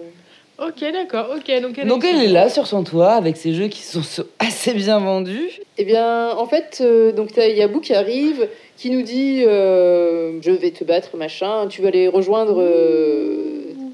Ok, 0.60 0.84
d'accord, 0.94 1.30
ok. 1.36 1.62
Donc 1.62 1.80
elle, 1.80 1.88
Donc 1.88 2.06
est, 2.06 2.12
elle 2.12 2.22
est 2.26 2.28
là 2.28 2.48
sur 2.48 2.68
son 2.68 2.84
toit 2.84 3.14
avec 3.14 3.38
ses 3.38 3.54
jeux 3.54 3.70
qui 3.70 3.82
sont 3.82 4.04
so- 4.04 4.24
assez 4.39 4.74
bien 4.76 5.00
vendus. 5.00 5.60
Eh 5.80 5.84
bien, 5.84 6.30
en 6.38 6.46
fait, 6.46 6.78
euh, 6.82 7.12
donc 7.12 7.34
t'as 7.34 7.48
Yabu 7.48 7.82
qui 7.82 7.96
arrive, 7.96 8.48
qui 8.78 8.91
nous 8.91 9.02
dit 9.02 9.44
euh, 9.48 10.39
Je 10.44 10.52
vais 10.52 10.70
te 10.70 10.84
battre, 10.84 11.18
machin, 11.18 11.66
tu 11.68 11.82
vas 11.82 11.88
aller 11.88 12.08
rejoindre 12.08 12.62
euh, 12.62 13.53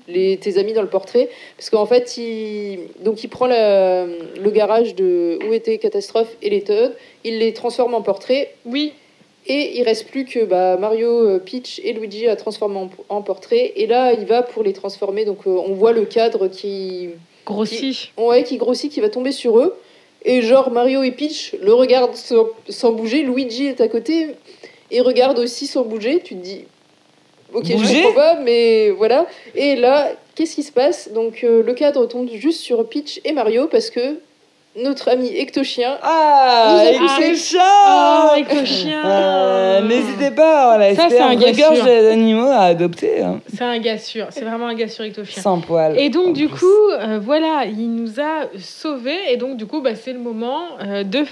les, 0.10 0.38
tes 0.38 0.58
amis 0.58 0.74
dans 0.74 0.82
le 0.82 0.90
portrait. 0.90 1.30
Parce 1.58 1.70
qu'en 1.70 1.86
fait, 1.86 2.18
il, 2.18 2.80
donc 3.04 3.24
il 3.24 3.28
prend 3.30 3.48
la- 3.48 4.06
le 4.06 4.50
garage 4.52 4.96
de 4.96 5.40
où 5.48 5.54
était 5.54 5.78
Catastrophe 5.78 6.36
et 6.42 6.50
les 6.50 6.62
Toads, 6.64 6.92
il 7.24 7.40
les 7.40 7.54
transforme 7.54 7.94
en 7.94 8.02
portrait, 8.02 8.54
Oui, 8.66 8.94
et 9.48 9.78
il 9.80 9.84
reste 9.84 10.08
plus 10.10 10.26
que 10.26 10.44
bah, 10.44 10.78
Mario, 10.78 11.10
euh, 11.10 11.40
Peach 11.40 11.80
et 11.84 11.94
Luigi 11.94 12.28
à 12.28 12.36
transformer 12.36 12.78
en, 12.78 12.90
en 13.10 13.22
portrait. 13.22 13.74
Et 13.78 13.88
là, 13.88 14.14
il 14.14 14.26
va 14.26 14.44
pour 14.44 14.64
les 14.64 14.74
transformer, 14.74 15.26
donc 15.26 15.48
euh, 15.48 15.50
on 15.52 15.74
voit 15.74 15.94
le 15.94 16.06
cadre 16.06 16.48
qui. 16.48 17.10
grossi. 17.46 18.12
Ouais, 18.18 18.44
qui 18.44 18.58
grossit, 18.58 18.92
qui 18.92 19.00
va 19.02 19.10
tomber 19.10 19.32
sur 19.32 19.58
eux. 19.58 19.76
Et 20.26 20.42
genre 20.42 20.70
Mario 20.72 21.02
et 21.04 21.12
Peach 21.12 21.56
le 21.62 21.74
regardent 21.74 22.16
sans, 22.16 22.48
sans 22.68 22.92
bouger. 22.92 23.24
Luigi 23.24 23.68
est 23.68 23.80
à 23.82 23.88
côté 23.88 24.28
et 24.92 25.00
regarde 25.02 25.40
aussi 25.40 25.66
sans 25.66 25.84
bouger. 25.84 26.20
Tu 26.22 26.36
te 26.36 26.42
dis, 26.44 26.66
ok, 27.54 27.66
je 27.66 28.04
comprends 28.04 28.14
pas, 28.14 28.36
mais 28.40 28.90
voilà. 28.92 29.26
Et 29.56 29.76
là, 29.76 30.12
qu'est-ce 30.36 30.56
qui 30.56 30.64
se 30.64 30.72
passe? 30.72 31.12
Donc 31.12 31.44
euh, 31.44 31.64
le 31.64 31.74
cadre 31.74 32.06
tombe 32.06 32.30
juste 32.32 32.62
sur 32.62 32.88
Peach 32.88 33.20
et 33.26 33.32
Mario 33.32 33.68
parce 33.68 33.90
que 33.90 34.20
notre 34.76 35.10
ami 35.10 35.30
Ectochien. 35.36 35.98
Ah, 36.02 36.84
ses 36.84 36.98
Ah, 37.02 37.34
chats 37.36 38.32
avec 38.34 38.54
le 38.54 38.66
chien. 38.66 39.02
Euh, 39.06 39.82
N'hésitez 39.82 40.32
pas, 40.32 40.76
on 40.76 40.78
la 40.80 40.96
Ça, 40.96 41.08
c'est 41.10 41.20
un 41.20 41.36
gars 41.36 41.54
sûr. 41.54 41.84
d'animaux 41.84 42.48
à 42.48 42.62
adopter. 42.66 43.22
hein. 43.22 43.40
C'est 43.54 43.64
un 43.64 43.80
gars 43.80 43.98
sûr. 43.98 44.28
C'est 44.30 44.46
vraiment 44.46 44.68
un 44.68 44.76
gars 44.76 44.88
sûr 44.88 45.02
avec 45.04 45.18
le 45.18 45.24
chien. 45.24 45.42
Sans 45.42 45.60
poil. 45.60 45.98
Et 46.00 46.10
donc 46.10 46.34
du 46.34 46.48
plus. 46.48 46.60
coup, 46.60 46.92
euh, 46.92 47.20
voilà, 47.22 47.66
il 47.66 47.94
nous 47.94 48.20
a 48.20 48.48
sauvés 48.60 49.18
et 49.32 49.38
donc 49.38 49.58
du 49.58 49.66
coup, 49.66 49.82
bah, 49.82 49.96
c'est 49.96 50.14
le 50.14 50.20
moment 50.20 50.62
euh, 50.86 51.04
de 51.04 51.24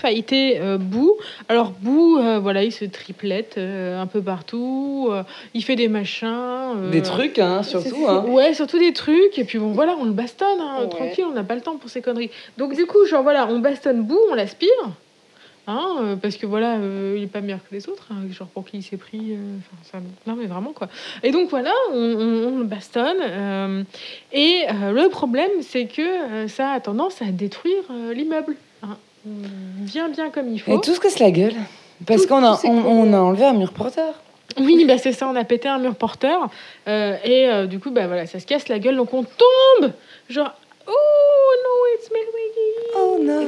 euh, 0.59 0.77
Boo. 0.77 1.17
Alors 1.47 1.71
Boo, 1.79 2.17
euh, 2.17 2.39
voilà, 2.39 2.63
il 2.63 2.71
se 2.71 2.85
triplette 2.85 3.55
euh, 3.57 4.01
un 4.01 4.07
peu 4.07 4.21
partout, 4.21 5.09
euh, 5.11 5.21
il 5.53 5.63
fait 5.63 5.75
des 5.75 5.87
machins, 5.87 6.27
euh, 6.27 6.89
Des 6.91 7.01
trucs, 7.01 7.39
hein, 7.39 7.61
surtout. 7.63 8.07
Hein. 8.07 8.25
Ouais, 8.27 8.53
surtout 8.53 8.79
des 8.79 8.93
trucs. 8.93 9.37
Et 9.37 9.43
puis 9.43 9.59
bon, 9.59 9.71
voilà, 9.71 9.95
on 9.99 10.05
le 10.05 10.11
bastonne, 10.11 10.47
hein, 10.59 10.81
Ouais. 10.81 10.89
tranquille, 10.89 11.25
on 11.29 11.33
n'a 11.33 11.43
pas 11.43 11.55
le 11.55 11.61
temps 11.61 11.75
pour 11.77 11.89
ces 11.89 12.01
conneries. 12.01 12.31
Donc 12.57 12.73
du 12.75 12.85
coup, 12.85 13.05
genre 13.05 13.23
voilà, 13.27 13.47
on 13.49 13.59
bastonne 13.59 14.03
Boo, 14.03 14.17
on 14.31 14.35
l'aspire. 14.35 14.69
Hein, 15.69 15.97
euh, 15.99 16.15
parce 16.15 16.37
que 16.37 16.45
voilà, 16.45 16.75
euh, 16.77 17.15
il 17.17 17.23
est 17.23 17.27
pas 17.27 17.41
meilleur 17.41 17.59
que 17.59 17.75
les 17.75 17.89
autres, 17.89 18.07
hein, 18.11 18.21
genre 18.31 18.47
pour 18.47 18.63
qui 18.63 18.77
il 18.77 18.83
s'est 18.83 18.95
pris. 18.95 19.33
euh, 19.33 19.57
ça- 19.91 19.97
non 20.25 20.35
mais 20.35 20.45
vraiment 20.45 20.71
quoi. 20.71 20.87
Et 21.23 21.31
donc 21.31 21.49
voilà, 21.49 21.73
on, 21.91 21.97
on- 21.97 22.47
on 22.53 22.57
le 22.59 22.63
bastonne. 22.63 23.17
euh, 23.21 23.83
et 24.31 24.61
le 24.69 25.09
problème, 25.09 25.51
c'est 25.61 25.87
que 25.87 26.47
ça 26.47 26.71
a 26.71 26.79
tendance 26.79 27.21
à 27.21 27.25
détruire 27.25 27.83
l'immeuble. 28.13 28.55
hein. 28.81 28.95
Bien, 29.25 30.07
bien 30.07 30.29
comme 30.29 30.47
il 30.53 30.59
faut. 30.59 30.71
Et 30.77 30.79
tout 30.79 30.93
se 30.95 31.01
casse 31.01 31.19
la 31.19 31.31
gueule. 31.31 31.55
Parce 32.05 32.25
qu'on 32.27 32.45
a, 32.45 32.57
on, 32.65 33.11
a 33.13 33.17
enlevé 33.19 33.43
un 33.43 33.53
mur 33.53 33.73
porteur. 33.73 34.13
Oui, 34.57 34.85
bah 34.85 34.97
c'est 34.97 35.11
ça, 35.11 35.27
on 35.27 35.35
a 35.35 35.43
pété 35.43 35.67
un 35.67 35.79
mur 35.79 35.95
porteur. 35.95 36.49
euh, 36.87 37.17
et 37.25 37.49
euh, 37.49 37.65
du 37.65 37.79
coup, 37.79 37.91
bah 37.91 38.07
voilà, 38.07 38.25
ça 38.25 38.39
se 38.39 38.45
casse 38.45 38.69
la 38.69 38.79
gueule, 38.79 38.95
donc 38.95 39.13
on 39.13 39.23
tombe. 39.23 39.91
Genre, 40.29 40.53
oh 40.87 41.55
no, 41.63 41.95
it's 41.95 42.09
me, 42.11 42.17
Luigi. 42.17 42.69
Oh 42.95 43.17
non. 43.21 43.45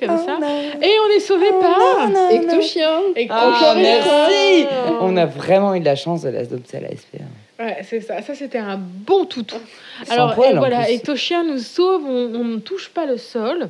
Comme 0.00 0.16
Oh 0.20 0.26
ça. 0.26 0.38
non. 0.38 0.82
Et 0.82 0.92
on 1.06 1.16
est 1.16 1.20
sauvé 1.20 1.50
par. 1.60 2.08
non, 2.08 2.08
non. 2.08 2.30
Ectochien 2.30 3.00
Et 3.16 3.26
Ah, 3.30 3.74
merci. 3.76 4.66
On 5.00 5.16
a 5.16 5.26
vraiment 5.26 5.74
eu 5.74 5.80
de 5.80 5.84
la 5.84 5.96
chance 5.96 6.22
de 6.22 6.30
l'adopter 6.30 6.78
à 6.78 6.80
la 6.80 6.88
SPA. 6.90 7.18
Ouais, 7.62 7.78
c'est 7.88 8.00
ça. 8.00 8.20
Ça, 8.22 8.34
c'était 8.34 8.58
un 8.58 8.76
bon 8.78 9.24
toutou. 9.24 9.56
Sans 10.04 10.12
Alors, 10.12 10.34
poil, 10.34 10.52
et 10.52 10.56
en 10.56 10.58
voilà, 10.58 10.84
plus. 10.84 10.94
Ectochien 10.94 11.44
nous 11.44 11.58
sauve, 11.58 12.02
on, 12.06 12.34
on 12.34 12.44
ne 12.44 12.56
touche 12.58 12.88
pas 12.88 13.06
le 13.06 13.16
sol. 13.18 13.68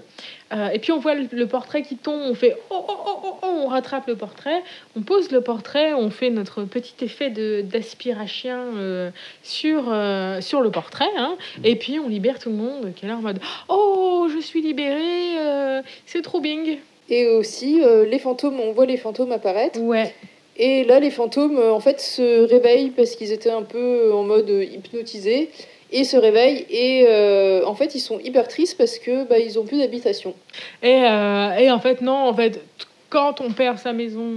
Euh, 0.52 0.68
et 0.68 0.78
puis 0.78 0.92
on 0.92 0.98
voit 0.98 1.14
le, 1.14 1.28
le 1.30 1.46
portrait 1.46 1.82
qui 1.82 1.96
tombe, 1.96 2.20
on 2.22 2.34
fait 2.34 2.56
oh, 2.70 2.84
oh, 2.86 2.94
oh, 3.06 3.18
oh, 3.24 3.36
oh, 3.42 3.46
on 3.64 3.68
rattrape 3.68 4.06
le 4.06 4.16
portrait, 4.16 4.62
on 4.96 5.02
pose 5.02 5.30
le 5.30 5.40
portrait, 5.40 5.94
on 5.94 6.10
fait 6.10 6.30
notre 6.30 6.64
petit 6.64 7.04
effet 7.04 7.30
de 7.30 7.62
d'aspiration 7.62 8.58
euh, 8.76 9.10
sur, 9.42 9.84
euh, 9.88 10.40
sur 10.40 10.60
le 10.60 10.70
portrait, 10.70 11.04
hein, 11.16 11.36
et 11.64 11.76
puis 11.76 11.98
on 11.98 12.08
libère 12.08 12.38
tout 12.38 12.50
le 12.50 12.56
monde 12.56 12.92
qui 12.94 13.06
est 13.06 13.08
là 13.08 13.16
en 13.16 13.22
mode 13.22 13.40
oh 13.68 14.28
je 14.32 14.40
suis 14.40 14.60
libéré, 14.62 15.38
euh, 15.38 15.82
c'est 16.06 16.22
trop 16.22 16.40
bing. 16.40 16.78
Et 17.08 17.26
aussi, 17.28 17.82
euh, 17.82 18.06
les 18.06 18.18
fantômes, 18.18 18.58
on 18.60 18.72
voit 18.72 18.86
les 18.86 18.96
fantômes 18.96 19.32
apparaître. 19.32 19.78
Ouais. 19.80 20.14
Et 20.56 20.84
là, 20.84 21.00
les 21.00 21.10
fantômes, 21.10 21.58
euh, 21.58 21.72
en 21.72 21.80
fait, 21.80 22.00
se 22.00 22.48
réveillent 22.48 22.90
parce 22.90 23.16
qu'ils 23.16 23.32
étaient 23.32 23.50
un 23.50 23.62
peu 23.62 24.12
en 24.12 24.22
mode 24.22 24.48
euh, 24.50 24.64
hypnotisés. 24.64 25.50
Et 25.92 26.04
se 26.04 26.16
réveillent. 26.16 26.66
Et 26.70 27.04
euh, 27.08 27.64
en 27.66 27.74
fait, 27.74 27.94
ils 27.94 28.00
sont 28.00 28.18
hyper 28.18 28.48
tristes 28.48 28.76
parce 28.78 28.98
que 28.98 29.24
bah, 29.28 29.38
ils 29.38 29.58
ont 29.58 29.64
plus 29.64 29.78
d'habitation. 29.78 30.34
Et, 30.82 31.04
euh, 31.04 31.52
et 31.58 31.70
en 31.70 31.78
fait 31.80 32.00
non, 32.00 32.14
en 32.28 32.34
fait 32.34 32.60
quand 33.10 33.40
on 33.42 33.50
perd 33.52 33.76
sa 33.78 33.92
maison. 33.92 34.36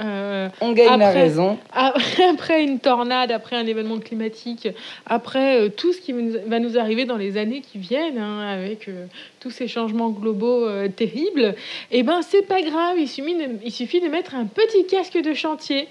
euh, 0.00 0.48
On 0.60 0.72
gagne 0.72 0.98
la 0.98 1.10
raison. 1.10 1.56
Après, 1.72 2.24
après 2.34 2.62
une 2.64 2.80
tornade, 2.80 3.30
après 3.32 3.56
un 3.56 3.66
événement 3.66 3.98
climatique, 3.98 4.68
après 5.06 5.58
euh, 5.60 5.68
tout 5.70 5.92
ce 5.94 6.00
qui 6.02 6.12
va 6.12 6.20
nous- 6.20 6.34
va 6.46 6.58
nous 6.58 6.76
arriver 6.78 7.04
dans 7.06 7.16
les 7.16 7.36
années 7.38 7.62
qui 7.62 7.78
viennent, 7.78 8.18
hein, 8.18 8.40
avec 8.46 8.88
euh, 8.88 9.06
tous 9.40 9.50
ces 9.50 9.68
changements 9.68 10.10
globaux 10.10 10.66
euh, 10.66 10.88
terribles, 10.88 11.54
et 11.92 12.02
ben 12.02 12.20
c'est 12.22 12.42
pas 12.46 12.60
grave, 12.60 12.96
il 12.98 13.08
suffit, 13.08 13.36
de, 13.36 13.44
il 13.64 13.72
suffit 13.72 14.00
de 14.00 14.08
mettre 14.08 14.34
un 14.34 14.44
petit 14.46 14.84
casque 14.86 15.16
de 15.16 15.32
chantier. 15.32 15.88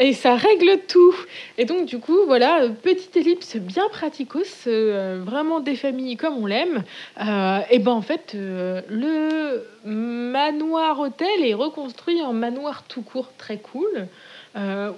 Et 0.00 0.12
ça 0.12 0.34
règle 0.34 0.80
tout. 0.88 1.14
Et 1.56 1.66
donc, 1.66 1.86
du 1.86 1.98
coup, 1.98 2.18
voilà, 2.26 2.68
petite 2.82 3.16
ellipse 3.16 3.56
bien 3.56 3.88
praticos, 3.90 4.66
euh, 4.66 5.22
vraiment 5.24 5.60
des 5.60 5.76
familles 5.76 6.16
comme 6.16 6.36
on 6.36 6.46
l'aime. 6.46 6.82
Euh, 7.20 7.60
et 7.70 7.78
ben, 7.78 7.92
en 7.92 8.02
fait, 8.02 8.32
euh, 8.34 8.80
le 8.88 9.64
manoir 9.84 10.98
hôtel 10.98 11.44
est 11.44 11.54
reconstruit 11.54 12.20
en 12.22 12.32
manoir 12.32 12.82
tout 12.88 13.02
court, 13.02 13.30
très 13.38 13.58
cool. 13.58 14.08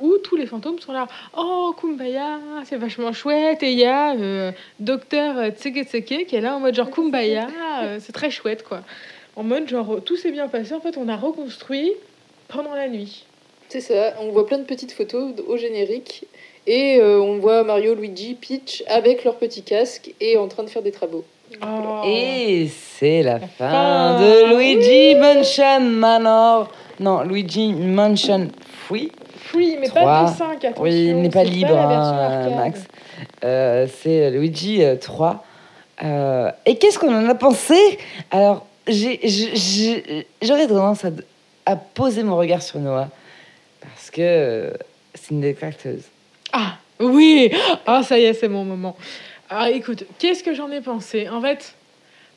où 0.02 0.16
tous 0.22 0.36
les 0.36 0.46
fantômes 0.46 0.78
sont 0.78 0.92
là. 0.92 1.08
Oh, 1.36 1.74
Kumbaya, 1.78 2.38
c'est 2.64 2.76
vachement 2.76 3.12
chouette. 3.12 3.62
Et 3.62 3.72
il 3.72 3.78
y 3.78 3.84
a 3.84 4.14
euh, 4.14 4.50
Docteur 4.80 5.50
Tseke 5.50 6.26
qui 6.26 6.36
est 6.36 6.40
là 6.40 6.56
en 6.56 6.60
mode 6.60 6.74
genre 6.74 6.90
Kumbaya, 6.90 7.48
c'est 7.98 8.12
très 8.12 8.30
chouette 8.30 8.62
quoi. 8.62 8.82
En 9.34 9.42
mode 9.42 9.68
genre 9.68 10.02
tout 10.04 10.16
s'est 10.16 10.30
bien 10.30 10.48
passé. 10.48 10.74
En 10.74 10.80
fait, 10.80 10.96
on 10.96 11.08
a 11.08 11.16
reconstruit 11.16 11.92
pendant 12.48 12.74
la 12.74 12.88
nuit. 12.88 13.25
C'est 13.68 13.80
ça, 13.80 14.14
on 14.20 14.30
voit 14.30 14.46
plein 14.46 14.58
de 14.58 14.64
petites 14.64 14.92
photos 14.92 15.32
au 15.46 15.56
générique. 15.56 16.24
Et 16.68 16.98
euh, 17.00 17.20
on 17.20 17.38
voit 17.38 17.62
Mario, 17.62 17.94
Luigi, 17.94 18.34
Peach 18.34 18.82
avec 18.88 19.24
leur 19.24 19.36
petit 19.36 19.62
casque 19.62 20.12
et 20.20 20.36
en 20.36 20.48
train 20.48 20.64
de 20.64 20.70
faire 20.70 20.82
des 20.82 20.90
travaux. 20.92 21.24
Oh. 21.62 22.02
Et 22.04 22.68
c'est 22.98 23.22
la 23.22 23.38
fin 23.38 23.46
fin. 23.70 24.20
de 24.20 24.56
Luigi 24.56 25.14
Mansion 25.14 25.80
Manor. 25.80 26.68
Non, 26.98 27.22
Luigi 27.22 27.72
Mansion 27.72 28.48
Free. 28.86 29.12
Oui, 29.54 29.76
mais 29.80 29.88
pas 29.88 30.24
de 30.24 30.28
5, 30.36 30.64
attention. 30.64 30.82
Oui, 30.82 31.06
il 31.06 31.20
n'est 31.22 31.30
pas 31.30 31.44
c'est 31.44 31.50
libre, 31.50 31.78
hein. 31.78 32.50
Max. 32.56 32.80
Euh, 33.44 33.86
c'est 34.02 34.30
Luigi 34.30 34.82
euh, 34.82 34.96
3. 34.96 35.44
Euh, 36.02 36.50
et 36.66 36.76
qu'est-ce 36.76 36.98
qu'on 36.98 37.14
en 37.14 37.28
a 37.28 37.34
pensé? 37.36 37.76
Alors, 38.32 38.66
j'ai- 38.88 39.20
j'ai- 39.22 39.54
j'ai- 39.54 40.26
j'aurais 40.42 40.66
tendance 40.66 41.04
à, 41.04 41.10
à 41.64 41.76
poser 41.76 42.24
mon 42.24 42.36
regard 42.36 42.60
sur 42.62 42.80
Noah. 42.80 43.08
Euh, 44.18 44.72
c'est 45.14 45.30
une 45.30 45.40
détracteuse. 45.40 46.04
Ah, 46.52 46.78
oui 47.00 47.50
Ah, 47.86 48.02
ça 48.02 48.18
y 48.18 48.24
est, 48.24 48.34
c'est 48.34 48.48
mon 48.48 48.64
moment. 48.64 48.96
Ah, 49.48 49.70
écoute, 49.70 50.04
qu'est-ce 50.18 50.42
que 50.42 50.54
j'en 50.54 50.70
ai 50.70 50.80
pensé? 50.80 51.28
En 51.28 51.40
fait, 51.40 51.74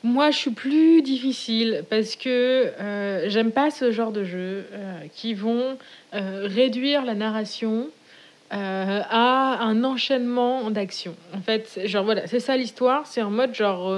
moi, 0.02 0.30
je 0.30 0.36
suis 0.36 0.50
plus 0.50 1.02
difficile 1.02 1.84
parce 1.90 2.16
que 2.16 2.72
euh, 2.80 3.28
j'aime 3.28 3.52
pas 3.52 3.70
ce 3.70 3.90
genre 3.90 4.12
de 4.12 4.24
jeux 4.24 4.66
euh, 4.72 5.00
qui 5.14 5.34
vont 5.34 5.76
réduire 6.12 7.04
la 7.04 7.14
narration 7.14 7.88
à 8.52 9.58
un 9.60 9.84
enchaînement 9.84 10.72
d'actions. 10.72 11.14
En 11.32 11.40
fait, 11.40 11.82
genre 11.84 12.04
voilà, 12.04 12.26
c'est 12.26 12.40
ça 12.40 12.56
l'histoire. 12.56 13.06
C'est 13.06 13.22
en 13.22 13.30
mode 13.30 13.54
genre, 13.54 13.94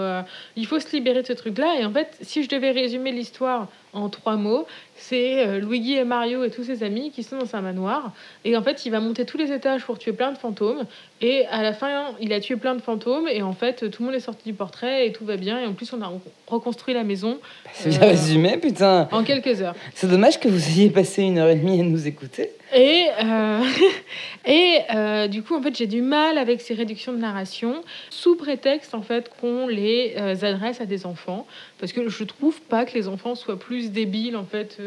il 0.57 0.67
faut 0.67 0.79
se 0.79 0.95
libérer 0.95 1.23
de 1.23 1.27
ce 1.27 1.33
truc-là. 1.33 1.77
Et 1.81 1.87
en 1.87 1.93
fait, 1.93 2.19
si 2.21 2.43
je 2.43 2.51
devais 2.51 2.71
résumer 2.71 3.13
l'histoire 3.13 3.69
en 3.93 4.09
trois 4.09 4.37
mots, 4.37 4.67
c'est 4.97 5.47
euh, 5.47 5.59
Luigi 5.59 5.95
et 5.95 6.05
Mario 6.05 6.45
et 6.45 6.51
tous 6.51 6.65
ses 6.65 6.83
amis 6.83 7.11
qui 7.11 7.23
sont 7.23 7.39
dans 7.39 7.55
un 7.55 7.61
manoir. 7.61 8.13
Et 8.45 8.57
en 8.57 8.63
fait, 8.63 8.87
il 8.87 8.91
va 8.91 9.01
monter 9.01 9.25
tous 9.25 9.37
les 9.37 9.53
étages 9.53 9.85
pour 9.85 9.99
tuer 9.99 10.13
plein 10.13 10.33
de 10.33 10.39
fantômes. 10.39 10.85
Et 11.21 11.45
à 11.47 11.63
la 11.63 11.73
fin, 11.73 12.15
il 12.21 12.33
a 12.33 12.41
tué 12.41 12.57
plein 12.57 12.75
de 12.75 12.81
fantômes. 12.81 13.29
Et 13.29 13.43
en 13.43 13.53
fait, 13.53 13.91
tout 13.91 14.03
le 14.03 14.07
monde 14.07 14.15
est 14.15 14.21
sorti 14.21 14.45
du 14.45 14.55
portrait 14.55 15.07
et 15.07 15.13
tout 15.13 15.25
va 15.25 15.37
bien. 15.37 15.61
Et 15.61 15.67
en 15.67 15.75
plus, 15.75 15.93
on 15.93 16.01
a 16.01 16.11
reconstruit 16.47 16.95
la 16.95 17.05
maison. 17.05 17.39
C'est 17.73 17.91
bien 17.91 18.01
résumé, 18.01 18.57
putain. 18.59 19.09
En 19.13 19.25
quelques 19.25 19.61
heures. 19.61 19.75
C'est 19.95 20.09
dommage 20.09 20.41
que 20.41 20.49
vous 20.49 20.69
ayez 20.71 20.91
passé 20.91 21.23
une 21.23 21.39
heure 21.39 21.49
et 21.49 21.57
demie 21.57 21.81
à 21.81 21.85
nous 21.85 22.07
écouter. 22.07 22.51
Et, 22.75 23.07
euh, 23.23 23.65
et 24.47 24.79
euh, 24.95 25.29
du 25.29 25.43
coup, 25.43 25.55
en 25.55 25.63
fait, 25.63 25.77
j'ai 25.77 25.87
du 25.87 26.01
mal 26.01 26.39
avec 26.39 26.61
ces 26.61 26.75
réductions 26.75 27.13
de 27.13 27.19
narration 27.19 27.83
sous 28.11 28.37
prétexte 28.37 28.95
en 28.95 29.03
fait 29.03 29.31
qu'on 29.41 29.67
les 29.67 30.15
euh, 30.17 30.35
adresse 30.43 30.81
à 30.81 30.87
des 30.87 31.05
enfants, 31.05 31.47
parce 31.79 31.93
que 31.93 32.09
je 32.09 32.25
trouve 32.25 32.61
pas 32.63 32.85
que 32.85 32.95
les 32.95 33.09
enfants 33.09 33.35
soient 33.35 33.59
plus 33.59 33.82
débiles 33.91 34.37
en 34.37 34.45
fait 34.45 34.79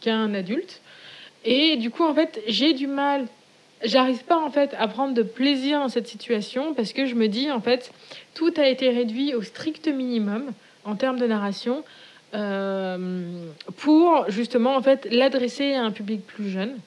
qu'un 0.00 0.34
adulte. 0.34 0.80
Et 1.44 1.76
du 1.76 1.90
coup, 1.90 2.04
en 2.04 2.14
fait, 2.14 2.40
j'ai 2.46 2.72
du 2.72 2.86
mal. 2.86 3.26
J'arrive 3.84 4.22
pas 4.24 4.38
en 4.38 4.50
fait 4.50 4.74
à 4.78 4.86
prendre 4.86 5.12
de 5.12 5.24
plaisir 5.24 5.80
dans 5.80 5.88
cette 5.88 6.06
situation 6.06 6.72
parce 6.72 6.92
que 6.92 7.06
je 7.06 7.16
me 7.16 7.26
dis 7.26 7.50
en 7.50 7.60
fait 7.60 7.92
tout 8.32 8.54
a 8.56 8.68
été 8.68 8.90
réduit 8.90 9.34
au 9.34 9.42
strict 9.42 9.88
minimum 9.88 10.52
en 10.84 10.94
termes 10.94 11.18
de 11.18 11.26
narration 11.26 11.82
pour 13.78 14.24
justement 14.28 14.76
en 14.76 14.82
fait 14.82 15.08
l'adresser 15.10 15.74
à 15.74 15.82
un 15.82 15.90
public 15.90 16.24
plus 16.24 16.48
jeune. 16.48 16.78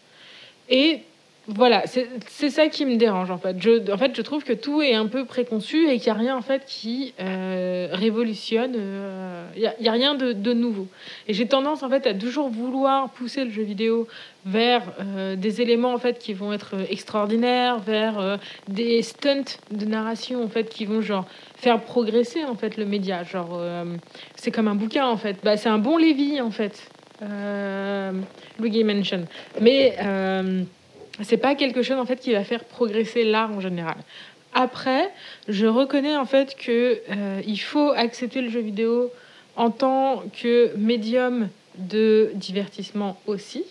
Et 0.69 1.01
voilà, 1.47 1.83
c'est 1.85 2.49
ça 2.49 2.69
qui 2.69 2.85
me 2.85 2.95
dérange 2.95 3.29
en 3.29 3.37
fait. 3.37 3.61
Je, 3.61 3.91
en 3.91 3.97
fait, 3.97 4.15
je 4.15 4.21
trouve 4.23 4.43
que 4.43 4.53
tout 4.53 4.81
est 4.81 4.95
un 4.95 5.05
peu 5.05 5.25
préconçu 5.25 5.87
et 5.89 5.99
qu'il 5.99 6.11
n'y 6.11 6.17
a 6.17 6.21
rien 6.21 6.35
en 6.35 6.41
fait 6.41 6.63
qui 6.65 7.13
euh, 7.19 7.89
révolutionne. 7.91 8.73
Euh, 8.75 9.45
il 9.55 9.71
n'y 9.79 9.87
a, 9.87 9.91
rien 9.91 10.15
de, 10.15 10.33
de, 10.33 10.53
nouveau. 10.53 10.87
Et 11.27 11.33
j'ai 11.33 11.47
tendance 11.47 11.83
en 11.83 11.89
fait 11.89 12.07
à 12.07 12.15
toujours 12.15 12.49
vouloir 12.49 13.11
pousser 13.11 13.45
le 13.45 13.51
jeu 13.51 13.61
vidéo 13.61 14.07
vers 14.45 14.81
euh, 14.99 15.35
des 15.35 15.61
éléments 15.61 15.93
en 15.93 15.99
fait 15.99 16.17
qui 16.17 16.33
vont 16.33 16.51
être 16.51 16.75
extraordinaires, 16.89 17.77
vers 17.77 18.39
des 18.67 19.03
stunts 19.03 19.59
de 19.69 19.85
narration 19.85 20.43
en 20.43 20.49
fait 20.49 20.69
qui 20.69 20.85
vont 20.85 21.01
genre 21.01 21.25
faire 21.55 21.79
progresser 21.81 22.43
en 22.43 22.55
fait 22.55 22.75
le 22.75 22.85
média. 22.85 23.23
Genre, 23.23 23.61
c'est 24.35 24.49
comme 24.49 24.67
un 24.67 24.75
bouquin 24.75 25.05
en 25.05 25.17
fait. 25.17 25.37
Bah, 25.43 25.57
c'est 25.57 25.69
un 25.69 25.79
bon 25.79 25.97
Lévi 25.97 26.41
en 26.41 26.51
fait 26.51 26.89
euh, 27.21 28.11
Luigi 28.59 28.83
Mansion. 28.83 29.25
Mais 29.61 29.95
euh, 30.01 30.63
c'est 31.21 31.37
pas 31.37 31.55
quelque 31.55 31.81
chose 31.81 31.97
en 31.97 32.05
fait 32.05 32.17
qui 32.17 32.33
va 32.33 32.43
faire 32.43 32.63
progresser 32.63 33.23
l'art 33.23 33.51
en 33.51 33.59
général. 33.59 33.95
Après, 34.53 35.09
je 35.47 35.65
reconnais 35.65 36.15
en 36.15 36.25
fait 36.25 36.55
que 36.55 36.99
euh, 37.09 37.41
il 37.45 37.57
faut 37.57 37.91
accepter 37.91 38.41
le 38.41 38.49
jeu 38.49 38.61
vidéo 38.61 39.11
en 39.55 39.69
tant 39.69 40.23
que 40.41 40.75
médium 40.77 41.49
de 41.77 42.31
divertissement 42.35 43.19
aussi. 43.27 43.63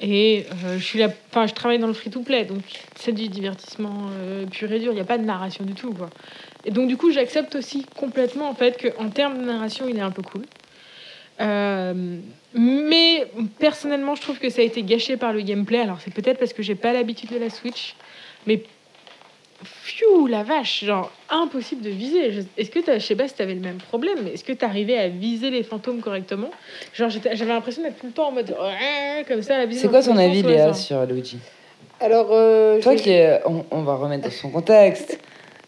Et 0.00 0.46
euh, 0.64 0.78
je 0.78 0.84
suis 0.84 0.98
là, 0.98 1.08
enfin, 1.30 1.46
je 1.46 1.54
travaille 1.54 1.78
dans 1.78 1.86
le 1.86 1.92
free-to-play, 1.92 2.44
donc 2.44 2.62
c'est 2.96 3.12
du 3.12 3.28
divertissement 3.28 4.10
pur 4.50 4.72
et 4.72 4.80
dur. 4.80 4.92
Il 4.92 4.96
n'y 4.96 5.00
a 5.00 5.04
pas 5.04 5.18
de 5.18 5.24
narration 5.24 5.64
du 5.64 5.74
tout, 5.74 5.92
quoi. 5.92 6.10
Et 6.64 6.70
donc 6.70 6.88
du 6.88 6.96
coup, 6.96 7.10
j'accepte 7.10 7.54
aussi 7.54 7.86
complètement 7.96 8.48
en 8.48 8.54
fait 8.54 8.76
que 8.76 8.88
termes 9.10 9.38
de 9.38 9.44
narration, 9.44 9.86
il 9.88 9.96
est 9.96 10.02
un 10.02 10.10
peu 10.10 10.22
cool. 10.22 10.42
Euh, 11.40 12.18
mais 12.54 13.26
personnellement, 13.58 14.14
je 14.14 14.22
trouve 14.22 14.38
que 14.38 14.50
ça 14.50 14.60
a 14.60 14.64
été 14.64 14.82
gâché 14.82 15.16
par 15.16 15.32
le 15.32 15.40
gameplay. 15.40 15.80
Alors, 15.80 15.98
c'est 16.00 16.12
peut-être 16.12 16.38
parce 16.38 16.52
que 16.52 16.62
j'ai 16.62 16.74
pas 16.74 16.92
l'habitude 16.92 17.30
de 17.30 17.38
la 17.38 17.50
Switch, 17.50 17.96
mais 18.46 18.62
Pfiou, 19.62 20.26
la 20.26 20.42
vache, 20.42 20.84
genre 20.84 21.10
impossible 21.30 21.82
de 21.82 21.90
viser. 21.90 22.44
Est-ce 22.56 22.70
que 22.70 22.80
je 22.84 22.98
sais 22.98 23.14
pas 23.14 23.28
si 23.28 23.34
tu 23.34 23.42
avais 23.42 23.54
le 23.54 23.60
même 23.60 23.76
problème, 23.76 24.18
mais 24.24 24.32
est-ce 24.32 24.44
que 24.44 24.52
tu 24.52 24.64
arrivais 24.64 24.98
à 24.98 25.08
viser 25.08 25.50
les 25.50 25.62
fantômes 25.62 26.00
correctement? 26.00 26.50
Genre 26.94 27.10
j'avais 27.10 27.52
l'impression 27.52 27.82
d'être 27.82 27.98
tout 27.98 28.06
le 28.06 28.12
temps 28.12 28.28
en 28.28 28.32
mode 28.32 28.54
comme 29.28 29.42
ça. 29.42 29.54
C'est 29.70 29.88
quoi 29.88 30.02
ton 30.02 30.16
avis, 30.16 30.42
Léa, 30.42 30.74
sur 30.74 31.04
Luigi? 31.06 31.38
Alors, 32.00 32.28
euh, 32.32 32.80
toi 32.80 32.96
qui 32.96 33.14
on, 33.70 33.82
va 33.82 33.94
remettre 33.94 34.24
dans 34.24 34.30
son 34.30 34.50
contexte. 34.50 35.18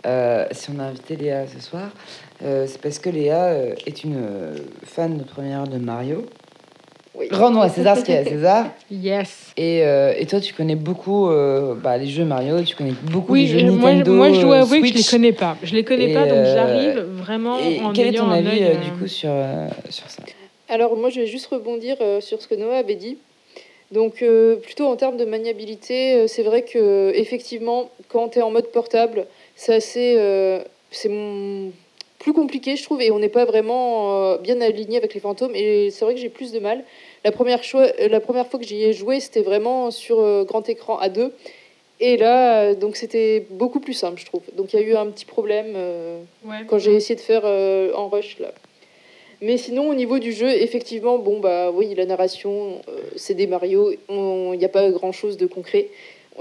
Euh, 0.07 0.47
si 0.51 0.71
on 0.71 0.79
a 0.81 0.85
invité 0.85 1.17
Léa 1.17 1.47
ce 1.47 1.61
soir, 1.61 1.89
euh, 2.45 2.67
c'est 2.67 2.81
parce 2.81 2.99
que 2.99 3.09
Léa 3.09 3.45
euh, 3.45 3.75
est 3.87 4.05
une 4.05 4.17
euh, 4.17 4.57
fan 4.85 5.17
de 5.17 5.25
première 5.25 5.67
de 5.67 5.79
Mario. 5.79 6.27
Oui. 7.15 7.29
Rendons 7.31 7.61
à 7.61 7.69
César 7.69 7.97
ce 7.97 8.05
qu'il 8.05 8.15
y 8.15 8.19
a 8.19 8.21
à 8.21 8.25
César. 8.29 8.67
Yes. 8.91 9.53
Et, 9.57 9.79
et, 9.79 10.27
toi, 10.27 10.41
tu 10.41 10.53
connais 10.53 10.75
beaucoup 10.75 11.31
bah, 11.83 11.97
les 11.97 12.09
jeux 12.09 12.25
Mario, 12.25 12.61
tu 12.63 12.75
connais 12.75 12.95
beaucoup 13.05 13.35
les 13.35 13.47
jeux 13.47 13.61
Nintendo. 13.61 14.13
Moi, 14.13 14.31
moi 14.31 14.37
je 14.37 14.43
dois 14.43 14.59
avouer 14.59 14.81
que 14.81 14.89
je 14.89 14.95
les 14.95 15.05
connais 15.05 15.33
pas. 15.33 15.57
Je 15.63 15.75
les 15.75 15.85
connais 15.85 16.13
pas, 16.13 16.27
donc 16.27 16.45
j'arrive 16.45 16.99
vraiment 16.99 17.59
et 17.59 17.81
en 17.81 17.93
Quel 17.93 18.09
est 18.09 18.19
ton 18.19 18.31
avis 18.31 18.59
du 18.85 18.91
coup 18.99 19.07
sur, 19.07 19.31
sur 19.91 20.11
ça? 20.11 20.25
Alors, 20.69 20.97
moi, 20.97 21.09
je 21.09 21.21
vais 21.21 21.27
juste 21.29 21.47
rebondir 21.47 21.97
sur 22.21 22.43
ce 22.43 22.49
que 22.49 22.57
Noah 22.57 22.79
avait 22.79 22.97
dit. 22.97 23.17
Donc, 23.93 24.25
plutôt 24.65 24.87
en 24.89 24.97
termes 24.97 25.17
de 25.17 25.25
maniabilité, 25.25 26.27
c'est 26.27 26.43
vrai 26.43 26.63
que 26.63 27.13
effectivement, 27.15 27.91
quand 28.09 28.31
tu 28.31 28.41
es 28.41 28.43
en 28.43 28.51
mode 28.51 28.67
portable, 28.73 29.27
c'est 29.55 29.75
assez. 29.75 30.19
c'est 30.91 31.09
mon 31.09 31.71
plus 32.25 32.33
compliqué, 32.33 32.75
je 32.75 32.83
trouve, 32.83 33.03
et 33.03 33.11
on 33.11 33.19
n'est 33.19 33.29
pas 33.29 33.45
vraiment 33.45 34.33
euh, 34.33 34.39
bien 34.39 34.59
aligné 34.63 34.97
avec 34.97 35.13
les 35.13 35.21
fantômes. 35.21 35.55
Et 35.55 35.91
c'est 35.91 36.07
vrai 36.07 36.15
que 36.15 36.21
j'ai 36.21 36.31
plus 36.31 36.53
de 36.53 36.59
mal. 36.59 36.83
La 37.23 37.33
première, 37.33 37.61
euh, 37.75 38.09
la 38.09 38.19
première 38.19 38.47
fois 38.47 38.59
que 38.59 38.65
j'y 38.65 38.83
ai 38.83 38.95
joué, 38.95 39.21
c'était 39.21 39.43
vraiment 39.43 39.91
sur 39.91 40.21
euh, 40.21 40.43
grand 40.45 40.67
écran 40.67 40.97
à 40.97 41.11
deux. 41.11 41.35
Et 42.01 42.17
là, 42.17 42.75
donc 42.75 42.97
c'était 42.97 43.47
beaucoup 43.51 43.79
plus 43.79 43.93
simple, 43.93 44.19
je 44.19 44.25
trouve. 44.25 44.41
Donc 44.57 44.73
il 44.73 44.81
y 44.81 44.83
a 44.83 44.87
eu 44.87 44.95
un 44.95 45.07
petit 45.07 45.27
problème 45.27 45.77
quand 46.67 46.79
j'ai 46.79 46.95
essayé 46.95 47.15
de 47.15 47.21
faire 47.21 47.45
en 47.45 48.09
rush 48.09 48.41
là. 48.41 48.53
Mais 49.41 49.59
sinon, 49.59 49.89
au 49.91 49.95
niveau 49.95 50.19
du 50.19 50.33
jeu, 50.33 50.49
effectivement, 50.49 51.19
bon 51.19 51.39
bah 51.39 51.71
oui, 51.71 51.95
la 51.95 52.05
narration, 52.05 52.81
c'est 53.15 53.35
des 53.35 53.47
Mario, 53.47 53.93
il 54.09 54.59
n'y 54.59 54.65
a 54.65 54.69
pas 54.69 54.91
grand 54.91 55.13
chose 55.13 55.37
de 55.37 55.47
concret. 55.47 55.87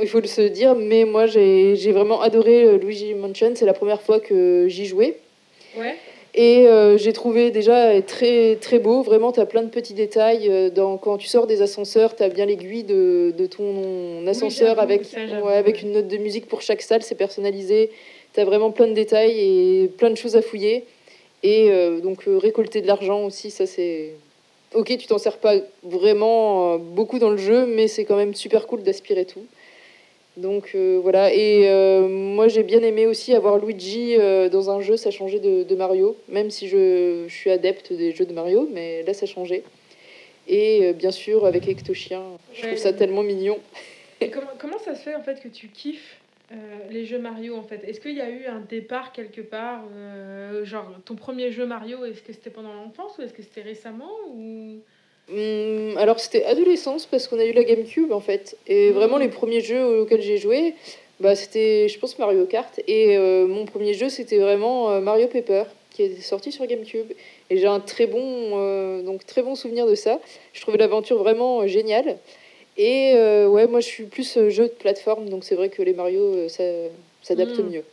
Il 0.01 0.07
faut 0.07 0.21
le 0.21 0.27
se 0.27 0.41
dire, 0.41 0.73
mais 0.75 1.05
moi 1.05 1.27
j'ai 1.27 1.91
vraiment 1.91 2.21
adoré 2.21 2.79
Luigi 2.79 3.13
Mansion. 3.13 3.51
C'est 3.53 3.67
la 3.67 3.73
première 3.73 4.01
fois 4.01 4.19
que 4.19 4.67
j'y 4.69 4.85
jouais. 4.85 5.17
Et 6.35 6.67
euh, 6.67 6.97
j'ai 6.97 7.13
trouvé 7.13 7.51
déjà 7.51 8.01
très, 8.01 8.55
très 8.55 8.79
beau. 8.79 9.03
Vraiment, 9.03 9.31
tu 9.31 9.39
as 9.39 9.45
plein 9.45 9.61
de 9.61 9.69
petits 9.69 9.93
détails. 9.93 10.49
Euh, 10.49 10.69
dans, 10.71 10.97
quand 10.97 11.17
tu 11.17 11.27
sors 11.27 11.45
des 11.45 11.61
ascenseurs, 11.61 12.15
tu 12.15 12.23
as 12.23 12.29
bien 12.29 12.47
l'aiguille 12.47 12.83
de, 12.83 13.33
de, 13.37 13.45
ton 13.45 14.25
ascenseur 14.25 14.79
avec, 14.79 15.03
avec 15.47 15.83
une 15.83 15.91
note 15.91 16.07
de 16.07 16.17
musique 16.17 16.47
pour 16.47 16.61
chaque 16.63 16.81
salle. 16.81 17.03
C'est 17.03 17.15
personnalisé. 17.15 17.91
Tu 18.33 18.39
as 18.39 18.45
vraiment 18.45 18.71
plein 18.71 18.87
de 18.87 18.93
détails 18.93 19.37
et 19.37 19.87
plein 19.87 20.09
de 20.09 20.15
choses 20.15 20.35
à 20.35 20.41
fouiller. 20.41 20.85
Et 21.43 21.69
euh, 21.69 21.99
donc, 21.99 22.23
récolter 22.25 22.81
de 22.81 22.87
l'argent 22.87 23.25
aussi, 23.25 23.51
ça 23.51 23.67
c'est. 23.67 24.13
Ok, 24.73 24.87
tu 24.97 25.05
t'en 25.05 25.19
sers 25.19 25.37
pas 25.37 25.53
vraiment 25.83 26.79
beaucoup 26.79 27.19
dans 27.19 27.29
le 27.29 27.37
jeu, 27.37 27.67
mais 27.67 27.87
c'est 27.87 28.05
quand 28.05 28.15
même 28.15 28.33
super 28.33 28.65
cool 28.65 28.81
d'aspirer 28.81 29.25
tout. 29.25 29.45
Donc 30.35 30.71
euh, 30.73 30.99
voilà, 31.01 31.31
et 31.31 31.69
euh, 31.69 32.07
moi 32.07 32.47
j'ai 32.47 32.63
bien 32.63 32.81
aimé 32.81 33.05
aussi 33.05 33.35
avoir 33.35 33.59
Luigi 33.59 34.15
euh, 34.17 34.49
dans 34.49 34.71
un 34.71 34.81
jeu, 34.81 34.97
ça 34.97 35.11
changeait 35.11 35.39
de, 35.39 35.61
de 35.61 35.75
Mario, 35.75 36.17
même 36.27 36.49
si 36.49 36.67
je, 36.67 37.25
je, 37.27 37.33
suis 37.33 37.51
adepte 37.51 37.93
des 37.93 38.13
jeux 38.13 38.25
de 38.25 38.33
Mario, 38.33 38.67
mais 38.71 39.03
là 39.03 39.13
ça 39.13 39.27
changeait. 39.27 39.63
Et 40.47 40.91
bien 40.93 41.11
sûr 41.11 41.45
avec 41.45 41.69
Ectochien, 41.69 42.23
je 42.53 42.65
trouve 42.65 42.77
ça 42.77 42.93
tellement 42.93 43.23
mignon. 43.23 43.59
Et 44.21 44.29
comment, 44.29 44.51
comment, 44.57 44.79
ça 44.79 44.95
se 44.95 45.03
fait 45.03 45.15
en 45.15 45.21
fait 45.21 45.39
que 45.39 45.47
tu 45.47 45.67
kiffes 45.67 46.19
les 46.89 47.05
jeux 47.05 47.19
Mario 47.19 47.55
en 47.55 47.63
fait? 47.63 47.81
Est-ce 47.87 48.01
qu'il 48.01 48.15
y 48.17 48.21
a 48.21 48.29
eu 48.29 48.45
un 48.47 48.59
départ 48.59 49.13
quelque 49.13 49.39
part 49.39 49.83
Genre 50.63 50.91
ton 51.05 51.15
premier 51.15 51.51
jeu 51.51 51.65
Mario, 51.65 52.03
est-ce 52.03 52.21
que 52.21 52.33
c'était 52.33 52.49
pendant 52.49 52.73
l'enfance 52.73 53.17
ou 53.17 53.21
est-ce 53.21 53.33
que 53.33 53.43
c'était 53.43 53.61
récemment 53.61 54.11
ou... 54.33 54.79
Hum, 55.31 55.95
alors 55.97 56.19
c'était 56.19 56.43
adolescence 56.43 57.05
parce 57.05 57.27
qu'on 57.27 57.39
a 57.39 57.45
eu 57.45 57.53
la 57.53 57.63
GameCube 57.63 58.11
en 58.11 58.19
fait. 58.19 58.57
Et 58.67 58.89
mmh. 58.89 58.93
vraiment 58.93 59.17
les 59.17 59.29
premiers 59.29 59.61
jeux 59.61 60.01
auxquels 60.01 60.21
j'ai 60.21 60.37
joué, 60.37 60.73
bah, 61.19 61.35
c'était 61.35 61.87
je 61.87 61.97
pense 61.97 62.19
Mario 62.19 62.45
Kart. 62.45 62.79
Et 62.87 63.17
euh, 63.17 63.47
mon 63.47 63.65
premier 63.65 63.93
jeu 63.93 64.09
c'était 64.09 64.39
vraiment 64.39 64.91
euh, 64.91 64.99
Mario 64.99 65.27
Paper 65.27 65.63
qui 65.91 66.03
est 66.03 66.21
sorti 66.21 66.51
sur 66.51 66.65
GameCube. 66.65 67.11
Et 67.49 67.57
j'ai 67.57 67.67
un 67.67 67.79
très 67.79 68.07
bon, 68.07 68.19
euh, 68.21 69.01
donc, 69.03 69.25
très 69.25 69.43
bon 69.43 69.55
souvenir 69.55 69.85
de 69.85 69.95
ça. 69.95 70.19
Je 70.51 70.61
trouvais 70.61 70.77
l'aventure 70.77 71.17
vraiment 71.17 71.67
géniale. 71.67 72.17
Et 72.75 73.13
ouais, 73.13 73.67
moi 73.67 73.79
je 73.79 73.87
suis 73.87 74.05
plus 74.05 74.49
jeu 74.49 74.63
de 74.63 74.73
plateforme, 74.73 75.29
donc 75.29 75.43
c'est 75.43 75.53
vrai 75.53 75.69
que 75.69 75.83
les 75.83 75.93
Mario 75.93 76.49
ça 76.49 76.63
s'adaptent 77.21 77.59
mmh. 77.59 77.69
mieux. 77.69 77.83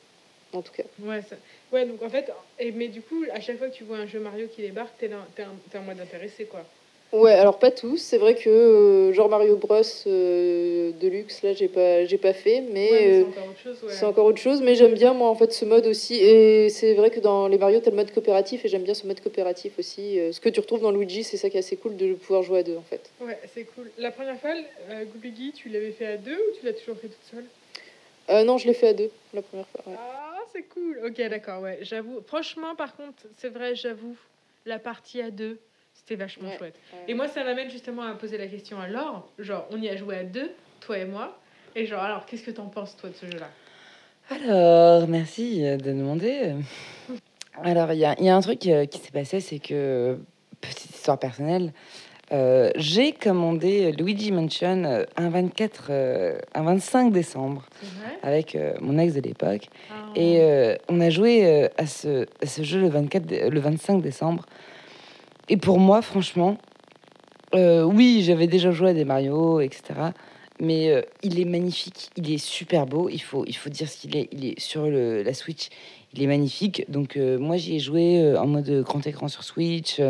En 0.54 0.62
tout 0.62 0.72
cas. 0.72 0.84
Ouais, 1.04 1.20
ça... 1.20 1.36
ouais, 1.72 1.84
donc 1.84 2.02
en 2.02 2.08
fait, 2.08 2.32
et, 2.58 2.72
mais 2.72 2.88
du 2.88 3.02
coup, 3.02 3.24
à 3.32 3.40
chaque 3.40 3.58
fois 3.58 3.68
que 3.68 3.76
tu 3.76 3.84
vois 3.84 3.98
un 3.98 4.06
jeu 4.06 4.18
Mario 4.18 4.48
qui 4.48 4.62
débarque, 4.62 4.96
t'es, 4.98 5.10
t'es, 5.36 5.44
t'es 5.70 5.78
en 5.78 5.82
mode 5.82 6.00
intéressé 6.00 6.46
quoi. 6.46 6.64
Ouais, 7.12 7.32
alors 7.32 7.58
pas 7.58 7.72
tous. 7.72 7.96
C'est 7.96 8.18
vrai 8.18 8.36
que 8.36 8.48
euh, 8.48 9.12
genre 9.12 9.28
Mario 9.28 9.56
Bros 9.56 9.82
euh, 10.06 10.92
Deluxe, 11.00 11.42
là, 11.42 11.52
j'ai 11.52 11.66
pas, 11.66 12.04
j'ai 12.04 12.18
pas 12.18 12.32
fait, 12.32 12.60
mais 12.72 13.24
c'est 13.24 13.26
encore 13.26 13.48
autre 13.48 13.58
chose. 13.58 13.78
C'est 13.88 14.06
encore 14.06 14.26
autre 14.26 14.38
chose, 14.40 14.62
mais 14.62 14.74
j'aime 14.76 14.94
bien 14.94 15.12
moi 15.12 15.28
en 15.28 15.34
fait 15.34 15.52
ce 15.52 15.64
mode 15.64 15.86
aussi. 15.88 16.14
Et 16.14 16.68
c'est 16.68 16.94
vrai 16.94 17.10
que 17.10 17.18
dans 17.18 17.48
les 17.48 17.58
Mario, 17.58 17.80
t'as 17.80 17.90
le 17.90 17.96
mode 17.96 18.12
coopératif 18.12 18.64
et 18.64 18.68
j'aime 18.68 18.84
bien 18.84 18.94
ce 18.94 19.06
mode 19.08 19.20
coopératif 19.20 19.78
aussi. 19.78 20.20
Euh, 20.20 20.30
ce 20.30 20.40
que 20.40 20.48
tu 20.48 20.60
retrouves 20.60 20.82
dans 20.82 20.92
Luigi, 20.92 21.24
c'est 21.24 21.36
ça 21.36 21.50
qui 21.50 21.56
est 21.56 21.60
assez 21.60 21.76
cool 21.76 21.96
de 21.96 22.14
pouvoir 22.14 22.44
jouer 22.44 22.60
à 22.60 22.62
deux 22.62 22.76
en 22.76 22.82
fait. 22.82 23.10
Ouais, 23.20 23.38
c'est 23.52 23.64
cool. 23.64 23.90
La 23.98 24.12
première 24.12 24.38
fois, 24.38 24.54
Luigi, 25.20 25.52
tu 25.52 25.68
l'avais 25.68 25.90
fait 25.90 26.06
à 26.06 26.16
deux 26.16 26.36
ou 26.36 26.58
tu 26.58 26.64
l'as 26.64 26.74
toujours 26.74 26.96
fait 26.96 27.08
toute 27.08 27.24
seule? 27.30 28.44
Non, 28.46 28.58
je 28.58 28.68
l'ai 28.68 28.74
fait 28.74 28.88
à 28.88 28.94
deux 28.94 29.10
la 29.34 29.42
première 29.42 29.66
fois. 29.66 29.82
Ah, 29.98 30.38
c'est 30.52 30.62
cool. 30.62 31.00
Ok, 31.04 31.20
d'accord, 31.28 31.62
ouais. 31.62 31.78
J'avoue. 31.82 32.20
Franchement, 32.28 32.76
par 32.76 32.94
contre, 32.94 33.24
c'est 33.38 33.48
vrai, 33.48 33.74
j'avoue, 33.74 34.14
la 34.66 34.78
partie 34.78 35.20
à 35.20 35.32
deux 35.32 35.58
C'était 36.10 36.22
vachement 36.24 36.48
Ouais. 36.48 36.58
chouette. 36.58 36.74
Et 37.06 37.14
moi, 37.14 37.28
ça 37.28 37.44
m'amène 37.44 37.70
justement 37.70 38.02
à 38.02 38.14
poser 38.14 38.36
la 38.36 38.48
question 38.48 38.80
à 38.80 38.88
Laure. 38.88 39.28
Genre, 39.38 39.64
on 39.70 39.80
y 39.80 39.88
a 39.88 39.94
joué 39.94 40.16
à 40.16 40.24
deux, 40.24 40.50
toi 40.80 40.98
et 40.98 41.04
moi. 41.04 41.38
Et 41.76 41.86
genre, 41.86 42.02
alors, 42.02 42.26
qu'est-ce 42.26 42.42
que 42.42 42.50
t'en 42.50 42.66
penses, 42.66 42.96
toi, 42.96 43.10
de 43.10 43.14
ce 43.14 43.26
jeu-là? 43.26 43.48
Alors, 44.28 45.06
merci 45.06 45.64
euh, 45.64 45.76
de 45.76 45.92
demander. 45.92 46.54
Alors, 47.62 47.92
il 47.92 48.00
y 48.00 48.04
a, 48.04 48.16
il 48.18 48.24
y 48.24 48.28
a 48.28 48.34
un 48.34 48.40
truc 48.40 48.66
euh, 48.66 48.86
qui 48.86 48.98
s'est 48.98 49.12
passé, 49.12 49.38
c'est 49.38 49.60
que, 49.60 50.18
petite 50.60 50.96
histoire 50.96 51.16
personnelle, 51.20 51.72
euh, 52.32 52.70
j'ai 52.74 53.12
commandé 53.12 53.92
Luigi 53.92 54.32
Mansion 54.32 54.82
euh, 54.84 55.04
un 55.16 55.30
24, 55.30 55.86
euh, 55.90 56.38
un 56.56 56.62
25 56.64 57.12
décembre 57.12 57.66
C'est 57.80 57.86
vrai? 57.86 58.18
avec 58.24 58.56
euh, 58.56 58.74
mon 58.80 58.98
ex 58.98 59.14
de 59.14 59.20
l'époque. 59.20 59.68
Ah. 59.90 59.94
Et 60.16 60.40
euh, 60.40 60.74
on 60.88 61.00
a 61.00 61.08
joué 61.10 61.46
euh, 61.46 61.68
à, 61.78 61.86
ce, 61.86 62.26
à 62.42 62.46
ce 62.46 62.64
jeu 62.64 62.80
le, 62.80 62.88
24, 62.88 63.24
dé- 63.26 63.48
le 63.48 63.60
25 63.60 64.02
décembre. 64.02 64.44
Et 65.50 65.56
pour 65.56 65.80
moi, 65.80 66.00
franchement, 66.00 66.56
euh, 67.56 67.82
oui, 67.82 68.22
j'avais 68.24 68.46
déjà 68.46 68.70
joué 68.70 68.90
à 68.90 68.94
des 68.94 69.04
Mario, 69.04 69.60
etc. 69.60 69.82
Mais 70.60 70.90
euh, 70.90 71.02
il 71.22 71.40
est 71.40 71.44
magnifique, 71.44 72.10
il 72.16 72.32
est 72.32 72.38
super 72.38 72.86
beau. 72.86 73.08
Il 73.08 73.18
faut, 73.18 73.44
il 73.46 73.56
faut 73.56 73.68
dire 73.68 73.88
ce 73.88 73.96
qu'il 73.98 74.16
est. 74.16 74.28
Il 74.30 74.46
est 74.46 74.60
sur 74.60 74.86
le, 74.86 75.24
la 75.24 75.34
Switch, 75.34 75.68
il 76.14 76.22
est 76.22 76.28
magnifique. 76.28 76.84
Donc 76.88 77.16
euh, 77.16 77.36
moi, 77.36 77.56
j'y 77.56 77.76
ai 77.76 77.78
joué 77.80 78.36
en 78.38 78.46
mode 78.46 78.70
grand 78.82 79.04
écran 79.08 79.26
sur 79.26 79.42
Switch, 79.42 80.00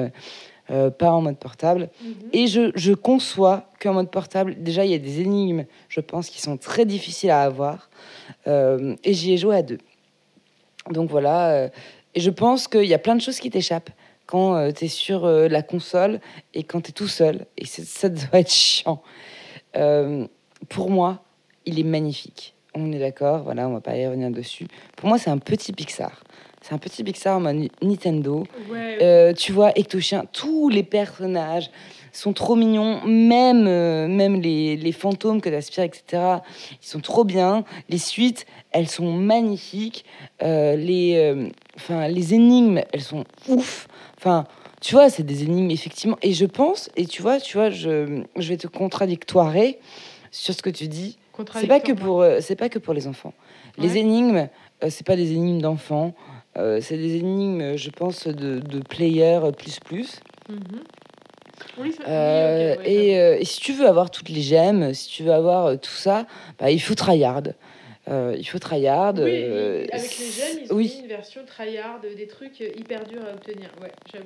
pas 0.69 1.11
en 1.11 1.23
mode 1.23 1.39
portable. 1.39 1.89
Mhm. 2.05 2.15
Et 2.35 2.47
je, 2.47 2.71
je 2.75 2.93
conçois 2.93 3.71
qu'en 3.81 3.95
mode 3.95 4.11
portable, 4.11 4.57
déjà, 4.63 4.85
il 4.85 4.91
y 4.91 4.95
a 4.95 4.99
des 4.99 5.23
énigmes, 5.23 5.65
je 5.89 6.01
pense, 6.01 6.29
qui 6.29 6.43
sont 6.43 6.59
très 6.59 6.85
difficiles 6.85 7.31
à 7.31 7.45
avoir. 7.45 7.89
Et 8.47 9.15
j'y 9.15 9.33
ai 9.33 9.39
joué 9.39 9.57
à 9.57 9.63
deux. 9.63 9.79
Donc 10.91 11.09
voilà. 11.09 11.71
et 12.15 12.21
je 12.21 12.31
pense 12.31 12.69
qu'il 12.69 12.85
y 12.85 12.95
a 12.95 12.99
plein 12.99 13.15
de 13.15 13.23
choses 13.23 13.39
qui 13.39 13.49
t'échappent 13.49 13.91
quand 14.31 14.73
tu 14.73 14.85
es 14.85 14.89
sur 14.89 15.25
euh, 15.25 15.49
la 15.49 15.63
console 15.63 16.21
et 16.55 16.63
quand 16.63 16.81
tu 16.83 16.91
es 16.91 16.93
tout 16.93 17.09
seul. 17.09 17.47
Et 17.59 17.67
ça 17.67 18.09
doit 18.09 18.39
être 18.41 18.53
chiant. 18.53 19.03
Euh, 19.77 20.27
pour 20.69 20.91
moi, 20.91 21.25
il 21.67 21.81
est 21.81 21.85
magnifique. 21.85 22.55
On 22.75 22.93
est 22.93 23.01
d'accord, 23.01 23.43
voilà, 23.43 23.69
on 23.69 23.73
va 23.73 23.81
pas 23.81 23.97
y 23.97 24.07
revenir 24.07 24.31
dessus. 24.31 24.69
Pour 24.97 25.09
moi, 25.09 25.19
c'est 25.19 25.31
un 25.31 25.39
petit 25.39 25.73
Pixar. 25.73 26.23
C'est 26.63 26.75
un 26.75 26.79
petit 26.79 27.03
Pixar 27.03 27.37
en 27.39 27.41
mode 27.41 27.69
Nintendo. 27.83 28.45
Ouais, 28.71 28.99
Euh, 29.03 29.33
tu 29.33 29.51
vois, 29.51 29.73
Ectochien, 29.77 30.25
tous 30.33 30.69
les 30.69 30.85
personnages 30.85 31.71
sont 32.13 32.33
trop 32.33 32.55
mignons, 32.55 33.01
même, 33.07 33.67
euh, 33.67 34.07
même 34.07 34.41
les, 34.41 34.77
les 34.77 34.93
fantômes 34.93 35.41
que 35.41 35.49
tu 35.49 35.55
aspires, 35.55 35.85
etc. 35.85 36.23
Ils 36.83 36.87
sont 36.87 37.01
trop 37.01 37.25
bien. 37.25 37.65
Les 37.89 37.99
suites, 37.99 38.47
elles 38.73 38.89
sont 38.89 39.13
magnifiques. 39.13 40.05
Euh, 40.43 40.77
les, 40.77 41.17
euh, 41.17 41.49
enfin, 41.77 42.07
les 42.09 42.35
énigmes, 42.35 42.83
elles 42.93 43.03
sont 43.03 43.25
ouf. 43.49 43.89
Enfin, 44.21 44.45
tu 44.83 44.95
vois, 44.95 45.09
c'est 45.09 45.23
des 45.23 45.45
énigmes, 45.45 45.71
effectivement. 45.71 46.19
Et 46.21 46.35
je 46.35 46.45
pense, 46.45 46.91
et 46.95 47.07
tu 47.07 47.23
vois, 47.23 47.41
tu 47.41 47.57
vois 47.57 47.71
je, 47.71 48.23
je 48.37 48.49
vais 48.51 48.59
te 48.59 48.67
contradictoirer 48.67 49.79
sur 50.31 50.53
ce 50.55 50.61
que 50.63 50.69
tu 50.71 50.89
dis. 50.89 51.17
C'est 51.63 51.67
pas 51.69 51.81
que 51.81 51.93
pour, 51.93 52.21
euh, 52.21 52.39
c'est 52.43 52.55
pas 52.57 52.69
que 52.69 52.79
pour 52.79 52.93
les 52.93 53.07
enfants. 53.09 53.33
Les 53.79 53.97
énigmes, 53.97 54.49
euh, 54.85 54.87
c'est 54.91 55.07
pas 55.07 55.17
des 55.17 55.33
énigmes 55.33 55.63
d'enfants. 55.63 56.15
Euh, 56.59 56.81
c'est 56.83 56.99
des 56.99 57.17
énigmes, 57.17 57.77
je 57.77 57.91
pense, 57.91 58.27
de, 58.27 58.59
de 58.59 58.79
player 58.81 59.41
plus 59.57 59.81
plus. 59.81 60.21
Oui, 60.51 60.57
oui, 61.79 61.95
ouais, 62.07 62.79
et, 62.85 63.19
euh, 63.19 63.39
et 63.39 63.45
si 63.45 63.61
tu 63.61 63.73
veux 63.73 63.87
avoir 63.87 64.11
toutes 64.11 64.29
les 64.29 64.43
gemmes, 64.43 64.93
si 64.93 65.09
tu 65.09 65.23
veux 65.23 65.33
avoir 65.33 65.67
euh, 65.67 65.77
tout 65.77 65.91
ça, 65.91 66.27
bah, 66.59 66.71
il 66.71 66.81
faut 66.81 66.95
tryhard. 66.95 67.43
Euh, 68.09 68.35
il 68.39 68.45
faut 68.45 68.59
tryhard. 68.59 69.15
Oui, 69.19 69.23
euh, 69.45 69.85
avec 69.93 70.19
les 70.19 70.27
jeunes, 70.27 70.65
ils 70.65 70.73
ont 70.73 70.77
oui. 70.77 70.99
une 71.03 71.07
version 71.09 71.43
tryhard, 71.45 72.01
des 72.01 72.27
trucs 72.27 72.61
euh, 72.61 72.71
hyper 72.77 73.05
durs 73.05 73.23
à 73.25 73.35
obtenir. 73.35 73.71
Ouais, 73.81 73.93
j'avoue. 74.13 74.25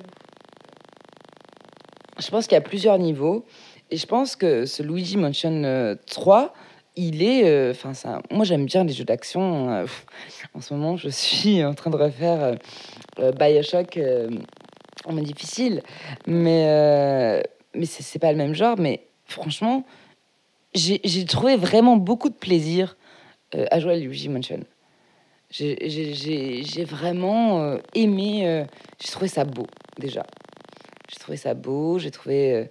Je 2.17 2.29
pense 2.29 2.47
qu'il 2.47 2.55
y 2.55 2.57
a 2.57 2.61
plusieurs 2.61 2.97
niveaux. 2.97 3.45
Et 3.91 3.97
je 3.97 4.05
pense 4.07 4.35
que 4.35 4.65
ce 4.65 4.81
Luigi 4.81 5.17
Mansion 5.17 5.63
euh, 5.63 5.95
3, 6.07 6.53
il 6.95 7.21
est. 7.21 7.43
euh, 7.47 7.71
Enfin, 7.71 7.93
ça. 7.93 8.21
Moi, 8.31 8.45
j'aime 8.45 8.65
bien 8.65 8.83
les 8.83 8.93
jeux 8.93 9.03
d'action. 9.03 9.69
euh, 9.69 9.81
pff, 9.83 10.05
en 10.53 10.61
ce 10.61 10.73
moment, 10.73 10.95
je 10.97 11.09
suis 11.09 11.63
en 11.65 11.73
train 11.73 11.89
de 11.91 11.97
refaire 11.97 12.41
euh, 12.43 12.55
euh, 13.19 13.31
Bioshock 13.33 13.97
euh, 13.97 14.29
en 15.05 15.13
mode 15.13 15.25
difficile. 15.25 15.83
Mais, 16.25 16.65
euh, 16.69 17.41
mais 17.75 17.85
c'est 17.85 18.19
pas 18.19 18.31
le 18.31 18.37
même 18.37 18.55
genre. 18.55 18.77
Mais 18.79 19.05
franchement, 19.25 19.83
j'ai 20.73 21.01
j'ai 21.03 21.25
trouvé 21.25 21.57
vraiment 21.57 21.97
beaucoup 21.97 22.29
de 22.29 22.35
plaisir 22.35 22.97
euh, 23.53 23.65
à 23.71 23.79
jouer 23.79 23.93
à 23.93 23.97
Luigi 23.97 24.29
Mansion. 24.29 24.61
J'ai- 25.51 26.83
vraiment 26.85 27.61
euh, 27.61 27.77
aimé. 27.93 28.47
euh, 28.47 28.63
j'ai 28.99 29.09
trouvé 29.11 29.27
ça 29.27 29.45
beau, 29.45 29.67
déjà. 29.99 30.25
J'ai 31.09 31.19
trouvé 31.19 31.37
ça 31.37 31.53
beau, 31.53 31.99
j'ai 31.99 32.11
trouvé. 32.11 32.53
euh, 32.53 32.65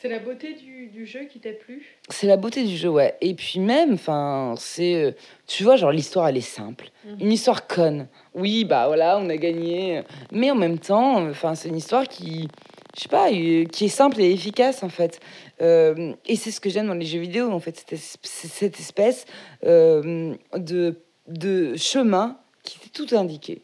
C'est 0.00 0.08
la 0.08 0.20
beauté 0.20 0.54
du, 0.54 0.86
du 0.86 1.04
jeu 1.04 1.24
qui 1.24 1.40
t'a 1.40 1.50
plu? 1.52 1.84
C'est 2.08 2.26
la 2.28 2.36
beauté 2.36 2.64
du 2.64 2.76
jeu, 2.76 2.88
ouais. 2.88 3.16
Et 3.20 3.34
puis 3.34 3.58
même, 3.58 3.94
enfin, 3.94 4.54
c'est. 4.56 5.14
tu 5.46 5.64
vois, 5.64 5.76
genre, 5.76 5.90
l'histoire, 5.92 6.28
elle 6.28 6.36
est 6.36 6.40
simple. 6.40 6.90
Mhm. 7.04 7.16
Une 7.20 7.32
histoire 7.32 7.66
conne. 7.66 8.06
Oui, 8.34 8.64
bah 8.64 8.86
voilà, 8.86 9.18
on 9.18 9.28
a 9.28 9.36
gagné. 9.36 10.02
Mais 10.32 10.50
en 10.50 10.54
même 10.56 10.78
temps, 10.78 11.28
enfin, 11.28 11.54
c'est 11.56 11.68
une 11.68 11.76
histoire 11.76 12.06
qui. 12.08 12.48
Je 12.96 13.02
sais 13.02 13.08
pas, 13.08 13.30
euh, 13.30 13.64
qui 13.66 13.84
est 13.84 13.88
simple 13.88 14.20
et 14.20 14.32
efficace, 14.32 14.82
en 14.82 14.88
fait. 14.88 15.20
Euh, 15.62 16.12
et 16.26 16.36
c'est 16.36 16.50
ce 16.50 16.60
que 16.60 16.70
j'aime 16.70 16.86
dans 16.88 16.94
les 16.94 17.06
jeux 17.06 17.20
vidéo, 17.20 17.50
en 17.50 17.60
fait. 17.60 17.84
Cette, 18.22 18.80
espèce 18.80 19.26
euh, 19.64 20.34
de, 20.56 20.96
de 21.28 21.76
chemin 21.76 22.38
qui 22.62 22.78
t'est 22.80 22.88
tout 22.90 23.14
indiqué. 23.16 23.62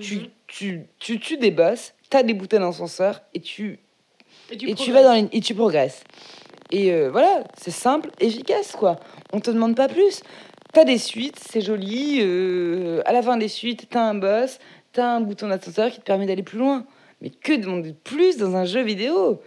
Tu, 0.00 0.16
Mhm. 0.16 0.26
tu, 0.46 0.82
tu 0.98 1.20
tues 1.20 1.36
des 1.36 1.50
boss, 1.50 1.92
t'as 2.08 2.22
des 2.22 2.32
bouteilles 2.34 2.60
d'ascenseur 2.60 3.20
et 3.34 3.40
tu 3.40 3.78
Et 4.50 4.56
tu, 4.56 4.70
et 4.70 4.74
tu 4.74 4.90
vas 4.92 5.02
dans 5.02 5.12
les- 5.12 5.28
et 5.32 5.40
tu 5.40 5.54
progresses. 5.54 6.02
Et 6.70 6.90
euh, 6.92 7.10
voilà, 7.10 7.44
c'est 7.60 7.70
simple, 7.72 8.10
efficace 8.18 8.72
quoi. 8.72 8.96
On 9.34 9.40
te 9.40 9.50
demande 9.50 9.76
pas 9.76 9.88
plus. 9.88 10.22
T'as 10.72 10.84
des 10.84 10.96
suites, 10.96 11.38
c'est 11.38 11.60
joli. 11.60 12.22
à 13.04 13.12
la 13.12 13.22
fin 13.22 13.36
des 13.36 13.48
suites, 13.48 13.88
t'as 13.90 14.00
un 14.02 14.14
boss, 14.14 14.58
t'as 14.92 15.06
un 15.16 15.20
bouton 15.20 15.48
d'ascenseur 15.48 15.90
qui 15.90 15.98
te 15.98 16.04
permet 16.04 16.24
d'aller 16.24 16.42
plus 16.42 16.58
loin. 16.58 16.86
Mais 17.22 17.30
que 17.30 17.54
demander 17.54 17.90
de 17.90 17.96
plus 18.02 18.36
dans 18.36 18.56
un 18.56 18.64
jeu 18.64 18.82
vidéo? 18.82 19.40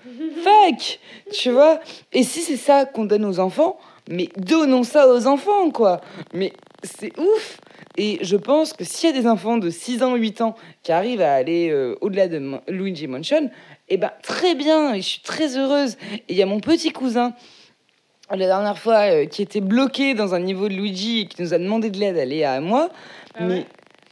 Fuck! 0.44 1.00
Tu 1.34 1.52
vois? 1.52 1.80
Et 2.14 2.24
si 2.24 2.40
c'est 2.42 2.56
ça 2.58 2.86
qu'on 2.86 3.04
donne 3.06 3.26
aux 3.26 3.40
enfants, 3.40 3.78
mais 4.10 4.30
donnons 4.38 4.84
ça 4.84 5.08
aux 5.14 5.28
enfants 5.28 5.70
quoi. 5.72 6.00
Mais 6.34 6.54
c'est 6.84 7.12
ouf! 7.20 7.60
Et 7.98 8.18
je 8.22 8.36
pense 8.38 8.74
que 8.74 8.84
s'il 8.84 9.10
y 9.10 9.14
a 9.18 9.22
des 9.22 9.28
enfants 9.28 9.58
de 9.58 9.70
6 9.70 10.04
ans, 10.04 10.16
8 10.16 10.42
ans 10.42 10.56
qui 10.84 10.92
arrivent 10.92 11.22
à 11.22 11.34
aller 11.34 11.70
euh, 11.70 11.96
au-delà 12.02 12.28
de 12.28 12.40
Mon- 12.40 12.62
Luigi 12.68 13.08
Mansion, 13.08 13.50
eh 13.90 13.98
ben 13.98 14.12
très 14.24 14.56
bien, 14.56 14.94
et 14.94 15.02
je 15.02 15.08
suis 15.08 15.22
très 15.22 15.58
heureuse. 15.58 15.98
Et 16.14 16.22
il 16.30 16.36
y 16.36 16.42
a 16.42 16.46
mon 16.46 16.60
petit 16.60 16.92
cousin, 16.92 17.34
la 18.30 18.38
dernière 18.38 18.78
fois, 18.80 19.12
euh, 19.12 19.26
qui 19.28 19.42
était 19.42 19.62
bloqué 19.62 20.14
dans 20.14 20.34
un 20.34 20.40
niveau 20.40 20.68
de 20.68 20.74
Luigi 20.74 21.22
et 21.22 21.28
qui 21.28 21.42
nous 21.42 21.54
a 21.54 21.58
demandé 21.58 21.90
de 21.90 21.98
l'aide, 22.00 22.18
aller 22.18 22.44
à 22.44 22.60
moi. 22.60 22.90
Ah 23.36 23.44
mais 23.44 23.54
ouais 23.60 23.66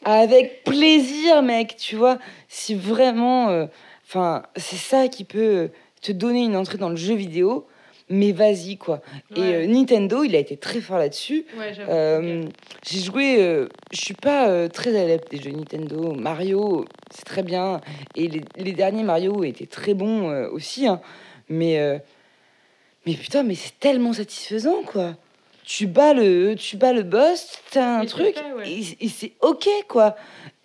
avec 0.06 0.64
plaisir, 0.64 1.42
mec, 1.42 1.76
tu 1.78 1.96
vois. 1.96 2.20
Si 2.48 2.76
vraiment, 2.76 3.50
euh, 3.50 3.66
enfin, 4.06 4.44
c'est 4.56 4.78
ça 4.78 5.08
qui 5.08 5.24
peut 5.24 5.70
te 6.02 6.12
donner 6.12 6.44
une 6.44 6.56
entrée 6.56 6.78
dans 6.78 6.90
le 6.90 6.96
jeu 6.96 7.16
vidéo, 7.16 7.68
mais 8.10 8.32
vas-y, 8.32 8.78
quoi. 8.78 9.02
Et 9.36 9.42
euh, 9.42 9.66
Nintendo, 9.66 10.24
il 10.24 10.36
a 10.36 10.40
été 10.40 10.58
très 10.58 10.82
fort 10.82 10.98
là-dessus. 10.98 11.46
Ouais. 11.58 11.74
Euh. 11.88 12.44
J'ai 12.86 13.00
joué, 13.00 13.38
je 13.92 13.98
suis 13.98 14.14
pas 14.14 14.68
très 14.70 14.98
adepte 15.00 15.32
des 15.32 15.42
jeux 15.42 15.52
Nintendo. 15.52 16.14
Mario, 16.14 16.86
c'est 17.12 17.26
très 17.26 17.44
bien. 17.44 17.80
Et 18.16 18.28
les, 18.28 18.42
les 18.58 18.74
derniers 18.74 19.04
Mario 19.04 19.44
étaient 19.44 19.66
très 19.66 19.94
bons 19.94 20.30
aussi. 20.48 20.88
hein. 20.88 21.00
Mais, 21.50 21.80
mais 23.06 23.14
putain, 23.14 23.44
mais 23.44 23.56
c'est 23.56 23.80
tellement 23.80 24.14
satisfaisant, 24.14 24.84
quoi. 24.84 25.16
Tu 25.64 25.88
bats 25.88 26.14
le, 26.14 26.56
tu 26.56 26.76
bats 26.78 26.94
le 26.94 27.04
boss, 27.04 27.60
t'as 27.72 28.00
un 28.00 28.02
Et 28.02 28.06
truc, 28.08 28.36
fait, 28.36 28.54
ouais. 28.54 28.70
et, 28.70 29.06
et 29.06 29.08
c'est 29.10 29.34
ok, 29.42 29.68
quoi. 29.88 30.16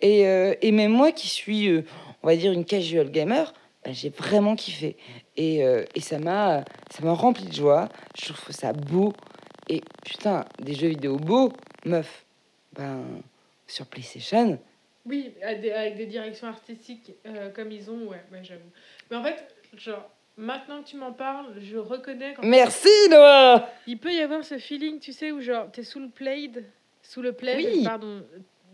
Et, 0.01 0.27
euh, 0.27 0.53
et 0.61 0.71
même 0.71 0.91
moi 0.91 1.11
qui 1.11 1.27
suis, 1.29 1.67
euh, 1.69 1.83
on 2.21 2.27
va 2.27 2.35
dire, 2.35 2.51
une 2.51 2.65
casual 2.65 3.09
gamer, 3.09 3.53
bah, 3.85 3.91
j'ai 3.93 4.09
vraiment 4.09 4.55
kiffé. 4.55 4.97
Et, 5.37 5.63
euh, 5.63 5.85
et 5.95 6.01
ça 6.01 6.19
m'a 6.19 6.65
ça 6.91 7.03
m'a 7.03 7.13
rempli 7.13 7.45
de 7.45 7.53
joie. 7.53 7.87
Je 8.21 8.33
trouve 8.33 8.53
ça 8.53 8.73
beau. 8.73 9.13
Et 9.69 9.81
putain, 10.03 10.45
des 10.59 10.73
jeux 10.73 10.87
vidéo 10.89 11.15
beaux, 11.17 11.53
meuf, 11.85 12.25
ben, 12.73 13.03
sur 13.67 13.85
PlayStation, 13.85 14.59
Oui, 15.05 15.33
avec 15.43 15.95
des 15.95 16.07
directions 16.07 16.47
artistiques 16.47 17.13
comme 17.53 17.71
ils 17.71 17.89
ont, 17.89 18.07
ouais, 18.07 18.21
ouais 18.31 18.41
j'avoue. 18.43 18.69
Mais 19.11 19.17
en 19.17 19.23
fait, 19.23 19.55
genre, 19.77 20.09
maintenant 20.39 20.81
que 20.81 20.87
tu 20.87 20.95
m'en 20.97 21.11
parles, 21.13 21.53
je 21.59 21.77
reconnais 21.77 22.33
quand 22.35 22.43
Merci 22.45 22.89
Noah 23.09 23.69
il 23.87 23.97
peut 23.97 24.13
y 24.13 24.21
avoir 24.21 24.43
ce 24.43 24.57
feeling, 24.57 24.99
tu 24.99 25.11
sais, 25.13 25.31
où 25.31 25.41
genre, 25.41 25.71
t'es 25.71 25.83
sous 25.83 25.99
le 25.99 26.09
plaid, 26.09 26.65
sous 27.01 27.21
le 27.21 27.33
plaid, 27.33 27.57
Oui. 27.57 27.83
pardon. 27.83 28.23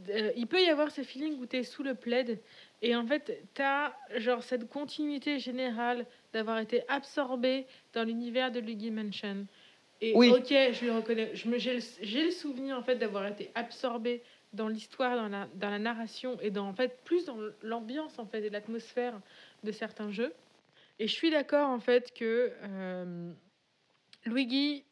Euh, 0.09 0.31
il 0.35 0.45
peut 0.45 0.61
y 0.61 0.69
avoir 0.69 0.91
ce 0.91 1.01
feeling 1.01 1.39
où 1.39 1.45
t'es 1.47 1.63
sous 1.63 1.81
le 1.81 1.95
plaid 1.95 2.39
et 2.81 2.95
en 2.95 3.05
fait, 3.07 3.41
t'as 3.55 3.93
genre 4.17 4.43
cette 4.43 4.69
continuité 4.69 5.39
générale 5.39 6.05
d'avoir 6.33 6.59
été 6.59 6.83
absorbé 6.87 7.65
dans 7.93 8.03
l'univers 8.03 8.51
de 8.51 8.59
Luigi 8.59 8.91
Mansion. 8.91 9.47
Et 10.01 10.13
Oui. 10.15 10.29
ok, 10.29 10.47
je 10.49 10.85
le 10.85 10.91
reconnais. 10.91 11.31
Je 11.33 11.47
me, 11.49 11.57
j'ai, 11.57 11.75
le, 11.75 11.79
j'ai 12.01 12.25
le 12.25 12.31
souvenir 12.31 12.77
en 12.77 12.83
fait 12.83 12.95
d'avoir 12.97 13.25
été 13.25 13.49
absorbé 13.55 14.21
dans 14.53 14.67
l'histoire, 14.67 15.15
dans 15.15 15.27
la, 15.29 15.47
dans 15.55 15.69
la 15.69 15.79
narration 15.79 16.37
et 16.41 16.51
dans 16.51 16.67
en 16.67 16.73
fait 16.73 16.99
plus 17.05 17.25
dans 17.25 17.37
l'ambiance 17.63 18.19
en 18.19 18.25
fait 18.25 18.43
et 18.43 18.49
l'atmosphère 18.49 19.19
de 19.63 19.71
certains 19.71 20.11
jeux. 20.11 20.33
Et 20.99 21.07
je 21.07 21.13
suis 21.13 21.29
d'accord 21.29 21.69
en 21.69 21.79
fait 21.79 22.13
que 22.13 22.51
euh, 22.63 23.33
Luigi, 24.25 24.85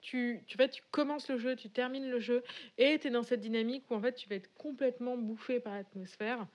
tu, 0.00 0.42
tu, 0.46 0.56
vas, 0.56 0.68
tu 0.68 0.82
commences 0.90 1.28
le 1.28 1.38
jeu, 1.38 1.56
tu 1.56 1.70
termines 1.70 2.10
le 2.10 2.18
jeu, 2.18 2.42
et 2.78 2.98
tu 2.98 3.08
es 3.08 3.10
dans 3.10 3.22
cette 3.22 3.40
dynamique 3.40 3.84
où 3.90 3.94
en 3.94 4.00
fait 4.00 4.14
tu 4.14 4.28
vas 4.28 4.36
être 4.36 4.52
complètement 4.54 5.16
bouffé 5.16 5.60
par 5.60 5.74
l'atmosphère. 5.74 6.46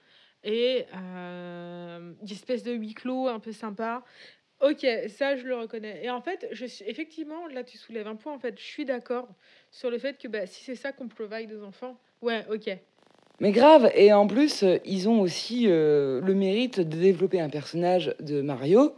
Et 0.43 0.85
euh, 0.95 2.14
une 2.22 2.31
espèce 2.31 2.64
de 2.64 2.72
huis 2.72 2.93
clos 2.93 3.27
un 3.27 3.39
peu 3.39 3.51
sympa. 3.51 4.06
Ok, 4.61 4.85
ça 5.10 5.35
je 5.35 5.45
le 5.45 5.56
reconnais. 5.56 6.03
Et 6.03 6.10
en 6.10 6.22
fait, 6.22 6.47
je 6.51 6.65
suis, 6.65 6.85
effectivement, 6.85 7.47
là 7.47 7.64
tu 7.64 7.77
soulèves 7.77 8.07
un 8.07 8.15
point. 8.15 8.34
En 8.34 8.39
fait, 8.39 8.57
je 8.60 8.64
suis 8.64 8.85
d'accord 8.85 9.30
sur 9.72 9.89
le 9.89 9.97
fait 9.99 10.18
que 10.18 10.27
bah, 10.27 10.47
si 10.47 10.64
c'est 10.64 10.76
ça 10.76 10.91
qu'on 10.93 11.07
provide 11.07 11.53
aux 11.53 11.64
enfants, 11.64 12.01
ouais, 12.22 12.45
ok. 12.49 12.69
Mais 13.41 13.51
grave, 13.53 13.89
et 13.95 14.11
en 14.11 14.27
plus, 14.27 14.63
euh, 14.63 14.79
ils 14.83 15.07
ont 15.07 15.21
aussi 15.21 15.65
euh, 15.67 16.19
le 16.21 16.33
mérite 16.35 16.81
de 16.81 16.97
développer 16.97 17.39
un 17.39 17.49
personnage 17.49 18.13
de 18.19 18.41
Mario 18.41 18.93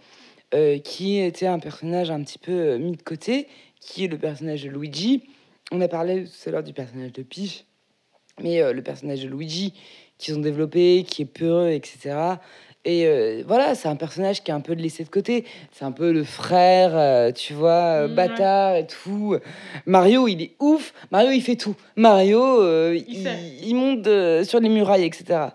euh, 0.55 0.79
qui 0.79 1.19
était 1.19 1.45
un 1.45 1.59
personnage 1.59 2.09
un 2.09 2.23
petit 2.23 2.39
peu 2.39 2.77
mis 2.77 2.93
de 2.93 3.01
côté, 3.03 3.47
qui 3.79 4.05
est 4.05 4.07
le 4.07 4.17
personnage 4.17 4.63
de 4.63 4.69
Luigi. 4.69 5.23
On 5.71 5.79
a 5.79 5.87
parlé 5.87 6.23
tout 6.23 6.49
à 6.49 6.51
l'heure 6.51 6.63
du 6.63 6.73
personnage 6.73 7.13
de 7.13 7.21
Peach, 7.21 7.65
mais 8.41 8.73
le 8.73 8.81
personnage 8.81 9.23
de 9.23 9.29
Luigi 9.29 9.73
qu'ils 10.17 10.35
ont 10.35 10.41
développé, 10.41 11.03
qui 11.07 11.21
est 11.23 11.25
peureux, 11.25 11.69
etc. 11.69 12.15
Et 12.83 13.05
euh, 13.05 13.43
voilà, 13.45 13.75
c'est 13.75 13.87
un 13.87 13.95
personnage 13.95 14.43
qui 14.43 14.49
est 14.49 14.53
un 14.53 14.59
peu 14.59 14.73
laissé 14.73 15.03
de 15.03 15.09
côté. 15.09 15.45
C'est 15.71 15.85
un 15.85 15.91
peu 15.91 16.11
le 16.11 16.23
frère, 16.23 16.91
euh, 16.95 17.31
tu 17.31 17.53
vois, 17.53 18.03
euh, 18.03 18.07
Mm, 18.07 18.15
bâtard 18.15 18.75
et 18.75 18.87
tout. 18.87 19.37
Mario, 19.85 20.27
il 20.27 20.41
est 20.41 20.55
ouf. 20.59 20.93
Mario, 21.11 21.29
il 21.31 21.41
fait 21.41 21.55
tout. 21.55 21.75
Mario, 21.95 22.41
euh, 22.41 22.99
Il 23.07 23.17
il, 23.19 23.23
sait. 23.23 23.37
il 23.63 23.75
monte 23.75 24.43
sur 24.45 24.59
les 24.59 24.69
murailles, 24.69 25.03
etc. 25.05 25.49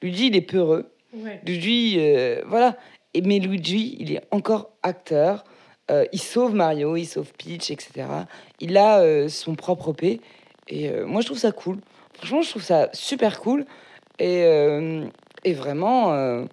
Luigi, 0.00 0.28
il 0.28 0.36
est 0.36 0.40
peureux. 0.40 0.90
Ouais. 1.12 1.40
Luigi, 1.44 1.98
voilà. 2.46 2.76
Et, 3.12 3.20
mais 3.20 3.40
Luigi, 3.40 3.96
il 4.00 4.12
est 4.12 4.22
encore 4.30 4.70
acteur. 4.82 5.44
Il 6.12 6.20
sauve 6.20 6.54
Mario, 6.54 6.96
il 6.96 7.04
sauve 7.04 7.32
Peach, 7.36 7.70
etc. 7.70 8.06
Il 8.60 8.78
a 8.78 9.28
son 9.28 9.54
propre 9.56 9.92
P. 9.92 10.20
Et 10.68 10.88
moi, 11.04 11.20
je 11.20 11.26
trouve 11.26 11.38
ça 11.38 11.50
cool. 11.52 11.78
Franchement, 12.14 12.42
je 12.42 12.50
trouve 12.50 12.62
ça 12.62 12.88
super 12.92 13.40
cool. 13.40 13.66
Et, 14.20 14.44
et 15.44 15.52
vraiment, 15.52 16.46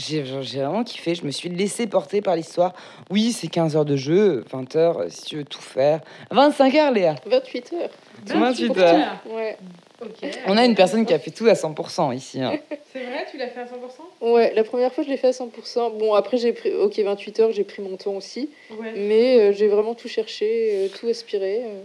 j'ai 0.00 0.22
vraiment 0.22 0.82
kiffé. 0.84 1.14
Je 1.14 1.24
me 1.24 1.30
suis 1.30 1.48
laissé 1.48 1.86
porter 1.86 2.20
par 2.22 2.36
l'histoire. 2.36 2.72
Oui, 3.10 3.32
c'est 3.32 3.48
15 3.48 3.76
heures 3.76 3.84
de 3.84 3.96
jeu, 3.96 4.44
20 4.50 4.76
heures 4.76 5.04
si 5.08 5.24
tu 5.24 5.36
veux 5.36 5.44
tout 5.44 5.60
faire. 5.60 6.00
25 6.30 6.74
heures, 6.74 6.92
Léa. 6.92 7.14
28 7.26 7.72
heures. 7.74 7.90
28 8.26 8.78
heures. 8.78 8.94
heures. 8.94 9.20
Ouais. 9.28 9.56
Ok. 10.02 10.30
On 10.46 10.56
a 10.56 10.64
une 10.64 10.74
personne 10.74 11.04
qui 11.04 11.12
a 11.12 11.18
fait 11.18 11.30
tout 11.30 11.46
à 11.46 11.52
100% 11.52 12.14
ici. 12.16 12.40
hein. 12.42 12.58
C'est 12.92 13.04
vrai, 13.04 13.26
tu 13.30 13.36
l'as 13.36 13.48
fait 13.48 13.60
à 13.60 13.64
100% 13.66 14.32
Ouais, 14.32 14.52
la 14.54 14.64
première 14.64 14.92
fois, 14.92 15.04
je 15.04 15.10
l'ai 15.10 15.16
fait 15.18 15.28
à 15.28 15.30
100%. 15.32 15.98
Bon, 15.98 16.14
après, 16.14 16.38
j'ai 16.38 16.52
pris. 16.54 16.72
Ok, 16.74 16.98
28 16.98 17.40
heures, 17.40 17.52
j'ai 17.52 17.64
pris 17.64 17.82
mon 17.82 17.96
temps 17.96 18.14
aussi. 18.14 18.48
Ouais. 18.70 18.94
Mais 18.96 19.40
euh, 19.40 19.52
j'ai 19.52 19.68
vraiment 19.68 19.94
tout 19.94 20.08
cherché, 20.08 20.70
euh, 20.74 20.88
tout 20.98 21.06
aspiré. 21.08 21.62
euh. 21.64 21.82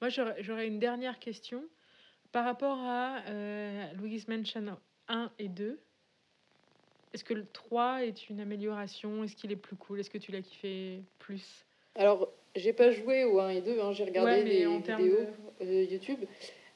Moi, 0.00 0.08
j'aurais 0.08 0.36
j'aurais 0.40 0.66
une 0.66 0.78
dernière 0.78 1.18
question. 1.18 1.60
Par 2.32 2.44
rapport 2.44 2.78
à 2.78 3.16
euh, 3.28 3.84
Luigi's 4.00 4.28
Mansion 4.28 4.62
1 5.08 5.30
et 5.38 5.48
2, 5.48 5.78
est-ce 7.14 7.24
que 7.24 7.34
le 7.34 7.44
3 7.46 8.04
est 8.04 8.28
une 8.28 8.40
amélioration? 8.40 9.24
Est-ce 9.24 9.36
qu'il 9.36 9.52
est 9.52 9.56
plus 9.56 9.76
cool? 9.76 10.00
Est-ce 10.00 10.10
que 10.10 10.18
tu 10.18 10.32
l'as 10.32 10.42
kiffé 10.42 11.00
plus? 11.18 11.64
Alors, 11.94 12.30
j'ai 12.54 12.72
pas 12.72 12.90
joué 12.90 13.24
au 13.24 13.40
1 13.40 13.50
et 13.50 13.60
2, 13.60 13.80
hein, 13.80 13.92
j'ai 13.92 14.04
regardé 14.04 14.42
Ouais, 14.66 14.80
termes 14.82 15.02
vidéos 15.02 15.18
euh, 15.62 15.84
YouTube. 15.90 16.20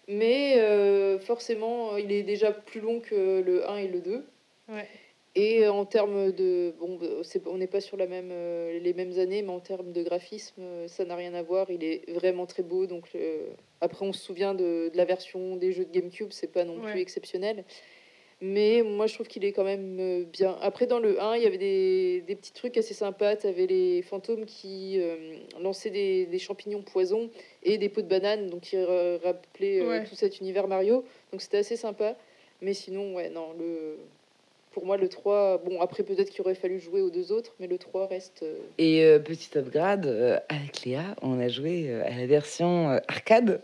Mais 0.09 0.59
euh, 0.59 1.19
forcément, 1.21 1.97
il 1.97 2.11
est 2.13 2.23
déjà 2.25 2.51
plus 2.53 2.81
long 2.81 3.01
que 3.01 3.41
le 3.41 3.69
1 3.69 3.77
et 3.77 3.89
le 3.89 4.01
2. 4.01 4.25
Ouais. 4.69 4.89
Et 5.35 5.67
en 5.67 5.87
termes 5.87 6.31
de. 6.33 6.75
Bon, 6.79 6.99
c'est- 7.23 7.47
on 7.47 7.57
n'est 7.57 7.67
pas 7.67 7.81
sur 7.81 7.97
la 7.97 8.07
même, 8.07 8.29
euh, 8.31 8.79
les 8.81 8.93
mêmes 8.93 9.19
années, 9.19 9.41
mais 9.43 9.51
en 9.53 9.61
termes 9.61 9.93
de 9.93 10.03
graphisme, 10.03 10.63
ça 10.89 11.05
n'a 11.07 11.17
rien 11.17 11.33
à 11.33 11.43
voir. 11.43 11.71
Il 11.71 11.83
est 11.85 12.11
vraiment 12.11 12.45
très 12.47 12.63
beau. 12.63 12.87
Donc, 12.87 13.09
après, 13.81 14.05
on 14.05 14.13
se 14.13 14.21
souvient 14.23 14.53
de, 14.55 14.91
de 14.93 14.97
la 14.97 15.05
version 15.07 15.57
des 15.57 15.73
jeux 15.73 15.87
de 15.87 15.91
GameCube, 15.93 16.33
c'est 16.33 16.53
pas 16.53 16.65
non 16.65 16.79
Ouais. 16.83 16.91
plus 16.93 17.01
exceptionnel. 17.01 17.65
Mais 18.45 18.83
moi, 18.83 19.07
je 19.07 19.15
trouve 19.15 19.29
qu'il 19.29 19.45
est 19.45 19.53
quand 19.53 19.63
même 19.63 19.99
euh, 20.01 20.25
bien. 20.25 20.57
Après, 20.63 20.87
dans 20.89 20.99
le 20.99 21.23
1, 21.23 21.37
il 21.37 21.45
y 21.45 21.47
avait 21.47 21.59
des, 21.59 22.25
des 22.27 22.35
petits 22.35 22.53
trucs 22.53 22.77
assez 22.77 22.93
sympas. 22.93 23.37
Tu 23.37 23.47
avais 23.47 23.67
les 23.67 24.03
fantômes 24.03 24.47
qui 24.47 24.97
euh, 24.99 25.15
lançaient 25.61 25.91
des, 25.91 26.27
des 26.27 26.39
champignons 26.41 26.83
poison 26.83 27.31
et 27.63 27.79
des 27.79 27.89
pots 27.89 28.03
de 28.03 28.09
banane, 28.09 28.49
donc 28.51 28.63
qui 28.63 28.77
ra- 28.77 29.19
rappelaient 29.23 29.81
euh, 29.81 29.89
Ouais. 29.89 30.05
tout 30.05 30.17
cet 30.17 30.41
univers 30.41 30.67
Mario. 30.67 31.05
Donc, 31.31 31.41
c'était 31.41 31.59
assez 31.59 31.77
sympa. 31.77 32.17
Mais 32.61 32.75
sinon, 32.75 33.15
ouais, 33.15 33.31
non, 33.31 33.53
le. 33.59 33.97
Pour 34.73 34.87
moi, 34.87 34.97
le 34.97 35.07
3, 35.09 35.59
bon, 35.59 35.81
après 35.83 36.03
peut-être 36.03 36.31
qu'il 36.31 36.41
aurait 36.41 36.55
fallu 36.55 36.81
jouer 36.81 37.03
aux 37.03 37.11
deux 37.11 37.31
autres, 37.31 37.55
mais 37.61 37.67
le 37.67 37.77
3 37.77 38.07
reste. 38.07 38.43
Et 38.79 39.05
euh, 39.05 39.19
petit 39.19 39.57
upgrade, 39.59 40.07
euh, 40.07 40.39
avec 40.49 40.85
Léa, 40.87 41.15
on 41.21 41.39
a 41.39 41.49
joué 41.49 41.91
euh, 41.91 42.03
à 42.07 42.11
la 42.17 42.25
version 42.27 42.89
euh, 42.91 42.99
arcade 43.07 43.61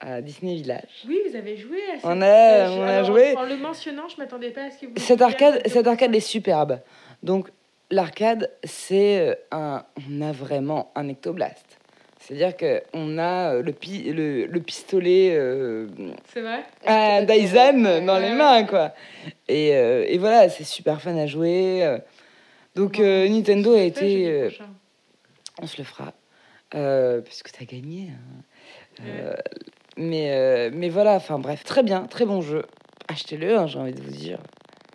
à 0.00 0.20
Disney 0.20 0.54
Village. 0.56 1.04
Oui, 1.08 1.18
vous 1.28 1.36
avez 1.36 1.56
joué 1.56 1.78
à 1.92 1.96
cette... 1.96 2.04
On 2.04 2.20
a- 2.22 2.70
on 2.70 2.82
a 2.82 2.86
alors, 2.86 3.04
joué. 3.06 3.36
En 3.36 3.44
le 3.44 3.56
mentionnant, 3.56 4.08
je 4.08 4.16
m'attendais 4.18 4.50
pas 4.50 4.64
à 4.64 4.70
ce 4.70 4.78
que 4.80 4.86
vous... 4.86 4.92
Cette 4.96 5.22
arcade, 5.22 5.62
cette 5.66 5.86
arcade 5.86 6.14
est 6.14 6.20
superbe. 6.20 6.80
Donc 7.22 7.48
l'arcade, 7.90 8.50
c'est 8.64 9.18
euh, 9.20 9.34
un, 9.52 9.84
on 10.10 10.20
a 10.22 10.32
vraiment 10.32 10.90
un 10.94 11.08
ectoblast. 11.08 11.64
C'est-à-dire 12.20 12.56
qu'on 12.56 13.18
a 13.18 13.54
euh, 13.54 13.62
le, 13.62 13.72
pi- 13.72 14.10
le, 14.10 14.46
le 14.46 14.60
pistolet 14.60 15.30
euh, 15.32 15.86
C'est 16.32 16.40
vrai? 16.40 16.60
à 16.86 17.22
D'accord. 17.22 17.42
Dyson 17.42 18.04
dans 18.06 18.18
les 18.18 18.32
mains, 18.32 18.64
quoi. 18.64 18.94
Et, 19.48 19.74
euh, 19.74 20.04
et 20.08 20.16
voilà, 20.18 20.48
c'est 20.48 20.64
super 20.64 21.00
fun 21.02 21.16
à 21.18 21.26
jouer. 21.26 21.98
Donc 22.74 22.96
Bon, 22.96 23.04
euh, 23.04 23.28
Nintendo 23.28 23.74
a 23.74 23.82
été... 23.82 24.48
on 25.60 25.66
se 25.66 25.76
le 25.78 25.84
fera. 25.84 26.12
Puisque 27.24 27.52
tu 27.52 27.62
as 27.62 27.66
gagné. 27.66 28.08
hein. 29.00 29.04
Mais, 29.96 30.32
euh, 30.32 30.70
mais 30.72 30.88
voilà, 30.88 31.14
enfin 31.14 31.38
bref, 31.38 31.64
très 31.64 31.82
bien, 31.82 32.06
très 32.06 32.24
bon 32.24 32.40
jeu. 32.40 32.64
Achetez-le, 33.08 33.56
hein, 33.56 33.66
j'ai 33.66 33.78
envie 33.78 33.92
de 33.92 34.02
vous 34.02 34.10
dire. 34.10 34.40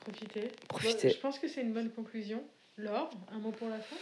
Profitez. 0.04 0.52
Profitez. 0.68 1.08
Bon, 1.08 1.14
je 1.14 1.20
pense 1.20 1.40
que 1.40 1.48
c'est 1.48 1.62
une 1.62 1.74
bonne 1.74 1.90
conclusion. 1.90 2.44
Laure, 2.78 3.10
un 3.34 3.40
mot 3.40 3.52
pour 3.52 3.70
la 3.70 3.80
fin? 3.80 3.96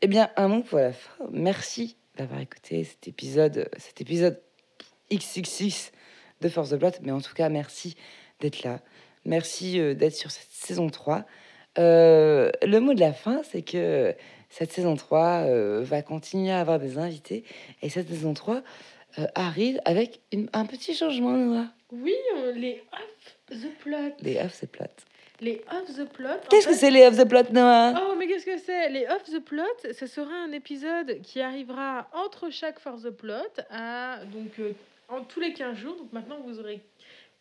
Eh 0.00 0.06
bien, 0.06 0.30
un 0.36 0.48
mot 0.48 0.62
pour 0.62 0.78
la 0.78 0.92
fin. 0.92 1.24
Merci 1.30 1.96
d'avoir 2.16 2.40
écouté 2.40 2.84
cet 2.84 3.06
épisode, 3.06 3.68
cet 3.76 4.00
épisode 4.00 4.40
XXX 5.12 5.92
de 6.40 6.48
Force 6.48 6.70
de 6.70 6.76
Plot. 6.76 6.90
Mais 7.02 7.12
en 7.12 7.20
tout 7.20 7.34
cas, 7.34 7.48
merci 7.48 7.96
d'être 8.40 8.62
là. 8.62 8.80
Merci 9.24 9.78
euh, 9.78 9.94
d'être 9.94 10.14
sur 10.14 10.30
cette 10.30 10.50
saison 10.50 10.88
3. 10.88 11.24
Euh, 11.78 12.50
le 12.62 12.80
mot 12.80 12.94
de 12.94 13.00
la 13.00 13.12
fin, 13.12 13.42
c'est 13.44 13.62
que 13.62 14.14
cette 14.50 14.72
saison 14.72 14.96
3 14.96 15.44
euh, 15.46 15.82
va 15.82 16.02
continuer 16.02 16.50
à 16.50 16.60
avoir 16.60 16.78
des 16.78 16.98
invités. 16.98 17.44
Et 17.82 17.88
cette 17.88 18.08
saison 18.08 18.34
3 18.34 18.62
euh, 19.18 19.26
arrive 19.34 19.80
avec 19.84 20.20
une- 20.32 20.48
un 20.52 20.66
petit 20.66 20.94
changement, 20.94 21.30
Noah. 21.32 21.66
Oui, 21.90 22.14
euh, 22.36 22.52
les 22.52 22.82
off 22.92 23.36
the 23.60 23.68
plot. 23.80 24.14
Les 24.20 24.38
off 24.40 24.60
the 24.60 24.66
plot. 24.66 24.86
Les 25.40 25.62
off 25.72 25.94
the 25.96 26.04
plot. 26.12 26.28
Qu'est-ce 26.50 26.68
que 26.68 26.74
c'est 26.74 26.90
les 26.90 27.06
off 27.06 27.16
the 27.18 27.28
plot, 27.28 27.52
Noah? 27.52 27.94
Oh, 28.10 28.14
mais 28.16 28.26
qu'est-ce 28.28 28.46
que 28.46 28.56
c'est? 28.58 28.88
Les 28.90 29.06
Off 29.08 29.24
the 29.24 29.40
Plot, 29.40 29.64
ce 29.92 30.06
sera 30.06 30.32
un 30.32 30.52
épisode 30.52 31.20
qui 31.22 31.40
arrivera 31.40 32.08
entre 32.12 32.48
chaque 32.50 32.78
Force 32.78 33.02
the 33.02 33.10
Plot, 33.10 33.34
à, 33.70 34.20
donc 34.32 34.58
euh, 34.60 34.72
en 35.08 35.22
tous 35.24 35.40
les 35.40 35.52
15 35.52 35.76
jours. 35.76 35.96
Donc 35.96 36.12
maintenant, 36.12 36.38
vous 36.46 36.60
aurez 36.60 36.80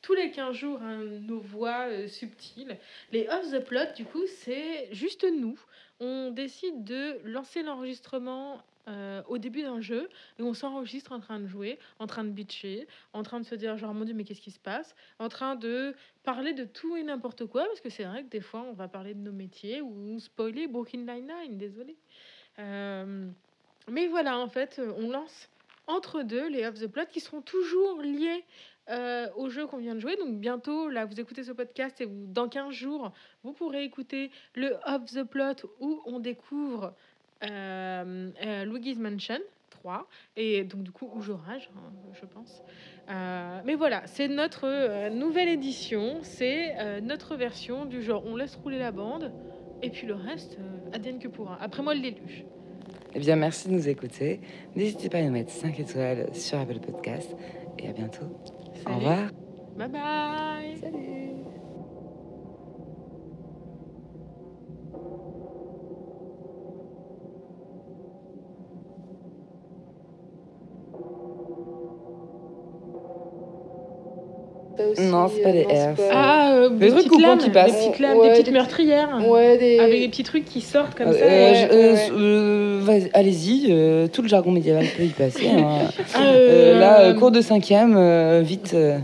tous 0.02 0.16
les 0.16 0.32
15 0.32 0.56
jours 0.56 0.80
hein, 0.82 0.98
nos 1.28 1.40
voix 1.42 1.86
euh, 1.90 2.08
subtiles. 2.08 2.76
Les 3.12 3.28
Off 3.30 3.52
the 3.52 3.60
Plot, 3.64 3.94
du 3.96 4.04
coup, 4.06 4.24
c'est 4.26 4.88
juste 4.92 5.24
nous. 5.32 5.60
On 6.00 6.32
décide 6.32 6.84
de 6.84 7.20
lancer 7.26 7.62
l'enregistrement 7.62 8.64
euh, 8.88 9.22
au 9.28 9.38
début 9.38 9.62
d'un 9.62 9.82
jeu 9.82 10.10
et 10.40 10.44
on 10.44 10.54
s'enregistre 10.54 11.12
en 11.12 11.20
train 11.20 11.40
de 11.40 11.48
jouer, 11.48 11.80
en 12.00 12.08
train 12.08 12.24
de 12.24 12.30
bitcher, 12.30 12.88
en 13.14 13.24
train 13.24 13.40
de 13.40 13.46
se 13.46 13.56
dire 13.56 13.78
genre 13.78 13.94
mon 13.94 14.06
dieu 14.06 14.14
mais 14.14 14.24
qu'est-ce 14.24 14.42
qui 14.42 14.52
se 14.52 14.60
passe, 14.60 14.96
en 15.20 15.30
train 15.30 15.56
de 15.56 15.96
parler 16.24 16.54
de 16.54 16.66
tout 16.66 16.96
et 16.98 17.04
n'importe 17.04 17.46
quoi 17.46 17.66
parce 17.66 17.82
que 17.82 17.90
c'est 17.90 18.06
vrai 18.06 18.24
que 18.24 18.30
des 18.30 18.42
fois 18.42 18.62
on 18.62 18.74
va 18.74 18.88
parler 18.88 19.14
de 19.14 19.20
nos 19.20 19.32
métiers 19.32 19.82
ou 19.82 20.20
spoiler 20.20 20.68
Brooklyn 20.68 21.00
Nine-Nine, 21.00 21.58
désolé. 21.58 21.98
Euh, 22.60 23.30
mais 23.88 24.08
voilà, 24.08 24.38
en 24.38 24.48
fait, 24.48 24.82
on 24.98 25.10
lance 25.10 25.50
entre 25.88 26.22
deux 26.22 26.48
les 26.48 26.66
Off 26.66 26.76
the 26.76 26.88
Plot 26.88 27.06
qui 27.12 27.20
seront 27.20 27.42
toujours 27.42 28.02
liés 28.02 28.46
euh, 28.90 29.28
au 29.36 29.50
jeu 29.50 29.68
qu'on 29.68 29.78
vient 29.78 29.96
de 29.96 30.00
jouer. 30.00 30.16
Donc 30.18 30.40
bientôt, 30.40 30.90
là, 30.90 31.06
vous 31.06 31.20
écoutez 31.20 31.44
ce 31.44 31.52
podcast 31.52 32.00
et 32.02 32.08
dans 32.08 32.48
15 32.48 32.74
jours, 32.74 33.12
vous 33.44 33.54
pourrez 33.54 33.84
écouter 33.84 34.32
le 34.56 34.76
Off 34.86 35.06
the 35.06 35.24
Plot 35.24 35.68
où 35.80 36.02
on 36.06 36.20
découvre 36.20 36.94
Luigi's 37.42 39.00
Mansion 39.00 39.40
3 39.72 40.08
et 40.38 40.64
donc 40.64 40.84
du 40.84 40.92
coup 40.92 41.10
Ouge 41.16 41.30
Orage, 41.30 41.70
hein, 41.76 41.92
je 42.14 42.26
pense. 42.26 42.62
Euh, 43.10 43.60
mais 43.66 43.76
voilà, 43.76 44.04
c'est 44.06 44.28
notre 44.28 44.66
euh, 44.66 45.10
nouvelle 45.10 45.50
édition, 45.50 46.20
c'est 46.22 46.76
euh, 46.78 47.02
notre 47.02 47.36
version 47.36 47.86
du 47.86 48.02
genre 48.02 48.24
on 48.26 48.36
laisse 48.36 48.56
rouler 48.56 48.80
la 48.80 48.92
bande 48.92 49.32
et 49.82 49.90
puis 49.90 50.08
le 50.08 50.14
reste, 50.14 50.58
euh, 50.60 50.96
advienne 50.96 51.20
que 51.20 51.28
pourra. 51.28 51.58
Après 51.62 51.82
moi, 51.84 51.94
le 51.94 52.02
l'élu. 52.02 52.46
Eh 53.14 53.20
bien, 53.20 53.36
merci 53.36 53.68
de 53.68 53.74
nous 53.74 53.90
écouter. 53.90 54.40
N'hésitez 54.76 55.10
pas 55.10 55.18
à 55.18 55.24
nous 55.24 55.32
mettre 55.32 55.52
5 55.52 55.80
étoiles 55.80 56.34
sur 56.34 56.60
Apple 56.60 56.80
Podcast. 56.80 57.36
Et 57.78 57.90
à 57.90 57.94
bientôt. 57.94 58.26
Au 58.88 58.96
revoir. 58.96 59.32
Bye 59.76 59.90
bye 59.90 60.78
Salut 60.80 61.31
aussi. 74.92 75.02
Non, 75.02 75.30
c'est 75.34 75.42
pas 75.42 75.52
des 75.52 75.64
non, 75.64 75.68
pas- 75.96 76.04
Ah, 76.14 76.54
euh, 76.54 76.70
des 76.70 76.88
trucs 76.88 76.98
petites 77.00 77.12
coupants 77.12 77.28
lames, 77.30 77.38
qui 77.40 77.50
passent. 77.50 77.72
Des 77.72 77.78
petites 77.90 78.00
lames, 78.00 78.18
Ouais, 78.18 78.22
des 78.24 78.28
des 78.28 78.34
petites 78.34 78.46
petits- 78.46 78.54
meurtrières. 78.54 79.10
Ouais, 79.28 79.58
des. 79.58 79.80
Avec 79.80 80.00
des 80.02 80.08
petits 80.10 80.24
trucs 80.24 80.46
qui 80.46 80.62
sortent 80.62 80.96
comme 80.96 81.08
Euh, 81.08 81.14
ça. 81.14 81.26
euh, 81.26 81.52
ouais, 81.52 82.10
euh, 82.12 82.90
euh, 82.90 83.08
Allez-y, 83.14 83.68
euh, 83.70 84.08
tout 84.08 84.22
le 84.22 84.28
jargon 84.28 84.52
médiéval 84.52 84.86
peut 84.98 85.04
y 85.04 85.08
passer. 85.10 85.48
hein. 85.50 85.64
Ah, 86.14 86.20
Euh, 86.22 86.76
euh, 86.76 86.80
là, 86.80 87.02
euh, 87.02 87.14
cours 87.14 87.32
de 87.32 87.42
cinquième, 87.42 87.96
euh, 87.98 88.42
vite. 88.44 88.72
euh. 88.74 88.98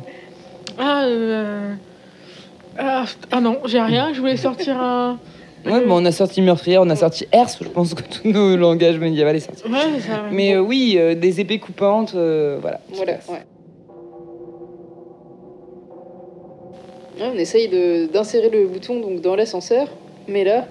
Ah, 0.79 1.03
euh, 1.05 1.73
ah, 2.77 3.05
ah 3.31 3.41
non, 3.41 3.57
j'ai 3.65 3.79
rien. 3.81 4.11
Je 4.13 4.19
voulais 4.19 4.37
sortir 4.37 4.79
un. 4.79 5.17
Ouais, 5.65 5.81
bon, 5.85 6.01
on 6.01 6.05
a 6.05 6.11
sorti 6.13 6.41
meurtrière, 6.41 6.81
on 6.83 6.89
a 6.89 6.95
sorti 6.95 7.25
herse. 7.33 7.57
Je 7.61 7.67
pense 7.67 7.93
que 7.93 8.01
tout 8.03 8.21
nos 8.31 8.55
langages 8.55 8.99
médiéval 8.99 9.35
est 9.35 9.39
sorti. 9.41 9.63
Ouais, 9.69 9.79
c'est 9.95 10.07
ça. 10.07 10.21
Mais 10.31 10.53
euh, 10.55 10.59
oui, 10.61 10.95
euh, 10.97 11.13
des 11.15 11.41
épées 11.41 11.59
coupantes, 11.59 12.13
euh, 12.15 12.57
voilà. 12.61 12.79
Voilà, 12.93 13.13
ouais. 13.29 13.41
Ouais, 17.19 17.29
on 17.33 17.37
essaye 17.37 17.67
de- 17.67 18.07
d'insérer 18.11 18.49
le 18.49 18.67
bouton 18.67 18.99
donc 18.99 19.21
dans 19.21 19.35
l'ascenseur, 19.35 19.87
mais 20.27 20.43
là, 20.43 20.65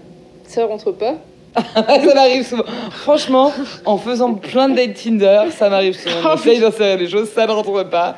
ça 0.45 0.65
rentre 0.67 0.93
pas. 0.93 1.17
ça 1.75 2.15
m'arrive 2.15 2.47
souvent. 2.47 2.65
Franchement, 2.91 3.51
en 3.87 3.97
faisant 3.97 4.35
plein 4.35 4.69
de 4.69 4.77
dates 4.77 4.95
Tinder, 4.95 5.45
ça 5.51 5.71
m'arrive 5.71 5.95
souvent. 5.99 6.17
Oh, 6.25 6.29
On 6.33 6.35
essaye 6.37 6.61
d'insérer 6.61 6.97
des 6.99 7.09
choses, 7.09 7.31
ça 7.31 7.47
ne 7.47 7.53
rentre 7.53 7.83
pas. 7.89 8.17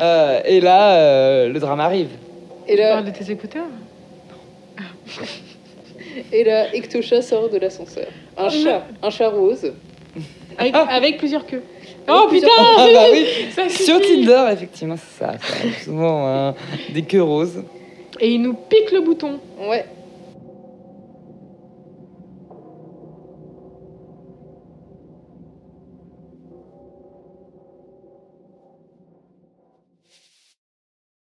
Euh, 0.00 0.40
et 0.44 0.60
là, 0.60 0.94
euh, 0.94 1.48
le 1.48 1.60
drame 1.60 1.80
arrive. 1.80 2.08
Et 2.66 2.72
Tu 2.72 2.78
là, 2.78 2.92
parles 2.94 3.04
de 3.04 3.10
tes 3.10 3.30
écouteurs 3.30 3.66
et 6.32 6.44
là, 6.44 6.74
Ectosha 6.74 7.22
sort 7.22 7.48
de 7.48 7.58
l'ascenseur. 7.58 8.06
Un 8.36 8.48
chat, 8.48 8.84
un 9.02 9.10
chat 9.10 9.28
rose. 9.28 9.72
avec, 10.56 10.74
avec 10.74 11.18
plusieurs 11.18 11.46
queues. 11.46 11.62
Oh 12.08 12.26
putain 12.30 12.48
Ah 12.58 12.88
bah 12.92 13.04
oui, 13.12 13.26
ça 13.54 13.68
sur. 13.68 14.00
Tinder, 14.00 14.46
effectivement, 14.52 14.96
c'est 14.96 15.24
ça. 15.24 15.34
souvent 15.84 16.26
hein, 16.26 16.54
des 16.92 17.02
queues 17.02 17.22
roses. 17.22 17.62
Et 18.20 18.30
il 18.32 18.42
nous 18.42 18.54
pique 18.54 18.90
le 18.92 19.00
bouton. 19.00 19.38
Ouais, 19.60 19.84